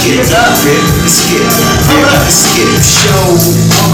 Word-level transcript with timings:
skip, 0.00 0.16
rip, 0.64 0.86
skip, 1.04 1.44
rip, 1.44 2.24
skip 2.32 2.72
show. 2.80 3.36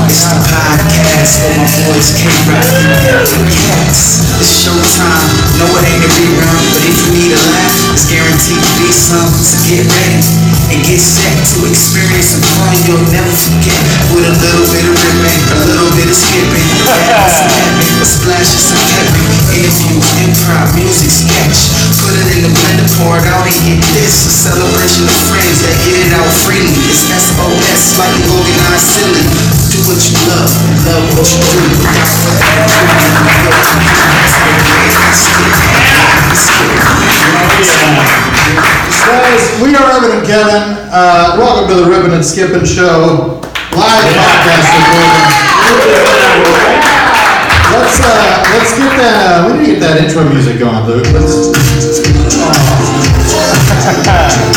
It's 0.06 0.22
the 0.22 0.38
podcast 0.38 1.32
where 1.42 1.58
my 1.58 1.66
boys 1.82 2.14
can't 2.14 2.46
it. 2.46 3.26
Cats, 3.50 4.22
it's 4.38 4.54
showtime. 4.62 5.34
No, 5.58 5.66
it 5.66 5.82
ain't 5.82 6.06
a 6.06 6.10
rerun, 6.14 6.62
but 6.70 6.82
if 6.86 6.94
you 6.94 7.10
need 7.10 7.32
a 7.34 7.42
laugh, 7.42 7.74
it's 7.90 8.06
guaranteed 8.06 8.62
to 8.62 8.72
be 8.78 8.90
some. 8.94 9.34
So 9.42 9.58
get 9.66 9.82
ready 9.82 10.22
and 10.70 10.78
get 10.86 11.02
set 11.02 11.34
to 11.34 11.66
experience 11.66 12.38
some 12.38 12.44
fun 12.54 12.74
you'll 12.86 13.06
never 13.10 13.34
forget. 13.42 13.82
With 14.14 14.30
a 14.30 14.34
little 14.38 14.66
bit 14.70 14.86
of 14.86 14.94
ripping, 14.94 15.42
a 15.42 15.60
little 15.66 15.90
bit 15.98 16.06
of 16.06 16.14
skipping, 16.14 16.70
a 16.86 18.06
splash 18.06 18.54
of 18.54 18.62
some 18.62 18.82
pepping. 18.94 19.26
Interviews, 19.58 20.06
improv, 20.22 20.70
music, 20.78 21.10
sketch. 21.10 21.95
Put 22.06 22.14
it 22.22 22.38
in 22.38 22.46
the 22.46 22.54
blender, 22.54 22.86
pour 23.02 23.18
it 23.18 23.26
out 23.26 23.50
and 23.50 23.58
get 23.66 23.82
this. 23.90 24.14
A 24.30 24.30
celebration 24.30 25.10
of 25.10 25.16
friends 25.26 25.58
that 25.66 25.74
get 25.82 26.06
it 26.06 26.14
out 26.14 26.30
freely. 26.46 26.70
It's 26.86 27.02
SOS, 27.02 27.98
like 27.98 28.14
an 28.14 28.30
organized 28.30 28.94
silly. 28.94 29.26
Do 29.74 29.82
what 29.90 29.98
you 30.06 30.14
love, 30.30 30.46
love 30.86 31.02
what 31.18 31.26
you 31.26 31.42
do. 31.42 31.66
Guys, 39.02 39.42
we 39.58 39.74
are 39.74 39.90
Evan 39.90 40.22
and 40.22 40.22
Kevin. 40.22 40.78
Uh, 40.94 41.34
welcome 41.42 41.66
to 41.74 41.82
the 41.82 41.90
Ribbon 41.90 42.14
and 42.14 42.22
Skipping 42.24 42.62
Show, 42.62 43.42
live 43.74 44.06
podcast 44.14 44.70
recording. 45.74 46.82
Let's 47.76 48.00
uh, 48.00 48.08
let's 48.56 48.72
get 48.78 48.92
that. 48.96 49.44
We 49.46 49.58
need 49.58 49.66
to 49.66 49.72
get 49.72 49.80
that 49.80 50.00
intro 50.00 50.24
music 50.32 50.58
going, 50.58 50.86
Luke. 50.88 51.04
Let's. 51.12 51.52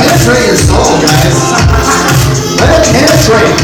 Penetrate 0.00 0.46
your 0.46 0.56
soul, 0.56 0.94
guys. 1.02 1.36
Let 2.54 2.70
it 2.70 2.86
penetrate. 2.94 3.56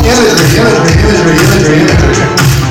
Imagery, 0.00 0.56
imagery, 0.56 0.96
imagery, 1.04 1.36
imagery, 1.36 1.84
imagery. 1.84 2.28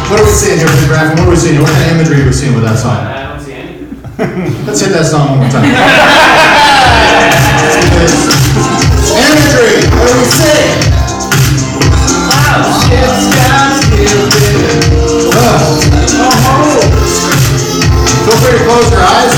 What 0.09 0.19
are 0.19 0.25
we 0.25 0.31
seeing 0.31 0.57
here, 0.57 0.67
Mr. 0.67 0.87
Graffin? 0.89 1.19
What 1.19 1.27
are 1.27 1.29
we 1.29 1.35
seeing 1.35 1.53
here? 1.53 1.63
What 1.63 1.71
kind 1.71 1.85
of 1.85 1.91
imagery 1.97 2.23
are 2.23 2.25
we 2.25 2.33
seeing 2.33 2.55
with 2.55 2.63
that 2.63 2.79
song? 2.79 2.97
I 2.97 3.29
don't 3.29 3.39
see 3.39 3.53
any. 3.53 4.65
Let's 4.65 4.81
hit 4.81 4.91
that 4.93 5.05
song 5.05 5.29
one 5.29 5.39
more 5.39 5.49
time. 5.49 6.55
imagery, 9.19 9.83
what 9.95 10.09
we? 10.17 10.69
Oh. 15.31 15.79
Feel 18.25 18.37
free 18.37 18.53
to 18.57 18.63
close 18.65 18.89
your 18.91 19.01
eyes. 19.01 19.33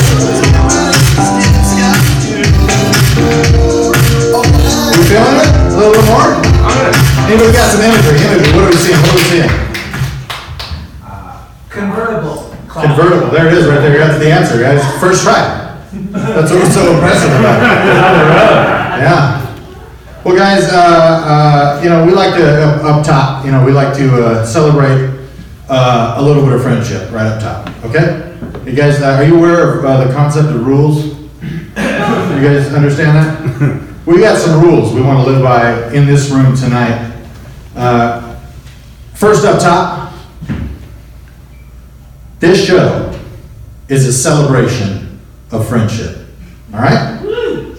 You 4.91 5.03
feeling 5.07 5.37
it? 5.39 5.49
A 5.51 5.75
little 5.77 5.93
bit 5.93 6.05
more? 6.09 6.29
Anybody 7.27 7.51
got 7.53 7.71
some 7.71 7.81
imagery? 7.81 8.19
Imagery, 8.19 8.51
what 8.53 8.63
are 8.65 8.69
we 8.69 8.75
seeing? 8.75 8.99
What 8.99 9.09
are 9.09 9.15
we 9.15 9.21
seeing? 9.31 9.51
Convertible. 11.69 12.37
Convertible, 12.67 13.29
there 13.31 13.47
it 13.47 13.53
is, 13.53 13.65
right 13.67 13.79
there, 13.79 13.97
that's 13.97 14.19
the 14.19 14.31
answer, 14.31 14.59
guys, 14.59 14.83
first 14.99 15.23
try. 15.23 15.70
That's 15.91 16.51
what 16.51 16.61
was 16.61 16.73
so 16.73 16.93
impressive 16.93 17.31
about 17.31 17.61
it. 17.61 18.81
Yeah. 19.01 19.41
Well, 20.23 20.35
guys, 20.35 20.71
uh, 20.71 20.75
uh, 20.77 21.81
you 21.83 21.89
know, 21.89 22.05
we 22.05 22.11
like 22.11 22.35
to, 22.35 22.63
up, 22.63 22.83
up 22.83 23.05
top, 23.05 23.43
you 23.43 23.51
know, 23.51 23.65
we 23.65 23.71
like 23.71 23.95
to, 23.97 24.23
uh, 24.23 24.45
celebrate, 24.45 25.27
uh, 25.67 26.15
a 26.17 26.21
little 26.21 26.43
bit 26.43 26.53
of 26.53 26.61
friendship 26.61 27.11
right 27.11 27.25
up 27.25 27.41
top, 27.41 27.85
okay? 27.85 28.37
You 28.63 28.73
guys, 28.73 29.01
uh, 29.01 29.15
are 29.15 29.23
you 29.23 29.37
aware 29.37 29.79
of, 29.79 29.85
uh, 29.85 30.05
the 30.05 30.13
concept 30.13 30.49
of 30.49 30.67
rules? 30.67 31.05
You 31.05 31.73
guys 31.75 32.71
understand 32.73 33.17
that? 33.17 33.87
We 34.05 34.19
got 34.19 34.37
some 34.37 34.61
rules 34.61 34.93
we 34.93 35.01
wanna 35.01 35.23
live 35.23 35.41
by 35.43 35.93
in 35.93 36.05
this 36.05 36.29
room 36.29 36.55
tonight. 36.55 37.13
Uh, 37.75 38.35
first 39.13 39.45
up 39.45 39.59
top, 39.59 40.13
this 42.39 42.65
show 42.65 43.17
is 43.89 44.07
a 44.07 44.13
celebration 44.13 45.00
of 45.51 45.67
friendship. 45.67 46.27
All 46.73 46.79
right? 46.79 47.19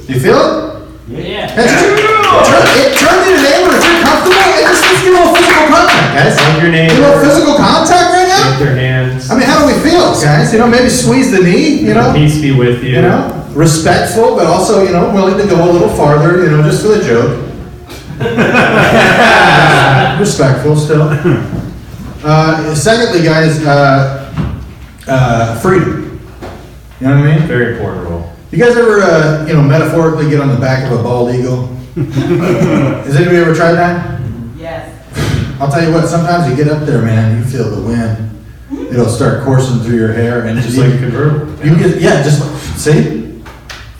You 0.09 0.21
feel 0.21 0.37
it? 0.37 0.73
Yeah. 1.09 1.55
That's 1.55 1.73
turn, 1.73 2.65
it, 2.79 2.97
turn 2.99 3.17
to 3.25 3.29
your 3.31 3.43
neighbor 3.43 3.77
if 3.77 3.85
you're 3.85 4.03
comfortable. 4.05 4.37
And 4.39 4.65
just 4.69 4.83
let's 4.85 5.03
get 5.03 5.13
a 5.13 5.17
little 5.17 5.35
physical 5.35 5.67
contact, 5.69 6.15
guys. 6.15 6.37
Hug 6.39 6.63
your 6.63 6.73
Get 6.73 6.93
a 6.93 7.01
little 7.01 7.21
physical 7.21 7.55
contact 7.57 8.09
right 8.13 8.29
now. 8.29 8.37
shake 8.37 8.53
now. 8.53 8.65
their 8.65 8.77
hands. 8.77 9.31
I 9.31 9.35
mean, 9.39 9.47
how 9.47 9.59
do 9.61 9.67
we 9.73 9.79
feel, 9.81 10.13
guys? 10.21 10.53
You 10.53 10.59
know, 10.61 10.69
maybe 10.69 10.89
squeeze 10.89 11.31
the 11.31 11.41
knee. 11.41 11.81
You 11.81 11.95
know, 11.95 12.13
Peace 12.15 12.41
be 12.41 12.53
with 12.57 12.83
you. 12.85 12.91
you 12.97 13.03
know, 13.03 13.49
respectful, 13.55 14.37
but 14.37 14.47
also 14.47 14.83
you 14.85 14.93
know 14.93 15.11
willing 15.13 15.37
to 15.39 15.47
go 15.49 15.69
a 15.69 15.73
little 15.73 15.89
farther. 15.91 16.45
You 16.45 16.51
know, 16.51 16.63
just 16.63 16.83
for 16.83 16.89
the 16.89 17.03
joke. 17.05 17.49
respectful 20.21 20.77
still. 20.77 21.09
Uh, 22.25 22.75
secondly, 22.75 23.25
guys, 23.25 23.59
uh, 23.67 24.33
uh, 25.09 25.59
freedom. 25.61 26.02
You 27.03 27.09
know 27.09 27.19
what 27.21 27.29
I 27.31 27.37
mean? 27.37 27.49
Very 27.49 27.73
important 27.75 28.09
role. 28.09 28.33
You 28.53 28.59
guys 28.59 28.77
ever, 28.77 29.01
uh, 29.03 29.45
you 29.49 29.55
know, 29.55 29.63
metaphorically 29.63 30.31
get 30.31 30.39
on 30.41 30.47
the 30.47 30.61
back 30.61 30.85
of 30.89 31.01
a 31.01 31.03
bald 31.03 31.35
eagle? 31.35 31.67
Has 31.97 33.17
anybody 33.17 33.39
ever 33.39 33.53
tried 33.53 33.73
that? 33.73 34.21
Yes. 34.57 34.89
I'll 35.61 35.69
tell 35.69 35.83
you 35.85 35.93
what, 35.93 36.07
sometimes 36.07 36.49
you 36.49 36.55
get 36.55 36.73
up 36.73 36.87
there, 36.87 37.03
man, 37.03 37.39
you 37.39 37.45
feel 37.45 37.69
the 37.75 37.83
wind. 37.83 38.29
It'll 38.93 39.09
start 39.09 39.43
coursing 39.43 39.81
through 39.81 39.97
your 39.97 40.13
hair 40.13 40.45
and 40.47 40.63
Just 40.63 40.79
like 40.79 40.95
a 40.95 40.99
convertible. 40.99 41.67
you 41.67 41.77
get, 41.77 42.01
yeah, 42.01 42.23
just, 42.23 42.41
like- 42.41 42.79
see? 42.79 43.43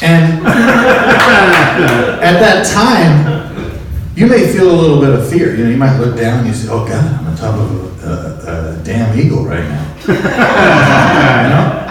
And 0.01 0.47
at 0.47 2.39
that 2.39 2.65
time, 2.73 3.83
you 4.15 4.29
may 4.29 4.53
feel 4.53 4.71
a 4.71 4.79
little 4.81 5.01
bit 5.01 5.11
of 5.11 5.29
fear. 5.29 5.57
You 5.57 5.65
know, 5.65 5.71
you 5.71 5.77
might 5.77 5.99
look 5.99 6.17
down 6.17 6.39
and 6.39 6.47
you 6.47 6.55
say, 6.55 6.69
oh 6.71 6.87
God, 6.87 7.03
I'm 7.21 7.27
on 7.27 7.37
top 7.37 7.57
of 7.59 8.05
a, 8.05 8.09
a, 8.09 8.81
a 8.81 8.85
damn 8.85 9.19
eagle 9.19 9.45
right 9.45 9.65
now. 9.69 9.89
You 11.43 11.49
know? 11.49 11.89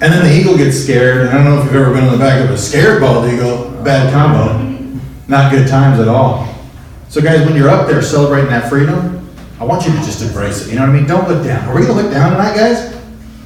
And 0.00 0.12
then 0.12 0.24
the 0.24 0.34
eagle 0.34 0.56
gets 0.56 0.76
scared. 0.76 1.26
And 1.26 1.30
I 1.30 1.34
don't 1.34 1.44
know 1.44 1.58
if 1.58 1.64
you've 1.64 1.76
ever 1.76 1.92
been 1.92 2.04
on 2.04 2.12
the 2.12 2.18
back 2.18 2.42
of 2.44 2.50
a 2.50 2.58
scared 2.58 3.00
bald 3.00 3.32
eagle, 3.32 3.70
bad 3.82 4.12
combo. 4.12 4.62
Not 5.28 5.50
good 5.50 5.68
times 5.68 6.00
at 6.00 6.08
all. 6.08 6.54
So 7.08 7.20
guys, 7.20 7.46
when 7.46 7.56
you're 7.56 7.70
up 7.70 7.86
there 7.86 8.02
celebrating 8.02 8.50
that 8.50 8.68
freedom, 8.68 9.20
I 9.60 9.64
want 9.64 9.86
you 9.86 9.92
to 9.92 9.98
just 9.98 10.20
embrace 10.20 10.66
it. 10.66 10.70
You 10.70 10.76
know 10.76 10.82
what 10.82 10.90
I 10.90 10.92
mean? 10.92 11.06
Don't 11.06 11.28
look 11.28 11.44
down. 11.44 11.68
Are 11.68 11.74
we 11.74 11.86
gonna 11.86 12.02
look 12.02 12.12
down 12.12 12.32
tonight, 12.32 12.56
guys? 12.56 12.92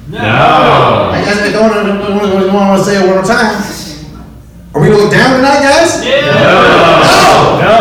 No. 0.09 0.17
I 0.17 1.21
guess 1.23 1.37
I 1.37 1.51
don't, 1.51 1.71
I 1.71 1.83
don't, 1.83 2.01
I 2.01 2.07
don't 2.07 2.53
want 2.53 2.79
to 2.79 2.85
say 2.85 2.97
it 2.97 3.05
one 3.05 3.15
more 3.15 3.23
time. 3.23 3.63
Are 4.73 4.81
we 4.81 4.87
gonna 4.87 5.03
look 5.03 5.11
down 5.11 5.37
tonight, 5.37 5.61
guys? 5.61 6.03
No. 6.03 6.31
No. 7.61 7.79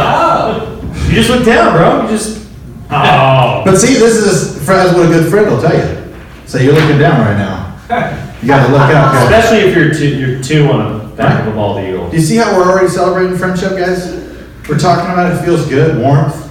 No. 0.00 1.08
You 1.08 1.14
just 1.14 1.28
look 1.30 1.44
down, 1.44 1.72
bro. 1.76 2.02
You 2.02 2.08
just. 2.08 2.48
Oh. 2.90 3.62
But 3.64 3.76
see, 3.76 3.94
this 3.94 4.16
is 4.16 4.66
that's 4.66 4.94
what 4.96 5.06
a 5.06 5.08
good 5.08 5.30
friend 5.30 5.50
will 5.50 5.60
tell 5.60 5.76
you. 5.76 6.14
Say 6.46 6.64
you're 6.64 6.74
looking 6.74 6.98
down 6.98 7.20
right 7.20 7.36
now. 7.36 7.67
You 7.88 8.48
gotta 8.48 8.70
look 8.70 8.82
out, 8.82 9.12
guys. 9.14 9.24
Especially 9.24 9.70
if 9.70 9.76
you're 9.76 9.92
two, 9.94 10.18
you're 10.18 10.42
two 10.42 10.70
on 10.70 10.98
the 11.08 11.16
back 11.16 11.40
of 11.40 11.48
a 11.48 11.56
bald 11.56 11.82
eagle. 11.82 12.10
Do 12.10 12.16
you 12.16 12.22
see 12.22 12.36
how 12.36 12.56
we're 12.56 12.70
already 12.70 12.88
celebrating 12.88 13.36
friendship, 13.38 13.70
guys? 13.78 14.14
We're 14.68 14.78
talking 14.78 15.10
about 15.10 15.32
it. 15.32 15.38
it 15.38 15.44
feels 15.44 15.66
good, 15.68 15.98
warmth. 15.98 16.44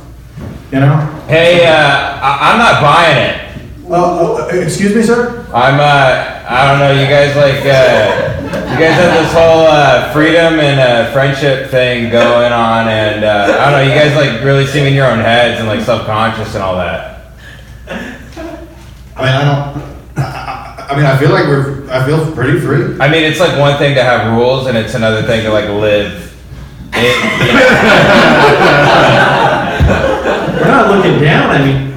You 0.71 0.79
know. 0.79 0.95
Hey, 1.27 1.65
uh, 1.67 1.71
I- 1.71 2.51
I'm 2.51 2.57
not 2.57 2.81
buying 2.81 3.17
it. 3.29 3.41
Uh, 3.89 4.33
uh, 4.35 4.47
excuse 4.47 4.95
me, 4.95 5.01
sir. 5.03 5.45
I'm, 5.53 5.79
uh, 5.79 6.43
I 6.49 6.67
don't 6.71 6.79
know, 6.79 7.01
you 7.01 7.07
guys 7.07 7.35
like, 7.37 7.61
uh, 7.61 8.71
you 8.73 8.79
guys 8.79 8.95
have 8.99 9.13
this 9.23 9.31
whole, 9.31 9.67
uh, 9.67 10.11
freedom 10.11 10.59
and, 10.59 10.79
uh, 10.79 11.11
friendship 11.13 11.69
thing 11.69 12.09
going 12.09 12.51
on, 12.51 12.87
and, 12.89 13.23
uh, 13.23 13.57
I 13.61 13.71
don't 13.71 13.79
know, 13.87 13.93
you 13.93 13.97
guys 13.97 14.13
like 14.15 14.43
really 14.43 14.65
seem 14.65 14.85
in 14.87 14.93
your 14.93 15.05
own 15.05 15.19
heads 15.19 15.59
and 15.59 15.69
like 15.69 15.81
subconscious 15.81 16.53
and 16.55 16.63
all 16.63 16.75
that. 16.77 17.31
I 17.89 19.21
mean, 19.21 19.33
I 19.35 19.71
don't. 19.73 19.96
I, 20.87 20.89
I, 20.91 20.93
I 20.93 20.95
mean, 20.95 21.05
I 21.05 21.17
feel 21.17 21.31
like 21.31 21.47
we're. 21.47 21.89
I 21.89 22.05
feel 22.05 22.31
pretty 22.33 22.59
free. 22.59 22.97
I 22.99 23.09
mean, 23.09 23.23
it's 23.23 23.39
like 23.39 23.57
one 23.59 23.77
thing 23.77 23.95
to 23.95 24.03
have 24.03 24.37
rules, 24.37 24.67
and 24.67 24.77
it's 24.77 24.93
another 24.95 25.23
thing 25.23 25.43
to 25.43 25.51
like 25.51 25.69
live. 25.69 26.23
It, 26.93 27.47
you 27.47 27.53
know. 27.53 27.67
We're 30.57 30.67
not 30.67 30.89
looking 30.91 31.19
down. 31.21 31.49
I 31.51 31.59
mean, 31.65 31.93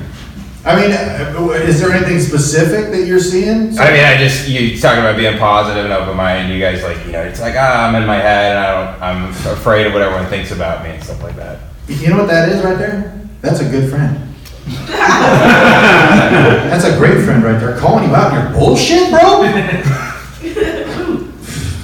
I 0.64 0.76
mean, 0.76 0.92
uh, 0.92 1.50
is 1.52 1.80
there 1.80 1.90
anything 1.90 2.20
specific 2.20 2.90
that 2.92 3.06
you're 3.06 3.20
seeing? 3.20 3.78
I 3.78 3.90
mean, 3.92 4.04
I 4.04 4.16
just 4.18 4.46
you 4.48 4.78
talking 4.78 5.00
about 5.00 5.16
being 5.16 5.38
positive 5.38 5.84
and 5.84 5.92
open 5.94 6.16
minded. 6.16 6.52
You 6.54 6.60
guys 6.60 6.82
like, 6.82 7.04
you 7.06 7.12
know, 7.12 7.22
it's 7.22 7.40
like 7.40 7.54
ah, 7.56 7.88
I'm 7.88 7.94
in 7.94 8.06
my 8.06 8.16
head 8.16 8.56
and 8.56 8.64
I 8.64 8.70
don't, 8.70 9.02
I'm 9.02 9.30
afraid 9.52 9.86
of 9.86 9.92
what 9.94 10.02
everyone 10.02 10.26
thinks 10.26 10.50
about 10.50 10.82
me 10.84 10.90
and 10.90 11.02
stuff 11.02 11.22
like 11.22 11.36
that. 11.36 11.60
You 11.88 12.08
know 12.10 12.18
what 12.18 12.28
that 12.28 12.50
is 12.50 12.62
right 12.62 12.76
there? 12.76 13.18
That's 13.40 13.60
a 13.60 13.68
good 13.68 13.88
friend. 13.90 14.29
That's 16.70 16.84
a 16.84 16.96
great 16.98 17.24
friend 17.24 17.42
right 17.42 17.58
there, 17.58 17.76
calling 17.78 18.08
you 18.08 18.14
out 18.14 18.32
on 18.32 18.44
your 18.44 18.52
bullshit, 18.58 19.10
bro. 19.10 19.42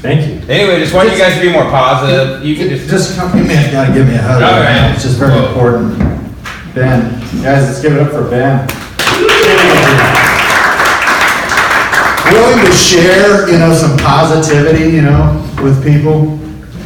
Thank 0.06 0.28
you. 0.28 0.34
Anyway, 0.48 0.78
just 0.78 0.94
want 0.94 1.10
you 1.10 1.18
guys 1.18 1.34
to 1.34 1.40
be 1.40 1.50
more 1.50 1.64
positive. 1.64 2.44
You 2.44 2.54
can 2.54 2.68
just 2.68 2.88
Just 2.88 3.18
come, 3.18 3.32
man, 3.46 3.72
gotta 3.72 3.92
give 3.92 4.06
me 4.06 4.14
a 4.14 4.22
hug. 4.22 4.40
All 4.40 4.50
right 4.52 4.82
right. 4.82 4.94
It's 4.94 5.02
just 5.02 5.18
very 5.18 5.32
Whoa. 5.32 5.48
important. 5.48 5.98
Ben, 6.74 7.10
guys, 7.42 7.66
let's 7.66 7.82
give 7.82 7.94
it 7.94 8.00
up 8.00 8.12
for 8.12 8.30
Ben. 8.30 8.68
Willing 12.32 12.66
to 12.66 12.72
share, 12.72 13.48
you 13.50 13.58
know, 13.58 13.72
some 13.72 13.96
positivity, 13.98 14.90
you 14.94 15.02
know, 15.02 15.42
with 15.62 15.82
people. 15.82 16.38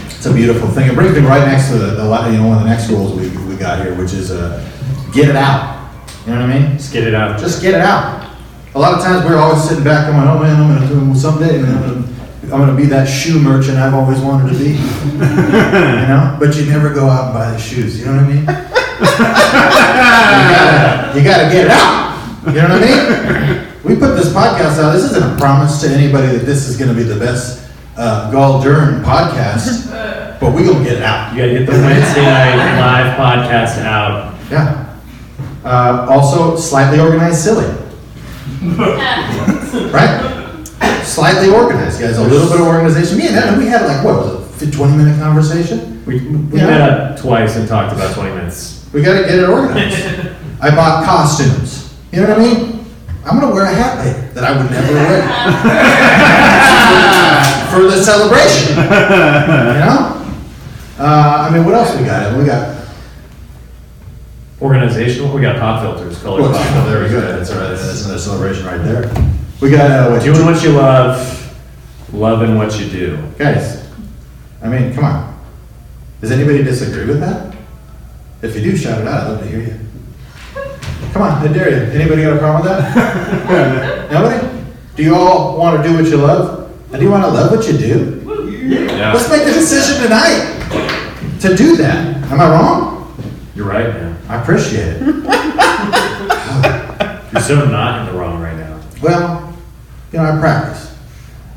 It's 0.06 0.26
a 0.26 0.32
beautiful 0.32 0.68
thing. 0.68 0.88
It 0.88 0.94
brings 0.94 1.16
me 1.16 1.22
right 1.22 1.46
next 1.46 1.68
to 1.68 1.78
the, 1.78 1.86
the 1.96 2.04
you 2.30 2.38
know, 2.38 2.48
one 2.48 2.58
of 2.58 2.64
the 2.64 2.68
next 2.68 2.88
rules 2.88 3.18
we, 3.18 3.28
we 3.46 3.56
got 3.56 3.80
here, 3.80 3.94
which 3.96 4.12
is, 4.12 4.30
uh, 4.30 4.64
get 5.12 5.28
it 5.28 5.36
out. 5.36 5.79
You 6.26 6.32
know 6.32 6.40
what 6.40 6.50
I 6.50 6.58
mean? 6.60 6.72
Let's 6.72 6.90
get 6.90 7.04
it 7.06 7.14
out. 7.14 7.40
Just 7.40 7.62
get 7.62 7.74
it 7.74 7.80
out. 7.80 8.30
A 8.74 8.78
lot 8.78 8.94
of 8.96 9.02
times 9.02 9.24
we're 9.24 9.36
always 9.36 9.66
sitting 9.66 9.82
back 9.82 10.06
and 10.06 10.14
going, 10.14 10.28
oh 10.28 10.38
man, 10.38 10.60
I'm 10.60 10.72
gonna 10.72 10.86
do 10.86 11.10
it 11.10 11.16
someday, 11.16 11.58
I'm 11.58 11.80
gonna, 11.80 12.06
I'm 12.54 12.60
gonna 12.60 12.76
be 12.76 12.86
that 12.86 13.06
shoe 13.06 13.40
merchant 13.40 13.78
I've 13.78 13.94
always 13.94 14.20
wanted 14.20 14.52
to 14.52 14.58
be. 14.58 14.78
You 16.00 16.06
know, 16.06 16.36
but 16.38 16.56
you 16.56 16.66
never 16.66 16.92
go 16.94 17.08
out 17.08 17.26
and 17.26 17.34
buy 17.34 17.50
the 17.50 17.58
shoes, 17.58 17.98
you 17.98 18.06
know 18.06 18.16
what 18.16 18.24
I 18.24 18.28
mean? 18.28 18.44
You 21.10 21.24
gotta, 21.24 21.52
get 21.52 21.64
it 21.66 21.70
out, 21.72 22.46
you 22.46 22.52
know 22.52 22.68
what 22.68 22.82
I 22.82 23.64
mean? 23.64 23.66
We 23.82 23.96
put 23.96 24.14
this 24.14 24.32
podcast 24.32 24.78
out, 24.78 24.92
this 24.92 25.04
isn't 25.10 25.22
a 25.22 25.36
promise 25.36 25.80
to 25.80 25.88
anybody 25.88 26.28
that 26.28 26.46
this 26.46 26.68
is 26.68 26.76
gonna 26.76 26.94
be 26.94 27.02
the 27.02 27.18
best, 27.18 27.68
uh, 27.96 28.30
Gall 28.30 28.62
Dern 28.62 29.02
podcast, 29.02 29.90
but 30.38 30.54
we're 30.54 30.64
gonna 30.64 30.84
get 30.84 30.98
it 30.98 31.02
out. 31.02 31.34
You 31.34 31.40
gotta 31.40 31.58
get 31.58 31.66
the 31.66 31.72
Wednesday 31.72 32.22
night 32.22 32.56
live 32.78 33.16
podcast 33.18 33.82
out. 33.82 34.38
Yeah. 34.48 34.79
Uh, 35.64 36.06
also, 36.08 36.56
slightly 36.56 36.98
organized 37.00 37.42
silly. 37.44 37.66
right? 39.92 40.64
Slightly 41.04 41.50
organized, 41.50 42.00
guys. 42.00 42.16
A 42.18 42.22
little 42.22 42.48
bit 42.48 42.60
of 42.60 42.66
organization. 42.66 43.18
Me 43.18 43.26
and 43.28 43.36
Evan, 43.36 43.58
we 43.58 43.66
had 43.66 43.82
like, 43.86 44.02
what 44.04 44.14
was 44.16 44.62
it, 44.62 44.72
20 44.72 44.96
minute 44.96 45.18
conversation? 45.20 46.02
We, 46.06 46.20
we 46.20 46.58
Yeah. 46.58 46.66
met 46.66 46.80
up 46.80 47.18
twice 47.20 47.56
and 47.56 47.68
talked 47.68 47.92
about 47.94 48.14
20 48.14 48.34
minutes. 48.36 48.86
We 48.92 49.02
got 49.02 49.14
to 49.20 49.26
get 49.26 49.38
it 49.38 49.48
organized. 49.48 50.02
I 50.62 50.70
bought 50.74 51.04
costumes. 51.04 51.94
You 52.12 52.22
know 52.22 52.28
what 52.30 52.38
I 52.38 52.42
mean? 52.42 52.84
I'm 53.24 53.38
going 53.38 53.48
to 53.50 53.54
wear 53.54 53.64
a 53.64 53.74
hat 53.74 53.98
later 54.04 54.20
that 54.32 54.44
I 54.44 54.52
would 54.56 54.70
never 54.70 54.92
wear 54.94 55.22
for 57.70 57.82
the 57.82 58.02
celebration. 58.02 58.76
You 58.76 59.80
know? 59.84 60.16
Uh, 60.98 61.48
I 61.48 61.50
mean, 61.54 61.64
what 61.64 61.74
else 61.74 61.96
we 61.98 62.04
got? 62.04 62.36
We 62.36 62.44
got 62.44 62.79
Organizational, 64.60 65.34
we 65.34 65.40
got 65.40 65.58
pop 65.58 65.82
filters, 65.82 66.22
colored 66.22 66.42
Well, 66.42 66.52
pop 66.52 66.66
oh, 66.86 66.90
there 66.90 67.02
we 67.02 67.08
go. 67.08 67.20
That's 67.20 67.50
all 67.50 67.60
right. 67.60 67.70
That's 67.70 68.04
another 68.04 68.18
celebration 68.20 68.66
right 68.66 68.78
there. 68.78 69.10
We 69.60 69.70
got 69.70 69.90
uh, 69.90 70.10
what, 70.10 70.22
Doing 70.22 70.44
what 70.44 70.62
you 70.62 70.72
love, 70.72 71.56
loving 72.12 72.56
what 72.58 72.78
you 72.78 72.88
do. 72.90 73.18
guys. 73.38 73.88
I 74.62 74.68
mean, 74.68 74.92
come 74.94 75.04
on. 75.04 75.40
Does 76.20 76.30
anybody 76.30 76.62
disagree 76.62 77.06
with 77.06 77.20
that? 77.20 77.54
If 78.42 78.54
you 78.54 78.62
do, 78.62 78.76
shout 78.76 79.00
it 79.00 79.08
out. 79.08 79.22
I'd 79.24 79.28
love 79.30 79.40
to 79.40 79.46
hear 79.48 79.60
you. 79.60 79.80
Come 81.12 81.22
on, 81.22 81.48
I 81.48 81.52
dare 81.52 81.70
you. 81.70 81.92
Anybody 81.98 82.22
got 82.22 82.34
a 82.36 82.38
problem 82.38 82.62
with 82.62 82.70
that? 82.70 84.10
Nobody? 84.12 84.64
Do 84.96 85.02
you 85.02 85.14
all 85.14 85.56
want 85.58 85.82
to 85.82 85.88
do 85.88 85.94
what 85.96 86.04
you 86.04 86.16
love? 86.18 86.70
And 86.92 86.98
do 86.98 87.04
you 87.04 87.10
want 87.10 87.24
to 87.24 87.30
love 87.30 87.50
what 87.50 87.66
you 87.66 87.78
do? 87.78 88.20
Let's 88.26 89.28
make 89.30 89.44
the 89.44 89.52
decision 89.52 90.02
tonight 90.02 91.38
to 91.40 91.56
do 91.56 91.76
that. 91.76 92.16
Am 92.30 92.40
I 92.40 92.50
wrong? 92.50 93.14
You're 93.54 93.66
right, 93.66 93.88
man. 93.88 94.09
I 94.30 94.40
appreciate 94.40 94.86
it. 94.86 95.02
You're 97.32 97.42
so 97.42 97.68
not 97.68 98.00
in 98.00 98.06
the 98.06 98.12
wrong 98.20 98.40
right 98.40 98.56
now. 98.56 98.80
Well, 99.02 99.52
you 100.12 100.18
know, 100.18 100.24
I 100.24 100.38
practice. 100.38 100.96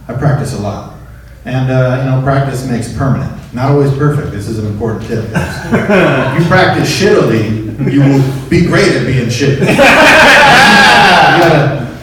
I 0.08 0.14
practice 0.14 0.58
a 0.58 0.60
lot. 0.60 0.98
And, 1.46 1.70
uh, 1.70 1.98
you 2.00 2.06
know, 2.10 2.20
practice 2.24 2.68
makes 2.68 2.92
permanent. 2.98 3.32
Not 3.54 3.70
always 3.70 3.96
perfect. 3.96 4.32
This 4.32 4.48
is 4.48 4.58
an 4.58 4.66
important 4.66 5.06
tip, 5.06 5.32
guys. 5.32 5.66
you 6.42 6.48
practice 6.48 6.90
shittily, 7.00 7.94
you 7.94 8.00
will 8.00 8.24
be 8.50 8.66
great 8.66 8.92
at 8.94 9.06
being 9.06 9.28
shitty. 9.28 9.60
you 9.70 9.78
gotta, 11.38 11.96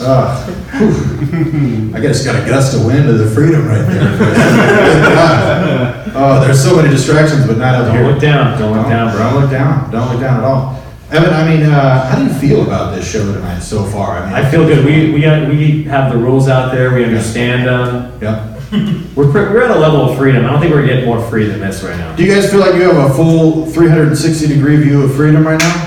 uh, 0.00 0.44
whew. 0.44 0.53
I 0.74 2.00
just 2.00 2.24
got 2.24 2.42
a 2.42 2.46
gust 2.46 2.74
of 2.74 2.84
wind 2.84 3.08
of 3.08 3.18
the 3.18 3.30
freedom 3.30 3.66
right 3.66 3.82
there. 3.86 6.00
Oh, 6.16 6.38
there's 6.40 6.62
so 6.62 6.76
many 6.76 6.90
distractions, 6.90 7.44
but 7.44 7.58
not 7.58 7.74
up 7.74 7.86
Don't 7.86 7.96
here. 7.96 8.06
look 8.06 8.20
down, 8.20 8.56
don't 8.56 8.76
look 8.76 8.86
down, 8.86 9.10
bro. 9.10 9.18
Don't 9.32 9.40
look 9.42 9.50
down. 9.50 9.90
Don't 9.90 10.08
look 10.12 10.20
down 10.20 10.38
at 10.38 10.44
all. 10.44 10.80
Evan, 11.10 11.34
I 11.34 11.44
mean, 11.48 11.64
uh, 11.64 12.08
how 12.08 12.16
do 12.20 12.24
you 12.24 12.32
feel 12.34 12.62
about 12.62 12.94
this 12.94 13.10
show 13.10 13.32
tonight 13.34 13.58
so 13.58 13.82
far? 13.84 14.18
I 14.18 14.26
mean, 14.26 14.32
I 14.34 14.48
feel 14.48 14.64
good. 14.64 14.84
We, 14.84 15.10
we 15.12 15.20
got, 15.22 15.48
we 15.48 15.82
have 15.84 16.12
the 16.12 16.18
rules 16.18 16.46
out 16.48 16.70
there, 16.72 16.94
we 16.94 17.04
understand 17.04 17.66
them. 17.66 18.16
Yeah. 18.22 18.52
We're, 19.16 19.30
pre- 19.32 19.50
we're 19.52 19.64
at 19.64 19.76
a 19.76 19.80
level 19.80 20.08
of 20.08 20.16
freedom. 20.16 20.44
I 20.44 20.50
don't 20.50 20.60
think 20.60 20.72
we're 20.72 20.86
getting 20.86 21.04
more 21.04 21.20
free 21.28 21.46
than 21.46 21.58
this 21.60 21.82
right 21.82 21.96
now. 21.96 22.14
Do 22.16 22.24
you 22.24 22.32
guys 22.32 22.48
feel 22.50 22.60
like 22.60 22.74
you 22.76 22.82
have 22.82 23.10
a 23.10 23.14
full 23.14 23.66
360 23.66 24.46
degree 24.48 24.76
view 24.76 25.02
of 25.02 25.14
freedom 25.16 25.44
right 25.46 25.58
now? 25.60 25.84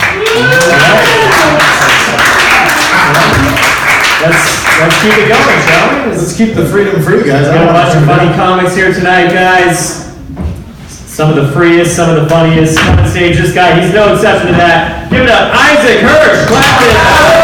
Let's, 4.22 4.57
let's 4.80 5.02
keep 5.02 5.14
it 5.14 5.28
going, 5.30 5.60
shall 5.66 5.88
we? 5.90 6.16
Let's 6.16 6.38
keep 6.38 6.54
the 6.56 6.66
freedom 6.66 7.02
free, 7.02 7.24
guys. 7.24 7.48
We 7.48 7.54
got 7.54 7.70
a 7.70 7.74
bunch 7.74 7.98
of 7.98 8.06
funny 8.06 8.34
comics 8.36 8.76
here 8.76 8.94
tonight, 8.94 9.34
guys. 9.34 10.06
Some 10.88 11.30
of 11.30 11.36
the 11.36 11.52
freest, 11.52 11.96
some 11.96 12.16
of 12.16 12.22
the 12.22 12.30
funniest. 12.30 12.78
On 12.80 13.08
stage, 13.08 13.38
this 13.38 13.54
guy, 13.54 13.82
he's 13.82 13.94
no 13.94 14.14
exception 14.14 14.48
to 14.48 14.54
that. 14.54 15.10
Give 15.10 15.24
it 15.24 15.30
up, 15.30 15.50
Isaac 15.54 16.02
Hirsch. 16.02 16.48
Clap 16.48 16.82
it 16.84 17.37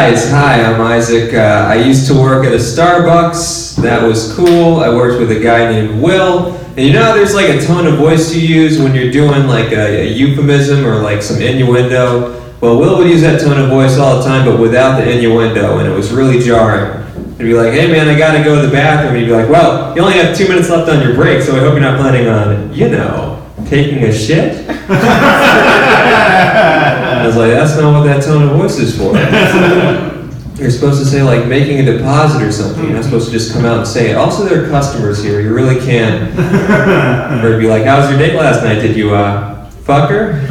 Guys, 0.00 0.30
hi, 0.30 0.62
I'm 0.62 0.80
Isaac. 0.80 1.34
Uh, 1.34 1.66
I 1.68 1.74
used 1.74 2.06
to 2.06 2.14
work 2.14 2.46
at 2.46 2.54
a 2.54 2.56
Starbucks. 2.56 3.76
That 3.82 4.02
was 4.02 4.34
cool. 4.34 4.80
I 4.80 4.88
worked 4.88 5.20
with 5.20 5.30
a 5.30 5.38
guy 5.38 5.70
named 5.70 6.02
Will. 6.02 6.54
And 6.54 6.78
you 6.78 6.94
know 6.94 7.02
how 7.02 7.12
there's 7.12 7.34
like 7.34 7.50
a 7.50 7.60
tone 7.60 7.86
of 7.86 7.98
voice 7.98 8.34
you 8.34 8.40
use 8.40 8.78
when 8.78 8.94
you're 8.94 9.12
doing 9.12 9.46
like 9.46 9.72
a, 9.72 10.00
a 10.00 10.10
euphemism 10.10 10.86
or 10.86 11.02
like 11.02 11.20
some 11.20 11.42
innuendo? 11.42 12.30
Well, 12.62 12.78
Will 12.78 12.96
would 12.96 13.10
use 13.10 13.20
that 13.20 13.42
tone 13.42 13.60
of 13.60 13.68
voice 13.68 13.98
all 13.98 14.20
the 14.20 14.24
time, 14.24 14.46
but 14.46 14.58
without 14.58 14.96
the 14.96 15.06
innuendo, 15.06 15.80
and 15.80 15.86
it 15.86 15.94
was 15.94 16.12
really 16.12 16.42
jarring. 16.42 17.04
He'd 17.36 17.44
be 17.44 17.52
like, 17.52 17.74
hey 17.74 17.92
man, 17.92 18.08
I 18.08 18.16
gotta 18.16 18.42
go 18.42 18.58
to 18.58 18.66
the 18.66 18.72
bathroom. 18.72 19.16
He'd 19.16 19.26
be 19.26 19.32
like, 19.32 19.50
well, 19.50 19.94
you 19.94 20.00
only 20.00 20.14
have 20.14 20.34
two 20.34 20.48
minutes 20.48 20.70
left 20.70 20.90
on 20.90 21.06
your 21.06 21.14
break, 21.14 21.42
so 21.42 21.54
I 21.54 21.58
hope 21.58 21.72
you're 21.72 21.82
not 21.82 22.00
planning 22.00 22.26
on, 22.26 22.72
you 22.72 22.88
know, 22.88 23.46
taking 23.66 24.02
a 24.04 24.10
shit? 24.10 24.66
I 27.20 27.26
was 27.26 27.36
like, 27.36 27.50
that's 27.50 27.76
not 27.76 27.92
what 27.92 28.04
that 28.06 28.22
tone 28.24 28.48
of 28.48 28.56
voice 28.56 28.78
is 28.78 28.96
for. 28.96 29.12
You're 30.60 30.70
supposed 30.70 30.98
to 31.00 31.06
say 31.06 31.22
like 31.22 31.46
making 31.46 31.80
a 31.80 31.84
deposit 31.84 32.42
or 32.42 32.50
something. 32.50 32.84
You're 32.84 32.94
not 32.94 33.04
supposed 33.04 33.26
to 33.26 33.32
just 33.32 33.52
come 33.52 33.66
out 33.66 33.78
and 33.78 33.86
say 33.86 34.10
it. 34.10 34.14
Also, 34.16 34.44
there 34.44 34.64
are 34.64 34.68
customers 34.68 35.22
here. 35.22 35.40
You 35.40 35.54
really 35.54 35.78
can't. 35.80 36.38
Or 37.44 37.58
be 37.58 37.66
like, 37.66 37.84
how 37.84 38.00
was 38.00 38.10
your 38.10 38.18
date 38.18 38.34
last 38.36 38.62
night? 38.62 38.80
Did 38.80 38.96
you 38.96 39.14
uh, 39.14 39.70
fuck 39.70 40.10
her? 40.10 40.46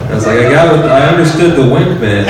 I 0.00 0.14
was 0.14 0.26
like, 0.26 0.38
I 0.38 0.50
got 0.50 0.76
what, 0.76 0.90
I 0.90 1.06
understood 1.08 1.56
the 1.56 1.72
wink, 1.72 2.00
man. 2.00 2.26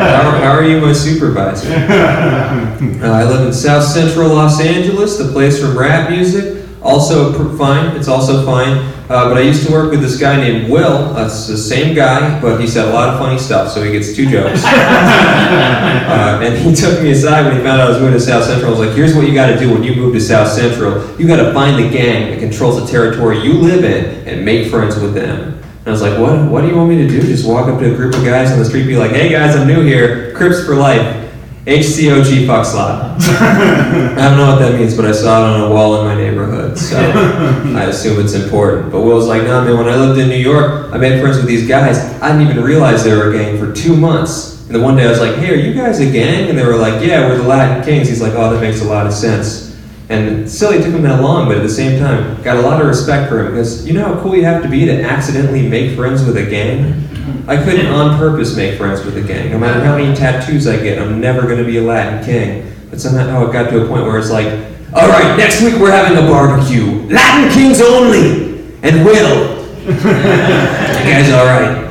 how, 0.00 0.30
how 0.40 0.50
are 0.52 0.64
you 0.64 0.80
my 0.80 0.92
supervisor? 0.92 1.72
Uh, 1.72 3.10
I 3.10 3.24
live 3.24 3.46
in 3.46 3.52
South 3.52 3.84
Central 3.84 4.28
Los 4.28 4.60
Angeles, 4.60 5.16
the 5.16 5.32
place 5.32 5.58
from 5.60 5.78
rap 5.78 6.10
music. 6.10 6.65
Also 6.86 7.32
fine, 7.56 7.96
it's 7.96 8.06
also 8.06 8.46
fine. 8.46 8.76
Uh, 9.08 9.28
but 9.28 9.36
I 9.36 9.40
used 9.40 9.66
to 9.66 9.72
work 9.72 9.90
with 9.90 10.00
this 10.00 10.18
guy 10.18 10.36
named 10.36 10.70
Will. 10.70 11.12
That's 11.14 11.46
the 11.46 11.56
same 11.56 11.94
guy, 11.94 12.40
but 12.40 12.60
he 12.60 12.66
said 12.66 12.88
a 12.88 12.92
lot 12.92 13.08
of 13.08 13.18
funny 13.18 13.38
stuff, 13.38 13.70
so 13.70 13.82
he 13.82 13.92
gets 13.92 14.14
two 14.14 14.28
jokes. 14.28 14.62
uh, 14.64 16.40
and 16.42 16.56
he 16.56 16.74
took 16.74 17.02
me 17.02 17.10
aside 17.12 17.44
when 17.44 17.56
he 17.56 17.62
found 17.62 17.80
out 17.80 17.86
I 17.86 17.90
was 17.90 17.98
moving 17.98 18.14
to 18.14 18.20
South 18.20 18.44
Central. 18.44 18.68
I 18.68 18.78
was 18.78 18.86
like, 18.86 18.96
here's 18.96 19.14
what 19.14 19.26
you 19.28 19.34
got 19.34 19.46
to 19.46 19.58
do 19.58 19.72
when 19.72 19.82
you 19.82 19.94
move 19.94 20.14
to 20.14 20.20
South 20.20 20.48
Central. 20.48 21.20
You 21.20 21.26
got 21.26 21.36
to 21.36 21.52
find 21.52 21.82
the 21.82 21.88
gang 21.90 22.30
that 22.30 22.40
controls 22.40 22.80
the 22.80 22.86
territory 22.90 23.40
you 23.42 23.54
live 23.54 23.84
in 23.84 24.26
and 24.28 24.44
make 24.44 24.70
friends 24.70 24.96
with 24.96 25.14
them. 25.14 25.54
And 25.54 25.88
I 25.88 25.90
was 25.90 26.02
like, 26.02 26.18
what, 26.18 26.50
what 26.50 26.62
do 26.62 26.68
you 26.68 26.76
want 26.76 26.88
me 26.88 26.96
to 26.98 27.08
do? 27.08 27.20
Just 27.20 27.46
walk 27.46 27.68
up 27.68 27.78
to 27.78 27.92
a 27.92 27.96
group 27.96 28.14
of 28.14 28.24
guys 28.24 28.50
on 28.50 28.58
the 28.58 28.64
street 28.64 28.82
and 28.82 28.88
be 28.88 28.96
like, 28.96 29.12
hey 29.12 29.28
guys, 29.28 29.54
I'm 29.54 29.68
new 29.68 29.84
here, 29.84 30.34
Crips 30.34 30.64
for 30.64 30.74
life. 30.74 31.25
HCOG 31.66 32.46
fuck 32.46 32.64
slot. 32.64 33.16
I 33.20 34.14
don't 34.14 34.36
know 34.36 34.52
what 34.52 34.60
that 34.60 34.78
means, 34.78 34.96
but 34.96 35.04
I 35.04 35.10
saw 35.10 35.44
it 35.44 35.60
on 35.60 35.68
a 35.68 35.74
wall 35.74 35.98
in 35.98 36.06
my 36.06 36.14
neighborhood, 36.14 36.78
so 36.78 36.96
I 37.76 37.86
assume 37.86 38.24
it's 38.24 38.34
important. 38.34 38.92
But 38.92 39.00
Will's 39.00 39.26
like, 39.26 39.42
nah, 39.42 39.64
man, 39.64 39.76
when 39.76 39.88
I 39.88 39.96
lived 39.96 40.16
in 40.20 40.28
New 40.28 40.36
York, 40.36 40.92
I 40.92 40.98
made 40.98 41.20
friends 41.20 41.38
with 41.38 41.46
these 41.46 41.66
guys. 41.66 41.98
I 42.22 42.30
didn't 42.30 42.52
even 42.52 42.62
realize 42.62 43.02
they 43.02 43.16
were 43.16 43.30
a 43.30 43.36
gang 43.36 43.58
for 43.58 43.72
two 43.72 43.96
months. 43.96 44.64
And 44.66 44.76
then 44.76 44.82
one 44.82 44.96
day 44.96 45.06
I 45.06 45.10
was 45.10 45.18
like, 45.18 45.34
hey, 45.36 45.54
are 45.54 45.56
you 45.56 45.74
guys 45.74 45.98
a 45.98 46.08
gang? 46.08 46.48
And 46.48 46.56
they 46.56 46.64
were 46.64 46.76
like, 46.76 47.04
yeah, 47.04 47.28
we're 47.28 47.38
the 47.38 47.48
Latin 47.48 47.84
Kings. 47.84 48.08
He's 48.08 48.22
like, 48.22 48.34
oh, 48.34 48.52
that 48.52 48.60
makes 48.60 48.80
a 48.80 48.84
lot 48.84 49.08
of 49.08 49.12
sense. 49.12 49.75
And 50.08 50.48
silly 50.48 50.78
took 50.78 50.92
him 50.92 51.02
that 51.02 51.20
long, 51.20 51.48
but 51.48 51.56
at 51.56 51.62
the 51.62 51.68
same 51.68 51.98
time, 51.98 52.40
got 52.42 52.56
a 52.56 52.60
lot 52.60 52.80
of 52.80 52.86
respect 52.86 53.28
for 53.28 53.40
him 53.40 53.50
because 53.50 53.86
you 53.86 53.92
know 53.92 54.04
how 54.04 54.22
cool 54.22 54.36
you 54.36 54.44
have 54.44 54.62
to 54.62 54.68
be 54.68 54.84
to 54.84 55.02
accidentally 55.02 55.68
make 55.68 55.96
friends 55.96 56.24
with 56.24 56.36
a 56.36 56.46
gang? 56.46 57.02
I 57.48 57.56
couldn't 57.62 57.86
on 57.86 58.16
purpose 58.18 58.56
make 58.56 58.78
friends 58.78 59.04
with 59.04 59.16
a 59.16 59.22
gang. 59.22 59.50
No 59.50 59.58
matter 59.58 59.82
how 59.84 59.96
many 59.96 60.14
tattoos 60.14 60.68
I 60.68 60.76
get, 60.76 61.00
I'm 61.00 61.20
never 61.20 61.42
going 61.42 61.58
to 61.58 61.64
be 61.64 61.78
a 61.78 61.82
Latin 61.82 62.24
king. 62.24 62.72
But 62.88 63.00
somehow 63.00 63.48
it 63.48 63.52
got 63.52 63.70
to 63.70 63.84
a 63.84 63.88
point 63.88 64.04
where 64.04 64.18
it's 64.18 64.30
like, 64.30 64.46
all 64.94 65.08
right, 65.08 65.36
next 65.36 65.60
week 65.60 65.74
we're 65.74 65.90
having 65.90 66.16
a 66.16 66.28
barbecue. 66.28 67.08
Latin 67.08 67.52
kings 67.52 67.80
only! 67.80 68.60
And 68.82 69.04
Will! 69.04 69.56
that 69.86 71.04
guy's 71.04 71.32
all 71.32 71.46
right. 71.46 71.86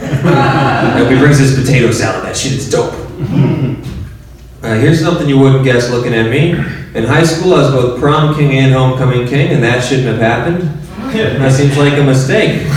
He 1.12 1.20
brings 1.20 1.38
his 1.38 1.60
potato 1.60 1.92
salad. 1.92 2.26
That 2.26 2.36
shit 2.36 2.54
is 2.54 2.70
dope. 2.70 2.94
Uh, 4.66 4.74
here's 4.80 5.00
something 5.00 5.30
you 5.30 5.38
wouldn't 5.38 5.64
guess 5.64 5.92
looking 5.92 6.16
at 6.16 6.28
me. 6.28 6.54
In 6.96 7.04
high 7.04 7.24
school, 7.24 7.54
I 7.54 7.62
was 7.62 7.72
both 7.72 8.00
prom 8.00 8.36
king 8.36 8.52
and 8.54 8.74
homecoming 8.74 9.28
king, 9.28 9.54
and 9.54 9.62
that 9.62 9.84
shouldn't 9.84 10.08
have 10.08 10.18
happened. 10.18 10.72
That 11.16 11.54
seems 11.54 11.78
like 11.78 11.94
a 11.94 12.04
mistake. 12.04 12.68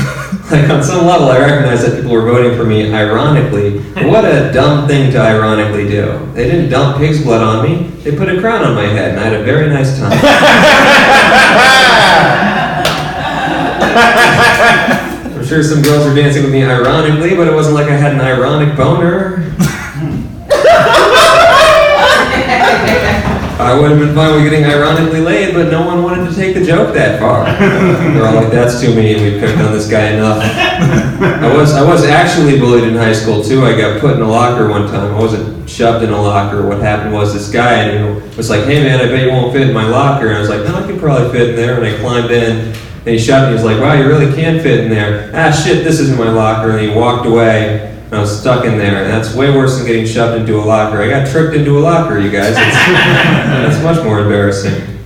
Like 0.50 0.68
on 0.70 0.82
some 0.82 1.06
level, 1.06 1.28
I 1.28 1.38
recognize 1.38 1.84
that 1.84 1.96
people 1.96 2.12
were 2.12 2.22
voting 2.22 2.56
for 2.56 2.64
me 2.64 2.92
ironically. 2.92 3.80
What 4.06 4.24
a 4.24 4.52
dumb 4.52 4.86
thing 4.86 5.10
to 5.12 5.18
ironically 5.18 5.88
do. 5.88 6.30
They 6.34 6.44
didn't 6.44 6.70
dump 6.70 6.98
pig's 6.98 7.22
blood 7.22 7.42
on 7.42 7.68
me. 7.68 7.88
They 8.04 8.16
put 8.16 8.28
a 8.28 8.38
crown 8.38 8.64
on 8.64 8.74
my 8.74 8.84
head, 8.84 9.12
and 9.12 9.20
I 9.20 9.24
had 9.24 9.34
a 9.34 9.42
very 9.44 9.68
nice 9.70 9.98
time. 9.98 10.12
I'm 15.34 15.44
sure 15.44 15.62
some 15.64 15.82
girls 15.82 16.06
were 16.06 16.14
dancing 16.14 16.44
with 16.44 16.52
me 16.52 16.64
ironically, 16.64 17.34
but 17.34 17.48
it 17.48 17.54
wasn't 17.54 17.74
like 17.74 17.88
I 17.88 17.96
had 17.96 18.12
an 18.12 18.20
ironic 18.20 18.76
boner. 18.76 19.52
I 23.68 23.78
would 23.78 23.90
have 23.90 24.00
been 24.00 24.14
fine 24.14 24.34
with 24.34 24.50
getting 24.50 24.64
ironically 24.64 25.20
laid, 25.20 25.52
but 25.52 25.70
no 25.70 25.86
one 25.86 26.02
wanted 26.02 26.30
to 26.30 26.34
take 26.34 26.54
the 26.54 26.64
joke 26.64 26.94
that 26.94 27.20
far. 27.20 27.44
They're 28.14 28.24
all 28.24 28.34
like, 28.34 28.50
"That's 28.50 28.80
too 28.80 28.94
mean. 28.94 29.22
We've 29.22 29.38
picked 29.38 29.58
on 29.58 29.72
this 29.72 29.86
guy 29.86 30.12
enough." 30.12 30.40
I 30.40 31.54
was 31.54 31.74
I 31.74 31.86
was 31.86 32.02
actually 32.04 32.58
bullied 32.58 32.84
in 32.84 32.94
high 32.94 33.12
school 33.12 33.44
too. 33.44 33.66
I 33.66 33.76
got 33.78 34.00
put 34.00 34.16
in 34.16 34.22
a 34.22 34.26
locker 34.26 34.70
one 34.70 34.86
time. 34.86 35.14
I 35.14 35.20
wasn't 35.20 35.68
shoved 35.68 36.02
in 36.02 36.10
a 36.10 36.20
locker. 36.20 36.66
What 36.66 36.78
happened 36.78 37.12
was 37.12 37.34
this 37.34 37.50
guy 37.50 38.02
was 38.38 38.48
like, 38.48 38.64
"Hey 38.64 38.82
man, 38.82 39.00
I 39.00 39.04
bet 39.10 39.26
you 39.26 39.32
won't 39.32 39.52
fit 39.52 39.68
in 39.68 39.74
my 39.74 39.86
locker." 39.86 40.28
And 40.28 40.38
I 40.38 40.40
was 40.40 40.48
like, 40.48 40.64
"No, 40.64 40.74
I 40.74 40.86
can 40.86 40.98
probably 40.98 41.30
fit 41.30 41.50
in 41.50 41.56
there." 41.56 41.76
And 41.76 41.84
I 41.84 41.98
climbed 41.98 42.30
in. 42.30 42.74
And 43.00 43.06
he 43.06 43.18
shot 43.18 43.42
me. 43.42 43.48
He 43.48 43.54
was 43.54 43.64
like, 43.64 43.80
"Wow, 43.80 43.92
you 43.92 44.06
really 44.06 44.34
can 44.34 44.60
fit 44.62 44.80
in 44.80 44.90
there." 44.90 45.30
Ah, 45.34 45.50
shit, 45.50 45.84
this 45.84 46.00
isn't 46.00 46.18
my 46.18 46.30
locker. 46.30 46.70
And 46.70 46.80
he 46.80 46.88
walked 46.88 47.26
away. 47.26 47.97
And 48.08 48.16
I 48.16 48.20
was 48.20 48.40
stuck 48.40 48.64
in 48.64 48.78
there, 48.78 49.04
and 49.04 49.12
that's 49.12 49.34
way 49.34 49.54
worse 49.54 49.76
than 49.76 49.86
getting 49.86 50.06
shoved 50.06 50.40
into 50.40 50.56
a 50.58 50.64
locker. 50.64 51.02
I 51.02 51.10
got 51.10 51.28
tricked 51.30 51.54
into 51.54 51.76
a 51.76 51.80
locker, 51.80 52.18
you 52.18 52.30
guys. 52.30 52.52
It's, 52.52 52.56
that's 52.56 53.82
much 53.82 54.02
more 54.02 54.20
embarrassing. 54.20 54.98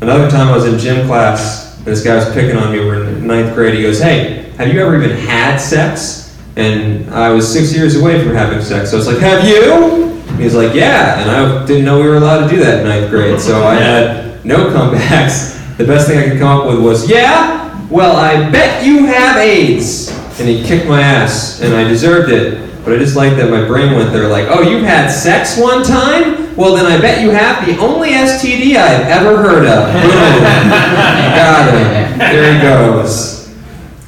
Another 0.00 0.28
time 0.28 0.48
I 0.48 0.56
was 0.56 0.64
in 0.64 0.76
gym 0.76 1.06
class, 1.06 1.78
and 1.78 1.86
this 1.86 2.02
guy 2.02 2.16
was 2.16 2.24
picking 2.34 2.56
on 2.56 2.72
me. 2.72 2.80
We're 2.80 3.04
in 3.04 3.24
ninth 3.24 3.54
grade. 3.54 3.74
He 3.74 3.82
goes, 3.82 4.00
"Hey, 4.00 4.50
have 4.58 4.74
you 4.74 4.80
ever 4.80 4.96
even 5.00 5.16
had 5.16 5.58
sex?" 5.58 6.36
And 6.56 7.08
I 7.14 7.30
was 7.30 7.50
six 7.50 7.72
years 7.72 7.94
away 7.94 8.20
from 8.20 8.34
having 8.34 8.60
sex. 8.60 8.90
So 8.90 8.96
I 8.96 8.98
was 8.98 9.06
like, 9.06 9.18
"Have 9.18 9.46
you?" 9.46 10.20
He's 10.36 10.56
like, 10.56 10.74
"Yeah." 10.74 11.20
And 11.20 11.30
I 11.30 11.64
didn't 11.66 11.84
know 11.84 12.00
we 12.00 12.08
were 12.08 12.16
allowed 12.16 12.48
to 12.48 12.50
do 12.52 12.60
that 12.64 12.80
in 12.80 12.88
ninth 12.88 13.10
grade, 13.10 13.40
so 13.40 13.64
I 13.64 13.76
had 13.76 14.44
no 14.44 14.70
comebacks. 14.70 15.54
The 15.76 15.84
best 15.84 16.08
thing 16.08 16.18
I 16.18 16.28
could 16.28 16.40
come 16.40 16.58
up 16.58 16.66
with 16.66 16.80
was, 16.80 17.08
"Yeah, 17.08 17.80
well, 17.90 18.16
I 18.16 18.50
bet 18.50 18.84
you 18.84 19.06
have 19.06 19.36
AIDS." 19.36 20.10
And 20.38 20.48
he 20.48 20.64
kicked 20.64 20.86
my 20.86 21.00
ass, 21.00 21.60
and 21.60 21.74
I 21.74 21.84
deserved 21.84 22.32
it. 22.32 22.70
But 22.84 22.92
I 22.92 22.98
just 22.98 23.16
like 23.16 23.36
that 23.36 23.50
my 23.50 23.64
brain 23.64 23.94
went 23.94 24.12
there, 24.12 24.28
like, 24.28 24.46
"Oh, 24.48 24.60
you've 24.60 24.82
had 24.82 25.08
sex 25.08 25.56
one 25.56 25.82
time? 25.82 26.54
Well, 26.54 26.74
then 26.74 26.86
I 26.86 27.00
bet 27.00 27.22
you 27.22 27.30
have 27.30 27.64
the 27.64 27.78
only 27.78 28.10
STD 28.10 28.76
I've 28.76 29.06
ever 29.06 29.38
heard 29.38 29.66
of." 29.66 29.88
Got 31.34 31.72
him. 31.72 32.18
There 32.18 32.54
he 32.54 32.60
goes. 32.60 33.48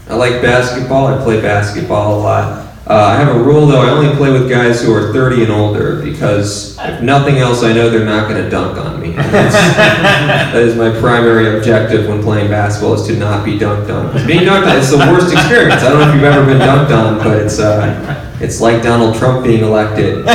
I 0.09 0.15
like 0.15 0.43
basketball. 0.43 1.07
I 1.07 1.23
play 1.23 1.41
basketball 1.41 2.19
a 2.19 2.21
lot. 2.21 2.66
Uh, 2.89 2.95
I 2.95 3.17
have 3.17 3.35
a 3.35 3.39
rule 3.43 3.67
though. 3.67 3.81
I 3.83 3.91
only 3.91 4.15
play 4.15 4.31
with 4.31 4.49
guys 4.49 4.81
who 4.81 4.95
are 4.95 5.13
30 5.13 5.43
and 5.43 5.51
older 5.53 6.01
because 6.03 6.79
if 6.79 7.03
nothing 7.03 7.39
else, 7.39 7.65
I 7.65 7.73
know 7.73 7.91
they're 7.91 8.05
not 8.05 8.29
going 8.29 8.41
to 8.43 8.49
dunk 8.49 8.79
on 8.79 9.01
me. 9.01 9.11
That's- 9.13 9.53
that 9.77 10.55
is 10.55 10.77
my 10.77 10.91
primary 11.01 11.57
objective 11.59 12.09
when 12.09 12.23
playing 12.23 12.49
basketball 12.49 12.95
is 12.95 13.05
to 13.09 13.17
not 13.17 13.45
be 13.45 13.59
dunked 13.59 13.91
on. 13.91 14.25
Being 14.25 14.45
dunked 14.45 14.71
on 14.71 14.77
is 14.77 14.91
the 14.91 14.99
worst 14.99 15.33
experience. 15.33 15.83
I 15.83 15.89
don't 15.91 15.99
know 16.01 16.09
if 16.11 16.15
you've 16.15 16.23
ever 16.25 16.47
been 16.47 16.59
dunked 16.61 16.97
on, 16.97 17.19
but 17.19 17.37
it's 17.39 17.59
uh, 17.59 18.23
it's 18.41 18.61
like 18.61 18.83
Donald 18.85 19.17
Trump 19.17 19.43
being 19.45 19.65
elected. 19.65 20.19
it's 20.21 20.27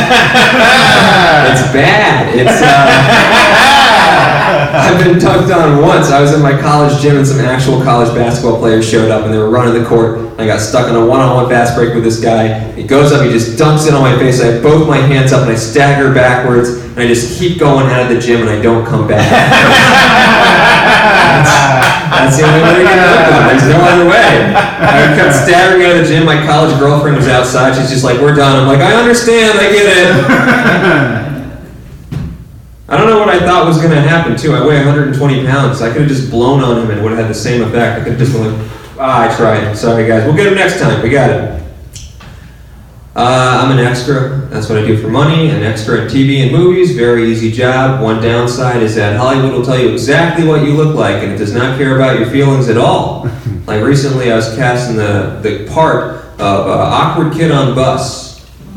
bad. 1.71 2.35
It's. 2.35 2.61
Uh, 2.61 3.70
I've 4.73 5.03
been 5.03 5.17
dunked 5.17 5.53
on 5.53 5.81
once. 5.81 6.11
I 6.11 6.21
was 6.21 6.33
in 6.33 6.41
my 6.41 6.57
college 6.59 7.01
gym 7.01 7.17
and 7.17 7.27
some 7.27 7.39
actual 7.41 7.83
college 7.83 8.13
basketball 8.15 8.57
players 8.57 8.87
showed 8.87 9.11
up 9.11 9.25
and 9.25 9.33
they 9.33 9.37
were 9.37 9.49
running 9.49 9.81
the 9.81 9.87
court. 9.87 10.39
I 10.39 10.45
got 10.45 10.61
stuck 10.61 10.89
in 10.89 10.95
a 10.95 11.05
one-on-one 11.05 11.49
fast 11.49 11.75
break 11.75 11.93
with 11.93 12.05
this 12.05 12.21
guy. 12.21 12.71
He 12.71 12.83
goes 12.83 13.11
up, 13.11 13.25
he 13.25 13.31
just 13.31 13.59
dunks 13.59 13.85
it 13.87 13.93
on 13.93 14.01
my 14.01 14.17
face. 14.17 14.41
I 14.41 14.45
have 14.47 14.63
both 14.63 14.87
my 14.87 14.97
hands 14.97 15.33
up 15.33 15.41
and 15.41 15.51
I 15.51 15.55
stagger 15.55 16.13
backwards 16.13 16.69
and 16.69 16.99
I 16.99 17.07
just 17.07 17.37
keep 17.37 17.59
going 17.59 17.87
out 17.87 18.09
of 18.09 18.15
the 18.15 18.19
gym 18.19 18.41
and 18.41 18.49
I 18.49 18.61
don't 18.61 18.85
come 18.85 19.07
back. 19.07 19.27
That's 22.11 22.37
the 22.37 22.43
only 22.43 22.61
way 22.61 22.75
to 22.75 22.83
get 22.83 22.95
dunked 22.95 23.31
on. 23.33 23.47
There's 23.51 23.67
no 23.67 23.79
other 23.81 24.09
way. 24.09 24.55
I 24.55 25.15
kept 25.19 25.35
staggering 25.35 25.83
out 25.83 25.97
of 25.97 26.07
the 26.07 26.13
gym. 26.13 26.25
My 26.25 26.45
college 26.45 26.77
girlfriend 26.79 27.17
was 27.17 27.27
outside. 27.27 27.75
She's 27.75 27.89
just 27.89 28.03
like, 28.03 28.19
"We're 28.19 28.35
done." 28.35 28.55
I'm 28.59 28.67
like, 28.67 28.79
"I 28.79 28.93
understand. 28.93 29.59
I 29.59 29.71
get 29.71 29.85
it." 29.87 31.31
I 32.91 32.97
don't 32.97 33.07
know 33.07 33.19
what 33.19 33.29
I 33.29 33.39
thought 33.39 33.65
was 33.65 33.77
going 33.77 33.91
to 33.91 34.01
happen 34.01 34.35
too. 34.35 34.51
I 34.51 34.67
weigh 34.67 34.75
120 34.75 35.45
pounds. 35.45 35.81
I 35.81 35.93
could 35.93 36.01
have 36.01 36.09
just 36.09 36.29
blown 36.29 36.61
on 36.61 36.77
him 36.77 36.89
and 36.89 36.99
it 36.99 37.01
would 37.01 37.13
have 37.13 37.21
had 37.21 37.29
the 37.29 37.33
same 37.33 37.61
effect. 37.61 38.01
I 38.01 38.03
could 38.03 38.19
have 38.19 38.19
just 38.19 38.33
been 38.33 38.51
like, 38.51 38.71
ah, 38.99 39.31
I 39.31 39.35
tried. 39.37 39.73
Sorry 39.75 40.05
guys. 40.05 40.25
We'll 40.25 40.35
get 40.35 40.47
him 40.47 40.55
next 40.55 40.81
time. 40.81 41.01
We 41.01 41.09
got 41.09 41.29
it. 41.29 41.63
Uh, 43.15 43.61
I'm 43.63 43.77
an 43.77 43.85
extra. 43.85 44.45
That's 44.49 44.67
what 44.67 44.77
I 44.77 44.85
do 44.85 45.01
for 45.01 45.07
money. 45.07 45.51
An 45.51 45.63
extra 45.63 46.01
in 46.01 46.09
TV 46.09 46.43
and 46.43 46.51
movies. 46.51 46.93
Very 46.93 47.31
easy 47.31 47.49
job. 47.49 48.01
One 48.01 48.21
downside 48.21 48.83
is 48.83 48.95
that 48.95 49.15
Hollywood 49.15 49.53
will 49.53 49.63
tell 49.63 49.79
you 49.79 49.93
exactly 49.93 50.45
what 50.45 50.65
you 50.65 50.73
look 50.73 50.93
like 50.93 51.23
and 51.23 51.31
it 51.31 51.37
does 51.37 51.53
not 51.53 51.77
care 51.77 51.95
about 51.95 52.19
your 52.19 52.29
feelings 52.29 52.67
at 52.67 52.77
all. 52.77 53.29
like 53.67 53.81
recently 53.85 54.33
I 54.33 54.35
was 54.35 54.53
cast 54.55 54.89
in 54.89 54.97
the, 54.97 55.39
the 55.41 55.65
part 55.71 56.15
of 56.41 56.67
uh, 56.67 56.89
Awkward 56.91 57.31
Kid 57.31 57.51
on 57.51 57.73
Bus. 57.73 58.30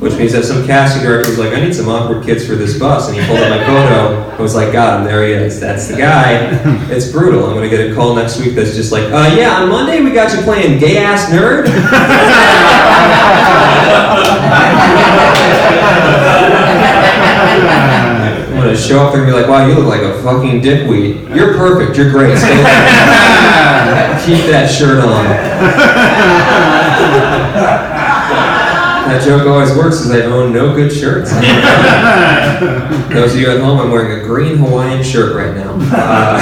Which 0.05 0.17
means 0.19 0.33
that 0.35 0.45
some 0.45 0.67
casting 0.67 1.03
director 1.03 1.31
was 1.31 1.39
like, 1.39 1.55
I 1.55 1.61
need 1.65 1.75
some 1.75 1.89
awkward 1.89 2.27
kids 2.27 2.47
for 2.47 2.57
this 2.57 2.79
bus. 2.79 3.09
And 3.09 3.17
he 3.19 3.25
pulled 3.27 3.39
up 3.39 3.49
my 3.49 3.65
photo 3.65 4.21
and 4.31 4.39
was 4.39 4.55
like, 4.55 4.71
got 4.71 5.01
him, 5.01 5.07
there 5.07 5.27
he 5.27 5.33
is. 5.33 5.59
That's 5.59 5.89
the 5.89 5.97
guy. 5.97 6.51
It's 6.93 7.11
brutal. 7.11 7.47
I'm 7.47 7.55
going 7.55 7.69
to 7.71 7.75
get 7.75 7.91
a 7.91 7.95
call 7.95 8.15
next 8.15 8.39
week 8.39 8.55
that's 8.55 8.75
just 8.75 8.93
like, 8.93 9.05
uh, 9.05 9.35
yeah, 9.35 9.63
on 9.63 9.71
Monday 9.71 10.03
we 10.03 10.13
got 10.13 10.37
you 10.37 10.43
playing 10.43 10.79
gay 10.79 10.99
ass 10.99 11.31
nerd. 11.31 11.65
I'm 18.51 18.61
going 18.61 18.75
to 18.75 18.77
show 18.77 19.07
up 19.07 19.15
there 19.15 19.23
and 19.23 19.31
be 19.31 19.35
like, 19.35 19.49
wow, 19.49 19.67
you 19.67 19.75
look 19.75 19.87
like 19.87 20.03
a 20.03 20.23
fucking 20.23 20.61
dickweed. 20.61 21.31
You're 21.35 21.55
perfect. 21.55 21.97
You're 21.97 22.11
great. 22.11 22.37
Keep 24.27 24.51
that 24.53 24.69
shirt 24.71 25.03
on. 25.03 25.25
That 29.07 29.23
joke 29.23 29.47
always 29.47 29.77
works 29.77 29.99
because 29.99 30.13
I 30.13 30.25
own 30.27 30.53
no 30.53 30.75
good 30.75 30.91
shirts. 30.91 31.31
Those 33.13 33.35
of 33.35 33.41
you 33.41 33.51
at 33.51 33.61
home, 33.61 33.79
I'm 33.79 33.91
wearing 33.91 34.19
a 34.19 34.25
green 34.25 34.57
Hawaiian 34.57 35.03
shirt 35.05 35.37
right 35.37 35.55
now. 35.55 35.75
Uh, 35.75 36.41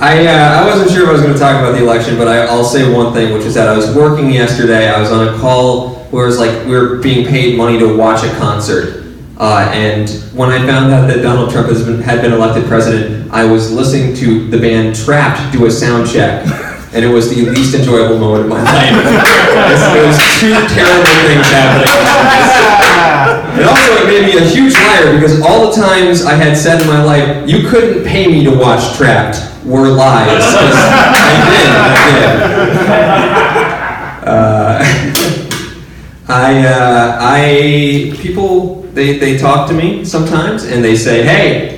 I, 0.00 0.26
uh, 0.26 0.62
I 0.62 0.66
wasn't 0.66 0.90
sure 0.90 1.02
if 1.02 1.08
I 1.08 1.12
was 1.12 1.20
going 1.20 1.34
to 1.34 1.38
talk 1.38 1.60
about 1.60 1.72
the 1.72 1.82
election, 1.82 2.16
but 2.16 2.28
I, 2.28 2.46
I'll 2.46 2.64
say 2.64 2.90
one 2.90 3.12
thing, 3.12 3.34
which 3.34 3.44
is 3.44 3.54
that 3.54 3.68
I 3.68 3.76
was 3.76 3.94
working 3.94 4.30
yesterday. 4.30 4.88
I 4.88 4.98
was 4.98 5.10
on 5.10 5.28
a 5.28 5.38
call 5.38 5.96
where 6.10 6.24
it 6.24 6.28
was 6.28 6.38
like 6.38 6.64
we 6.64 6.70
were 6.70 6.96
being 6.96 7.26
paid 7.26 7.58
money 7.58 7.78
to 7.78 7.96
watch 7.96 8.24
a 8.24 8.30
concert. 8.36 9.04
Uh, 9.36 9.70
and 9.72 10.08
when 10.34 10.50
I 10.50 10.64
found 10.66 10.92
out 10.92 11.06
that 11.08 11.22
Donald 11.22 11.50
Trump 11.50 11.68
has 11.68 11.84
been, 11.84 12.00
had 12.00 12.22
been 12.22 12.32
elected 12.32 12.64
president, 12.64 13.30
I 13.32 13.44
was 13.44 13.70
listening 13.70 14.16
to 14.16 14.48
the 14.48 14.58
band 14.58 14.94
Trapt 14.96 15.52
do 15.52 15.66
a 15.66 15.70
sound 15.70 16.08
check. 16.08 16.46
And 16.92 17.04
it 17.04 17.08
was 17.08 17.28
the 17.28 17.44
least 17.50 17.74
enjoyable 17.74 18.18
moment 18.18 18.44
of 18.44 18.48
my 18.50 18.62
life. 18.62 18.92
it 19.96 20.06
was 20.06 20.18
two 20.40 20.52
terrible 20.72 21.04
things 21.28 21.46
happening. 21.52 21.88
And 23.58 23.66
also, 23.68 23.92
it 24.02 24.06
made 24.06 24.24
me 24.24 24.38
a 24.38 24.44
huge 24.48 24.74
liar 24.74 25.14
because 25.14 25.40
all 25.42 25.68
the 25.68 25.76
times 25.76 26.24
I 26.24 26.34
had 26.34 26.56
said 26.56 26.80
in 26.80 26.86
my 26.86 27.02
life, 27.02 27.48
you 27.48 27.68
couldn't 27.68 28.04
pay 28.04 28.26
me 28.26 28.44
to 28.44 28.50
watch 28.56 28.80
Trapt, 28.96 29.64
were 29.64 29.88
lies. 29.88 30.44
I 30.44 31.32
did, 31.50 31.68
I 31.76 32.02
did. 32.20 33.08
Uh, 34.28 34.78
I, 36.28 36.66
uh, 36.66 37.18
I, 37.20 38.12
people, 38.20 38.82
they, 38.92 39.18
they 39.18 39.38
talk 39.38 39.66
to 39.68 39.74
me 39.74 40.04
sometimes 40.04 40.64
and 40.64 40.84
they 40.84 40.94
say, 40.94 41.22
hey, 41.22 41.77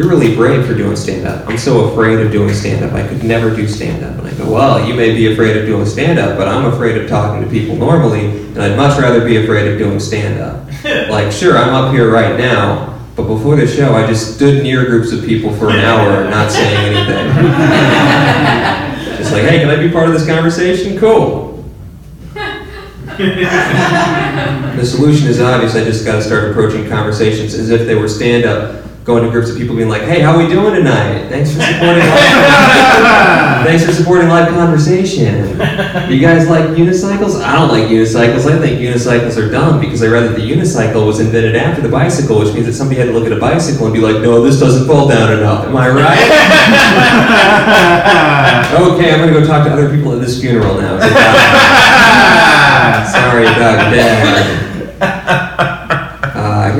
you're 0.00 0.08
really 0.08 0.34
brave 0.34 0.66
for 0.66 0.72
doing 0.72 0.96
stand 0.96 1.26
up. 1.26 1.46
I'm 1.46 1.58
so 1.58 1.90
afraid 1.90 2.20
of 2.20 2.32
doing 2.32 2.54
stand 2.54 2.82
up. 2.82 2.94
I 2.94 3.06
could 3.06 3.22
never 3.22 3.54
do 3.54 3.68
stand 3.68 4.02
up. 4.02 4.16
And 4.16 4.26
I 4.26 4.32
go, 4.32 4.50
well, 4.50 4.82
you 4.88 4.94
may 4.94 5.14
be 5.14 5.30
afraid 5.30 5.58
of 5.58 5.66
doing 5.66 5.84
stand 5.84 6.18
up, 6.18 6.38
but 6.38 6.48
I'm 6.48 6.72
afraid 6.72 6.96
of 6.96 7.06
talking 7.06 7.44
to 7.44 7.50
people 7.50 7.76
normally, 7.76 8.30
and 8.30 8.62
I'd 8.62 8.78
much 8.78 8.98
rather 8.98 9.22
be 9.22 9.36
afraid 9.36 9.70
of 9.70 9.78
doing 9.78 10.00
stand 10.00 10.40
up. 10.40 10.66
like, 11.10 11.30
sure, 11.30 11.58
I'm 11.58 11.74
up 11.74 11.92
here 11.92 12.10
right 12.10 12.38
now, 12.38 12.98
but 13.14 13.24
before 13.24 13.56
the 13.56 13.66
show, 13.66 13.92
I 13.94 14.06
just 14.06 14.36
stood 14.36 14.62
near 14.62 14.86
groups 14.86 15.12
of 15.12 15.22
people 15.22 15.54
for 15.54 15.68
an 15.68 15.80
hour 15.80 16.24
not 16.30 16.50
saying 16.50 16.94
anything. 16.94 17.26
just 19.18 19.32
like, 19.32 19.42
hey, 19.42 19.58
can 19.58 19.68
I 19.68 19.76
be 19.76 19.90
part 19.92 20.08
of 20.08 20.14
this 20.14 20.26
conversation? 20.26 20.98
Cool. 20.98 21.62
The 24.80 24.86
solution 24.86 25.28
is 25.28 25.40
obvious. 25.40 25.74
I 25.76 25.84
just 25.84 26.06
got 26.06 26.14
to 26.14 26.22
start 26.22 26.50
approaching 26.50 26.88
conversations 26.88 27.52
as 27.52 27.68
if 27.68 27.86
they 27.86 27.94
were 27.94 28.08
stand 28.08 28.46
up, 28.46 28.79
going 29.04 29.24
to 29.24 29.30
groups 29.30 29.50
of 29.50 29.56
people 29.56 29.74
being 29.74 29.88
like, 29.88 30.02
"Hey, 30.02 30.20
how 30.20 30.32
are 30.34 30.38
we 30.38 30.46
doing 30.46 30.74
tonight? 30.74 31.28
Thanks 31.28 31.52
for 31.54 31.60
supporting. 31.62 32.04
live- 32.04 33.56
Thanks 33.66 33.84
for 33.84 33.92
supporting 33.92 34.28
live 34.28 34.48
conversation. 34.48 35.48
You 36.10 36.18
guys 36.20 36.48
like 36.48 36.64
unicycles? 36.76 37.40
I 37.42 37.54
don't 37.56 37.68
like 37.68 37.88
unicycles. 37.88 38.46
I 38.50 38.58
think 38.58 38.78
unicycles 38.80 39.36
are 39.36 39.50
dumb 39.50 39.80
because 39.80 40.02
I 40.02 40.06
read 40.08 40.24
that 40.24 40.36
the 40.36 40.48
unicycle 40.50 41.06
was 41.06 41.20
invented 41.20 41.56
after 41.56 41.80
the 41.82 41.88
bicycle, 41.88 42.38
which 42.40 42.52
means 42.54 42.66
that 42.66 42.72
somebody 42.74 42.98
had 43.00 43.06
to 43.06 43.12
look 43.12 43.26
at 43.26 43.32
a 43.32 43.38
bicycle 43.40 43.86
and 43.86 43.94
be 43.94 44.00
like, 44.00 44.20
"No, 44.22 44.42
this 44.42 44.58
doesn't 44.60 44.86
fall 44.86 45.08
down 45.08 45.32
enough." 45.32 45.64
Am 45.66 45.76
I 45.76 45.88
right? 45.88 46.20
okay, 48.94 49.12
I'm 49.14 49.20
gonna 49.20 49.32
go 49.32 49.44
talk 49.46 49.64
to 49.66 49.72
other 49.72 49.88
people 49.94 50.12
at 50.14 50.20
this 50.20 50.40
funeral 50.40 50.74
now. 50.80 50.98
Sorry 53.12 53.44
about 53.44 53.90
that. 53.92 55.76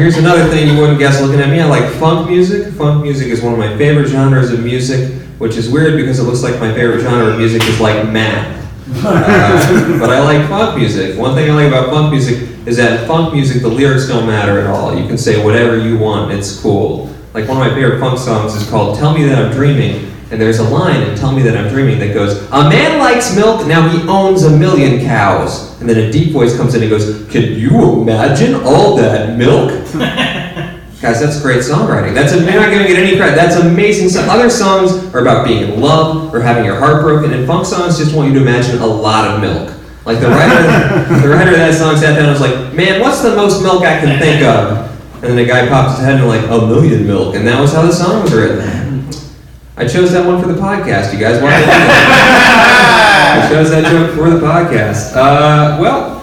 Here's 0.00 0.16
another 0.16 0.48
thing 0.48 0.66
you 0.66 0.80
wouldn't 0.80 0.98
guess 0.98 1.20
looking 1.20 1.40
at 1.40 1.50
me. 1.50 1.60
I 1.60 1.66
like 1.66 1.92
funk 1.96 2.26
music. 2.26 2.72
Funk 2.72 3.02
music 3.02 3.28
is 3.28 3.42
one 3.42 3.52
of 3.52 3.58
my 3.58 3.76
favorite 3.76 4.08
genres 4.08 4.50
of 4.50 4.64
music, 4.64 5.12
which 5.36 5.58
is 5.58 5.68
weird 5.68 5.94
because 6.00 6.18
it 6.18 6.22
looks 6.22 6.42
like 6.42 6.58
my 6.58 6.72
favorite 6.72 7.00
genre 7.00 7.26
of 7.26 7.36
music 7.36 7.62
is 7.64 7.78
like 7.80 8.08
math. 8.08 8.58
Uh, 9.04 9.98
but 10.00 10.08
I 10.08 10.20
like 10.20 10.48
funk 10.48 10.78
music. 10.78 11.18
One 11.18 11.34
thing 11.34 11.50
I 11.50 11.54
like 11.54 11.68
about 11.68 11.90
funk 11.90 12.10
music 12.10 12.48
is 12.66 12.78
that 12.78 13.06
funk 13.06 13.34
music, 13.34 13.60
the 13.60 13.68
lyrics 13.68 14.08
don't 14.08 14.26
matter 14.26 14.58
at 14.58 14.66
all. 14.68 14.98
You 14.98 15.06
can 15.06 15.18
say 15.18 15.44
whatever 15.44 15.78
you 15.78 15.98
want, 15.98 16.32
it's 16.32 16.58
cool. 16.60 17.14
Like 17.34 17.46
one 17.46 17.58
of 17.58 17.62
my 17.62 17.74
favorite 17.74 18.00
funk 18.00 18.18
songs 18.18 18.54
is 18.54 18.68
called 18.70 18.98
Tell 18.98 19.12
Me 19.12 19.24
That 19.24 19.38
I'm 19.38 19.52
Dreaming, 19.52 20.09
and 20.30 20.40
there's 20.40 20.60
a 20.60 20.68
line 20.68 21.02
in 21.02 21.16
Tell 21.16 21.32
Me 21.32 21.42
That 21.42 21.56
I'm 21.56 21.68
Dreaming 21.68 21.98
that 21.98 22.14
goes, 22.14 22.36
A 22.52 22.68
man 22.68 22.98
likes 22.98 23.34
milk, 23.34 23.66
now 23.66 23.88
he 23.88 24.06
owns 24.08 24.44
a 24.44 24.56
million 24.56 25.04
cows. 25.04 25.80
And 25.80 25.88
then 25.88 25.98
a 25.98 26.12
deep 26.12 26.32
voice 26.32 26.56
comes 26.56 26.74
in 26.74 26.82
and 26.82 26.90
goes, 26.90 27.28
Can 27.30 27.54
you 27.58 28.00
imagine 28.00 28.54
all 28.64 28.96
that 28.96 29.36
milk? 29.36 29.70
Guys, 31.00 31.18
that's 31.18 31.40
great 31.40 31.60
songwriting. 31.60 32.14
That's 32.14 32.34
a, 32.34 32.36
you're 32.36 32.60
not 32.60 32.70
gonna 32.70 32.86
get 32.86 32.98
any 32.98 33.16
credit. 33.16 33.34
That's 33.34 33.56
amazing. 33.56 34.10
So 34.10 34.20
other 34.20 34.50
songs 34.50 34.92
are 35.14 35.20
about 35.20 35.46
being 35.46 35.62
in 35.62 35.80
love 35.80 36.32
or 36.34 36.40
having 36.40 36.66
your 36.66 36.78
heart 36.78 37.02
broken, 37.02 37.32
and 37.32 37.46
funk 37.46 37.64
songs 37.64 37.96
just 37.96 38.14
want 38.14 38.28
you 38.28 38.34
to 38.34 38.42
imagine 38.42 38.78
a 38.82 38.86
lot 38.86 39.26
of 39.26 39.40
milk. 39.40 39.74
Like 40.04 40.20
the 40.20 40.28
writer, 40.28 41.22
the 41.22 41.28
writer 41.28 41.52
of 41.52 41.56
that 41.56 41.74
song 41.74 41.96
sat 41.96 42.16
down 42.16 42.28
and 42.28 42.32
was 42.32 42.40
like, 42.42 42.74
"Man, 42.74 43.00
what's 43.00 43.22
the 43.22 43.34
most 43.34 43.62
milk 43.62 43.82
I 43.82 43.98
can 43.98 44.18
think 44.18 44.42
of?" 44.44 44.90
And 45.24 45.32
then 45.32 45.38
a 45.38 45.46
guy 45.46 45.68
popped 45.68 45.96
his 45.96 46.04
head 46.04 46.20
and 46.20 46.28
like, 46.28 46.44
"A 46.50 46.66
million 46.66 47.06
milk," 47.06 47.34
and 47.34 47.46
that 47.46 47.58
was 47.58 47.72
how 47.72 47.80
the 47.80 47.92
song 47.92 48.22
was 48.22 48.34
written. 48.34 48.89
I 49.80 49.88
chose 49.88 50.12
that 50.12 50.26
one 50.26 50.42
for 50.42 50.46
the 50.46 50.60
podcast. 50.60 51.10
You 51.10 51.18
guys 51.18 51.40
want 51.40 51.54
to? 51.54 51.62
I 51.64 53.48
chose 53.48 53.70
that 53.70 53.90
joke 53.90 54.14
for 54.14 54.28
the 54.28 54.38
podcast. 54.38 55.16
Uh, 55.16 55.80
well, 55.80 56.20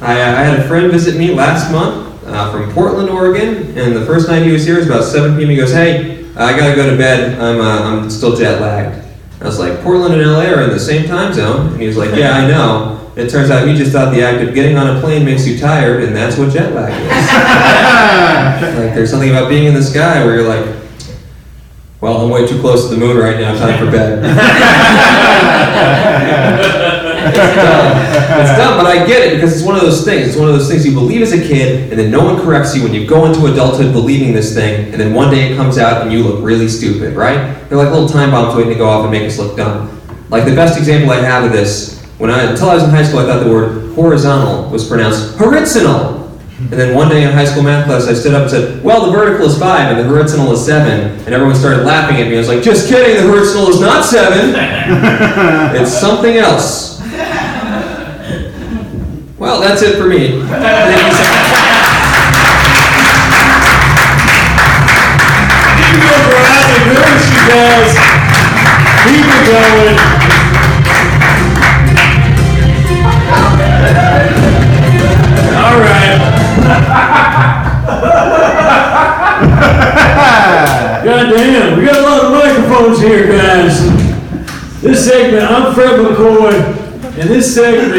I, 0.00 0.12
I 0.12 0.44
had 0.44 0.60
a 0.60 0.68
friend 0.68 0.88
visit 0.88 1.18
me 1.18 1.34
last 1.34 1.72
month 1.72 2.24
uh, 2.26 2.52
from 2.52 2.72
Portland, 2.72 3.10
Oregon, 3.10 3.76
and 3.76 3.96
the 3.96 4.06
first 4.06 4.28
night 4.28 4.44
he 4.44 4.52
was 4.52 4.64
here, 4.64 4.76
was 4.76 4.86
about 4.86 5.02
7 5.02 5.36
p.m. 5.36 5.50
He 5.50 5.56
goes, 5.56 5.72
"Hey, 5.72 6.24
I 6.36 6.56
gotta 6.56 6.76
go 6.76 6.88
to 6.88 6.96
bed. 6.96 7.40
I'm 7.40 7.60
uh, 7.60 8.02
I'm 8.02 8.08
still 8.08 8.36
jet 8.36 8.60
lagged." 8.60 9.04
I 9.40 9.46
was 9.46 9.58
like, 9.58 9.80
"Portland 9.80 10.14
and 10.14 10.30
LA 10.30 10.44
are 10.44 10.62
in 10.62 10.70
the 10.70 10.78
same 10.78 11.08
time 11.08 11.34
zone," 11.34 11.72
and 11.72 11.80
he 11.80 11.88
was 11.88 11.96
like, 11.96 12.14
"Yeah, 12.14 12.34
I 12.34 12.46
know." 12.46 13.00
It 13.16 13.30
turns 13.30 13.50
out 13.50 13.66
he 13.66 13.74
just 13.74 13.90
thought 13.90 14.14
the 14.14 14.22
act 14.22 14.46
of 14.46 14.54
getting 14.54 14.76
on 14.76 14.96
a 14.96 15.00
plane 15.00 15.24
makes 15.24 15.44
you 15.44 15.58
tired, 15.58 16.04
and 16.04 16.14
that's 16.14 16.38
what 16.38 16.52
jet 16.52 16.72
lag 16.72 16.92
is. 16.92 18.78
like, 18.78 18.94
there's 18.94 19.10
something 19.10 19.30
about 19.30 19.48
being 19.48 19.64
in 19.64 19.74
the 19.74 19.82
sky 19.82 20.24
where 20.24 20.36
you're 20.36 20.48
like, 20.48 20.79
"Well, 22.00 22.22
I'm 22.22 22.30
way 22.30 22.46
too 22.46 22.60
close 22.60 22.88
to 22.88 22.94
the 22.94 23.00
moon 23.00 23.16
right 23.16 23.38
now. 23.38 23.58
Time 23.58 23.84
for 23.84 23.90
bed." 23.90 24.24
it's 27.20 27.56
dumb. 27.56 28.40
It's 28.40 28.56
dumb, 28.56 28.76
but 28.76 28.86
I 28.86 29.06
get 29.06 29.26
it 29.26 29.34
because 29.34 29.56
it's 29.56 29.64
one 29.64 29.76
of 29.76 29.82
those 29.82 30.04
things. 30.04 30.28
It's 30.28 30.36
one 30.36 30.48
of 30.48 30.54
those 30.54 30.68
things 30.68 30.86
you 30.86 30.92
believe 30.92 31.22
as 31.22 31.32
a 31.32 31.40
kid, 31.40 31.90
and 31.90 31.98
then 31.98 32.10
no 32.10 32.24
one 32.24 32.40
corrects 32.40 32.74
you 32.74 32.82
when 32.82 32.94
you 32.94 33.06
go 33.06 33.26
into 33.26 33.46
adulthood 33.46 33.92
believing 33.92 34.32
this 34.32 34.54
thing, 34.54 34.92
and 34.92 35.00
then 35.00 35.14
one 35.14 35.30
day 35.30 35.52
it 35.52 35.56
comes 35.56 35.78
out 35.78 36.02
and 36.02 36.12
you 36.12 36.22
look 36.22 36.44
really 36.44 36.68
stupid, 36.68 37.14
right? 37.14 37.68
They're 37.68 37.78
like 37.78 37.90
little 37.90 38.08
time 38.08 38.30
bombs 38.30 38.56
waiting 38.56 38.72
to 38.72 38.78
go 38.78 38.88
off 38.88 39.02
and 39.02 39.12
make 39.12 39.22
us 39.22 39.38
look 39.38 39.56
dumb. 39.56 40.00
Like 40.30 40.44
the 40.44 40.54
best 40.54 40.78
example 40.78 41.10
I 41.10 41.16
have 41.16 41.44
of 41.44 41.52
this, 41.52 42.00
when 42.18 42.30
I 42.30 42.50
until 42.50 42.70
I 42.70 42.74
was 42.74 42.84
in 42.84 42.90
high 42.90 43.02
school, 43.02 43.20
I 43.20 43.26
thought 43.26 43.44
the 43.44 43.50
word 43.50 43.94
horizontal 43.94 44.70
was 44.70 44.86
pronounced 44.86 45.36
horizontal. 45.36 46.09
And 46.60 46.78
then 46.78 46.94
one 46.94 47.08
day 47.08 47.24
in 47.24 47.32
high 47.32 47.46
school 47.46 47.62
math 47.62 47.86
class, 47.86 48.06
I 48.06 48.12
stood 48.12 48.34
up 48.34 48.42
and 48.42 48.50
said, 48.50 48.84
"Well, 48.84 49.06
the 49.06 49.12
vertical 49.12 49.46
is 49.46 49.58
five 49.58 49.90
and 49.90 49.98
the 49.98 50.04
horizontal 50.04 50.52
is 50.52 50.64
seven. 50.64 51.18
And 51.24 51.34
everyone 51.34 51.54
started 51.54 51.84
laughing 51.84 52.16
at 52.18 52.28
me. 52.28 52.34
I 52.34 52.38
was 52.38 52.48
like, 52.48 52.62
"Just 52.62 52.88
kidding! 52.88 53.16
The 53.16 53.32
horizontal 53.32 53.70
is 53.70 53.80
not 53.80 54.04
seven. 54.04 54.54
it's 55.74 55.92
something 55.92 56.36
else." 56.36 57.00
Well, 59.38 59.58
that's 59.62 59.80
it 59.80 59.96
for 59.96 60.06
me. 60.06 60.44
Thank 60.44 61.00
you 61.00 61.16
so 61.16 61.24
much. 61.32 61.50
Keep 69.08 69.26
it 69.26 69.46
going, 69.48 70.19
God 81.04 81.30
damn, 81.32 81.78
we 81.78 81.84
got 81.84 81.96
a 81.96 82.02
lot 82.02 82.24
of 82.24 82.30
microphones 82.32 83.00
here, 83.00 83.26
guys. 83.26 83.80
This 84.80 85.04
segment, 85.06 85.44
I'm 85.50 85.74
Fred 85.74 86.00
McCoy, 86.00 86.54
and 87.18 87.28
this 87.28 87.54
segment 87.54 87.94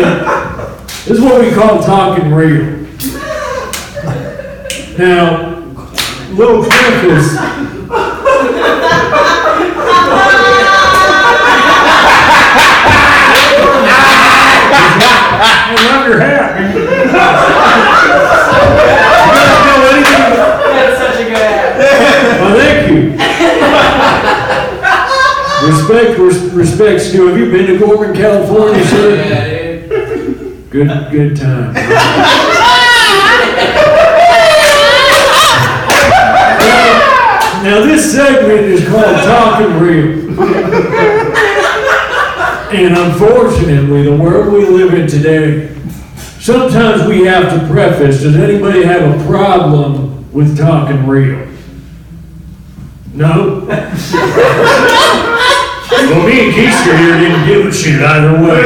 is 1.08 1.20
what 1.20 1.42
we 1.42 1.52
call 1.52 1.82
talking 1.84 2.32
real. 2.34 2.88
Now, 4.98 5.60
little 6.32 6.64
preface. 6.64 7.38
I 15.44 15.76
love 15.92 16.08
your 16.08 16.20
Respect, 25.68 26.18
res- 26.18 26.52
respect, 26.54 27.02
Stu. 27.02 27.28
Have 27.28 27.38
you 27.38 27.52
been 27.52 27.68
to 27.68 27.78
Gorman, 27.78 28.16
California, 28.16 28.84
sir? 28.88 29.16
Yeah, 29.16 29.88
dude. 29.88 30.70
Good, 30.72 31.12
good 31.12 31.38
time. 31.38 31.76
Now, 37.64 37.86
this 37.86 38.12
segment 38.12 38.62
is 38.62 38.88
called 38.88 39.18
Talking 39.18 39.80
Real. 39.80 40.30
And 42.74 42.98
unfortunately, 42.98 44.02
the 44.02 44.18
world 44.18 44.52
we 44.52 44.66
live 44.66 44.96
in 44.96 45.08
today, 45.08 45.76
sometimes 46.40 47.08
we 47.08 47.26
have 47.26 47.54
to 47.54 47.68
preface, 47.68 48.24
does 48.24 48.36
anybody 48.36 48.84
have 48.84 49.04
a 49.04 49.26
problem 49.28 50.32
with 50.32 50.58
talking 50.58 51.06
real? 51.06 51.48
No? 53.14 53.68
Well, 55.92 56.26
me 56.26 56.46
and 56.46 56.54
Keister 56.54 56.98
here 56.98 57.18
didn't 57.20 57.46
give 57.46 57.66
a 57.66 57.72
shit 57.72 58.02
either 58.02 58.42
way. 58.42 58.64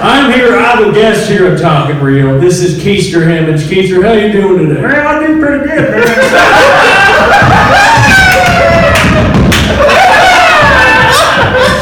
I'm 0.00 0.32
here, 0.32 0.56
I'm 0.56 0.88
a 0.88 0.92
guest 0.94 1.28
here 1.28 1.48
at 1.48 1.60
Talking 1.60 2.00
Real. 2.00 2.40
This 2.40 2.60
is 2.60 2.78
Keister 2.82 3.26
Hammonds. 3.26 3.64
Keister, 3.64 4.02
how 4.02 4.12
you 4.12 4.32
doing 4.32 4.66
today? 4.68 4.80
Man, 4.80 5.06
I 5.06 5.18
did 5.26 5.38
pretty 5.40 5.64
good, 5.66 5.90
man. 5.90 6.02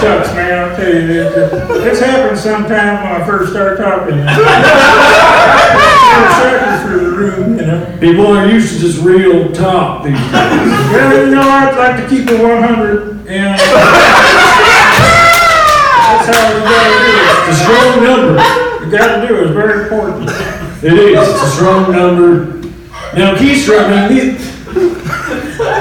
Sucks, 0.00 0.34
man, 0.34 0.58
I'll 0.58 0.76
tell 0.76 0.92
you 0.92 1.06
this. 1.06 1.53
This 1.68 2.00
happened 2.00 2.38
sometime 2.38 3.02
when 3.02 3.22
I 3.22 3.26
first 3.26 3.52
started 3.52 3.76
talking. 3.78 4.18
Seconds 6.40 6.82
through 6.82 7.10
the 7.10 7.16
room, 7.16 7.58
you 7.58 7.66
know. 7.66 7.98
People 8.00 8.26
aren't 8.26 8.52
used 8.52 8.74
to 8.74 8.80
just 8.80 9.02
real 9.02 9.52
talk 9.52 10.04
these 10.04 10.18
days. 10.18 10.30
Well, 10.32 11.26
you 11.26 11.34
know, 11.34 11.42
I'd 11.42 11.76
like 11.76 12.02
to 12.02 12.08
keep 12.08 12.28
it 12.28 12.42
100, 12.42 13.26
and 13.26 13.58
that's 16.10 16.26
how 16.28 16.42
you 16.52 16.60
gotta 16.64 16.92
do 17.00 17.10
it. 17.14 17.24
It's 17.48 17.60
a 17.60 17.62
strong 17.64 17.90
number. 18.04 18.32
You 18.84 18.90
gotta 18.90 19.18
do 19.26 19.32
it, 19.36 19.42
it's 19.44 19.52
very 19.52 19.84
important. 19.84 20.28
It 20.84 20.92
is. 20.92 21.28
It's 21.28 21.42
a 21.42 21.50
strong 21.56 21.92
number. 21.92 22.56
Now, 23.16 23.34
Keister, 23.36 23.78
I 23.80 24.08
mean, 24.08 24.08
these, 24.12 24.36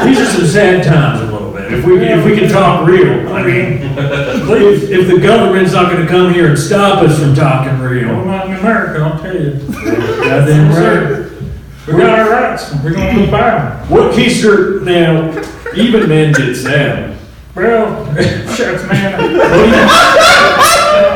these 0.06 0.20
are 0.22 0.32
some 0.32 0.48
sad 0.48 0.84
times 0.86 1.33
If 1.72 1.86
we, 1.86 1.98
if 2.06 2.26
we 2.26 2.36
can 2.38 2.50
talk 2.50 2.88
real, 2.88 3.32
I 3.34 3.44
mean, 3.44 3.80
if, 3.98 4.90
if 4.90 5.08
the 5.08 5.20
government's 5.20 5.74
not 5.74 5.92
gonna 5.92 6.08
come 6.08 6.34
here 6.34 6.50
and 6.50 6.58
stop 6.60 7.04
us 7.04 7.20
from 7.20 7.34
talking 7.36 7.80
real, 7.80 8.24
not 8.26 8.48
in 8.48 8.54
America, 8.56 9.02
I'll 9.04 9.20
tell 9.22 9.36
you. 9.36 9.54
goddamn 10.24 10.72
right. 10.72 11.30
We 11.88 11.94
got 11.94 12.20
our 12.20 12.30
rights, 12.30 12.74
we're 12.84 12.94
gonna 12.94 13.26
go 13.26 13.32
buy 13.32 13.52
them. 13.52 13.90
What 13.90 14.14
Keister, 14.14 14.84
now, 14.84 15.32
even 15.76 16.08
men 16.08 16.34
get 16.34 16.56
sad. 16.56 17.18
Well, 17.56 18.06
shucks, 18.56 18.88
man. 18.88 19.22
What 19.22 19.30
do 19.30 19.66
you- 20.68 20.73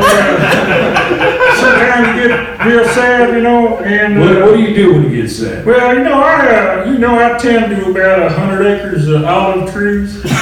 Sometimes 1.57 2.07
you 2.07 2.27
get 2.27 2.65
real 2.65 2.85
sad, 2.93 3.33
you 3.35 3.41
know, 3.41 3.79
and, 3.79 4.19
What, 4.19 4.29
what 4.35 4.41
uh, 4.43 4.55
do 4.55 4.61
you 4.61 4.73
do 4.75 4.93
when 4.93 5.03
you 5.11 5.21
get 5.21 5.29
sad? 5.31 5.65
well, 5.65 5.97
you 5.97 6.03
know, 6.03 6.21
I, 6.21 6.47
uh, 6.47 6.91
you 6.91 6.97
know, 6.97 7.17
I 7.17 7.37
tend 7.37 7.75
to 7.75 7.89
about 7.91 8.23
a 8.23 8.29
hundred 8.29 8.65
acres 8.67 9.07
of 9.07 9.23
olive 9.25 9.71
trees. 9.71 10.23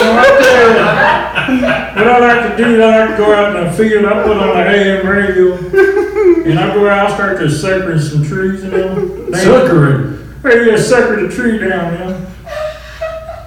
You 0.00 0.06
know, 0.06 0.16
I 0.18 0.24
tell 0.40 0.68
you, 0.70 1.62
What 1.96 2.06
I 2.06 2.18
like 2.20 2.56
to 2.56 2.64
do, 2.64 2.82
I 2.82 2.84
like 3.00 3.10
to 3.10 3.16
go 3.18 3.34
out 3.34 3.56
in 3.56 3.64
the 3.66 3.72
field, 3.72 4.04
I 4.06 4.22
put 4.22 4.36
on 4.38 4.56
the 4.56 4.62
AM 4.66 5.06
radio, 5.06 5.56
and 6.48 6.58
I 6.58 6.72
go 6.72 6.88
out, 6.88 7.10
I 7.10 7.14
start 7.14 7.38
to 7.40 7.50
sucker 7.50 7.98
some 8.00 8.24
trees, 8.24 8.62
you 8.64 8.70
know. 8.70 9.30
Suckering. 9.32 10.16
You 10.44 10.64
just 10.72 10.88
sucker 10.88 11.26
the 11.26 11.34
tree 11.34 11.58
down, 11.58 11.92
you 11.92 11.98
know. 11.98 12.29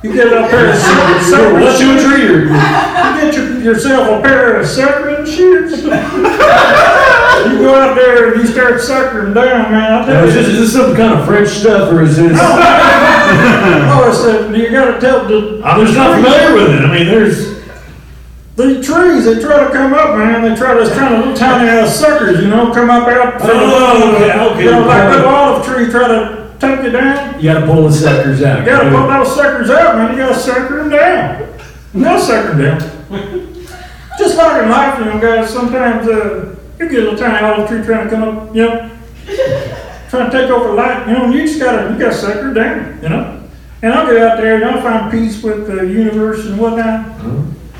You 0.04 0.12
get 0.14 0.28
a 0.28 0.48
pair 0.50 0.70
of 0.72 0.78
sucker 1.24 1.54
What 1.54 1.80
you 1.80 1.98
a 1.98 2.02
tree? 2.04 2.24
You 2.44 2.50
get 2.50 3.34
your, 3.36 3.62
yourself 3.62 4.20
a 4.20 4.22
pair 4.22 4.60
of 4.60 4.68
suckering 4.68 5.26
shears. 5.26 5.72
you 5.84 5.90
go 7.60 7.74
out 7.74 7.96
there 7.96 8.34
and 8.34 8.42
you 8.42 8.48
start 8.48 8.82
suckering 8.82 9.34
down, 9.34 9.72
man. 9.72 9.94
I 9.94 10.00
Now, 10.02 10.06
tell 10.06 10.28
is 10.28 10.36
you. 10.36 10.42
this, 10.42 10.50
is 10.50 10.60
this 10.60 10.74
some 10.74 10.94
kind 10.98 11.18
of 11.18 11.26
French 11.26 11.48
stuff 11.48 11.92
or 11.94 12.02
is 12.02 12.18
this? 12.18 12.38
Oh, 13.36 14.10
it's 14.10 14.24
a, 14.26 14.58
you 14.58 14.70
gotta 14.70 15.00
tell 15.00 15.26
the. 15.26 15.62
I'm 15.64 15.86
just 15.86 15.96
not 15.98 16.16
familiar 16.16 16.54
with 16.54 16.76
it. 16.76 16.82
I 16.86 16.92
mean, 16.94 17.08
there's. 17.08 17.54
The 18.56 18.84
trees, 18.84 19.26
they 19.26 19.40
try 19.42 19.64
to 19.66 19.72
come 19.72 19.94
up, 19.94 20.18
man. 20.18 20.42
They 20.44 20.54
try 20.56 20.74
to, 20.76 20.82
it's 20.82 20.94
kind 20.94 21.14
of 21.16 21.20
little 21.22 21.36
tiny 21.36 21.70
ass 21.70 21.96
suckers, 21.96 22.42
you 22.42 22.50
know, 22.50 22.72
come 22.74 22.90
up 22.92 23.08
out. 23.08 23.36
Oh, 23.42 24.14
okay, 24.16 24.38
okay. 24.40 24.64
You 24.66 24.72
know, 24.72 24.86
like 24.86 25.10
little 25.10 25.30
olive 25.30 25.66
tree 25.66 25.90
try 25.90 26.08
to 26.08 26.43
take 26.64 26.86
you 26.86 26.92
down. 26.92 27.42
You 27.42 27.54
gotta 27.54 27.66
pull 27.66 27.84
the 27.84 27.92
suckers 27.92 28.42
out. 28.42 28.60
You 28.60 28.66
gotta 28.66 28.90
pull 28.90 29.08
those 29.08 29.36
suckers 29.36 29.70
out, 29.70 29.98
man. 29.98 30.12
You 30.12 30.24
gotta 30.24 30.40
sucker 30.40 30.78
them 30.78 30.90
down. 30.90 31.60
Gotta 32.00 32.22
sucker 32.22 32.56
them 32.56 32.80
down. 32.80 33.54
Just 34.18 34.38
like 34.38 34.64
in 34.64 34.70
life, 34.70 35.00
you 35.00 35.06
know, 35.06 35.20
guys, 35.20 35.50
sometimes, 35.50 36.08
uh, 36.08 36.56
you 36.80 36.90
get 36.90 37.00
a 37.00 37.02
little 37.04 37.18
tiny 37.18 37.46
olive 37.46 37.68
tree 37.68 37.84
trying 37.84 38.10
to 38.10 38.10
come 38.10 38.24
up, 38.24 38.56
you 38.56 38.62
know, 38.62 38.92
trying 40.10 40.30
to 40.30 40.38
take 40.38 40.50
over 40.52 40.74
life, 40.74 41.08
you 41.08 41.14
know, 41.14 41.30
you 41.30 41.48
just 41.48 41.60
gotta, 41.60 41.92
you 41.92 42.00
gotta 42.00 42.16
sucker 42.16 42.52
it 42.52 42.54
down, 42.54 43.02
you 43.02 43.10
know? 43.10 43.44
And 43.82 43.92
I'll 43.92 44.06
get 44.06 44.18
out 44.18 44.38
there 44.38 44.56
and 44.56 44.66
I'll 44.66 44.82
find 44.82 45.12
peace 45.12 45.42
with 45.42 45.66
the 45.66 45.88
universe 45.88 46.46
and 46.46 46.60
whatnot. 46.60 47.08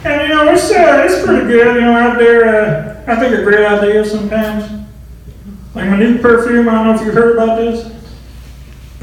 And, 0.04 0.28
you 0.28 0.36
know, 0.36 0.52
it's, 0.52 0.72
uh, 0.72 1.06
it's 1.08 1.24
pretty 1.24 1.46
good, 1.46 1.76
you 1.76 1.82
know, 1.82 1.96
out 1.96 2.18
there, 2.18 2.46
uh, 2.48 3.04
I 3.12 3.16
think 3.20 3.36
a 3.36 3.44
great 3.44 3.66
idea 3.66 4.04
sometimes. 4.04 4.86
Like 5.76 5.90
my 5.90 5.98
new 5.98 6.18
perfume, 6.20 6.68
I 6.68 6.74
don't 6.74 6.88
know 6.88 6.96
if 6.96 7.02
you 7.06 7.12
heard 7.12 7.38
about 7.38 7.58
this. 7.58 8.03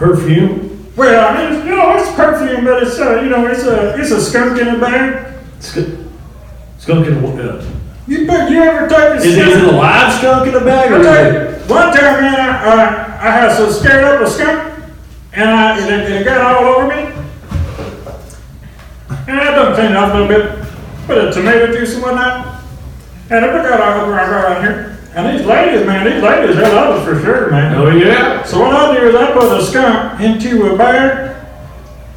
Perfume. 0.01 0.91
Well, 0.97 1.29
I 1.29 1.51
mean, 1.51 1.67
you 1.67 1.77
know, 1.77 1.95
it's 1.95 2.11
perfume, 2.17 2.65
but 2.65 2.83
it's 2.83 2.99
uh, 2.99 3.21
you 3.21 3.29
know, 3.29 3.47
it's 3.47 3.65
a 3.65 4.01
it's 4.01 4.11
a 4.11 4.19
skunk 4.21 4.59
in 4.59 4.69
a 4.69 4.79
bag. 4.79 5.35
Skunk. 5.61 6.09
Skunk 6.79 7.07
in 7.07 7.21
the. 7.21 7.29
Uh, 7.59 7.65
You 8.09 8.27
bet 8.27 8.51
you 8.51 8.63
ever 8.63 8.89
take 8.89 8.99
a 8.99 9.15
is, 9.17 9.25
it- 9.27 9.47
is 9.47 9.57
it 9.59 9.65
a 9.69 9.73
live 9.77 10.11
skunk 10.15 10.47
in 10.47 10.55
the 10.55 10.61
bag 10.61 10.91
or 10.91 11.01
I 11.01 11.03
tell 11.03 11.33
you, 11.33 11.51
one 11.69 11.93
time, 11.95 12.21
man, 12.23 12.41
I, 12.41 12.65
uh, 12.65 13.19
I 13.21 13.31
had 13.31 13.55
so 13.57 13.71
scared 13.71 14.03
up 14.05 14.27
a 14.27 14.31
skunk, 14.31 14.83
and 15.35 15.51
I 15.51 15.79
it, 15.79 16.11
it 16.11 16.25
got 16.25 16.41
all 16.57 16.65
over 16.77 16.89
me, 16.89 17.03
and 19.29 19.39
I 19.39 19.55
done 19.55 19.75
cleaned 19.75 19.91
it 19.93 19.97
off 19.97 20.15
a 20.15 20.19
little 20.19 20.29
bit, 20.29 20.69
put 21.07 21.19
a 21.19 21.31
tomato 21.31 21.73
juice 21.77 21.93
and 21.95 22.03
whatnot, 22.03 22.63
and 23.29 23.45
I 23.45 23.49
took 23.53 23.71
out 23.71 23.81
all 23.83 24.01
over 24.07 24.19
I 24.19 24.27
go 24.27 24.33
around 24.33 24.63
here, 24.65 24.99
and 25.21 25.39
these 25.39 25.47
ladies, 25.47 25.87
man, 25.87 26.11
these 26.11 26.23
ladies, 26.23 26.57
they 26.57 26.63
love 26.63 26.99
us 26.99 27.05
for 27.05 27.21
sure, 27.21 27.51
man. 27.51 27.75
Oh 27.75 27.91
yeah. 27.91 28.43
So 28.45 28.61
what 28.61 28.75
I 28.75 28.99
do 28.99 29.09
is 29.09 29.15
I 29.15 29.33
put 29.33 29.53
a 29.53 29.63
skunk 29.63 30.21
into 30.21 30.73
a 30.73 30.77
bag. 30.77 31.37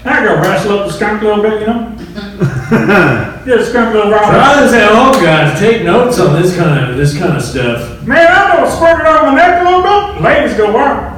I 0.05 0.23
go 0.23 0.35
wrestle 0.35 0.79
up 0.79 0.87
the 0.87 0.93
skunk 0.93 1.21
a 1.21 1.25
little 1.25 1.43
bit, 1.43 1.61
you 1.61 1.67
know. 1.67 1.95
Get 3.45 3.59
a 3.59 3.65
skunk 3.65 3.93
a 3.93 3.97
little 3.97 4.11
So 4.11 4.17
raw. 4.17 4.29
I 4.29 4.59
just 4.61 4.71
say, 4.73 4.87
oh 4.89 5.13
guys, 5.21 5.59
take 5.59 5.83
notes 5.83 6.19
on 6.19 6.41
this 6.41 6.55
kind 6.55 6.89
of 6.89 6.97
this 6.97 7.17
kind 7.17 7.35
of 7.37 7.43
stuff. 7.43 8.01
Man, 8.03 8.27
I'm 8.29 8.57
gonna 8.57 8.71
squirt 8.71 9.01
it 9.01 9.07
on 9.07 9.25
my 9.27 9.35
neck 9.35 9.61
a 9.61 9.65
little 9.65 9.81
bit. 9.83 10.21
Ladies 10.21 10.57
go 10.57 10.71
wow. 10.73 11.09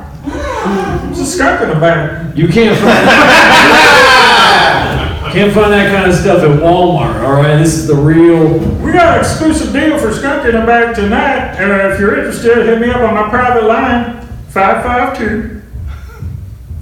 It's 1.12 1.20
a 1.20 1.26
skunk 1.26 1.62
in 1.62 1.70
the 1.70 1.76
bag. 1.76 2.38
You 2.38 2.48
can't 2.48 2.78
find 2.78 4.12
can't 5.36 5.54
find 5.54 5.72
that 5.74 5.94
kind 5.94 6.10
of 6.10 6.18
stuff 6.18 6.44
at 6.44 6.62
Walmart. 6.62 7.22
All 7.22 7.34
right, 7.34 7.58
this 7.58 7.74
is 7.74 7.88
the 7.88 7.96
real. 7.96 8.58
We 8.82 8.94
got 8.94 9.18
an 9.18 9.20
exclusive 9.20 9.74
deal 9.74 10.00
for 10.00 10.14
skunk 10.14 10.46
in 10.46 10.54
the 10.58 10.66
bag 10.66 10.96
tonight. 10.96 11.58
And 11.58 11.92
if 11.92 12.00
you're 12.00 12.18
interested, 12.18 12.66
hit 12.66 12.80
me 12.80 12.90
up 12.90 13.02
on 13.02 13.14
my 13.14 13.30
private 13.30 13.66
line 13.68 14.26
552 14.48 15.62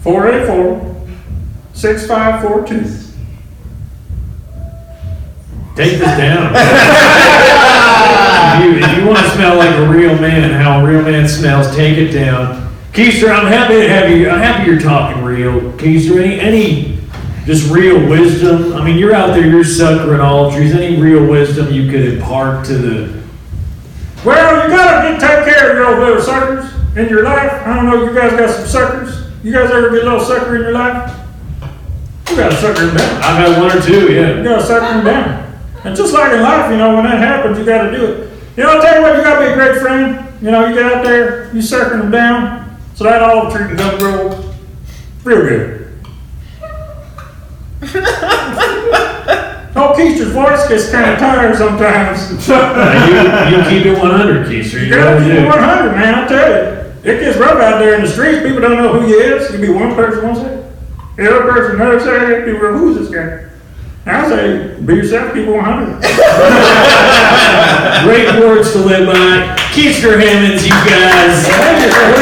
484 0.02 1.08
6542. 1.74 3.00
Take 5.76 5.98
this 5.98 6.02
down. 6.02 6.54
if, 8.54 8.64
you, 8.64 8.78
if 8.86 8.98
you 9.00 9.08
want 9.08 9.18
to 9.18 9.32
smell 9.32 9.58
like 9.58 9.76
a 9.76 9.90
real 9.90 10.16
man, 10.20 10.52
how 10.52 10.86
a 10.86 10.88
real 10.88 11.02
man 11.02 11.28
smells, 11.28 11.76
take 11.76 11.98
it 11.98 12.12
down. 12.12 12.72
Keister, 12.92 13.36
I'm 13.36 13.48
happy 13.48 13.82
to 13.82 13.90
have 13.90 14.12
you. 14.12 14.30
I'm 14.30 14.38
happy 14.38 14.70
you're 14.70 14.80
talking 14.80 15.24
real. 15.24 15.60
Keister, 15.80 16.24
any 16.24 16.40
any 16.40 16.93
just 17.46 17.70
real 17.72 18.08
wisdom? 18.10 18.74
I 18.74 18.84
mean, 18.84 18.98
you're 18.98 19.14
out 19.14 19.28
there, 19.28 19.46
you're 19.46 19.64
suckering 19.64 20.22
all 20.22 20.52
trees. 20.52 20.74
Any 20.74 21.00
real 21.02 21.26
wisdom 21.26 21.74
you 21.74 21.90
could 21.90 22.14
impart 22.14 22.66
to 22.68 22.78
the? 22.78 23.24
Well, 24.26 24.64
you 24.64 24.76
gotta 24.76 25.10
get, 25.10 25.20
take 25.20 25.54
care 25.54 25.72
of 25.72 25.78
your 25.78 25.88
old 25.90 26.00
little 26.00 26.22
suckers 26.22 26.98
in 26.98 27.10
your 27.10 27.24
life. 27.24 27.52
I 27.52 27.76
don't 27.76 27.86
know, 27.86 28.06
you 28.06 28.14
guys 28.14 28.32
got 28.32 28.50
some 28.50 28.68
suckers? 28.68 29.30
You 29.44 29.52
guys 29.52 29.70
ever 29.72 29.90
get 29.90 30.04
a 30.04 30.10
little 30.10 30.22
sucker 30.22 30.56
in 30.56 30.62
your 30.62 30.72
life? 30.72 31.20
You 32.30 32.38
gotta 32.38 32.56
sucker 32.56 32.86
them 32.86 32.96
down. 32.96 33.22
I've 33.22 33.38
had 33.48 33.62
one 33.62 33.78
or 33.78 33.82
two. 33.82 34.14
yeah. 34.14 34.38
You 34.38 34.44
gotta 34.44 34.66
sucker 34.66 34.94
them 34.94 35.06
down. 35.06 35.62
And 35.84 35.96
just 35.96 36.14
like 36.14 36.32
in 36.32 36.42
life, 36.42 36.72
you 36.72 36.78
know, 36.78 36.96
when 36.96 37.04
that 37.04 37.18
happens, 37.18 37.58
you 37.60 37.66
gotta 37.66 37.92
do 37.92 38.06
it. 38.06 38.32
You 38.56 38.64
know, 38.64 38.70
I'll 38.78 38.82
tell 38.82 38.96
you 38.96 39.02
what, 39.02 39.18
you 39.18 39.24
gotta 39.24 39.46
be 39.46 39.52
a 39.52 39.56
great 39.56 39.82
friend. 39.82 40.34
You 40.42 40.52
know, 40.52 40.66
you 40.66 40.76
get 40.76 40.92
out 40.92 41.04
there, 41.04 41.54
you 41.54 41.62
sucker 41.62 41.98
them 41.98 42.12
down, 42.12 42.80
so 42.96 43.04
that 43.04 43.22
olive 43.22 43.54
tree 43.54 43.68
can 43.68 43.78
come 43.78 43.98
grow 43.98 44.54
real 45.24 45.42
good. 45.42 45.83
Oh, 49.76 49.92
Keister's 49.98 50.32
voice 50.32 50.68
gets 50.68 50.92
kind 50.92 51.10
of 51.12 51.18
tired 51.20 51.56
sometimes. 51.56 52.48
Now, 52.48 53.50
you, 53.50 53.58
you 53.58 53.64
keep 53.70 53.86
it 53.88 53.98
100, 53.98 54.46
Keister. 54.46 54.74
You 54.74 54.86
You 54.86 54.94
it 54.94 54.96
do. 55.42 55.48
100, 55.48 55.92
man. 55.94 56.14
I 56.14 56.28
tell 56.28 56.50
you, 56.50 56.56
it 57.04 57.20
gets 57.20 57.38
rough 57.40 57.60
out 57.60 57.80
there 57.80 57.96
in 57.96 58.02
the 58.02 58.08
streets. 58.08 58.44
People 58.46 58.62
don't 58.62 58.78
know 58.78 58.94
who 58.94 59.00
he 59.08 59.14
is. 59.14 59.50
You 59.52 59.58
be 59.60 59.70
one 59.74 59.96
person 59.96 60.24
one 60.24 60.36
say, 60.36 60.62
the 61.18 61.28
other 61.28 61.42
person 61.52 61.76
another 61.82 62.00
say, 62.00 62.44
people 62.46 62.62
go, 62.62 62.78
who's 62.78 62.98
this 63.00 63.10
guy? 63.10 63.50
And 64.06 64.18
I 64.18 64.30
say, 64.30 64.76
be 64.82 64.94
yourself, 64.96 65.34
keep 65.34 65.48
it 65.48 65.50
100. 65.50 66.02
Great 68.06 68.30
words 68.40 68.72
to 68.74 68.80
live 68.80 69.08
by. 69.08 69.56
Keister 69.74 70.20
Hammonds, 70.22 70.64
you 70.64 70.70
guys. 70.86 71.48
It 71.50 71.90
going. 71.90 72.14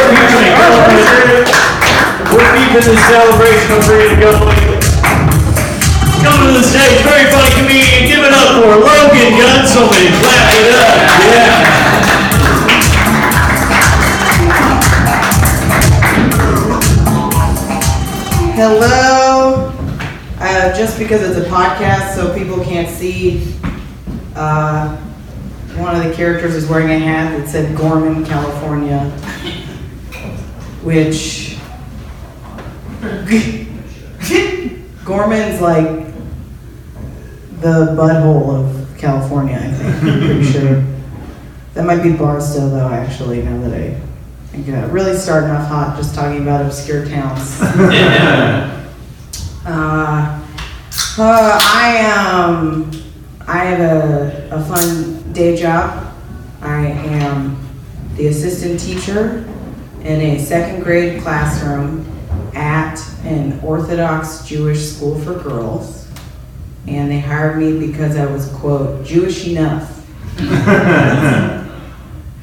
We're 2.31 2.47
keeping 2.55 2.79
the 2.79 2.95
celebration 3.12 3.71
of 3.75 3.84
freedom 3.84 4.15
going. 4.21 4.61
Coming 6.21 6.53
to 6.53 6.60
the 6.60 6.63
stage, 6.63 7.01
very 7.01 7.25
funny 7.31 7.49
comedian. 7.55 8.05
Give 8.07 8.19
it 8.23 8.31
up 8.31 8.62
for 8.62 8.75
Logan 8.77 9.34
Guntzelman. 9.41 9.65
Somebody 9.65 10.10
clap 10.21 10.53
it 10.53 10.69
up. 10.69 10.97
Yeah. 11.25 11.81
Hello. 18.53 19.73
Uh, 20.39 20.77
just 20.77 20.99
because 20.99 21.23
it's 21.23 21.38
a 21.43 21.49
podcast, 21.49 22.13
so 22.13 22.31
people 22.38 22.63
can't 22.63 22.88
see, 22.89 23.55
uh, 24.36 24.95
one 25.77 25.95
of 25.95 26.03
the 26.03 26.13
characters 26.13 26.53
is 26.53 26.67
wearing 26.69 26.91
a 26.91 26.99
hat 26.99 27.36
that 27.36 27.49
said 27.49 27.75
Gorman, 27.75 28.23
California, 28.23 29.10
which 30.84 31.57
Gorman's 35.03 35.60
like 35.60 36.11
the 37.62 37.95
butthole 37.95 38.60
of 38.60 38.97
California. 38.97 39.58
I 39.58 39.71
think. 39.71 40.04
I'm 40.04 40.19
pretty 40.19 40.43
sure. 40.52 40.84
That 41.74 41.86
might 41.86 42.04
be 42.04 42.12
Barstow, 42.12 42.69
though. 42.69 42.89
Actually, 42.89 43.43
now 43.43 43.62
that 43.62 43.74
I 43.74 43.95
think 44.47 44.67
of 44.67 44.74
it. 44.74 44.88
really 44.91 45.15
starting 45.15 45.52
off 45.52 45.67
hot, 45.67 45.95
just 45.97 46.13
talking 46.13 46.41
about 46.41 46.65
obscure 46.65 47.06
towns. 47.06 47.60
Uh, 49.63 50.41
uh, 51.19 51.60
I 51.62 52.02
um, 52.17 52.91
I 53.47 53.58
have 53.65 53.80
a, 53.80 54.50
a 54.50 54.65
fun 54.65 55.34
day 55.34 55.56
job. 55.56 56.15
I 56.62 56.88
am 56.88 57.63
the 58.15 58.26
assistant 58.26 58.80
teacher 58.80 59.47
in 60.02 60.19
a 60.19 60.39
second 60.39 60.82
grade 60.82 61.21
classroom 61.21 62.08
at 62.56 63.00
an 63.24 63.60
Orthodox 63.62 64.43
Jewish 64.45 64.93
school 64.93 65.19
for 65.19 65.36
girls. 65.36 66.08
And 66.88 67.12
they 67.12 67.20
hired 67.20 67.58
me 67.58 67.78
because 67.88 68.17
I 68.17 68.26
was, 68.26 68.48
quote, 68.54 69.06
Jewish 69.06 69.48
enough. 69.48 70.06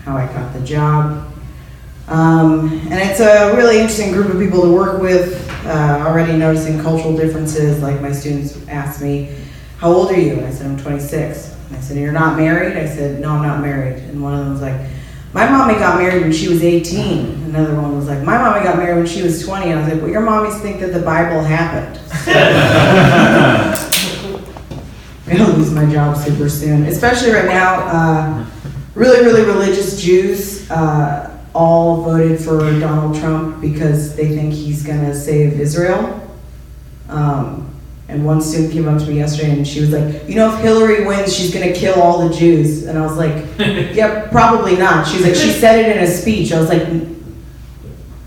How 0.04 0.16
I 0.16 0.26
got 0.26 0.52
the 0.52 0.60
job. 0.60 1.28
Um, 2.08 2.72
and 2.90 2.94
it's 2.94 3.20
a 3.20 3.54
really 3.54 3.78
interesting 3.78 4.12
group 4.12 4.32
of 4.32 4.40
people 4.40 4.62
to 4.62 4.72
work 4.72 5.02
with. 5.02 5.44
Uh, 5.66 6.04
already 6.06 6.32
noticing 6.32 6.80
cultural 6.80 7.14
differences, 7.14 7.82
like 7.82 8.00
my 8.00 8.12
students 8.12 8.66
asked 8.68 9.02
me, 9.02 9.36
How 9.78 9.92
old 9.92 10.10
are 10.10 10.18
you? 10.18 10.34
And 10.34 10.46
I 10.46 10.50
said, 10.50 10.66
I'm 10.66 10.78
26. 10.78 11.54
And 11.68 11.76
I 11.76 11.80
said, 11.80 11.98
You're 11.98 12.12
not 12.12 12.38
married? 12.38 12.76
I 12.76 12.86
said, 12.86 13.20
No, 13.20 13.32
I'm 13.32 13.42
not 13.42 13.60
married. 13.60 13.98
And 14.04 14.22
one 14.22 14.32
of 14.32 14.40
them 14.40 14.52
was 14.52 14.62
like, 14.62 14.80
My 15.34 15.50
mommy 15.50 15.74
got 15.74 15.98
married 15.98 16.22
when 16.22 16.32
she 16.32 16.48
was 16.48 16.62
18. 16.62 17.44
Another 17.44 17.74
one 17.74 17.94
was 17.94 18.06
like, 18.06 18.22
My 18.22 18.38
mommy 18.38 18.64
got 18.64 18.78
married 18.78 18.96
when 18.96 19.06
she 19.06 19.22
was 19.22 19.44
20. 19.44 19.70
And 19.70 19.80
I 19.80 19.82
was 19.82 19.92
like, 19.92 20.00
Well, 20.00 20.10
your 20.10 20.22
mommies 20.22 20.58
think 20.62 20.80
that 20.80 20.94
the 20.94 21.02
Bible 21.02 21.42
happened. 21.42 21.98
I'm 25.30 25.36
gonna 25.36 25.56
lose 25.56 25.70
my 25.70 25.84
job 25.92 26.16
super 26.16 26.48
soon, 26.48 26.84
especially 26.84 27.32
right 27.32 27.44
now. 27.44 27.80
Uh, 27.80 28.46
really, 28.94 29.22
really 29.22 29.44
religious 29.44 30.00
Jews 30.00 30.70
uh, 30.70 31.38
all 31.54 32.02
voted 32.02 32.40
for 32.40 32.58
Donald 32.80 33.14
Trump 33.18 33.60
because 33.60 34.16
they 34.16 34.28
think 34.34 34.54
he's 34.54 34.82
gonna 34.82 35.14
save 35.14 35.60
Israel. 35.60 36.26
Um, 37.10 37.70
and 38.08 38.24
one 38.24 38.40
student 38.40 38.72
came 38.72 38.88
up 38.88 38.98
to 39.00 39.06
me 39.06 39.16
yesterday 39.16 39.50
and 39.50 39.68
she 39.68 39.80
was 39.80 39.90
like, 39.90 40.26
"You 40.26 40.36
know, 40.36 40.54
if 40.54 40.60
Hillary 40.60 41.04
wins, 41.04 41.36
she's 41.36 41.52
gonna 41.52 41.74
kill 41.74 42.00
all 42.00 42.26
the 42.26 42.34
Jews." 42.34 42.84
And 42.86 42.98
I 42.98 43.02
was 43.02 43.18
like, 43.18 43.44
"Yeah, 43.58 44.28
probably 44.30 44.76
not." 44.76 45.06
She's 45.06 45.22
like, 45.22 45.34
"She 45.34 45.50
said 45.50 45.78
it 45.78 45.94
in 45.94 46.02
a 46.02 46.06
speech." 46.06 46.52
I 46.52 46.60
was 46.60 46.68
like. 46.68 46.88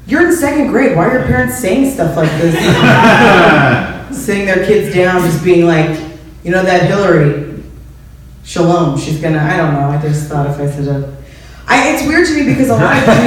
You're 0.08 0.28
in 0.28 0.36
second 0.36 0.68
grade. 0.68 0.98
Why 0.98 1.08
are 1.08 1.20
your 1.20 1.28
parents 1.28 1.58
saying 1.58 1.94
stuff 1.94 2.18
like 2.18 2.30
this? 2.42 2.54
Sitting 4.26 4.46
their 4.46 4.66
kids 4.66 4.94
down, 4.94 5.22
just 5.22 5.42
being 5.42 5.66
like, 5.66 6.11
you 6.44 6.52
know 6.52 6.64
that 6.64 6.88
Hillary, 6.88 7.64
Shalom, 8.44 8.98
she's 9.00 9.22
gonna, 9.22 9.40
I 9.40 9.58
don't 9.58 9.74
know, 9.74 9.90
I 9.90 10.02
just 10.02 10.28
thought 10.28 10.50
if 10.50 10.58
I 10.60 10.70
said 10.70 10.88
a, 10.88 11.18
I, 11.68 11.94
it's 11.94 12.06
weird 12.08 12.28
to 12.28 12.34
me 12.34 12.44
because 12.44 12.70
a 12.70 12.76
lot 12.76 12.98
of 12.98 13.06
Jews, 13.06 13.22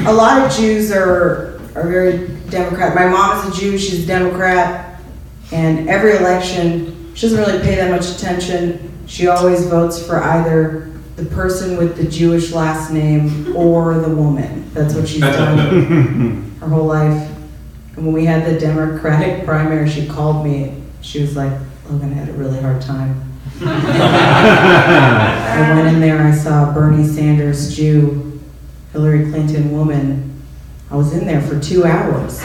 a 0.06 0.12
lot 0.12 0.46
of 0.46 0.52
Jews 0.56 0.92
are, 0.92 1.56
are 1.74 1.88
very 1.88 2.28
Democrat. 2.48 2.94
My 2.94 3.08
mom 3.08 3.38
is 3.38 3.56
a 3.56 3.60
Jew, 3.60 3.76
she's 3.76 4.04
a 4.04 4.06
Democrat, 4.06 5.00
and 5.52 5.88
every 5.88 6.16
election, 6.16 7.12
she 7.14 7.22
doesn't 7.22 7.38
really 7.38 7.60
pay 7.62 7.74
that 7.76 7.90
much 7.90 8.08
attention. 8.16 8.92
She 9.06 9.26
always 9.26 9.66
votes 9.66 10.04
for 10.04 10.22
either 10.22 10.92
the 11.16 11.24
person 11.24 11.76
with 11.76 11.96
the 11.96 12.04
Jewish 12.04 12.52
last 12.52 12.92
name 12.92 13.56
or 13.56 13.94
the 13.98 14.14
woman. 14.14 14.70
That's 14.74 14.94
what 14.94 15.08
she's 15.08 15.20
done 15.20 16.52
her 16.60 16.68
whole 16.68 16.86
life. 16.86 17.35
And 17.96 18.04
when 18.04 18.14
we 18.14 18.26
had 18.26 18.44
the 18.44 18.60
Democratic 18.60 19.44
primary, 19.44 19.88
she 19.88 20.06
called 20.06 20.44
me. 20.44 20.74
She 21.00 21.22
was 21.22 21.34
like, 21.34 21.52
Logan 21.88 22.12
had 22.12 22.28
a 22.28 22.32
really 22.32 22.60
hard 22.60 22.82
time. 22.82 23.32
I 23.60 25.72
went 25.74 25.88
in 25.88 26.00
there, 26.00 26.20
I 26.20 26.32
saw 26.32 26.74
Bernie 26.74 27.06
Sanders, 27.06 27.74
Jew, 27.74 28.38
Hillary 28.92 29.30
Clinton, 29.30 29.72
woman. 29.72 30.42
I 30.90 30.96
was 30.96 31.14
in 31.14 31.26
there 31.26 31.40
for 31.40 31.58
two 31.58 31.84
hours. 31.84 32.40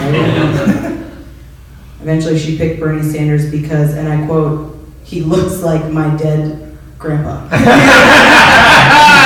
Eventually, 2.01 2.39
she 2.39 2.57
picked 2.57 2.79
Bernie 2.79 3.03
Sanders 3.03 3.51
because, 3.51 3.93
and 3.93 4.07
I 4.07 4.25
quote, 4.25 4.79
he 5.03 5.21
looks 5.21 5.61
like 5.61 5.91
my 5.91 6.15
dead 6.15 6.77
grandpa. 6.97 7.47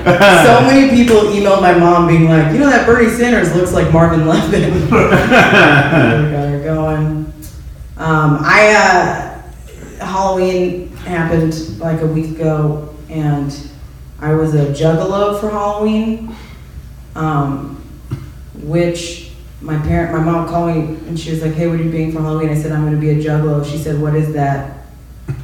so 0.44 0.62
many 0.62 0.88
people 0.90 1.16
emailed 1.30 1.60
my 1.60 1.74
mom 1.74 2.06
being 2.06 2.26
like, 2.26 2.52
you 2.52 2.58
know 2.58 2.70
that 2.70 2.86
Bernie 2.86 3.10
Sanders 3.10 3.54
looks 3.54 3.72
like 3.72 3.92
Marvin 3.92 4.26
Levin. 4.26 4.88
got 4.90 5.92
her 5.92 6.62
going. 6.64 7.32
Um, 7.98 8.38
I 8.40 8.72
uh, 10.00 10.06
Halloween 10.06 10.88
happened 10.96 11.78
like 11.78 12.00
a 12.00 12.06
week 12.06 12.30
ago, 12.30 12.94
and 13.10 13.54
I 14.20 14.32
was 14.32 14.54
a 14.54 14.66
juggalo 14.72 15.38
for 15.38 15.50
Halloween, 15.50 16.34
um, 17.14 17.76
which 18.54 19.32
my 19.60 19.76
parent, 19.80 20.12
my 20.12 20.20
mom 20.20 20.48
called 20.48 20.74
me 20.74 20.80
and 21.08 21.20
she 21.20 21.30
was 21.30 21.42
like, 21.42 21.52
"Hey, 21.52 21.66
what 21.66 21.78
are 21.78 21.82
you 21.82 21.90
being 21.90 22.10
for 22.10 22.22
Halloween?" 22.22 22.48
I 22.48 22.54
said, 22.54 22.72
"I'm 22.72 22.86
going 22.86 22.94
to 22.94 23.00
be 23.00 23.10
a 23.10 23.22
juggalo." 23.22 23.70
She 23.70 23.76
said, 23.76 24.00
"What 24.00 24.14
is 24.16 24.32
that?" 24.32 24.78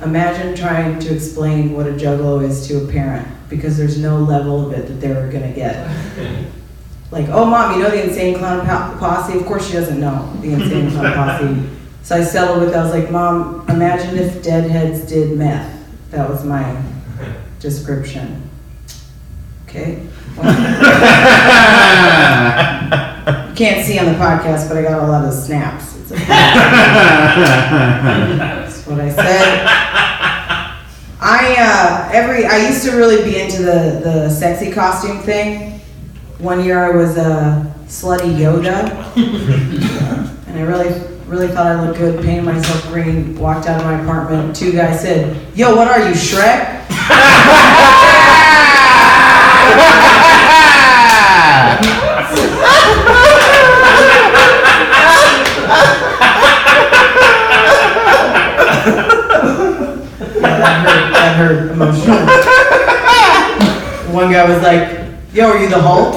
Imagine 0.02 0.56
trying 0.56 0.98
to 1.00 1.14
explain 1.14 1.74
what 1.74 1.86
a 1.86 1.92
juggalo 1.92 2.42
is 2.42 2.66
to 2.68 2.84
a 2.84 2.88
parent 2.90 3.35
because 3.48 3.76
there's 3.76 3.98
no 3.98 4.18
level 4.18 4.66
of 4.66 4.72
it 4.72 4.88
that 4.88 4.94
they're 4.94 5.30
going 5.30 5.48
to 5.48 5.54
get. 5.54 6.46
Like, 7.12 7.28
oh, 7.28 7.44
mom, 7.44 7.76
you 7.76 7.84
know 7.84 7.90
the 7.90 8.02
Insane 8.02 8.36
Clown 8.36 8.66
Po- 8.66 8.98
Posse? 8.98 9.38
Of 9.38 9.46
course 9.46 9.64
she 9.66 9.74
doesn't 9.74 10.00
know 10.00 10.28
the 10.40 10.52
Insane 10.54 10.90
Clown 10.90 11.14
Posse. 11.14 11.68
So 12.02 12.16
I 12.16 12.24
settled 12.24 12.62
with, 12.62 12.72
that, 12.72 12.80
I 12.80 12.82
was 12.82 12.92
like, 12.92 13.12
mom, 13.12 13.64
imagine 13.68 14.18
if 14.18 14.42
Deadheads 14.42 15.06
did 15.08 15.38
meth. 15.38 15.72
That 16.10 16.28
was 16.28 16.44
my 16.44 16.76
description. 17.60 18.42
Okay. 19.68 20.02
Well, 20.36 20.46
you 23.48 23.54
can't 23.54 23.86
see 23.86 23.98
on 23.98 24.06
the 24.06 24.12
podcast, 24.12 24.68
but 24.68 24.76
I 24.76 24.82
got 24.82 25.02
a 25.02 25.06
lot 25.06 25.24
of 25.24 25.32
snaps. 25.32 25.96
It's 25.96 26.12
okay. 26.12 26.26
That's 28.36 28.86
what 28.86 29.00
I 29.00 29.10
said. 29.10 29.85
I 31.46 31.54
uh, 31.60 32.08
every 32.12 32.44
I 32.44 32.66
used 32.66 32.82
to 32.86 32.96
really 32.96 33.22
be 33.22 33.38
into 33.38 33.62
the 33.62 34.00
the 34.02 34.30
sexy 34.30 34.72
costume 34.72 35.20
thing. 35.20 35.80
One 36.38 36.64
year 36.64 36.84
I 36.84 36.90
was 36.90 37.16
a 37.16 37.72
slutty 37.86 38.34
Yoda, 38.36 38.90
and 40.48 40.58
I 40.58 40.62
really 40.62 41.00
really 41.28 41.46
thought 41.46 41.66
I 41.66 41.80
looked 41.80 41.98
good. 41.98 42.24
Painted 42.24 42.44
myself 42.44 42.82
green. 42.88 43.38
Walked 43.38 43.68
out 43.68 43.80
of 43.80 43.86
my 43.86 44.02
apartment. 44.02 44.56
Two 44.56 44.72
guys 44.72 45.00
said, 45.00 45.36
"Yo, 45.54 45.76
what 45.76 45.86
are 45.86 46.00
you, 46.00 46.14
Shrek?" 46.14 46.82
that 61.36 61.48
hurt 61.48 61.72
emotionally. 61.72 62.16
One 64.14 64.30
guy 64.32 64.48
was 64.48 64.62
like, 64.62 65.10
"Yo, 65.32 65.50
are 65.50 65.58
you 65.58 65.68
the 65.68 65.80
Hulk?" 65.80 66.14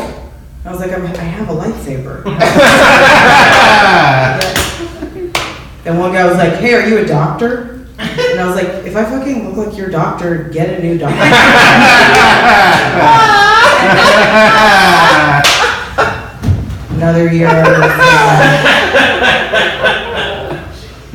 I 0.66 0.72
was 0.72 0.80
like, 0.80 0.94
I'm, 0.94 1.06
"I 1.06 1.24
have 1.24 1.50
a 1.50 1.54
lightsaber." 1.54 2.26
and 5.86 6.00
one 6.00 6.14
guy 6.14 6.26
was 6.28 6.38
like, 6.38 6.54
"Hey, 6.54 6.74
are 6.76 6.88
you 6.88 7.00
a 7.00 7.06
doctor?" 7.06 7.86
And 7.98 8.40
I 8.40 8.48
was 8.48 8.56
like, 8.56 8.70
"If 8.86 8.96
I 8.96 9.04
fucking 9.04 9.50
look 9.50 9.58
like 9.68 9.78
your 9.78 9.90
doctor, 9.90 10.46
get 10.50 10.80
a 10.80 10.82
new 10.82 10.98
doctor." 10.98 11.18
Another 16.96 17.34
year, 17.34 17.48
uh, 17.48 17.52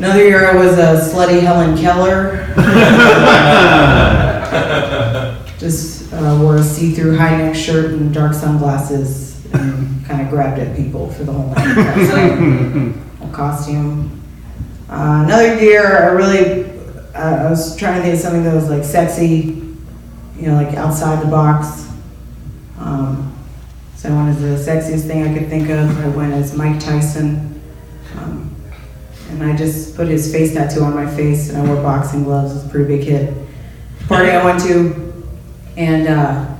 another 0.04 0.22
year 0.22 0.46
I 0.46 0.54
was 0.54 0.78
a 0.78 1.00
slutty 1.10 1.40
Helen 1.40 1.78
Keller. 1.78 2.46
Just 5.58 6.12
uh, 6.12 6.36
wore 6.42 6.56
a 6.56 6.62
see-through 6.62 7.16
high 7.16 7.38
neck 7.38 7.54
shirt 7.54 7.92
and 7.92 8.12
dark 8.12 8.34
sunglasses, 8.34 9.46
and 9.54 10.04
kind 10.04 10.20
of 10.20 10.28
grabbed 10.28 10.60
at 10.60 10.76
people 10.76 11.10
for 11.10 11.24
the 11.24 11.32
whole 11.32 11.48
night. 11.54 11.74
That's 11.74 12.12
like 12.12 12.38
whole 13.18 13.30
costume. 13.30 14.20
Uh, 14.90 15.22
another 15.24 15.58
year, 15.58 16.10
I 16.10 16.12
really, 16.12 16.66
uh, 17.14 17.46
I 17.46 17.50
was 17.50 17.74
trying 17.74 17.96
to 17.96 18.02
think 18.02 18.14
of 18.14 18.20
something 18.20 18.44
that 18.44 18.54
was 18.54 18.68
like 18.68 18.84
sexy, 18.84 19.64
you 20.36 20.48
know, 20.48 20.54
like 20.54 20.74
outside 20.76 21.24
the 21.24 21.30
box. 21.30 21.88
Um, 22.78 23.34
so 23.96 24.10
I 24.10 24.12
went 24.12 24.36
as 24.36 24.66
the 24.66 24.70
sexiest 24.70 25.06
thing 25.06 25.22
I 25.26 25.32
could 25.38 25.48
think 25.48 25.70
of. 25.70 25.98
I 26.04 26.08
went 26.08 26.34
as 26.34 26.54
Mike 26.54 26.78
Tyson. 26.78 27.53
And 29.35 29.42
I 29.42 29.57
just 29.57 29.97
put 29.97 30.07
his 30.07 30.31
face 30.33 30.55
tattoo 30.55 30.85
on 30.85 30.94
my 30.94 31.12
face 31.16 31.51
and 31.51 31.59
I 31.59 31.66
wore 31.66 31.83
boxing 31.83 32.23
gloves. 32.23 32.53
It 32.53 32.55
was 32.55 32.66
a 32.66 32.68
pretty 32.68 32.97
big 32.97 33.07
hit. 33.07 33.35
Party 34.07 34.31
I 34.31 34.44
went 34.44 34.61
to, 34.61 35.12
and 35.77 36.07
uh, 36.07 36.55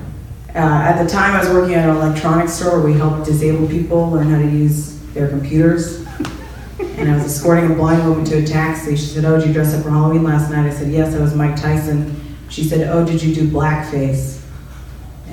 uh, 0.55 0.59
at 0.59 1.01
the 1.01 1.09
time 1.09 1.37
I 1.37 1.39
was 1.39 1.51
working 1.51 1.75
at 1.75 1.89
an 1.89 1.95
electronics 1.97 2.55
store 2.55 2.81
where 2.81 2.91
we 2.91 2.99
helped 2.99 3.27
disabled 3.27 3.71
people 3.71 4.11
learn 4.11 4.29
how 4.29 4.39
to 4.39 4.49
use 4.49 4.99
their 5.13 5.29
computers. 5.29 6.05
And 6.79 7.09
I 7.09 7.15
was 7.15 7.25
escorting 7.25 7.71
a 7.71 7.75
blind 7.75 8.09
woman 8.09 8.25
to 8.25 8.39
a 8.39 8.45
taxi. 8.45 8.97
She 8.97 9.07
said, 9.07 9.25
Oh, 9.25 9.39
did 9.39 9.47
you 9.47 9.53
dress 9.53 9.73
up 9.73 9.85
for 9.85 9.91
Halloween 9.91 10.25
last 10.25 10.51
night? 10.51 10.67
I 10.67 10.71
said, 10.71 10.91
Yes, 10.91 11.15
I 11.15 11.21
was 11.21 11.35
Mike 11.35 11.55
Tyson. 11.55 12.37
She 12.49 12.65
said, 12.65 12.89
Oh, 12.89 13.05
did 13.07 13.23
you 13.23 13.35
do 13.35 13.49
blackface? 13.49 14.34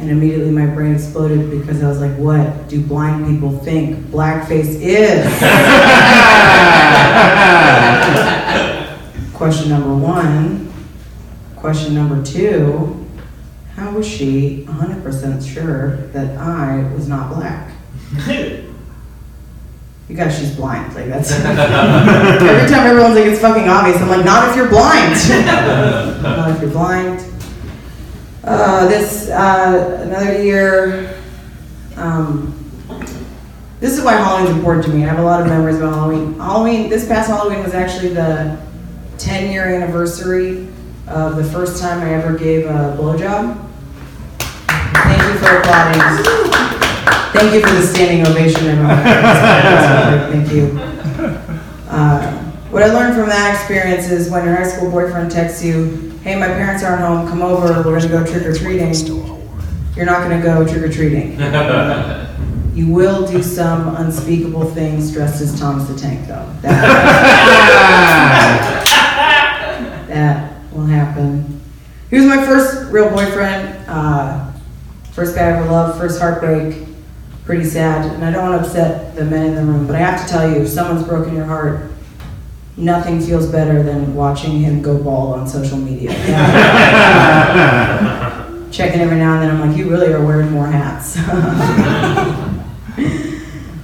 And 0.02 0.10
immediately 0.10 0.52
my 0.52 0.66
brain 0.66 0.96
exploded 0.96 1.50
because 1.50 1.82
I 1.84 1.88
was 1.88 2.00
like, 2.02 2.18
What 2.18 2.68
do 2.68 2.82
blind 2.82 3.28
people 3.28 3.58
think 3.60 3.98
blackface 4.08 4.80
is? 4.82 5.26
Question 9.34 9.70
number 9.70 9.96
one. 9.96 10.74
Question 11.56 11.94
number 11.94 12.24
two 12.24 13.02
how 13.82 13.90
was 13.92 14.08
she 14.08 14.64
100% 14.68 15.54
sure 15.54 15.96
that 16.14 16.38
I 16.38 16.84
was 16.94 17.08
not 17.08 17.34
black? 17.34 17.72
You 18.28 20.16
guys, 20.16 20.38
she's 20.38 20.56
blind. 20.56 20.94
Like 20.94 21.08
that's 21.08 21.32
every 21.32 22.70
time 22.70 22.86
everyone's 22.86 23.16
like 23.16 23.26
it's 23.26 23.42
fucking 23.42 23.68
obvious. 23.68 23.98
I'm 24.00 24.10
like, 24.10 24.24
not 24.24 24.50
if 24.50 24.56
you're 24.56 24.70
blind. 24.70 25.16
not 26.22 26.52
if 26.52 26.62
you're 26.62 26.70
blind. 26.70 27.26
Uh, 28.44 28.88
this 28.88 29.30
uh, 29.30 30.02
another 30.04 30.42
year. 30.42 31.16
Um, 31.96 32.58
this 33.80 33.98
is 33.98 34.04
why 34.04 34.14
Halloween's 34.14 34.56
important 34.56 34.86
to 34.86 34.92
me. 34.92 35.04
I 35.04 35.08
have 35.08 35.20
a 35.20 35.24
lot 35.24 35.42
of 35.42 35.48
memories 35.48 35.78
about 35.78 35.94
Halloween. 35.94 36.34
Halloween. 36.36 36.90
This 36.90 37.08
past 37.08 37.30
Halloween 37.30 37.64
was 37.64 37.74
actually 37.74 38.14
the 38.14 38.60
10 39.18 39.52
year 39.52 39.66
anniversary 39.66 40.68
of 41.08 41.36
the 41.36 41.44
first 41.44 41.82
time 41.82 42.02
I 42.02 42.14
ever 42.14 42.38
gave 42.38 42.66
a 42.66 42.96
blowjob. 42.98 43.58
Thank 44.40 45.22
you 45.22 45.40
for 45.40 45.58
applauding. 45.58 46.02
Thank 47.34 47.54
you 47.54 47.62
for 47.62 47.74
the 47.74 47.86
standing 47.86 48.26
ovation, 48.26 48.66
everyone. 48.66 48.98
Thank 50.32 50.52
you. 50.52 50.80
Uh, 51.90 52.41
what 52.72 52.84
I 52.84 52.94
learned 52.94 53.16
from 53.16 53.28
that 53.28 53.54
experience 53.56 54.10
is 54.10 54.30
when 54.30 54.46
your 54.46 54.56
high 54.56 54.68
school 54.68 54.90
boyfriend 54.90 55.30
texts 55.30 55.64
you, 55.64 56.12
hey, 56.24 56.40
my 56.40 56.48
parents 56.48 56.84
aren't 56.84 57.02
home, 57.02 57.28
come 57.28 57.42
over, 57.42 57.84
we're 57.84 58.00
gonna 58.00 58.08
go 58.08 58.26
trick 58.26 58.46
or 58.46 58.54
treating. 58.54 58.94
You're 59.96 60.06
not 60.06 60.22
gonna 60.22 60.42
go 60.42 60.66
trick 60.66 60.84
or 60.84 60.92
treating. 60.92 61.38
You 62.74 62.88
will 62.88 63.28
do 63.28 63.44
some 63.44 63.98
unspeakable 63.98 64.64
things 64.72 65.12
dressed 65.12 65.42
as 65.42 65.60
Thomas 65.60 65.90
the 65.90 66.00
Tank, 66.00 66.26
though. 66.26 66.48
That, 66.62 66.72
that 70.08 70.72
will 70.72 70.86
happen. 70.86 71.60
He 72.10 72.16
was 72.16 72.26
my 72.26 72.46
first 72.46 72.90
real 72.90 73.10
boyfriend, 73.10 73.78
uh, 73.90 74.54
first 75.12 75.36
guy 75.36 75.50
I 75.50 75.58
ever 75.58 75.70
loved, 75.70 76.00
first 76.00 76.22
heartbreak. 76.22 76.88
Pretty 77.44 77.66
sad, 77.66 78.10
and 78.14 78.24
I 78.24 78.32
don't 78.32 78.50
want 78.50 78.62
to 78.62 78.68
upset 78.68 79.16
the 79.16 79.26
men 79.26 79.48
in 79.48 79.56
the 79.56 79.64
room, 79.64 79.86
but 79.86 79.98
I 79.98 80.00
have 80.00 80.26
to 80.26 80.32
tell 80.32 80.50
you, 80.50 80.62
if 80.62 80.70
someone's 80.70 81.06
broken 81.06 81.36
your 81.36 81.46
heart, 81.46 81.92
nothing 82.78 83.22
feels 83.22 83.52
better 83.52 83.84
than 83.84 84.16
watching 84.16 84.60
him 84.60 84.82
go 84.82 84.98
bald 85.02 85.40
on 85.40 85.48
social 85.48 85.78
media. 85.78 86.12
Checking 88.72 89.02
every 89.02 89.18
now 89.18 89.34
and 89.34 89.44
then, 89.44 89.52
I'm 89.52 89.60
like, 89.70 89.78
you 89.78 89.90
really 89.90 90.14
are 90.14 90.26
wearing 90.26 90.52
more 90.52 90.68
hats. 90.68 91.18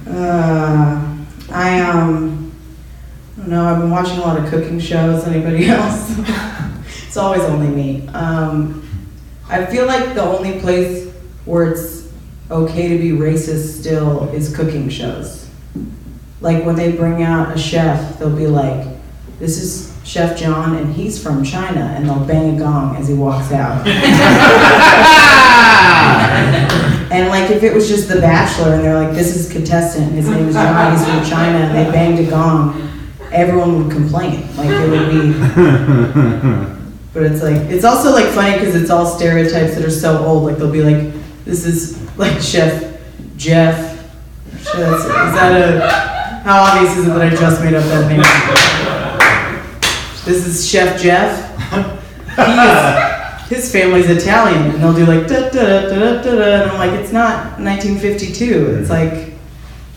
uh, 0.06 1.16
I 1.50 1.80
um, 1.80 2.52
I 3.36 3.40
don't 3.40 3.50
know. 3.50 3.64
I've 3.66 3.78
been 3.78 3.90
watching 3.90 4.18
a 4.18 4.20
lot 4.22 4.42
of 4.42 4.48
cooking 4.50 4.80
shows. 4.80 5.24
Anybody 5.26 5.66
else? 5.70 6.14
it's 7.06 7.16
always 7.16 7.42
only 7.42 7.68
me. 7.68 8.06
Um, 8.08 8.82
I 9.48 9.64
feel 9.66 9.86
like 9.86 10.14
the 10.14 10.22
only 10.22 10.60
place 10.60 11.12
where 11.44 11.70
it's 11.72 12.10
okay 12.50 12.88
to 12.88 12.98
be 12.98 13.10
racist 13.10 13.80
still 13.80 14.28
is 14.30 14.54
cooking 14.54 14.88
shows. 14.88 15.47
Like 16.40 16.64
when 16.64 16.76
they 16.76 16.92
bring 16.92 17.22
out 17.22 17.54
a 17.54 17.58
chef, 17.58 18.18
they'll 18.18 18.34
be 18.34 18.46
like, 18.46 18.86
"This 19.38 19.58
is 19.60 19.92
Chef 20.04 20.38
John, 20.38 20.76
and 20.76 20.94
he's 20.94 21.22
from 21.22 21.42
China," 21.42 21.94
and 21.96 22.08
they'll 22.08 22.24
bang 22.24 22.56
a 22.56 22.58
gong 22.58 22.96
as 22.96 23.08
he 23.08 23.14
walks 23.14 23.52
out. 23.52 23.86
and 27.10 27.28
like 27.28 27.50
if 27.50 27.62
it 27.62 27.74
was 27.74 27.88
just 27.88 28.08
The 28.08 28.20
Bachelor, 28.20 28.74
and 28.74 28.84
they're 28.84 28.98
like, 29.02 29.14
"This 29.14 29.34
is 29.36 29.50
contestant, 29.50 30.12
his 30.12 30.28
name 30.28 30.48
is 30.48 30.54
John, 30.54 30.92
he's 30.96 31.04
from 31.04 31.24
China," 31.24 31.58
and 31.58 31.74
they 31.76 31.90
banged 31.90 32.18
a 32.20 32.30
gong, 32.30 32.88
everyone 33.32 33.82
would 33.82 33.90
complain. 33.92 34.46
Like 34.56 34.68
it 34.70 34.90
would 34.90 35.10
be. 35.10 35.32
But 37.14 37.22
it's 37.22 37.42
like 37.42 37.56
it's 37.70 37.84
also 37.84 38.12
like 38.12 38.26
funny 38.26 38.52
because 38.58 38.74
it's 38.76 38.90
all 38.90 39.06
stereotypes 39.06 39.74
that 39.74 39.84
are 39.84 39.90
so 39.90 40.24
old. 40.24 40.44
Like 40.44 40.58
they'll 40.58 40.70
be 40.70 40.82
like, 40.82 41.12
"This 41.44 41.64
is 41.64 41.98
like 42.16 42.40
Chef 42.40 42.96
Jeff." 43.36 43.96
Is 44.54 44.64
that 44.64 45.52
a? 45.52 46.17
How 46.44 46.62
obvious 46.62 46.96
is 46.96 47.06
it 47.06 47.10
that 47.10 47.22
I 47.22 47.30
just 47.30 47.62
made 47.62 47.74
up 47.74 47.84
that 47.84 48.08
name? 48.08 48.22
This 50.24 50.46
is 50.46 50.68
Chef 50.68 51.00
Jeff. 51.00 51.44
He 52.36 52.42
is, 52.42 53.48
his 53.48 53.72
family's 53.72 54.08
Italian, 54.08 54.70
and 54.70 54.82
they'll 54.82 54.94
do 54.94 55.04
like 55.06 55.26
da 55.26 55.48
da 55.50 55.50
da 55.50 55.88
da 55.88 56.22
da 56.22 56.34
da, 56.34 56.62
and 56.62 56.70
I'm 56.70 56.78
like, 56.78 56.92
it's 57.00 57.12
not 57.12 57.58
1952. 57.58 58.78
It's 58.80 58.90
like, 58.90 59.32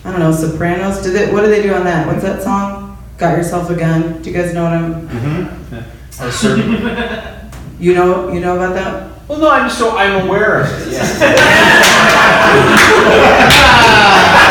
I 0.04 0.12
don't 0.12 0.19
know, 0.19 0.32
Sopranos. 0.32 1.01
Did 1.04 1.15
it? 1.15 1.34
What 1.34 1.41
do 1.41 1.47
they 1.49 1.62
do 1.62 1.73
on 1.73 1.84
that? 1.84 2.08
What's 2.08 2.23
that 2.23 2.41
song? 2.41 2.97
Got 3.17 3.38
yourself 3.38 3.69
a 3.69 3.75
gun. 3.75 4.21
Do 4.21 4.30
you 4.32 4.36
guys 4.36 4.54
know 4.54 4.63
what 4.63 4.73
I'm? 4.73 5.08
Mm-hmm. 5.08 5.88
You 7.82 7.95
know, 7.95 8.32
you 8.32 8.39
know 8.41 8.56
about 8.58 8.75
that? 8.75 9.10
Well, 9.27 9.39
no, 9.39 9.49
I'm 9.49 9.67
so 9.67 9.97
I'm 9.97 10.27
aware 10.27 10.62
of 10.62 10.67
it. 10.69 10.93
Yeah. 10.93 11.01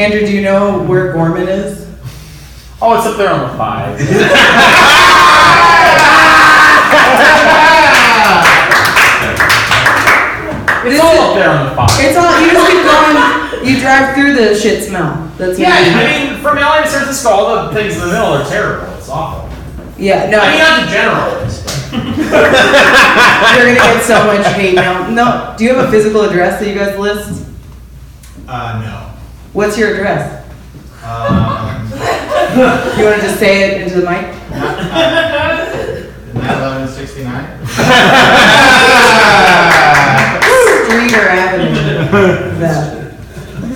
Andrew, 0.00 0.20
do 0.20 0.32
you 0.32 0.40
know 0.42 0.82
where 0.84 1.12
Gorman 1.12 1.46
is? 1.46 1.86
Oh, 2.80 2.96
it's 2.96 3.06
up 3.06 3.18
there 3.18 3.30
on 3.30 3.50
the 3.50 3.56
five. 3.58 4.00
It 4.00 4.06
It's 10.82 10.98
all 11.04 11.18
up 11.20 11.34
there 11.36 11.50
on 11.50 11.66
the 11.68 11.74
five. 11.76 11.90
It's 12.00 12.16
all 12.16 12.40
you 12.40 12.50
just 12.52 12.66
keep 12.72 12.82
going. 12.88 13.68
You 13.68 13.78
drive 13.80 14.14
through 14.14 14.32
the 14.34 14.58
shit 14.58 14.82
smell. 14.84 15.30
That's 15.36 15.58
what 15.58 15.58
Yeah, 15.58 15.78
you 15.80 15.92
do. 15.92 15.98
I 15.98 16.30
mean, 16.32 16.40
from 16.42 16.56
LA 16.56 16.80
to 16.82 16.88
San 16.88 17.02
Francisco, 17.04 17.28
all 17.28 17.66
the 17.68 17.74
things 17.74 17.94
in 17.96 18.00
the 18.00 18.06
middle 18.06 18.32
are 18.32 18.48
terrible. 18.48 18.90
It's 18.94 19.08
awful. 19.10 19.50
yeah. 19.98 20.30
No, 20.30 20.38
I 20.40 20.48
mean, 20.50 20.58
not 20.58 20.80
the 20.80 20.90
generals. 20.90 21.62
but- 22.30 22.52
you're 23.56 23.66
gonna 23.66 23.74
get 23.74 24.02
so 24.04 24.24
much 24.26 24.46
hate 24.54 24.74
mail. 24.74 25.10
No, 25.10 25.54
do 25.58 25.64
you 25.64 25.74
have 25.74 25.86
a 25.86 25.90
physical 25.90 26.22
address 26.22 26.58
that 26.60 26.68
you 26.68 26.74
guys 26.74 26.98
list? 26.98 27.46
Uh, 28.48 28.80
no. 28.82 29.09
What's 29.52 29.76
your 29.78 29.94
address? 29.94 30.46
Um, 31.02 31.88
You 32.98 33.04
want 33.06 33.20
to 33.20 33.26
just 33.26 33.38
say 33.38 33.62
it 33.70 33.82
into 33.82 34.00
the 34.00 34.06
mic? 34.10 34.26
eleven 36.34 36.88
sixty-nine? 36.88 37.66
Street 40.86 41.14
or 41.14 41.28
avenue? 41.28 41.74
That. 42.60 43.14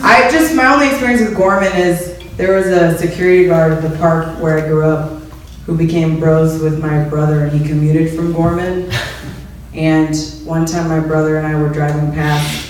I 0.03 0.29
just 0.31 0.55
my 0.55 0.73
only 0.73 0.89
experience 0.89 1.23
with 1.23 1.37
Gorman 1.37 1.73
is 1.75 2.19
there 2.37 2.55
was 2.55 2.67
a 2.67 2.97
security 2.99 3.47
guard 3.47 3.73
at 3.73 3.83
the 3.83 3.97
park 3.99 4.39
where 4.41 4.59
I 4.59 4.67
grew 4.67 4.85
up 4.87 5.23
who 5.67 5.77
became 5.77 6.19
bros 6.21 6.61
with 6.61 6.81
my 6.81 7.03
brother 7.09 7.45
and 7.47 7.59
he 7.59 7.67
commuted 7.67 8.15
from 8.15 8.33
Gorman. 8.33 8.91
And 9.73 10.15
one 10.45 10.67
time 10.67 10.89
my 10.89 11.01
brother 11.01 11.39
and 11.39 11.47
I 11.47 11.61
were 11.61 11.69
driving 11.71 12.13
past 12.13 12.64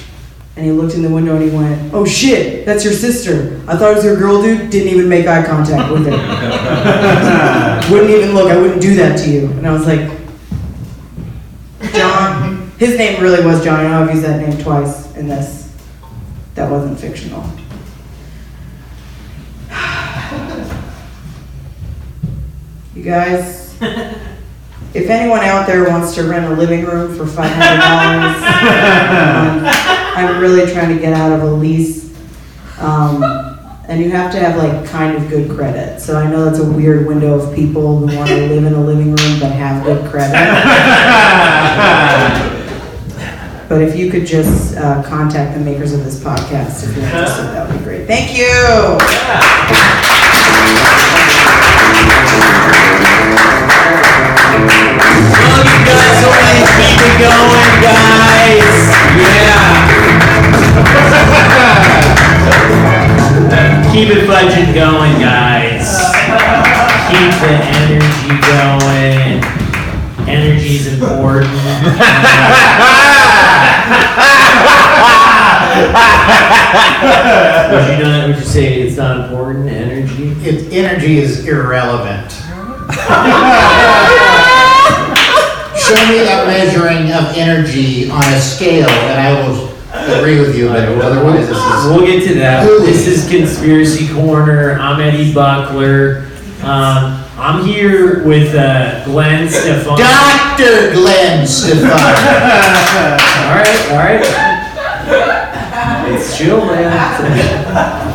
and 0.57 0.65
he 0.65 0.71
looked 0.71 0.95
in 0.95 1.03
the 1.03 1.11
window 1.11 1.35
and 1.37 1.51
he 1.51 1.57
went, 1.57 1.93
"Oh 1.93 2.05
shit, 2.05 2.65
that's 2.65 2.85
your 2.85 2.93
sister. 2.93 3.61
I 3.67 3.77
thought 3.77 3.93
it 3.93 3.97
was 3.97 4.05
your 4.05 4.17
girl, 4.17 4.41
dude. 4.41 4.71
Didn't 4.71 4.89
even 4.89 5.09
make 5.09 5.27
eye 5.27 5.45
contact 5.45 5.91
with 5.91 6.07
her. 6.07 6.13
wouldn't 7.91 8.11
even 8.11 8.35
look. 8.35 8.51
I 8.51 8.57
wouldn't 8.57 8.81
do 8.81 8.95
that 8.97 9.19
to 9.21 9.31
you." 9.31 9.47
And 9.47 9.67
I 9.67 9.73
was 9.73 9.87
like, 9.87 10.11
John. 11.93 12.73
His 12.79 12.99
name 12.99 13.23
really 13.23 13.45
was 13.45 13.63
John. 13.65 13.81
I 13.81 13.89
know 13.89 14.03
I've 14.03 14.11
used 14.11 14.25
that 14.25 14.41
name 14.41 14.61
twice 14.63 15.15
in 15.17 15.29
this. 15.29 15.73
That 16.55 16.71
wasn't 16.71 16.99
fictional. 16.99 17.45
You 22.95 23.03
guys, 23.03 23.77
if 24.95 25.11
anyone 25.11 25.41
out 25.41 25.67
there 25.67 25.89
wants 25.89 26.15
to 26.15 26.23
rent 26.23 26.47
a 26.47 26.57
living 26.57 26.85
room 26.85 27.15
for 27.17 27.27
five 27.27 27.51
hundred 27.51 27.81
dollars, 27.81 28.37
I'm 30.17 30.41
really 30.41 30.73
trying 30.73 30.95
to 30.95 31.01
get 31.01 31.13
out 31.13 31.33
of 31.33 31.43
a 31.43 31.51
lease. 31.51 32.05
Um, 32.79 33.23
and 33.87 34.01
you 34.01 34.11
have 34.11 34.33
to 34.33 34.39
have 34.39 34.57
like 34.57 34.89
kind 34.89 35.17
of 35.17 35.29
good 35.29 35.51
credit. 35.51 36.01
So 36.01 36.17
I 36.17 36.31
know 36.31 36.45
that's 36.45 36.59
a 36.59 36.65
weird 36.73 37.07
window 37.07 37.35
of 37.39 37.55
people 37.55 37.99
who 37.99 38.17
want 38.17 38.29
to 38.29 38.47
live 38.47 38.65
in 38.65 38.73
a 38.73 38.81
living 38.81 39.15
room 39.15 39.41
but 39.41 39.53
have 39.53 39.85
good 39.85 40.09
credit. 40.11 40.33
But 43.69 43.81
if 43.83 43.97
you 43.97 44.11
could 44.11 44.27
just 44.27 44.77
uh, 44.77 45.03
contact 45.03 45.59
the 45.59 45.65
makers 45.65 45.93
of 45.95 46.05
this 46.05 46.23
podcast 46.23 46.85
if 46.89 46.95
you're 46.97 47.07
interested, 47.07 47.45
that 47.45 47.69
would 47.69 47.79
be 47.79 47.85
great. 47.85 48.07
Thank 48.07 48.37
you. 53.97 54.04
Well, 54.55 55.65
you 55.67 55.79
guys 55.83 56.23
only 56.23 56.63
keep 56.79 57.01
it 57.03 57.19
going, 57.19 57.75
guys. 57.83 58.95
Yeah. 59.19 59.95
keep 63.93 64.09
it 64.11 64.27
budget 64.27 64.75
going, 64.75 65.21
guys. 65.21 65.99
Keep 67.11 67.33
the 67.43 67.55
energy 67.79 68.35
going. 68.47 69.43
Energy's 70.29 70.87
important. 70.93 71.51
would 77.71 77.87
you 77.89 77.99
not? 78.03 78.29
Would 78.29 78.39
you 78.39 78.45
say 78.45 78.83
it's 78.83 78.97
not 78.97 79.25
important? 79.25 79.69
Energy. 79.69 80.29
It, 80.49 80.73
energy 80.73 81.19
is 81.19 81.47
irrelevant. 81.47 82.33
show 85.85 86.09
me 86.09 86.21
a 86.21 86.47
measuring 86.47 87.13
of 87.13 87.37
energy 87.37 88.09
on 88.09 88.25
a 88.25 88.41
scale, 88.41 88.89
and 88.89 89.21
I 89.21 89.47
will 89.47 89.69
agree 90.19 90.41
with 90.41 90.57
you, 90.57 90.69
but 90.69 90.89
otherwise 91.03 91.47
this 91.47 91.59
is. 91.59 91.85
We'll 91.87 92.07
get 92.07 92.27
to 92.27 92.35
that. 92.37 92.67
This 92.81 93.07
is 93.07 93.29
Conspiracy 93.29 94.09
Corner. 94.15 94.79
I'm 94.79 94.99
Eddie 95.01 95.35
Buckler. 95.35 96.31
Um, 96.63 97.23
I'm 97.37 97.67
here 97.67 98.25
with 98.25 98.55
uh, 98.55 99.05
Glenn 99.05 99.51
Stefan. 99.51 99.99
Dr. 99.99 100.95
Glenn 100.95 101.47
Stefan. 101.47 101.85
All 103.45 103.55
right, 103.55 103.91
all 103.91 103.99
right. 103.99 104.23
It's 106.15 106.39
chill, 106.39 106.65
man. 106.65 108.11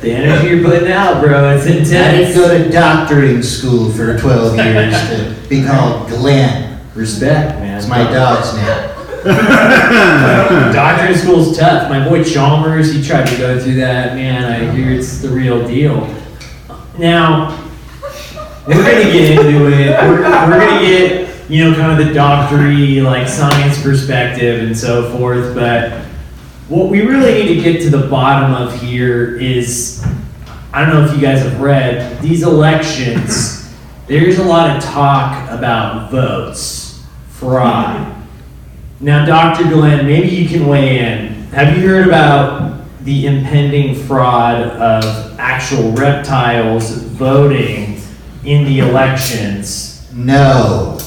The 0.00 0.12
energy 0.12 0.48
you're 0.48 0.64
putting 0.64 0.90
out, 0.90 1.20
bro, 1.20 1.56
it's 1.56 1.66
intense. 1.66 1.92
I 1.92 2.12
didn't 2.12 2.30
intense. 2.30 2.36
go 2.36 2.64
to 2.64 2.70
doctoring 2.70 3.42
school 3.42 3.90
for 3.90 4.16
12 4.18 4.56
years 4.56 4.94
to 5.08 5.48
be 5.48 5.64
called 5.64 6.08
Glenn. 6.08 6.71
Respect, 6.94 7.58
man. 7.58 7.78
It's 7.78 7.88
my 7.88 8.04
dog's 8.04 8.54
name. 8.54 8.92
Doctoring 10.74 11.16
school's 11.16 11.56
tough. 11.56 11.88
My 11.88 12.06
boy 12.06 12.22
Chalmers, 12.22 12.92
he 12.92 13.02
tried 13.02 13.26
to 13.28 13.36
go 13.38 13.58
through 13.58 13.76
that. 13.76 14.14
Man, 14.14 14.44
I 14.44 14.74
hear 14.74 14.90
it's 14.90 15.20
the 15.20 15.28
real 15.28 15.66
deal. 15.66 16.06
Now, 16.98 17.56
we're 18.66 18.74
gonna 18.74 19.04
get 19.04 19.38
into 19.38 19.72
it. 19.72 19.90
We're, 20.02 20.22
we're 20.22 20.58
gonna 20.58 20.80
get, 20.80 21.50
you 21.50 21.64
know, 21.64 21.74
kind 21.74 21.98
of 21.98 22.06
the 22.06 22.12
doctory, 22.12 23.00
like 23.00 23.26
science 23.26 23.80
perspective 23.80 24.62
and 24.62 24.76
so 24.76 25.16
forth. 25.16 25.54
But 25.54 25.92
what 26.68 26.90
we 26.90 27.00
really 27.00 27.32
need 27.44 27.54
to 27.54 27.62
get 27.62 27.80
to 27.82 27.90
the 27.90 28.08
bottom 28.08 28.54
of 28.54 28.78
here 28.82 29.36
is, 29.36 30.04
I 30.72 30.84
don't 30.84 30.94
know 30.94 31.04
if 31.04 31.14
you 31.14 31.20
guys 31.20 31.42
have 31.42 31.60
read 31.60 32.20
these 32.20 32.42
elections. 32.42 33.72
There's 34.08 34.38
a 34.38 34.44
lot 34.44 34.76
of 34.76 34.82
talk 34.82 35.48
about 35.48 36.10
votes, 36.10 36.81
fraud. 37.42 38.14
Now, 39.00 39.24
Dr. 39.26 39.64
Glenn, 39.64 40.06
maybe 40.06 40.28
you 40.28 40.48
can 40.48 40.64
weigh 40.68 41.00
in. 41.00 41.32
Have 41.50 41.76
you 41.76 41.88
heard 41.88 42.06
about 42.06 42.84
the 43.04 43.26
impending 43.26 43.96
fraud 43.96 44.60
of 44.62 45.38
actual 45.40 45.90
reptiles 45.90 46.92
voting 46.92 48.00
in 48.44 48.64
the 48.64 48.78
elections? 48.78 50.08
No. 50.14 50.98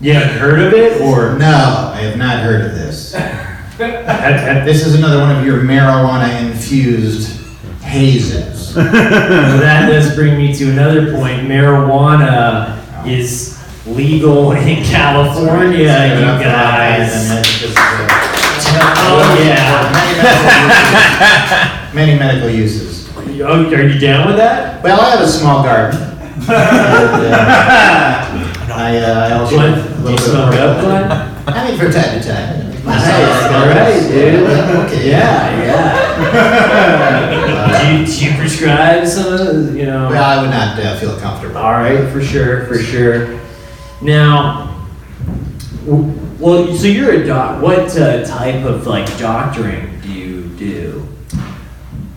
You 0.00 0.14
haven't 0.14 0.38
heard 0.38 0.58
of 0.60 0.72
it, 0.72 1.00
or 1.00 1.38
No, 1.38 1.92
I 1.94 2.00
have 2.00 2.16
not 2.18 2.40
heard 2.40 2.64
of 2.66 2.72
this. 2.72 3.14
have- 3.14 3.78
have- 3.78 4.66
This 4.66 4.84
is 4.84 4.96
another 4.96 5.20
one 5.20 5.36
of 5.36 5.44
your 5.46 5.58
marijuana-infused 5.62 7.38
hazes. 7.82 8.74
That 8.74 9.88
does 9.90 10.14
bring 10.16 10.36
me 10.38 10.52
to 10.54 10.70
another 10.70 11.12
point. 11.14 11.42
Marijuana 11.48 12.78
is 13.06 13.59
legal 13.94 14.52
in 14.52 14.84
California, 14.84 15.78
you 15.78 16.38
guys. 16.42 17.30
Oh, 19.02 19.42
yeah. 19.44 19.88
Many 21.94 22.16
medical 22.18 22.48
uses. 22.50 23.08
Oh, 23.16 23.20
Are 23.72 23.82
you 23.82 23.98
down 23.98 24.26
with 24.28 24.36
that? 24.36 24.82
Well, 24.82 25.00
I 25.00 25.10
have 25.10 25.20
a 25.20 25.28
small 25.28 25.62
garden. 25.62 26.00
And, 26.50 26.58
uh, 28.72 28.74
I, 28.76 28.96
uh, 28.98 29.28
I 29.28 29.32
also. 29.32 29.56
Glenn, 29.56 29.74
have 29.74 29.84
a 29.84 29.86
do 29.90 29.94
you 30.00 30.04
little 30.04 30.16
bit 30.16 30.20
smoke 30.20 30.54
more- 30.54 30.62
up, 30.62 30.80
Glenn? 30.80 31.10
I 31.46 31.48
mean, 31.68 31.76
from 31.78 31.90
time 31.92 32.12
to 32.20 32.26
time. 32.26 32.56
Nice, 32.84 33.44
all 33.52 33.66
right, 33.66 34.00
dude. 34.08 34.48
Okay. 34.86 35.02
Yeah, 35.10 35.50
yeah. 36.30 37.82
do, 37.82 37.98
you, 37.98 38.06
do 38.06 38.24
you 38.24 38.32
prescribe 38.38 39.06
some 39.06 39.32
of 39.32 39.38
those, 39.38 39.74
you 39.74 39.86
know? 39.86 40.08
Well, 40.08 40.24
I 40.24 40.40
would 40.40 40.50
not 40.50 40.78
uh, 40.78 40.96
feel 40.98 41.18
comfortable. 41.18 41.58
All 41.58 41.72
right, 41.72 42.08
for 42.12 42.22
sure, 42.22 42.66
for 42.66 42.78
sure. 42.78 43.39
Now, 44.02 44.86
well, 45.84 46.74
so 46.74 46.86
you're 46.86 47.22
a 47.22 47.26
doc. 47.26 47.62
What 47.62 47.96
uh, 47.98 48.24
type 48.24 48.64
of 48.64 48.86
like 48.86 49.06
doctoring 49.18 50.00
do 50.00 50.08
you 50.12 50.48
do? 50.56 51.06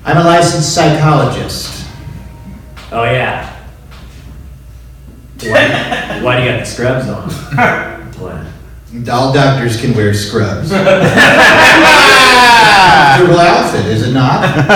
I'm 0.05 0.17
a 0.17 0.23
licensed 0.23 0.73
psychologist. 0.73 1.87
Oh 2.91 3.03
yeah. 3.03 3.49
Why, 5.41 6.21
why 6.21 6.37
do 6.37 6.43
you 6.43 6.51
got 6.51 6.59
the 6.59 6.65
scrubs 6.65 7.09
on? 7.09 7.29
What? 8.19 9.09
All 9.09 9.33
doctors 9.33 9.81
can 9.81 9.93
wear 9.93 10.13
scrubs. 10.13 10.69
Comfortable 13.13 13.39
outfit, 13.39 13.85
is 13.87 14.07
it 14.07 14.13
not? 14.13 14.43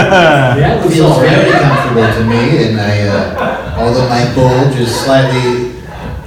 Yeah, 0.58 0.80
it 0.80 0.86
It 0.86 0.92
feels 0.92 1.18
very 1.20 1.52
comfortable 1.52 2.08
to 2.08 2.24
me, 2.26 2.68
and 2.68 2.80
I, 2.80 3.08
uh, 3.08 3.76
although 3.78 4.10
my 4.10 4.34
bulge 4.36 4.76
is 4.76 4.94
slightly 4.94 5.67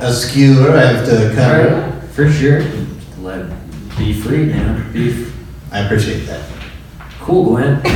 askew, 0.01 0.72
I 0.72 0.80
have 0.80 1.05
to 1.07 1.32
cover. 1.34 1.61
it. 1.61 1.72
Alright, 1.72 2.05
For 2.11 2.30
sure. 2.30 2.62
Let 3.20 3.48
be 3.98 4.12
free, 4.14 4.46
man. 4.46 4.90
Be 4.92 5.11
f- 5.24 5.32
I 5.72 5.80
appreciate 5.80 6.26
that. 6.26 6.42
cool, 7.20 7.44
Glenn. 7.44 7.80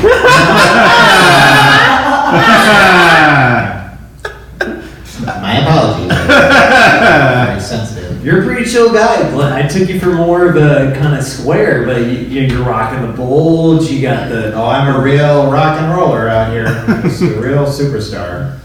My 5.26 5.58
apologies. 5.58 6.08
Very 7.48 7.60
sensitive. 7.60 8.24
You're 8.24 8.42
a 8.42 8.44
pretty 8.46 8.68
chill 8.70 8.92
guy, 8.92 9.30
Glenn. 9.30 9.52
I 9.52 9.66
took 9.68 9.88
you 9.88 9.98
for 10.00 10.12
more 10.12 10.48
of 10.48 10.56
a 10.56 10.94
kind 10.98 11.16
of 11.16 11.24
square, 11.24 11.84
but 11.86 12.02
you, 12.02 12.06
you- 12.18 12.42
you're 12.42 12.62
rocking 12.64 13.06
the 13.06 13.12
bulge. 13.16 13.90
You 13.90 14.02
got 14.02 14.28
the 14.28 14.52
Oh, 14.54 14.66
I'm 14.66 14.94
a 14.94 15.00
real 15.02 15.50
rock 15.50 15.80
and 15.80 15.92
roller 15.96 16.28
out 16.28 16.52
here. 16.52 16.66
Just 17.02 17.22
a 17.22 17.26
real 17.40 17.64
superstar. 17.66 18.58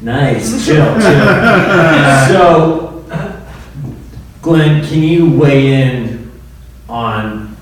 Nice, 0.00 0.64
chill, 0.64 0.84
chill. 0.94 1.00
so, 2.28 3.04
Glenn, 4.42 4.86
can 4.86 5.02
you 5.02 5.30
weigh 5.30 5.82
in 5.82 6.30
on 6.88 7.56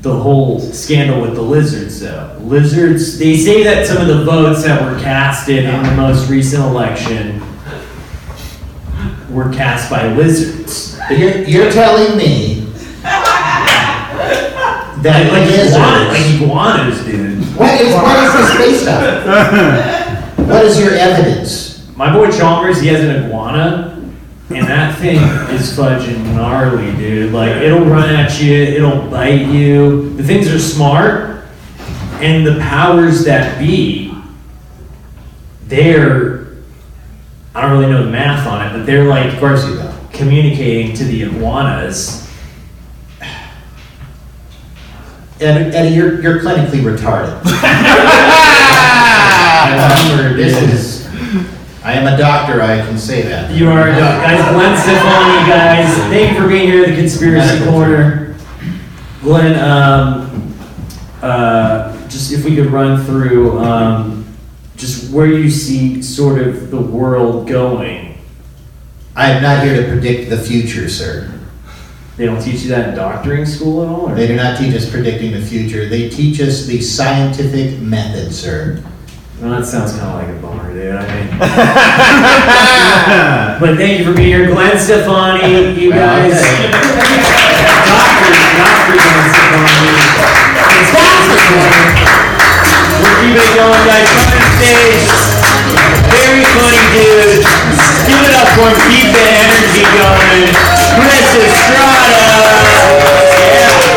the 0.00 0.14
whole 0.14 0.60
scandal 0.60 1.20
with 1.20 1.34
the 1.34 1.42
lizards, 1.42 2.00
though? 2.00 2.36
Lizards, 2.40 3.18
they 3.18 3.36
say 3.36 3.62
that 3.64 3.86
some 3.86 3.98
of 3.98 4.06
the 4.06 4.24
votes 4.24 4.64
that 4.64 4.80
were 4.80 4.98
casted 5.00 5.64
in 5.64 5.82
the 5.82 5.94
most 5.94 6.30
recent 6.30 6.62
election 6.62 7.42
were 9.30 9.52
cast 9.52 9.90
by 9.90 10.06
lizards. 10.14 10.98
But 11.08 11.18
You're, 11.18 11.42
you're 11.42 11.70
telling 11.70 12.16
me 12.16 12.60
that 15.02 15.30
Like, 15.30 15.48
iguanas, 15.50 16.08
like 16.08 16.42
iguanas, 16.42 17.04
dude. 17.04 17.44
What 17.56 17.80
is, 17.80 17.92
what 17.92 18.24
is 18.24 18.32
this 18.32 18.56
based 18.56 18.88
on? 18.88 20.02
What 20.46 20.64
is 20.64 20.78
your 20.78 20.92
evidence? 20.92 21.84
My 21.96 22.12
boy 22.12 22.30
Chalmers, 22.30 22.80
he 22.80 22.86
has 22.86 23.00
an 23.02 23.24
iguana, 23.24 24.00
and 24.50 24.64
that 24.68 24.96
thing 24.96 25.16
is 25.52 25.76
fudging 25.76 26.24
gnarly, 26.36 26.94
dude. 26.96 27.32
Like, 27.32 27.50
it'll 27.56 27.84
run 27.84 28.14
at 28.14 28.40
you, 28.40 28.54
it'll 28.54 29.10
bite 29.10 29.46
you. 29.48 30.14
The 30.16 30.22
things 30.22 30.46
are 30.46 30.60
smart, 30.60 31.46
and 32.20 32.46
the 32.46 32.60
powers 32.60 33.24
that 33.24 33.58
be, 33.58 34.16
they're, 35.64 36.46
I 37.52 37.62
don't 37.62 37.72
really 37.72 37.90
know 37.90 38.04
the 38.04 38.10
math 38.12 38.46
on 38.46 38.64
it, 38.64 38.78
but 38.78 38.86
they're 38.86 39.08
like, 39.08 39.32
of 39.32 39.40
course, 39.40 39.66
you 39.66 39.74
don't. 39.74 40.12
communicating 40.12 40.94
to 40.94 41.04
the 41.04 41.24
iguanas. 41.24 42.30
And 45.40 45.74
Eddie, 45.74 45.96
you're, 45.96 46.22
you're 46.22 46.38
clinically 46.38 46.82
retarded. 46.82 47.42
Remember, 49.72 50.36
This 50.36 50.56
is, 50.62 51.06
I 51.84 51.92
am 51.94 52.12
a 52.12 52.16
doctor, 52.16 52.60
I 52.60 52.78
can 52.78 52.98
say 52.98 53.22
that. 53.22 53.50
You 53.50 53.68
are, 53.68 53.88
uh, 53.88 53.98
guys, 53.98 54.52
Glenn 54.52 54.76
Stefani, 54.76 55.48
guys, 55.50 55.94
thank 56.10 56.34
you 56.34 56.42
for 56.42 56.48
being 56.48 56.68
here 56.68 56.84
at 56.84 56.90
the 56.90 56.96
Conspiracy 56.96 57.46
Medical 57.46 57.72
Corner. 57.72 58.36
Glenn, 59.22 59.58
um, 59.58 60.54
uh, 61.22 62.08
just 62.08 62.32
if 62.32 62.44
we 62.44 62.54
could 62.54 62.66
run 62.66 63.04
through, 63.04 63.58
um, 63.58 64.26
just 64.76 65.12
where 65.12 65.26
you 65.26 65.50
see 65.50 66.02
sort 66.02 66.40
of 66.40 66.70
the 66.70 66.80
world 66.80 67.48
going. 67.48 68.18
I 69.16 69.30
am 69.30 69.42
not 69.42 69.64
here 69.64 69.82
to 69.82 69.88
predict 69.88 70.28
the 70.28 70.36
future, 70.38 70.88
sir. 70.88 71.32
They 72.16 72.24
don't 72.24 72.40
teach 72.40 72.62
you 72.62 72.68
that 72.70 72.90
in 72.90 72.94
doctoring 72.94 73.44
school 73.46 73.82
at 73.82 73.88
all, 73.88 74.10
or? 74.10 74.14
They 74.14 74.26
do 74.26 74.36
not 74.36 74.58
teach 74.58 74.74
us 74.74 74.88
predicting 74.90 75.32
the 75.32 75.42
future. 75.42 75.88
They 75.88 76.08
teach 76.08 76.40
us 76.40 76.66
the 76.66 76.80
scientific 76.80 77.78
method, 77.80 78.32
sir. 78.32 78.82
Well, 79.36 79.52
that 79.52 79.68
sounds 79.68 79.92
kind 80.00 80.08
of 80.08 80.16
like 80.16 80.32
a 80.32 80.38
bummer, 80.40 80.72
dude. 80.72 80.96
I 80.96 81.04
mean, 81.12 81.28
but 83.60 83.76
thank 83.76 84.00
you 84.00 84.08
for 84.08 84.16
being 84.16 84.32
here, 84.32 84.48
Glenn 84.48 84.80
Stefani. 84.80 85.76
You 85.76 85.92
guys. 85.92 86.40
Doctor, 86.40 88.32
Doctor 88.32 88.96
Glenn 88.96 89.28
Stefani. 89.28 89.92
Conspiracy 90.56 91.36
Corner. 91.52 91.84
We're 92.96 93.12
keeping 93.20 93.44
it 93.44 93.52
going, 93.60 93.84
guys. 93.84 94.08
Come 94.08 94.40
on 94.40 94.48
stage. 94.56 95.04
Very 96.16 96.40
funny 96.56 96.80
dude. 96.96 97.44
Give 98.08 98.24
it 98.24 98.32
up 98.40 98.48
for 98.56 98.72
him. 98.72 98.76
Keep 98.88 99.12
the 99.12 99.20
energy 99.20 99.84
going. 100.00 100.48
Chris 100.96 101.44
Estrada. 101.44 102.24
Yeah. 103.36 103.95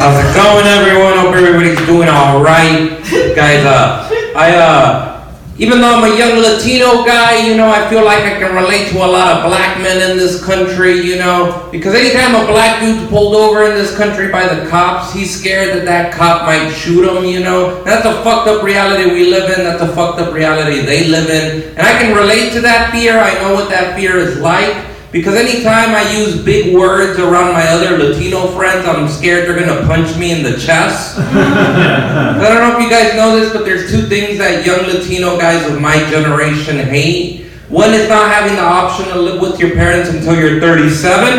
How's 0.00 0.16
it 0.16 0.34
going, 0.34 0.64
everyone? 0.64 1.18
Hope 1.18 1.34
everybody's 1.34 1.76
doing 1.86 2.08
all 2.08 2.42
right, 2.42 2.88
guys. 3.36 3.62
Uh, 3.66 4.08
I 4.34 4.56
uh, 4.56 5.36
even 5.58 5.82
though 5.82 6.00
I'm 6.00 6.10
a 6.10 6.16
young 6.16 6.40
Latino 6.40 7.04
guy, 7.04 7.46
you 7.46 7.54
know, 7.54 7.68
I 7.68 7.86
feel 7.90 8.02
like 8.02 8.24
I 8.24 8.38
can 8.38 8.54
relate 8.54 8.88
to 8.92 9.04
a 9.04 9.04
lot 9.04 9.36
of 9.36 9.44
black 9.44 9.76
men 9.76 10.10
in 10.10 10.16
this 10.16 10.42
country, 10.42 11.02
you 11.02 11.18
know, 11.18 11.68
because 11.70 11.94
anytime 11.94 12.34
a 12.34 12.46
black 12.46 12.80
dude's 12.80 13.10
pulled 13.10 13.34
over 13.34 13.64
in 13.64 13.74
this 13.74 13.94
country 13.94 14.32
by 14.32 14.48
the 14.48 14.70
cops, 14.70 15.12
he's 15.12 15.38
scared 15.38 15.76
that 15.76 15.84
that 15.84 16.14
cop 16.14 16.46
might 16.46 16.70
shoot 16.70 17.06
him, 17.06 17.26
you 17.26 17.40
know. 17.40 17.84
That's 17.84 18.06
a 18.06 18.24
fucked 18.24 18.48
up 18.48 18.62
reality 18.62 19.04
we 19.04 19.28
live 19.28 19.50
in. 19.50 19.64
That's 19.66 19.82
a 19.82 19.94
fucked 19.94 20.18
up 20.18 20.32
reality 20.32 20.80
they 20.80 21.08
live 21.08 21.28
in, 21.28 21.76
and 21.76 21.86
I 21.86 22.00
can 22.00 22.16
relate 22.16 22.54
to 22.54 22.62
that 22.62 22.90
fear. 22.90 23.18
I 23.18 23.34
know 23.42 23.52
what 23.52 23.68
that 23.68 23.96
fear 23.96 24.16
is 24.16 24.38
like. 24.38 24.89
Because 25.12 25.34
anytime 25.34 25.90
I 25.90 26.08
use 26.16 26.40
big 26.44 26.72
words 26.72 27.18
around 27.18 27.52
my 27.52 27.66
other 27.66 27.98
Latino 27.98 28.46
friends, 28.56 28.86
I'm 28.86 29.08
scared 29.08 29.48
they're 29.48 29.58
gonna 29.58 29.84
punch 29.84 30.16
me 30.16 30.30
in 30.30 30.44
the 30.44 30.56
chest. 30.56 31.18
I 31.18 32.38
don't 32.38 32.60
know 32.60 32.76
if 32.78 32.82
you 32.84 32.88
guys 32.88 33.16
know 33.16 33.38
this, 33.38 33.52
but 33.52 33.64
there's 33.64 33.90
two 33.90 34.02
things 34.02 34.38
that 34.38 34.64
young 34.64 34.86
Latino 34.86 35.36
guys 35.36 35.68
of 35.68 35.80
my 35.80 35.98
generation 36.10 36.76
hate. 36.78 37.46
One 37.68 37.92
is 37.92 38.08
not 38.08 38.32
having 38.32 38.54
the 38.54 38.62
option 38.62 39.06
to 39.06 39.20
live 39.20 39.40
with 39.40 39.58
your 39.58 39.70
parents 39.70 40.10
until 40.10 40.36
you're 40.36 40.60
37. 40.60 41.38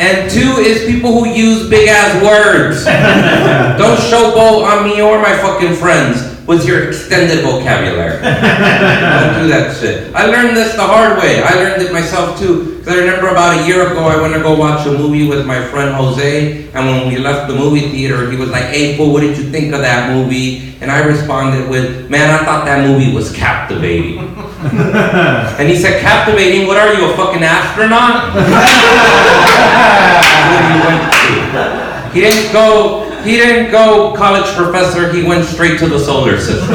and 0.00 0.30
two 0.30 0.60
is 0.60 0.84
people 0.84 1.12
who 1.12 1.26
use 1.30 1.70
big 1.70 1.88
ass 1.88 2.22
words. 2.22 2.84
Don't 3.78 3.96
showboat 3.96 4.62
on 4.62 4.84
me 4.84 5.00
or 5.00 5.18
my 5.22 5.34
fucking 5.38 5.74
friends 5.76 6.27
with 6.48 6.64
your 6.66 6.88
extended 6.88 7.44
vocabulary. 7.44 8.22
Don't 8.22 9.42
do 9.42 9.48
that 9.52 9.76
shit. 9.78 10.14
I 10.14 10.24
learned 10.24 10.56
this 10.56 10.74
the 10.74 10.82
hard 10.82 11.18
way. 11.18 11.42
I 11.42 11.52
learned 11.56 11.82
it 11.82 11.92
myself 11.92 12.38
too. 12.38 12.78
Because 12.78 12.94
I 12.94 13.00
remember 13.00 13.28
about 13.28 13.60
a 13.60 13.66
year 13.66 13.86
ago, 13.86 14.00
I 14.00 14.18
went 14.18 14.32
to 14.32 14.40
go 14.40 14.56
watch 14.56 14.86
a 14.86 14.90
movie 14.90 15.28
with 15.28 15.46
my 15.46 15.62
friend 15.68 15.94
Jose. 15.94 16.72
And 16.72 16.86
when 16.86 17.08
we 17.12 17.18
left 17.18 17.48
the 17.48 17.54
movie 17.54 17.90
theater, 17.90 18.30
he 18.30 18.38
was 18.38 18.48
like, 18.48 18.64
hey, 18.64 18.96
fool, 18.96 19.12
what 19.12 19.20
did 19.20 19.36
you 19.36 19.50
think 19.50 19.74
of 19.74 19.82
that 19.82 20.10
movie? 20.10 20.74
And 20.80 20.90
I 20.90 21.04
responded 21.04 21.68
with, 21.68 22.08
man, 22.08 22.30
I 22.30 22.42
thought 22.46 22.64
that 22.64 22.88
movie 22.88 23.12
was 23.14 23.30
captivating. 23.30 24.18
and 24.58 25.68
he 25.68 25.76
said, 25.76 26.00
captivating? 26.00 26.66
What 26.66 26.78
are 26.78 26.94
you, 26.94 27.12
a 27.12 27.16
fucking 27.16 27.42
astronaut? 27.44 28.32
He 30.48 30.80
went 30.80 31.12
to. 31.12 32.10
He 32.14 32.20
didn't 32.20 32.52
go 32.52 33.07
he 33.24 33.36
didn't 33.36 33.70
go 33.70 34.14
college 34.16 34.46
professor, 34.54 35.12
he 35.12 35.22
went 35.24 35.44
straight 35.44 35.78
to 35.80 35.88
the 35.88 35.98
solar 35.98 36.38
system. 36.38 36.74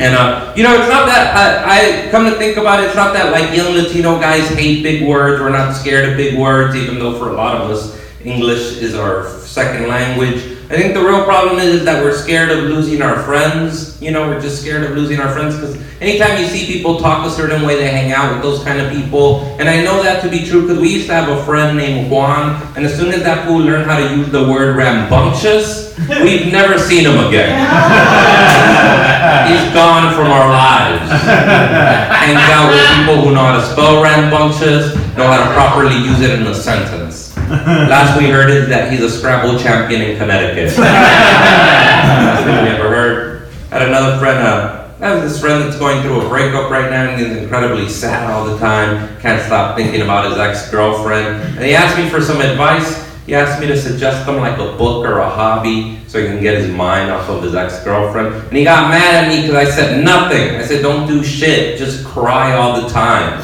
and 0.00 0.14
uh, 0.14 0.52
you 0.56 0.62
know, 0.62 0.74
it's 0.74 0.88
not 0.88 1.06
that 1.06 1.36
I, 1.36 2.06
I 2.06 2.10
come 2.10 2.24
to 2.24 2.36
think 2.36 2.56
about 2.56 2.80
it, 2.80 2.86
it's 2.86 2.96
not 2.96 3.12
that 3.14 3.32
like 3.32 3.56
young 3.56 3.74
Latino 3.74 4.18
guys 4.18 4.48
hate 4.48 4.82
big 4.82 5.06
words. 5.06 5.40
We're 5.40 5.50
not 5.50 5.74
scared 5.74 6.08
of 6.08 6.16
big 6.16 6.38
words, 6.38 6.74
even 6.74 6.98
though 6.98 7.18
for 7.18 7.30
a 7.30 7.34
lot 7.34 7.60
of 7.60 7.70
us, 7.70 8.00
English 8.24 8.78
is 8.78 8.94
our 8.94 9.28
second 9.40 9.88
language. 9.88 10.55
I 10.68 10.74
think 10.74 10.94
the 10.94 11.00
real 11.00 11.22
problem 11.24 11.60
is, 11.60 11.84
that 11.84 12.02
we're 12.02 12.16
scared 12.16 12.50
of 12.50 12.64
losing 12.64 13.00
our 13.00 13.22
friends. 13.22 14.02
You 14.02 14.10
know, 14.10 14.26
we're 14.26 14.40
just 14.40 14.60
scared 14.62 14.82
of 14.82 14.96
losing 14.96 15.20
our 15.20 15.32
friends 15.32 15.54
because 15.54 15.76
anytime 16.00 16.40
you 16.40 16.48
see 16.48 16.66
people 16.66 16.98
talk 16.98 17.24
a 17.24 17.30
certain 17.30 17.64
way, 17.64 17.76
they 17.76 17.88
hang 17.88 18.10
out 18.10 18.32
with 18.32 18.42
those 18.42 18.64
kind 18.64 18.80
of 18.80 18.90
people. 18.92 19.44
And 19.60 19.68
I 19.68 19.84
know 19.84 20.02
that 20.02 20.22
to 20.24 20.28
be 20.28 20.44
true 20.44 20.62
because 20.62 20.80
we 20.80 20.92
used 20.92 21.06
to 21.06 21.14
have 21.14 21.28
a 21.28 21.44
friend 21.44 21.78
named 21.78 22.10
Juan, 22.10 22.60
and 22.76 22.84
as 22.84 22.96
soon 22.98 23.14
as 23.14 23.22
that 23.22 23.46
fool 23.46 23.60
learned 23.60 23.88
how 23.88 23.96
to 23.96 24.16
use 24.16 24.28
the 24.30 24.42
word 24.42 24.76
rambunctious, 24.76 25.96
we've 26.08 26.50
never 26.50 26.80
seen 26.80 27.04
him 27.06 27.18
again. 27.28 27.54
He's 29.46 29.72
gone 29.72 30.12
from 30.14 30.26
our 30.26 30.48
lives. 30.50 31.08
Hangs 31.10 32.42
out 32.50 32.70
with 32.72 32.82
people 32.98 33.22
who 33.22 33.34
know 33.34 33.44
how 33.44 33.60
to 33.60 33.64
spell 33.64 34.02
rambunctious, 34.02 34.96
know 35.16 35.28
how 35.28 35.46
to 35.46 35.54
properly 35.54 35.96
use 35.96 36.20
it 36.22 36.40
in 36.40 36.46
a 36.48 36.54
sentence. 36.54 37.25
Last 37.48 38.18
we 38.18 38.28
heard 38.28 38.50
is 38.50 38.68
that 38.70 38.90
he's 38.90 39.02
a 39.02 39.08
Scrabble 39.08 39.56
champion 39.56 40.02
in 40.02 40.18
Connecticut. 40.18 40.76
Last 40.78 42.44
thing 42.44 42.64
we 42.64 42.70
ever 42.70 42.88
heard. 42.88 43.48
I 43.70 43.78
had 43.78 43.88
another 43.88 44.18
friend, 44.18 44.38
uh, 44.38 44.90
I 45.00 45.06
have 45.10 45.22
this 45.22 45.40
friend 45.40 45.62
that's 45.62 45.78
going 45.78 46.02
through 46.02 46.22
a 46.22 46.28
breakup 46.28 46.72
right 46.72 46.90
now 46.90 47.08
and 47.08 47.20
he's 47.20 47.36
incredibly 47.36 47.88
sad 47.88 48.28
all 48.28 48.46
the 48.46 48.58
time. 48.58 49.16
Can't 49.20 49.40
stop 49.42 49.76
thinking 49.76 50.00
about 50.00 50.28
his 50.28 50.36
ex-girlfriend. 50.36 51.56
And 51.56 51.64
he 51.64 51.72
asked 51.72 51.96
me 51.96 52.08
for 52.08 52.20
some 52.20 52.40
advice. 52.40 53.06
He 53.26 53.34
asked 53.36 53.60
me 53.60 53.68
to 53.68 53.80
suggest 53.80 54.26
him 54.26 54.38
like 54.38 54.58
a 54.58 54.76
book 54.76 55.06
or 55.06 55.18
a 55.18 55.30
hobby 55.30 56.00
so 56.08 56.20
he 56.20 56.26
can 56.26 56.42
get 56.42 56.58
his 56.58 56.68
mind 56.68 57.12
off 57.12 57.28
of 57.28 57.44
his 57.44 57.54
ex-girlfriend. 57.54 58.34
And 58.34 58.56
he 58.56 58.64
got 58.64 58.90
mad 58.90 59.24
at 59.24 59.28
me 59.28 59.42
because 59.42 59.68
I 59.68 59.70
said 59.70 60.04
nothing. 60.04 60.56
I 60.56 60.64
said, 60.64 60.82
don't 60.82 61.06
do 61.06 61.22
shit, 61.22 61.78
just 61.78 62.04
cry 62.04 62.54
all 62.54 62.80
the 62.82 62.88
time. 62.88 63.40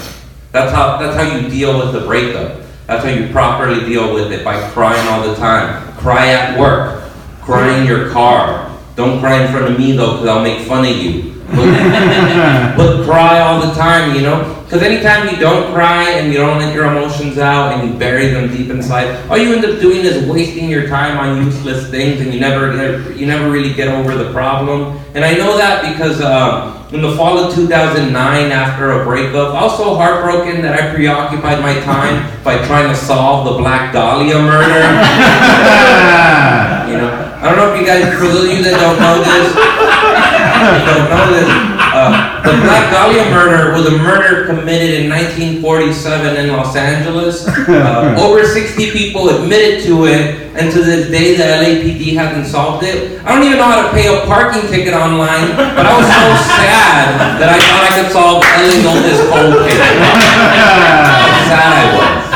That's 0.50 0.72
how, 0.72 0.98
that's 0.98 1.16
how 1.16 1.36
you 1.36 1.48
deal 1.48 1.78
with 1.78 1.92
the 1.92 2.00
breakup. 2.00 2.61
That's 2.86 3.04
how 3.04 3.10
you 3.10 3.32
properly 3.32 3.86
deal 3.86 4.12
with 4.12 4.32
it, 4.32 4.44
by 4.44 4.60
crying 4.70 5.06
all 5.08 5.26
the 5.28 5.36
time. 5.36 5.92
Cry 5.94 6.28
at 6.28 6.58
work. 6.58 7.10
Cry 7.40 7.78
in 7.78 7.86
your 7.86 8.10
car. 8.10 8.76
Don't 8.96 9.20
cry 9.20 9.44
in 9.44 9.50
front 9.50 9.72
of 9.72 9.78
me 9.78 9.92
though, 9.92 10.12
because 10.12 10.28
I'll 10.28 10.42
make 10.42 10.66
fun 10.66 10.84
of 10.84 10.96
you. 10.96 11.32
But, 11.48 12.76
but 12.76 13.04
cry 13.04 13.40
all 13.40 13.66
the 13.66 13.74
time, 13.74 14.14
you 14.14 14.22
know? 14.22 14.61
Because 14.72 14.88
anytime 14.88 15.28
you 15.28 15.36
don't 15.38 15.70
cry 15.74 16.08
and 16.12 16.32
you 16.32 16.38
don't 16.38 16.58
let 16.58 16.74
your 16.74 16.86
emotions 16.86 17.36
out 17.36 17.74
and 17.74 17.86
you 17.86 17.92
bury 17.98 18.28
them 18.28 18.48
deep 18.48 18.70
inside, 18.70 19.28
all 19.28 19.36
you 19.36 19.52
end 19.52 19.62
up 19.66 19.78
doing 19.82 20.02
is 20.02 20.26
wasting 20.26 20.70
your 20.70 20.88
time 20.88 21.18
on 21.18 21.44
useless 21.44 21.90
things 21.90 22.22
and 22.22 22.32
you 22.32 22.40
never 22.40 23.12
you 23.12 23.26
never 23.26 23.50
really 23.50 23.74
get 23.74 23.88
over 23.88 24.14
the 24.14 24.32
problem. 24.32 24.98
And 25.14 25.26
I 25.26 25.34
know 25.34 25.58
that 25.58 25.92
because 25.92 26.22
uh, 26.22 26.88
in 26.90 27.02
the 27.02 27.14
fall 27.16 27.36
of 27.36 27.54
2009, 27.54 28.50
after 28.50 28.92
a 28.92 29.04
breakup, 29.04 29.54
I 29.54 29.64
was 29.64 29.76
so 29.76 29.94
heartbroken 29.94 30.62
that 30.62 30.72
I 30.72 30.94
preoccupied 30.94 31.60
my 31.60 31.78
time 31.80 32.24
by 32.42 32.56
trying 32.64 32.88
to 32.88 32.96
solve 32.96 33.44
the 33.44 33.52
Black 33.58 33.92
Dahlia 33.92 34.38
murder. 34.38 34.64
you 36.88 36.96
know, 36.96 37.12
I 37.12 37.44
don't 37.44 37.58
know 37.58 37.74
if 37.74 37.78
you 37.78 37.84
guys, 37.84 38.08
for 38.14 38.24
those 38.24 38.48
of 38.48 38.54
you 38.56 38.62
that 38.64 38.80
don't 38.80 38.96
know 38.96 39.20
this, 39.20 39.52
don't 40.88 41.12
know 41.12 41.28
this, 41.28 41.81
uh, 42.02 42.42
the 42.42 42.50
Black 42.66 42.90
Dahlia 42.90 43.30
murder 43.30 43.72
was 43.72 43.86
a 43.86 43.96
murder 43.98 44.46
committed 44.46 45.02
in 45.04 45.10
1947 45.10 46.36
in 46.36 46.48
Los 46.52 46.74
Angeles. 46.76 47.46
Uh, 47.72 48.14
over 48.20 48.44
60 48.44 48.90
people 48.90 49.28
admitted 49.30 49.82
to 49.84 50.04
it, 50.06 50.52
and 50.56 50.70
to 50.72 50.82
this 50.82 51.08
day 51.10 51.36
the 51.36 51.42
LAPD 51.42 52.14
hasn't 52.14 52.46
solved 52.46 52.84
it. 52.84 53.18
I 53.24 53.32
don't 53.34 53.42
even 53.44 53.58
know 53.58 53.64
how 53.64 53.86
to 53.86 53.90
pay 53.94 54.06
a 54.12 54.26
parking 54.26 54.68
ticket 54.70 54.92
online, 54.94 55.56
but 55.56 55.86
I 55.86 55.92
was 55.96 56.06
so 56.06 56.22
sad 56.52 57.38
that 57.40 57.48
I 57.48 57.58
thought 57.58 57.84
I 57.86 57.92
could 57.96 58.12
solve 58.12 58.42
LA's 58.42 58.84
oldest 58.84 59.22
cold 59.30 59.54
case. 59.66 59.78
How 59.78 61.48
sad 61.48 61.70
I 61.72 61.84
was. 61.96 62.31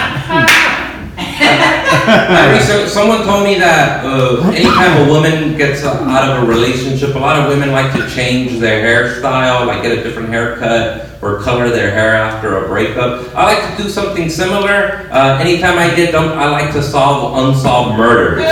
I 2.07 2.53
recently, 2.53 2.89
someone 2.89 3.25
told 3.25 3.45
me 3.45 3.59
that 3.59 4.05
uh, 4.05 4.49
anytime 4.51 5.07
a 5.07 5.11
woman 5.11 5.57
gets 5.59 5.83
out 5.83 6.29
of 6.29 6.45
a 6.45 6.47
relationship, 6.47 7.15
a 7.15 7.19
lot 7.19 7.41
of 7.41 7.49
women 7.49 7.73
like 7.73 7.93
to 7.95 8.09
change 8.09 8.61
their 8.61 8.81
hairstyle, 8.83 9.67
like 9.67 9.83
get 9.83 9.99
a 9.99 10.03
different 10.03 10.29
haircut 10.29 11.09
or 11.21 11.41
color 11.41 11.69
their 11.69 11.91
hair 11.91 12.15
after 12.15 12.59
a 12.65 12.69
breakup. 12.69 13.35
I 13.35 13.55
like 13.55 13.77
to 13.77 13.83
do 13.83 13.89
something 13.89 14.31
similar. 14.31 15.09
Uh, 15.11 15.39
anytime 15.41 15.79
I 15.79 15.95
get 15.97 16.13
them, 16.13 16.39
I 16.39 16.49
like 16.49 16.73
to 16.75 16.83
solve 16.83 17.49
unsolved 17.49 17.99
murders. 17.99 18.43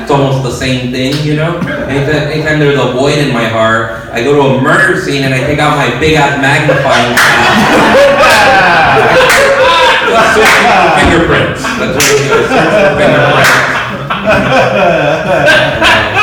it's 0.00 0.10
almost 0.10 0.44
the 0.44 0.52
same 0.52 0.92
thing, 0.92 1.14
you 1.26 1.34
know? 1.34 1.58
Anytime, 1.58 2.30
anytime 2.30 2.60
there's 2.60 2.78
a 2.78 2.92
void 2.92 3.18
in 3.18 3.32
my 3.32 3.48
heart, 3.48 4.08
I 4.12 4.22
go 4.22 4.34
to 4.34 4.58
a 4.58 4.62
murder 4.62 5.00
scene 5.00 5.24
and 5.24 5.34
I 5.34 5.40
take 5.40 5.58
out 5.58 5.76
my 5.76 5.98
big 5.98 6.14
ass 6.14 6.40
magnifying 6.40 7.14
glass. 9.18 9.54
Search 10.08 10.56
fingerprints. 10.98 11.62
That's 11.62 11.94
what 11.94 12.08
it 12.08 12.20
is. 12.24 12.48
Search 12.48 12.96
fingerprints. 12.96 13.68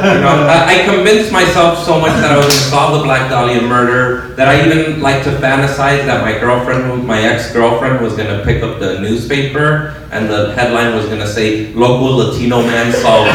Know, 0.00 0.46
I, 0.48 0.84
convinced 0.84 1.32
myself 1.32 1.84
so 1.84 2.00
much 2.00 2.12
that 2.20 2.32
I 2.32 2.36
was 2.36 2.46
to 2.46 2.52
solve 2.52 2.98
the 2.98 3.04
Black 3.04 3.30
Dahlia 3.30 3.62
murder 3.62 4.34
that 4.34 4.48
I 4.48 4.64
even 4.64 5.00
like 5.00 5.24
to 5.24 5.30
fantasize 5.30 6.04
that 6.06 6.22
my 6.22 6.38
girlfriend, 6.38 7.06
my 7.06 7.20
ex-girlfriend, 7.20 8.00
was 8.00 8.16
to 8.16 8.42
pick 8.44 8.62
up 8.62 8.78
the 8.78 9.00
newspaper 9.00 9.94
and 10.10 10.28
the 10.28 10.52
headline 10.54 10.94
was 10.94 11.06
to 11.06 11.26
say 11.26 11.72
"Local 11.72 12.16
Latino 12.16 12.62
man 12.62 12.92
solves 12.92 13.32